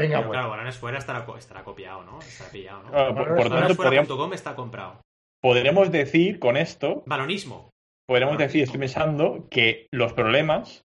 Venga, 0.00 0.18
Pero, 0.18 0.30
Claro, 0.30 0.50
balones 0.50 0.78
fuera 0.78 0.98
estará, 0.98 1.26
estará 1.38 1.62
copiado, 1.62 2.02
¿no? 2.04 2.18
Estará 2.20 2.50
pillado, 2.50 2.82
¿no? 2.84 2.90
Ah, 2.92 3.14
por, 3.14 3.76
por 3.76 4.34
está 4.34 4.54
comprado. 4.54 5.00
Podremos 5.42 5.90
decir 5.90 6.38
con 6.38 6.56
esto. 6.56 7.02
Balonismo. 7.06 7.70
Podremos 8.06 8.38
decir, 8.38 8.64
estoy 8.64 8.80
pensando, 8.80 9.46
que 9.50 9.86
los 9.92 10.12
problemas, 10.12 10.82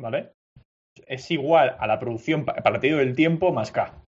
¿vale? 0.00 0.32
Es 1.06 1.30
igual 1.30 1.76
a 1.78 1.86
la 1.86 1.98
producción 1.98 2.44
partido 2.44 2.98
del 2.98 3.14
tiempo 3.14 3.52
más 3.52 3.70
K. 3.70 4.02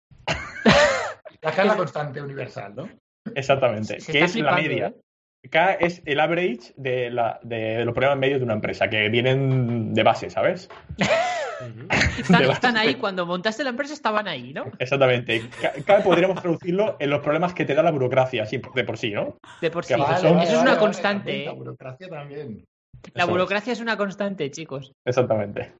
La 1.41 1.51
K 1.51 1.61
es 1.61 1.67
la 1.67 1.75
constante 1.75 2.21
universal, 2.21 2.75
¿no? 2.75 2.89
Exactamente. 3.35 3.97
que 3.97 4.19
es 4.19 4.35
la 4.35 4.55
media. 4.55 4.87
¿eh? 4.87 5.49
K 5.49 5.73
es 5.73 6.01
el 6.05 6.19
average 6.19 6.73
de, 6.77 7.09
la, 7.09 7.39
de 7.43 7.83
los 7.83 7.93
problemas 7.93 8.17
medios 8.17 8.39
de 8.39 8.45
una 8.45 8.53
empresa, 8.53 8.89
que 8.89 9.09
vienen 9.09 9.93
de 9.93 10.03
base, 10.03 10.29
¿sabes? 10.29 10.69
están, 12.49 12.77
ahí, 12.77 12.95
cuando 12.95 13.25
montaste 13.25 13.63
la 13.63 13.71
empresa 13.71 13.93
estaban 13.93 14.27
ahí, 14.27 14.53
¿no? 14.53 14.65
Exactamente. 14.79 15.49
podríamos 16.03 16.41
traducirlo 16.41 16.97
en 16.99 17.09
los 17.09 17.21
problemas 17.21 17.53
que 17.53 17.65
te 17.65 17.73
da 17.73 17.83
la 17.83 17.91
burocracia, 17.91 18.45
de 18.45 18.83
por 18.83 18.97
sí, 18.97 19.11
¿no? 19.11 19.37
De 19.61 19.71
por 19.71 19.85
sí. 19.85 19.93
Eso 19.93 20.39
es 20.39 20.53
una 20.53 20.77
constante. 20.77 21.45
La 21.45 21.53
burocracia 21.53 22.07
también. 22.07 22.65
La 23.13 23.25
burocracia 23.25 23.73
es 23.73 23.79
una 23.79 23.97
constante, 23.97 24.49
chicos. 24.51 24.93
Exactamente. 25.05 25.73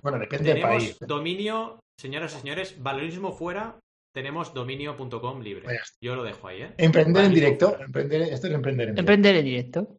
Bueno, 0.00 0.18
depende 0.18 0.54
del 0.54 0.62
país. 0.62 0.98
dominio, 1.00 1.80
señoras 1.98 2.34
y 2.34 2.38
señores, 2.38 2.80
valorismo 2.80 3.32
fuera, 3.32 3.78
tenemos 4.14 4.54
dominio.com 4.54 5.40
libre. 5.40 5.66
Yo 6.00 6.14
lo 6.14 6.22
dejo 6.22 6.48
ahí, 6.48 6.62
¿eh? 6.62 6.74
Emprender 6.78 7.24
en 7.24 7.34
directo. 7.34 7.76
Emprender, 7.80 8.22
esto 8.22 8.46
es 8.46 8.54
emprender 8.54 8.88
en 8.88 8.94
directo. 8.94 9.00
Emprender 9.00 9.36
en 9.36 9.44
directo. 9.44 9.98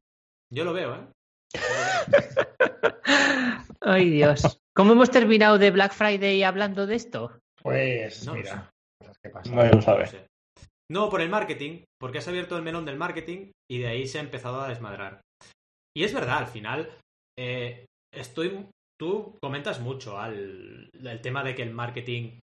Yo 0.51 0.63
lo 0.63 0.73
veo, 0.73 0.95
¿eh? 0.95 1.07
Ay, 3.81 4.09
Dios. 4.09 4.59
¿Cómo 4.79 4.93
hemos 4.93 5.11
terminado 5.11 5.57
de 5.57 5.71
Black 5.71 5.91
Friday 5.91 6.41
hablando 6.41 6.87
de 6.87 6.95
esto? 6.95 7.37
Pues 7.61 8.25
No 8.25 8.33
mira, 8.33 8.71
cosas 8.97 9.17
que 9.21 9.29
pasan. 9.29 9.53
Nadie 9.53 9.73
lo 9.73 9.81
sabe. 9.81 10.05
No 10.05 10.09
sé. 10.09 10.27
No, 10.89 11.09
por 11.09 11.19
el 11.19 11.27
marketing, 11.27 11.83
porque 11.99 12.19
has 12.19 12.29
abierto 12.29 12.55
el 12.55 12.63
melón 12.63 12.85
del 12.85 12.95
marketing 12.95 13.51
y 13.69 13.79
de 13.79 13.87
ahí 13.87 14.07
se 14.07 14.19
ha 14.19 14.21
empezado 14.21 14.61
a 14.61 14.69
desmadrar. 14.69 15.19
Y 15.93 16.05
es 16.05 16.13
verdad, 16.13 16.37
al 16.37 16.47
final, 16.47 16.89
eh, 17.37 17.83
estoy. 18.15 18.69
Tú 18.97 19.37
comentas 19.41 19.81
mucho 19.81 20.17
al 20.17 20.89
el 20.93 21.21
tema 21.21 21.43
de 21.43 21.55
que 21.55 21.63
el 21.63 21.73
marketing 21.73 22.39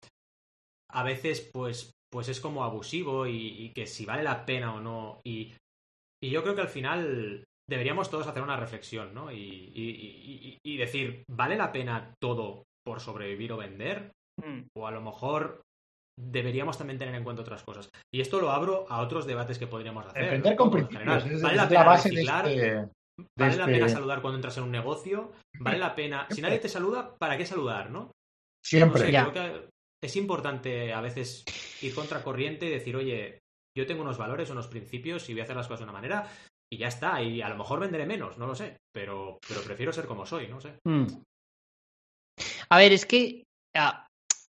a 0.93 1.03
veces, 1.03 1.51
pues, 1.53 1.91
pues 2.13 2.29
es 2.29 2.41
como 2.41 2.63
abusivo 2.63 3.27
y, 3.27 3.57
y 3.59 3.73
que 3.73 3.89
si 3.89 4.07
vale 4.07 4.23
la 4.23 4.47
pena 4.47 4.73
o 4.73 4.81
no. 4.81 5.21
Y, 5.27 5.53
y 6.23 6.31
yo 6.31 6.45
creo 6.45 6.55
que 6.55 6.61
al 6.61 6.69
final 6.69 7.43
deberíamos 7.71 8.11
todos 8.11 8.27
hacer 8.27 8.43
una 8.43 8.57
reflexión, 8.57 9.15
¿no? 9.15 9.31
Y, 9.31 9.37
y- 9.39 10.59
y- 10.65 10.73
y 10.73 10.77
decir, 10.77 11.23
¿vale 11.31 11.57
la 11.57 11.71
pena 11.73 12.13
todo 12.21 12.65
por 12.85 13.01
sobrevivir 13.01 13.53
o 13.53 13.57
vender? 13.57 14.11
Mm. 14.43 14.69
o 14.75 14.87
a 14.87 14.91
lo 14.91 15.03
mejor 15.03 15.61
deberíamos 16.19 16.79
también 16.79 16.99
tener 16.99 17.15
en 17.15 17.25
cuenta 17.25 17.43
otras 17.43 17.63
cosas. 17.63 17.91
Y 18.15 18.21
esto 18.23 18.41
lo 18.41 18.51
abro 18.51 18.87
a 18.89 19.03
otros 19.03 19.27
debates 19.27 19.59
que 19.59 19.67
podríamos 19.67 20.07
hacer. 20.07 20.23
Emprender 20.23 20.57
con 20.57 20.71
principios. 20.71 21.25
Es, 21.27 21.43
¿Vale 21.43 21.55
es 21.55 21.57
la 21.57 21.63
la 21.65 21.69
pena 21.69 21.85
base 21.85 22.09
de 22.09 22.15
reciclar? 22.15 22.49
este. 22.49 22.61
de 22.61 22.89
¿Vale 23.39 23.57
la 23.57 23.63
este- 23.65 23.73
pena 23.75 23.89
saludar 23.89 24.23
cuando 24.23 24.37
entras 24.39 24.57
en 24.57 24.63
un 24.65 24.71
negocio? 24.71 25.33
¿Vale 25.59 25.79
la 25.79 25.95
pena? 25.95 26.27
Si 26.31 26.41
nadie 26.41 26.59
te 26.59 26.69
saluda, 26.71 27.15
¿para 27.19 27.37
qué 27.37 27.45
saludar, 27.45 27.91
no? 27.91 28.01
No 28.05 28.13
Siempre. 28.65 29.03
sé, 29.03 29.13
Ya. 29.13 29.31
creo 29.31 29.33
que 29.35 29.69
es 30.03 30.17
importante 30.17 30.93
a 30.95 31.01
veces 31.03 31.45
ir 31.83 31.95
contracorriente 31.95 32.65
y 32.67 32.71
decir, 32.71 32.97
oye, 32.97 33.41
yo 33.77 33.87
tengo 33.87 34.01
unos 34.03 34.17
valores, 34.19 34.49
unos 34.51 34.69
principios 34.69 35.29
y 35.29 35.35
voy 35.35 35.41
a 35.41 35.45
hacer 35.45 35.57
las 35.57 35.67
cosas 35.67 35.81
de 35.81 35.85
una 35.85 35.93
manera 35.93 36.27
y 36.73 36.79
ya 36.79 36.89
está. 36.89 37.21
Y 37.23 37.43
a 37.43 37.49
lo 37.49 37.57
mejor 37.57 37.81
venderé 37.81 38.07
menos, 38.07 38.39
no 38.39 38.47
lo 38.47 38.55
sé. 38.55 38.77
Pero, 38.93 39.39
pero 39.49 39.61
prefiero 39.63 39.93
ser 39.93 40.07
como 40.07 40.25
soy, 40.27 40.49
no 40.49 40.61
sé. 40.61 40.79
Mm. 40.85 41.07
A 42.71 42.79
ver, 42.79 42.93
es 42.93 43.05
que. 43.07 43.45
ah, 43.77 44.07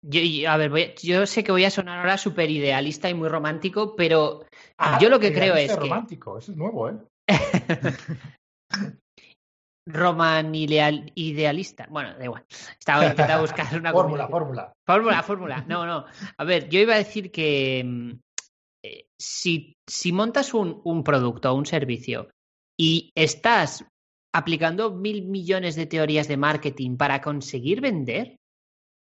yo, 0.06 0.49
a 0.49 0.57
ver, 0.57 0.69
voy 0.69 0.81
a- 0.84 0.95
yo 0.95 1.26
sé 1.26 1.44
que 1.44 1.52
voy 1.52 1.65
a 1.65 1.69
sonar 1.72 1.99
ahora 1.99 2.18
súper 2.18 2.49
idealista 2.52 3.10
y 3.10 3.14
muy 3.14 3.30
romántico, 3.30 3.95
pero 3.95 4.45
Ah, 4.77 4.99
yo 5.02 5.10
lo 5.10 5.19
que 5.19 5.34
creo 5.34 5.56
es 5.56 5.72
que. 5.72 5.80
romántico, 5.80 6.38
eso 6.38 6.52
es 6.52 6.57
nuevo, 6.57 6.90
¿eh? 6.90 6.98
Roman 9.85 10.53
ideal- 10.56 11.11
idealista. 11.15 11.88
Bueno, 11.90 12.14
da 12.18 12.23
igual. 12.23 12.45
Estaba 12.80 13.06
intentando 13.07 13.41
buscar 13.41 13.65
una 13.77 13.91
Fórmula, 13.91 14.27
combinación. 14.27 14.30
fórmula. 14.31 14.73
Fórmula, 14.85 15.23
fórmula. 15.23 15.65
No, 15.68 15.85
no. 15.85 16.06
A 16.38 16.44
ver, 16.45 16.69
yo 16.69 16.80
iba 16.80 16.94
a 16.94 16.98
decir 16.99 17.31
que 17.31 17.84
mm, 17.85 18.11
eh, 18.84 19.05
si, 19.19 19.73
si 19.89 20.11
montas 20.11 20.53
un, 20.53 20.81
un 20.84 21.03
producto 21.03 21.51
o 21.51 21.55
un 21.55 21.65
servicio 21.65 22.30
y 22.80 23.11
estás 23.15 23.85
aplicando 24.35 24.91
mil 24.91 25.26
millones 25.26 25.76
de 25.76 25.85
teorías 25.85 26.27
de 26.27 26.38
marketing 26.38 26.97
para 26.97 27.22
conseguir 27.22 27.81
vender, 27.81 28.38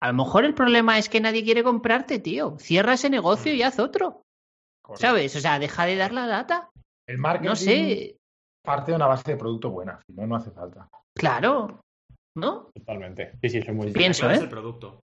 a 0.02 0.08
lo 0.08 0.14
mejor 0.14 0.44
el 0.44 0.54
problema 0.54 0.98
es 0.98 1.08
que 1.08 1.20
nadie 1.20 1.44
quiere 1.44 1.64
comprarte, 1.64 2.18
tío. 2.18 2.56
Cierra 2.58 2.94
ese 2.94 3.10
negocio 3.10 3.52
y 3.52 3.62
haz 3.62 3.78
otro. 3.78 4.22
Correcto. 4.82 5.00
¿Sabes? 5.06 5.34
O 5.36 5.40
sea, 5.40 5.58
deja 5.58 5.84
de 5.86 5.96
dar 5.96 6.12
la 6.12 6.26
lata. 6.26 6.70
El 7.08 7.18
marketing 7.18 7.48
No 7.48 7.56
sé. 7.56 8.16
parte 8.64 8.92
de 8.92 8.96
una 8.96 9.06
base 9.06 9.32
de 9.32 9.36
producto 9.36 9.70
buena, 9.70 10.00
si 10.06 10.12
no, 10.12 10.26
no 10.26 10.36
hace 10.36 10.50
falta. 10.50 10.88
Claro. 11.16 11.80
¿No? 12.36 12.70
Totalmente. 12.74 13.32
Sí, 13.40 13.48
sí, 13.48 13.62
soy 13.62 13.74
muy. 13.74 13.92
Pienso, 13.92 14.30
¿eh? 14.30 14.34
es 14.34 14.42
el 14.42 14.48
producto. 14.48 15.00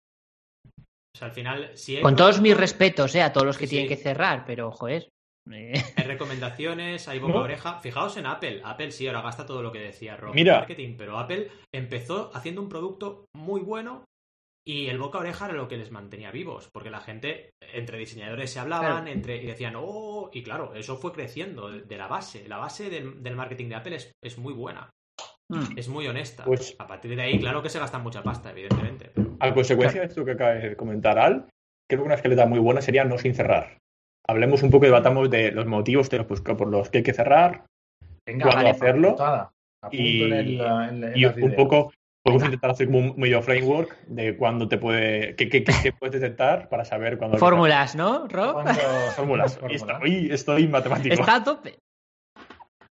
O 1.14 1.18
sea, 1.18 1.28
al 1.28 1.34
final, 1.34 1.72
si 1.76 1.98
hay 1.98 2.02
Con 2.02 2.16
todos 2.16 2.40
mis 2.42 2.56
respetos, 2.56 3.14
¿eh? 3.16 3.22
A 3.22 3.34
todos 3.34 3.46
los 3.46 3.58
que 3.58 3.68
Sí, 3.68 3.72
tienen 3.72 3.90
sí. 3.90 3.96
que 3.96 4.02
cerrar, 4.02 4.46
pero, 4.46 4.72
joder. 4.72 5.10
eh, 5.52 5.74
Hay 5.98 6.06
recomendaciones, 6.06 7.08
hay 7.08 7.20
boca 7.20 7.34
No. 7.34 7.40
oreja. 7.42 7.80
Fijaos 7.80 8.16
en 8.18 8.26
Apple. 8.26 8.62
Apple 8.64 8.92
sí, 8.92 9.08
ahora 9.08 9.22
gasta 9.22 9.46
todo 9.46 9.62
lo 9.62 9.72
que 9.72 9.80
decía 9.80 10.16
Rob 10.16 10.34
Mira. 10.36 10.60
marketing, 10.60 10.96
pero 10.98 11.18
Apple 11.20 11.50
empezó 11.74 12.32
haciendo 12.34 12.62
un 12.62 12.70
producto 12.70 13.26
muy 13.36 13.62
bueno 13.62 14.06
y 14.66 14.88
el 14.88 15.00
boca 15.00 15.18
oreja 15.18 15.46
era 15.46 15.56
lo 15.56 15.68
que 15.68 15.78
les 15.78 15.90
mantenía 15.92 16.30
vivos, 16.32 16.70
porque 16.72 16.92
la 16.92 17.00
gente, 17.02 17.50
entre 17.74 17.98
diseñadores 17.98 18.52
se 18.52 18.60
hablaban, 18.60 19.04
Claro. 19.06 19.12
entre 19.12 19.38
y 19.44 19.48
decían, 19.48 19.74
oh, 19.76 20.30
y 20.32 20.44
claro, 20.44 20.76
eso 20.76 20.98
fue 20.98 21.12
creciendo 21.12 21.70
de, 21.72 21.82
de 21.82 21.98
la 21.98 22.08
base. 22.08 22.48
La 22.48 22.58
base 22.58 22.90
del, 22.92 23.24
del 23.24 23.36
marketing 23.36 23.70
de 23.70 23.76
Apple 23.76 23.96
es, 23.96 24.12
es 24.24 24.38
muy 24.38 24.54
buena, 24.54 24.92
mm. 25.52 25.78
es 25.78 25.90
muy 25.90 26.08
honesta. 26.08 26.44
Pues- 26.46 26.76
A 26.78 26.86
partir 26.86 27.16
de 27.16 27.24
ahí, 27.24 27.40
claro 27.40 27.64
que 27.64 27.70
se 27.70 27.80
gasta 27.80 27.98
mucha 27.98 28.22
pasta, 28.22 28.52
evidentemente. 28.52 29.12
A 29.42 29.54
consecuencia 29.54 30.02
de 30.02 30.08
esto 30.08 30.24
que 30.26 30.32
acabas 30.32 30.62
de 30.62 30.76
comentar, 30.76 31.18
Al, 31.20 31.48
creo 31.90 32.02
que 32.02 32.06
una 32.06 32.16
escaleta 32.16 32.46
muy 32.46 32.60
buena 32.60 32.82
sería 32.82 33.04
no 33.06 33.18
sin 33.18 33.34
cerrar. 33.36 33.78
Hablemos 34.28 34.64
un 34.64 34.70
poco 34.72 34.86
y 34.86 34.90
debatamos 34.90 35.30
de 35.30 35.52
los 35.52 35.66
motivos 35.66 36.10
de 36.10 36.20
los, 36.20 36.28
pues, 36.28 36.42
por 36.42 36.68
los 36.68 36.90
que 36.90 37.00
hay 37.00 37.04
que 37.04 37.14
cerrar 37.14 37.66
Venga, 38.26 38.44
¿Cuándo 38.46 38.58
vale, 38.58 38.70
hacerlo? 38.70 39.16
Y- 39.90 40.24
en 40.24 40.34
el, 40.34 40.62
en, 40.62 41.04
en 41.06 41.18
y 41.18 41.26
un 41.26 41.34
ideas. 41.40 41.54
poco 41.56 41.92
podemos 42.24 42.44
intentar 42.46 42.70
hacer 42.70 42.86
como 42.86 43.00
un 43.00 43.14
medio 43.18 43.42
framework 43.42 43.98
de 44.06 44.38
cuándo 44.38 44.68
te 44.68 44.78
puede, 44.78 45.36
qué, 45.36 45.50
qué- 45.50 45.64
qué- 45.64 45.74
qué 45.82 45.92
puedes 45.92 46.22
detectar 46.22 46.70
para 46.70 46.86
saber 46.86 47.18
cuándo. 47.18 47.40
Fórmulas, 47.40 47.96
¿no, 47.96 48.28
Rob? 48.28 48.54
Cuando- 48.54 48.72
Fórmulas. 49.16 49.58
Fórmula. 49.58 49.76
Estoy, 49.76 50.30
estoy 50.32 50.68
matemático. 50.68 51.16
Está 51.16 51.38
a 51.38 51.44
tope. 51.44 51.80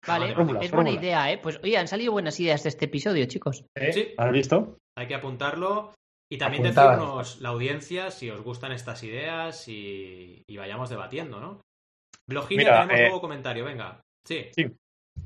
Vale, 0.08 0.34
Fórmulas, 0.34 0.64
es 0.66 0.72
buena 0.72 0.90
fórmulas. 0.90 1.04
idea, 1.04 1.32
¿eh? 1.32 1.38
Pues 1.38 1.60
oye, 1.64 1.78
han 1.78 1.88
salido 1.88 2.12
buenas 2.12 2.40
ideas 2.40 2.64
de 2.64 2.70
este 2.70 2.86
episodio, 2.86 3.26
chicos. 3.26 3.66
¿Eh? 3.78 3.94
Sí, 3.94 4.08
¿Has 4.18 4.32
visto? 4.32 4.78
hay 4.98 5.08
que 5.08 5.16
apuntarlo. 5.16 5.94
Y 6.32 6.38
también 6.38 6.64
Apuntadas. 6.66 6.98
decirnos 7.00 7.42
la 7.42 7.50
audiencia 7.50 8.12
si 8.12 8.30
os 8.30 8.42
gustan 8.42 8.72
estas 8.72 9.04
ideas 9.04 9.68
y, 9.68 10.44
y 10.48 10.58
vayamos 10.58 10.90
debatiendo, 10.90 11.40
¿no? 11.40 11.62
Bloginia, 12.28 12.64
Mira, 12.64 12.82
tenemos 12.82 13.00
eh, 13.00 13.04
nuevo 13.04 13.22
comentario, 13.22 13.66
venga. 13.66 14.02
Sí. 14.28 14.46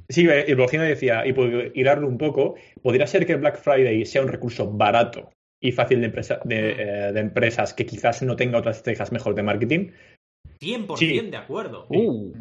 Sí, 0.09 0.27
eh, 0.27 0.45
el 0.47 0.55
Blogina 0.55 0.83
decía, 0.83 1.25
y 1.27 1.33
por 1.33 1.49
hirarlo 1.77 2.07
un 2.07 2.17
poco, 2.17 2.55
podría 2.81 3.05
ser 3.07 3.25
que 3.25 3.33
el 3.33 3.39
Black 3.39 3.57
Friday 3.61 4.05
sea 4.05 4.21
un 4.21 4.29
recurso 4.29 4.71
barato 4.71 5.29
y 5.61 5.71
fácil 5.73 5.99
de, 5.99 6.05
empresa- 6.07 6.39
de, 6.45 6.71
eh, 6.71 7.11
de 7.11 7.19
empresas 7.19 7.73
que 7.73 7.85
quizás 7.85 8.21
no 8.23 8.35
tenga 8.35 8.57
otras 8.59 8.77
estrategias 8.77 9.11
mejor 9.11 9.35
de 9.35 9.43
marketing. 9.43 9.91
100% 10.61 10.97
Sí. 10.97 11.19
de 11.19 11.37
acuerdo. 11.37 11.85
Uh, 11.89 12.33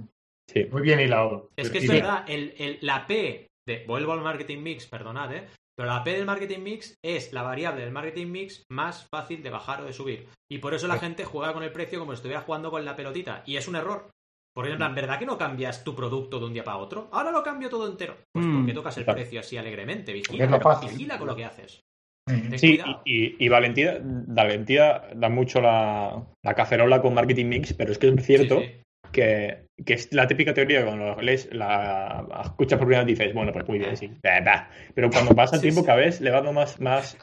Sí. 0.49 0.67
Muy 0.71 0.83
bien 0.83 1.01
hilado. 1.01 1.51
Es 1.57 1.71
que 1.71 1.79
es 1.79 1.89
verdad, 1.89 2.25
el, 2.29 2.53
el- 2.59 2.79
la 2.83 3.07
P 3.07 3.47
de. 3.67 3.85
Vuelvo 3.87 4.13
al 4.13 4.21
marketing 4.23 4.59
mix, 4.59 4.87
perdonad, 4.87 5.33
¿eh? 5.35 5.47
Pero 5.77 5.89
la 5.89 6.05
P 6.05 6.13
del 6.13 6.27
marketing 6.27 6.61
mix 6.61 6.95
es 7.05 7.33
la 7.33 7.43
variable 7.43 7.83
del 7.83 7.93
marketing 7.93 8.27
mix 8.27 8.63
más 8.71 9.07
fácil 9.13 9.43
de 9.43 9.51
bajar 9.51 9.81
o 9.81 9.85
de 9.85 9.93
subir. 9.93 10.29
Y 10.51 10.59
por 10.59 10.75
eso 10.75 10.87
la 10.87 10.99
gente 10.99 11.25
juega 11.25 11.53
con 11.55 11.63
el 11.63 11.73
precio 11.73 11.99
como 11.99 12.13
si 12.13 12.17
estuviera 12.17 12.43
jugando 12.43 12.71
con 12.71 12.85
la 12.85 12.95
pelotita. 12.95 13.43
Y 13.47 13.57
es 13.57 13.69
un 13.69 13.77
error. 13.77 14.11
Porque 14.55 14.71
en 14.73 14.77
plan, 14.77 14.95
¿verdad 14.95 15.19
que 15.19 15.25
no 15.25 15.39
cambias 15.39 15.83
tu 15.83 15.95
producto 15.97 16.39
de 16.39 16.45
un 16.45 16.53
día 16.53 16.63
para 16.63 16.77
otro? 16.77 17.09
Ahora 17.11 17.31
lo 17.31 17.43
cambio 17.43 17.71
todo 17.71 17.89
entero. 17.91 18.17
Pues 18.35 18.45
Mm. 18.45 18.57
¿por 18.59 18.67
qué 18.67 18.75
tocas 18.75 18.99
el 18.99 19.07
precio 19.07 19.41
así 19.41 19.57
alegremente? 19.57 20.13
Porque 20.13 20.45
Vigila, 20.47 20.81
vigila 20.83 21.19
con 21.19 21.27
lo 21.29 21.37
que 21.37 21.45
haces. 21.47 21.81
Ten 22.29 22.59
Sí, 22.59 22.77
cuidado. 22.77 23.01
y, 23.07 23.25
y- 23.25 23.37
y 23.39 23.49
Valentía, 23.49 23.99
Valentía 24.03 25.09
da 25.17 25.29
mucho 25.31 25.61
la, 25.63 26.23
la 26.45 26.55
cacerola 26.55 27.01
con 27.01 27.15
marketing 27.15 27.47
mix, 27.47 27.73
pero 27.73 27.93
es 27.93 27.99
que 27.99 28.09
es 28.09 28.27
cierto 28.27 28.61
Sí, 28.61 28.67
sí. 28.67 28.83
Que, 29.11 29.65
que 29.85 29.95
es 29.95 30.13
la 30.13 30.27
típica 30.27 30.55
teoría 30.55 30.85
cuando 30.85 31.21
lees 31.23 31.49
la 31.53 32.27
escuchas 32.45 32.79
por 32.79 32.87
primera 32.87 33.05
vez 33.05 33.19
dices, 33.19 33.35
bueno, 33.35 33.53
pues 33.53 33.67
muy 33.69 33.79
bien, 33.79 33.97
sí. 33.97 34.11
Pero 34.95 35.11
cuando 35.11 35.35
pasa 35.35 35.57
el 35.57 35.63
tiempo, 35.63 35.85
cada 35.85 35.99
vez 35.99 36.21
le 36.21 36.31
va 36.31 36.37
dando 36.39 36.53
más, 36.53 36.81
más 36.81 37.17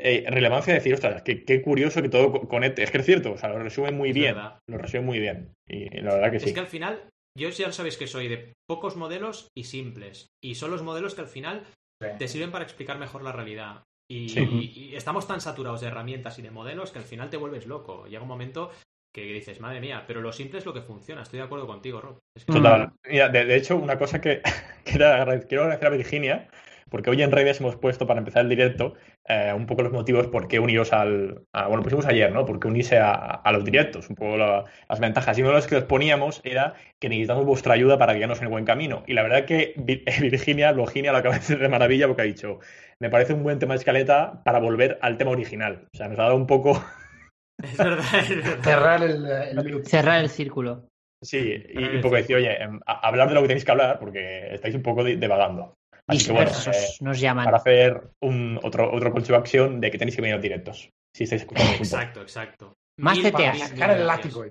eh, 0.00 0.24
relevancia 0.28 0.72
a 0.72 0.76
decir, 0.76 0.94
ostras, 0.94 1.22
qué, 1.22 1.44
qué 1.44 1.62
curioso 1.62 2.02
que 2.02 2.08
todo 2.08 2.32
co- 2.32 2.48
conecte. 2.48 2.82
Es 2.82 2.90
que 2.90 2.98
es 2.98 3.06
cierto, 3.06 3.32
o 3.32 3.38
sea, 3.38 3.50
lo 3.50 3.58
resume 3.60 3.92
muy 3.92 4.08
Es 4.10 4.14
bien. 4.14 4.34
verdad. 4.34 4.58
Lo 4.68 4.78
resume 4.78 5.02
muy 5.02 5.18
bien. 5.20 5.52
Y 5.68 5.88
la 6.00 6.14
verdad 6.14 6.30
que 6.32 6.40
sí. 6.40 6.46
Es 6.48 6.52
que 6.54 6.60
al 6.60 6.66
final, 6.66 7.00
yo 7.38 7.48
ya 7.50 7.70
sabéis 7.72 7.96
que 7.96 8.06
soy 8.06 8.28
de 8.28 8.52
pocos 8.68 8.96
modelos 8.96 9.48
y 9.56 9.64
simples. 9.64 10.26
Y 10.42 10.56
son 10.56 10.70
los 10.70 10.82
modelos 10.82 11.14
que 11.14 11.20
al 11.22 11.28
final 11.28 11.64
Sí. 12.02 12.08
te 12.18 12.28
sirven 12.28 12.50
para 12.50 12.64
explicar 12.64 12.98
mejor 12.98 13.22
la 13.22 13.30
realidad. 13.32 13.82
Y, 14.10 14.28
Sí. 14.28 14.40
y- 14.40 14.80
y 14.90 14.96
estamos 14.96 15.26
tan 15.28 15.40
saturados 15.40 15.80
de 15.80 15.86
herramientas 15.86 16.38
y 16.38 16.42
de 16.42 16.50
modelos 16.50 16.90
que 16.90 16.98
al 16.98 17.04
final 17.04 17.30
te 17.30 17.36
vuelves 17.36 17.66
loco. 17.66 18.06
Llega 18.06 18.20
un 18.22 18.28
momento 18.28 18.70
que 19.14 19.22
dices, 19.32 19.60
madre 19.60 19.80
mía, 19.80 20.02
pero 20.08 20.20
lo 20.20 20.32
simple 20.32 20.58
es 20.58 20.66
lo 20.66 20.74
que 20.74 20.82
funciona. 20.82 21.22
Estoy 21.22 21.38
de 21.38 21.44
acuerdo 21.44 21.68
contigo, 21.68 22.00
Rob. 22.00 22.18
Es 22.34 22.44
que- 22.44 22.52
Total. 22.52 22.90
Mira, 23.08 23.28
de, 23.28 23.44
de 23.44 23.54
hecho, 23.56 23.76
una 23.76 23.96
cosa 23.96 24.20
que, 24.20 24.42
que 24.84 24.96
era- 24.96 25.24
quiero 25.48 25.62
agradecer 25.62 25.86
a 25.86 25.90
Virginia, 25.90 26.48
porque 26.90 27.10
hoy 27.10 27.22
en 27.22 27.30
redes 27.32 27.60
hemos 27.60 27.76
puesto 27.76 28.06
para 28.06 28.18
empezar 28.18 28.42
el 28.42 28.48
directo 28.48 28.94
eh, 29.26 29.52
un 29.56 29.66
poco 29.66 29.82
los 29.82 29.92
motivos 29.92 30.26
por 30.26 30.48
qué 30.48 30.58
uniros 30.58 30.92
al. 30.92 31.42
a- 31.52 31.68
bueno, 31.68 31.82
pusimos 31.84 32.06
ayer, 32.06 32.32
¿no? 32.32 32.44
Por 32.44 32.58
qué 32.58 32.66
unirse 32.68 32.98
a, 32.98 33.12
a 33.14 33.52
los 33.52 33.64
directos, 33.64 34.10
un 34.10 34.16
poco 34.16 34.36
la- 34.36 34.64
las 34.88 34.98
ventajas. 35.00 35.38
Y 35.38 35.42
uno 35.42 35.50
de 35.50 35.56
los 35.56 35.66
que 35.68 35.76
os 35.76 35.84
poníamos 35.84 36.40
era 36.44 36.74
que 36.98 37.08
necesitamos 37.08 37.44
vuestra 37.46 37.74
ayuda 37.74 37.96
para 37.98 38.14
guiarnos 38.14 38.38
en 38.38 38.44
el 38.44 38.50
buen 38.50 38.64
camino. 38.64 39.04
Y 39.06 39.12
la 39.14 39.22
verdad 39.22 39.44
que 39.44 39.74
Vi- 39.76 40.04
Virginia, 40.20 40.72
Virginia 40.72 41.12
lo 41.12 41.18
acaba 41.18 41.36
de 41.36 41.40
hacer 41.40 41.58
de 41.60 41.68
maravilla 41.68 42.06
porque 42.08 42.22
ha 42.22 42.26
dicho: 42.26 42.58
me 42.98 43.10
parece 43.10 43.32
un 43.32 43.44
buen 43.44 43.60
tema 43.60 43.74
de 43.74 43.78
escaleta 43.78 44.42
para 44.44 44.58
volver 44.58 44.98
al 45.02 45.16
tema 45.18 45.30
original. 45.30 45.86
O 45.94 45.96
sea, 45.96 46.08
nos 46.08 46.18
ha 46.18 46.22
dado 46.24 46.36
un 46.36 46.48
poco. 46.48 46.84
Es 47.62 47.76
verdad, 47.76 48.04
es 48.20 48.28
verdad. 48.36 48.62
Cerrar 48.64 49.02
el, 49.02 49.26
el 49.26 49.56
loop. 49.56 49.84
cerrar 49.86 50.20
el 50.20 50.28
círculo. 50.30 50.88
Sí, 51.22 51.38
y 51.68 51.82
un 51.84 52.00
poco 52.02 52.16
decir, 52.16 52.36
oye, 52.36 52.62
em, 52.62 52.78
a- 52.86 53.06
hablar 53.08 53.28
de 53.28 53.34
lo 53.34 53.40
que 53.42 53.48
tenéis 53.48 53.64
que 53.64 53.70
hablar 53.70 53.98
porque 53.98 54.54
estáis 54.54 54.74
un 54.74 54.82
poco 54.82 55.02
divagando. 55.04 55.74
Así 56.06 56.26
que 56.26 56.32
bueno, 56.32 56.50
eh, 56.50 56.86
nos 57.00 57.18
llaman. 57.18 57.46
para 57.46 57.56
hacer 57.56 58.10
un 58.22 58.60
otro, 58.62 58.92
otro 58.92 59.10
call 59.12 59.22
to 59.24 59.34
action 59.36 59.80
de 59.80 59.90
que 59.90 59.96
tenéis 59.96 60.16
que 60.16 60.20
venir 60.22 60.34
a 60.34 60.36
los 60.36 60.42
directos. 60.42 60.90
Si 61.16 61.24
estáis 61.24 61.42
escuchando. 61.42 61.72
Exacto, 61.76 62.20
exacto. 62.20 62.74
Más 63.00 63.18
CTAs. 63.18 63.70
Sacar 63.70 63.90
el 63.92 64.06
látigo. 64.06 64.44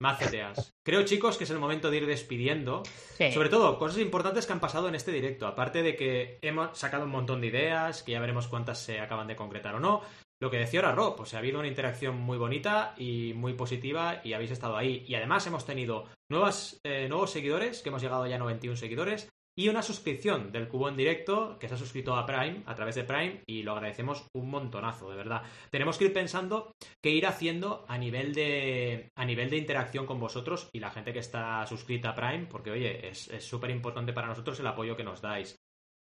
Más 0.00 0.18
CTAs. 0.18 0.72
Creo, 0.84 1.04
chicos, 1.04 1.36
que 1.38 1.44
es 1.44 1.50
el 1.50 1.58
momento 1.58 1.90
de 1.90 1.98
ir 1.98 2.06
despidiendo. 2.06 2.82
Sí. 3.16 3.30
Sobre 3.32 3.48
todo, 3.48 3.78
cosas 3.78 3.98
importantes 4.00 4.46
que 4.46 4.52
han 4.52 4.60
pasado 4.60 4.88
en 4.88 4.94
este 4.96 5.12
directo. 5.12 5.46
Aparte 5.46 5.82
de 5.82 5.94
que 5.96 6.38
hemos 6.42 6.76
sacado 6.78 7.04
un 7.04 7.10
montón 7.10 7.40
de 7.40 7.48
ideas, 7.48 8.02
que 8.02 8.12
ya 8.12 8.20
veremos 8.20 8.48
cuántas 8.48 8.78
se 8.80 8.98
acaban 9.00 9.26
de 9.28 9.36
concretar 9.36 9.74
o 9.76 9.80
no. 9.80 10.02
Lo 10.40 10.50
que 10.50 10.58
decía 10.58 10.80
ahora 10.80 10.94
Rob, 10.94 11.16
pues 11.16 11.34
ha 11.34 11.38
habido 11.38 11.58
una 11.58 11.68
interacción 11.68 12.16
muy 12.16 12.38
bonita 12.38 12.94
y 12.96 13.32
muy 13.34 13.54
positiva 13.54 14.20
y 14.22 14.32
habéis 14.32 14.52
estado 14.52 14.76
ahí. 14.76 15.04
Y 15.08 15.14
además 15.14 15.46
hemos 15.46 15.66
tenido 15.66 16.04
nuevas, 16.30 16.80
eh, 16.84 17.08
nuevos 17.08 17.30
seguidores, 17.30 17.82
que 17.82 17.88
hemos 17.88 18.02
llegado 18.02 18.26
ya 18.26 18.36
a 18.36 18.38
91 18.38 18.76
seguidores, 18.76 19.28
y 19.58 19.68
una 19.68 19.82
suscripción 19.82 20.52
del 20.52 20.68
Cubo 20.68 20.88
en 20.88 20.96
directo 20.96 21.58
que 21.58 21.66
se 21.66 21.74
ha 21.74 21.76
suscrito 21.76 22.14
a 22.14 22.24
Prime, 22.24 22.62
a 22.66 22.76
través 22.76 22.94
de 22.94 23.02
Prime, 23.02 23.42
y 23.44 23.64
lo 23.64 23.72
agradecemos 23.72 24.28
un 24.32 24.48
montonazo, 24.48 25.10
de 25.10 25.16
verdad. 25.16 25.42
Tenemos 25.72 25.98
que 25.98 26.04
ir 26.04 26.12
pensando 26.12 26.70
qué 27.02 27.10
ir 27.10 27.26
haciendo 27.26 27.84
a 27.88 27.98
nivel 27.98 28.32
de, 28.34 29.10
a 29.16 29.24
nivel 29.24 29.50
de 29.50 29.56
interacción 29.56 30.06
con 30.06 30.20
vosotros 30.20 30.70
y 30.72 30.78
la 30.78 30.92
gente 30.92 31.12
que 31.12 31.18
está 31.18 31.66
suscrita 31.66 32.10
a 32.10 32.14
Prime, 32.14 32.46
porque 32.46 32.70
oye, 32.70 33.08
es 33.08 33.28
súper 33.40 33.70
importante 33.70 34.12
para 34.12 34.28
nosotros 34.28 34.60
el 34.60 34.66
apoyo 34.68 34.96
que 34.96 35.02
nos 35.02 35.20
dais. 35.20 35.58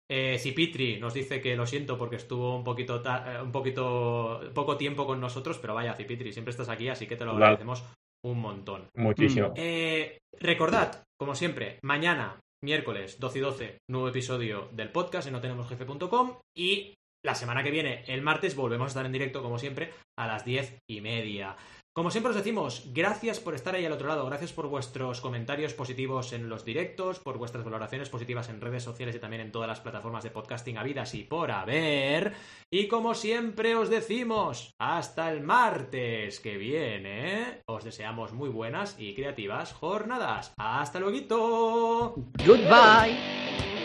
Eh, 0.09 0.37
Cipitri 0.39 0.99
nos 0.99 1.13
dice 1.13 1.41
que 1.41 1.55
lo 1.55 1.65
siento 1.67 1.97
porque 1.97 2.15
estuvo 2.15 2.55
un 2.55 2.63
poquito, 2.63 3.03
eh, 3.05 3.41
un 3.41 3.51
poquito 3.51 4.39
poco 4.53 4.77
tiempo 4.77 5.05
con 5.05 5.19
nosotros, 5.19 5.57
pero 5.59 5.73
vaya, 5.73 5.95
Cipitri, 5.95 6.31
siempre 6.31 6.51
estás 6.51 6.69
aquí, 6.69 6.87
así 6.87 7.07
que 7.07 7.17
te 7.17 7.25
lo 7.25 7.31
agradecemos 7.31 7.83
un 8.25 8.39
montón. 8.39 8.87
Muchísimo. 8.95 9.53
Eh, 9.55 10.19
recordad, 10.39 11.03
como 11.19 11.35
siempre, 11.35 11.79
mañana 11.83 12.39
miércoles 12.63 13.19
12 13.19 13.37
y 13.37 13.41
12, 13.41 13.77
nuevo 13.89 14.07
episodio 14.09 14.69
del 14.71 14.91
podcast 14.91 15.27
en 15.27 15.33
notenemosjefe.com 15.33 16.37
y 16.55 16.95
la 17.23 17.35
semana 17.35 17.63
que 17.63 17.71
viene, 17.71 18.03
el 18.07 18.21
martes, 18.21 18.55
volvemos 18.55 18.85
a 18.85 18.87
estar 18.87 19.05
en 19.05 19.11
directo, 19.11 19.41
como 19.41 19.59
siempre, 19.59 19.91
a 20.17 20.27
las 20.27 20.45
10 20.45 20.79
y 20.89 21.01
media. 21.01 21.57
Como 21.97 22.11
siempre 22.11 22.29
os 22.29 22.35
decimos, 22.35 22.83
gracias 22.93 23.39
por 23.39 23.55
estar 23.55 23.73
ahí 23.73 23.83
al 23.83 23.91
otro 23.91 24.07
lado, 24.07 24.23
gracias 24.27 24.53
por 24.53 24.67
vuestros 24.67 25.19
comentarios 25.19 25.73
positivos 25.73 26.31
en 26.31 26.47
los 26.47 26.63
directos, 26.63 27.17
por 27.17 27.39
vuestras 27.39 27.65
valoraciones 27.65 28.07
positivas 28.07 28.49
en 28.49 28.61
redes 28.61 28.83
sociales 28.83 29.15
y 29.15 29.19
también 29.19 29.41
en 29.41 29.51
todas 29.51 29.67
las 29.67 29.79
plataformas 29.79 30.23
de 30.23 30.29
podcasting 30.29 30.77
habidas 30.77 31.15
y 31.15 31.23
por 31.23 31.49
haber. 31.49 32.33
Y 32.69 32.87
como 32.87 33.15
siempre 33.15 33.73
os 33.75 33.89
decimos, 33.89 34.75
hasta 34.77 35.31
el 35.31 35.41
martes 35.41 36.39
que 36.39 36.57
viene, 36.57 37.63
os 37.65 37.83
deseamos 37.83 38.31
muy 38.31 38.49
buenas 38.49 38.95
y 38.99 39.15
creativas 39.15 39.73
jornadas. 39.73 40.53
Hasta 40.55 40.99
luego. 40.99 42.13
Goodbye. 42.45 43.76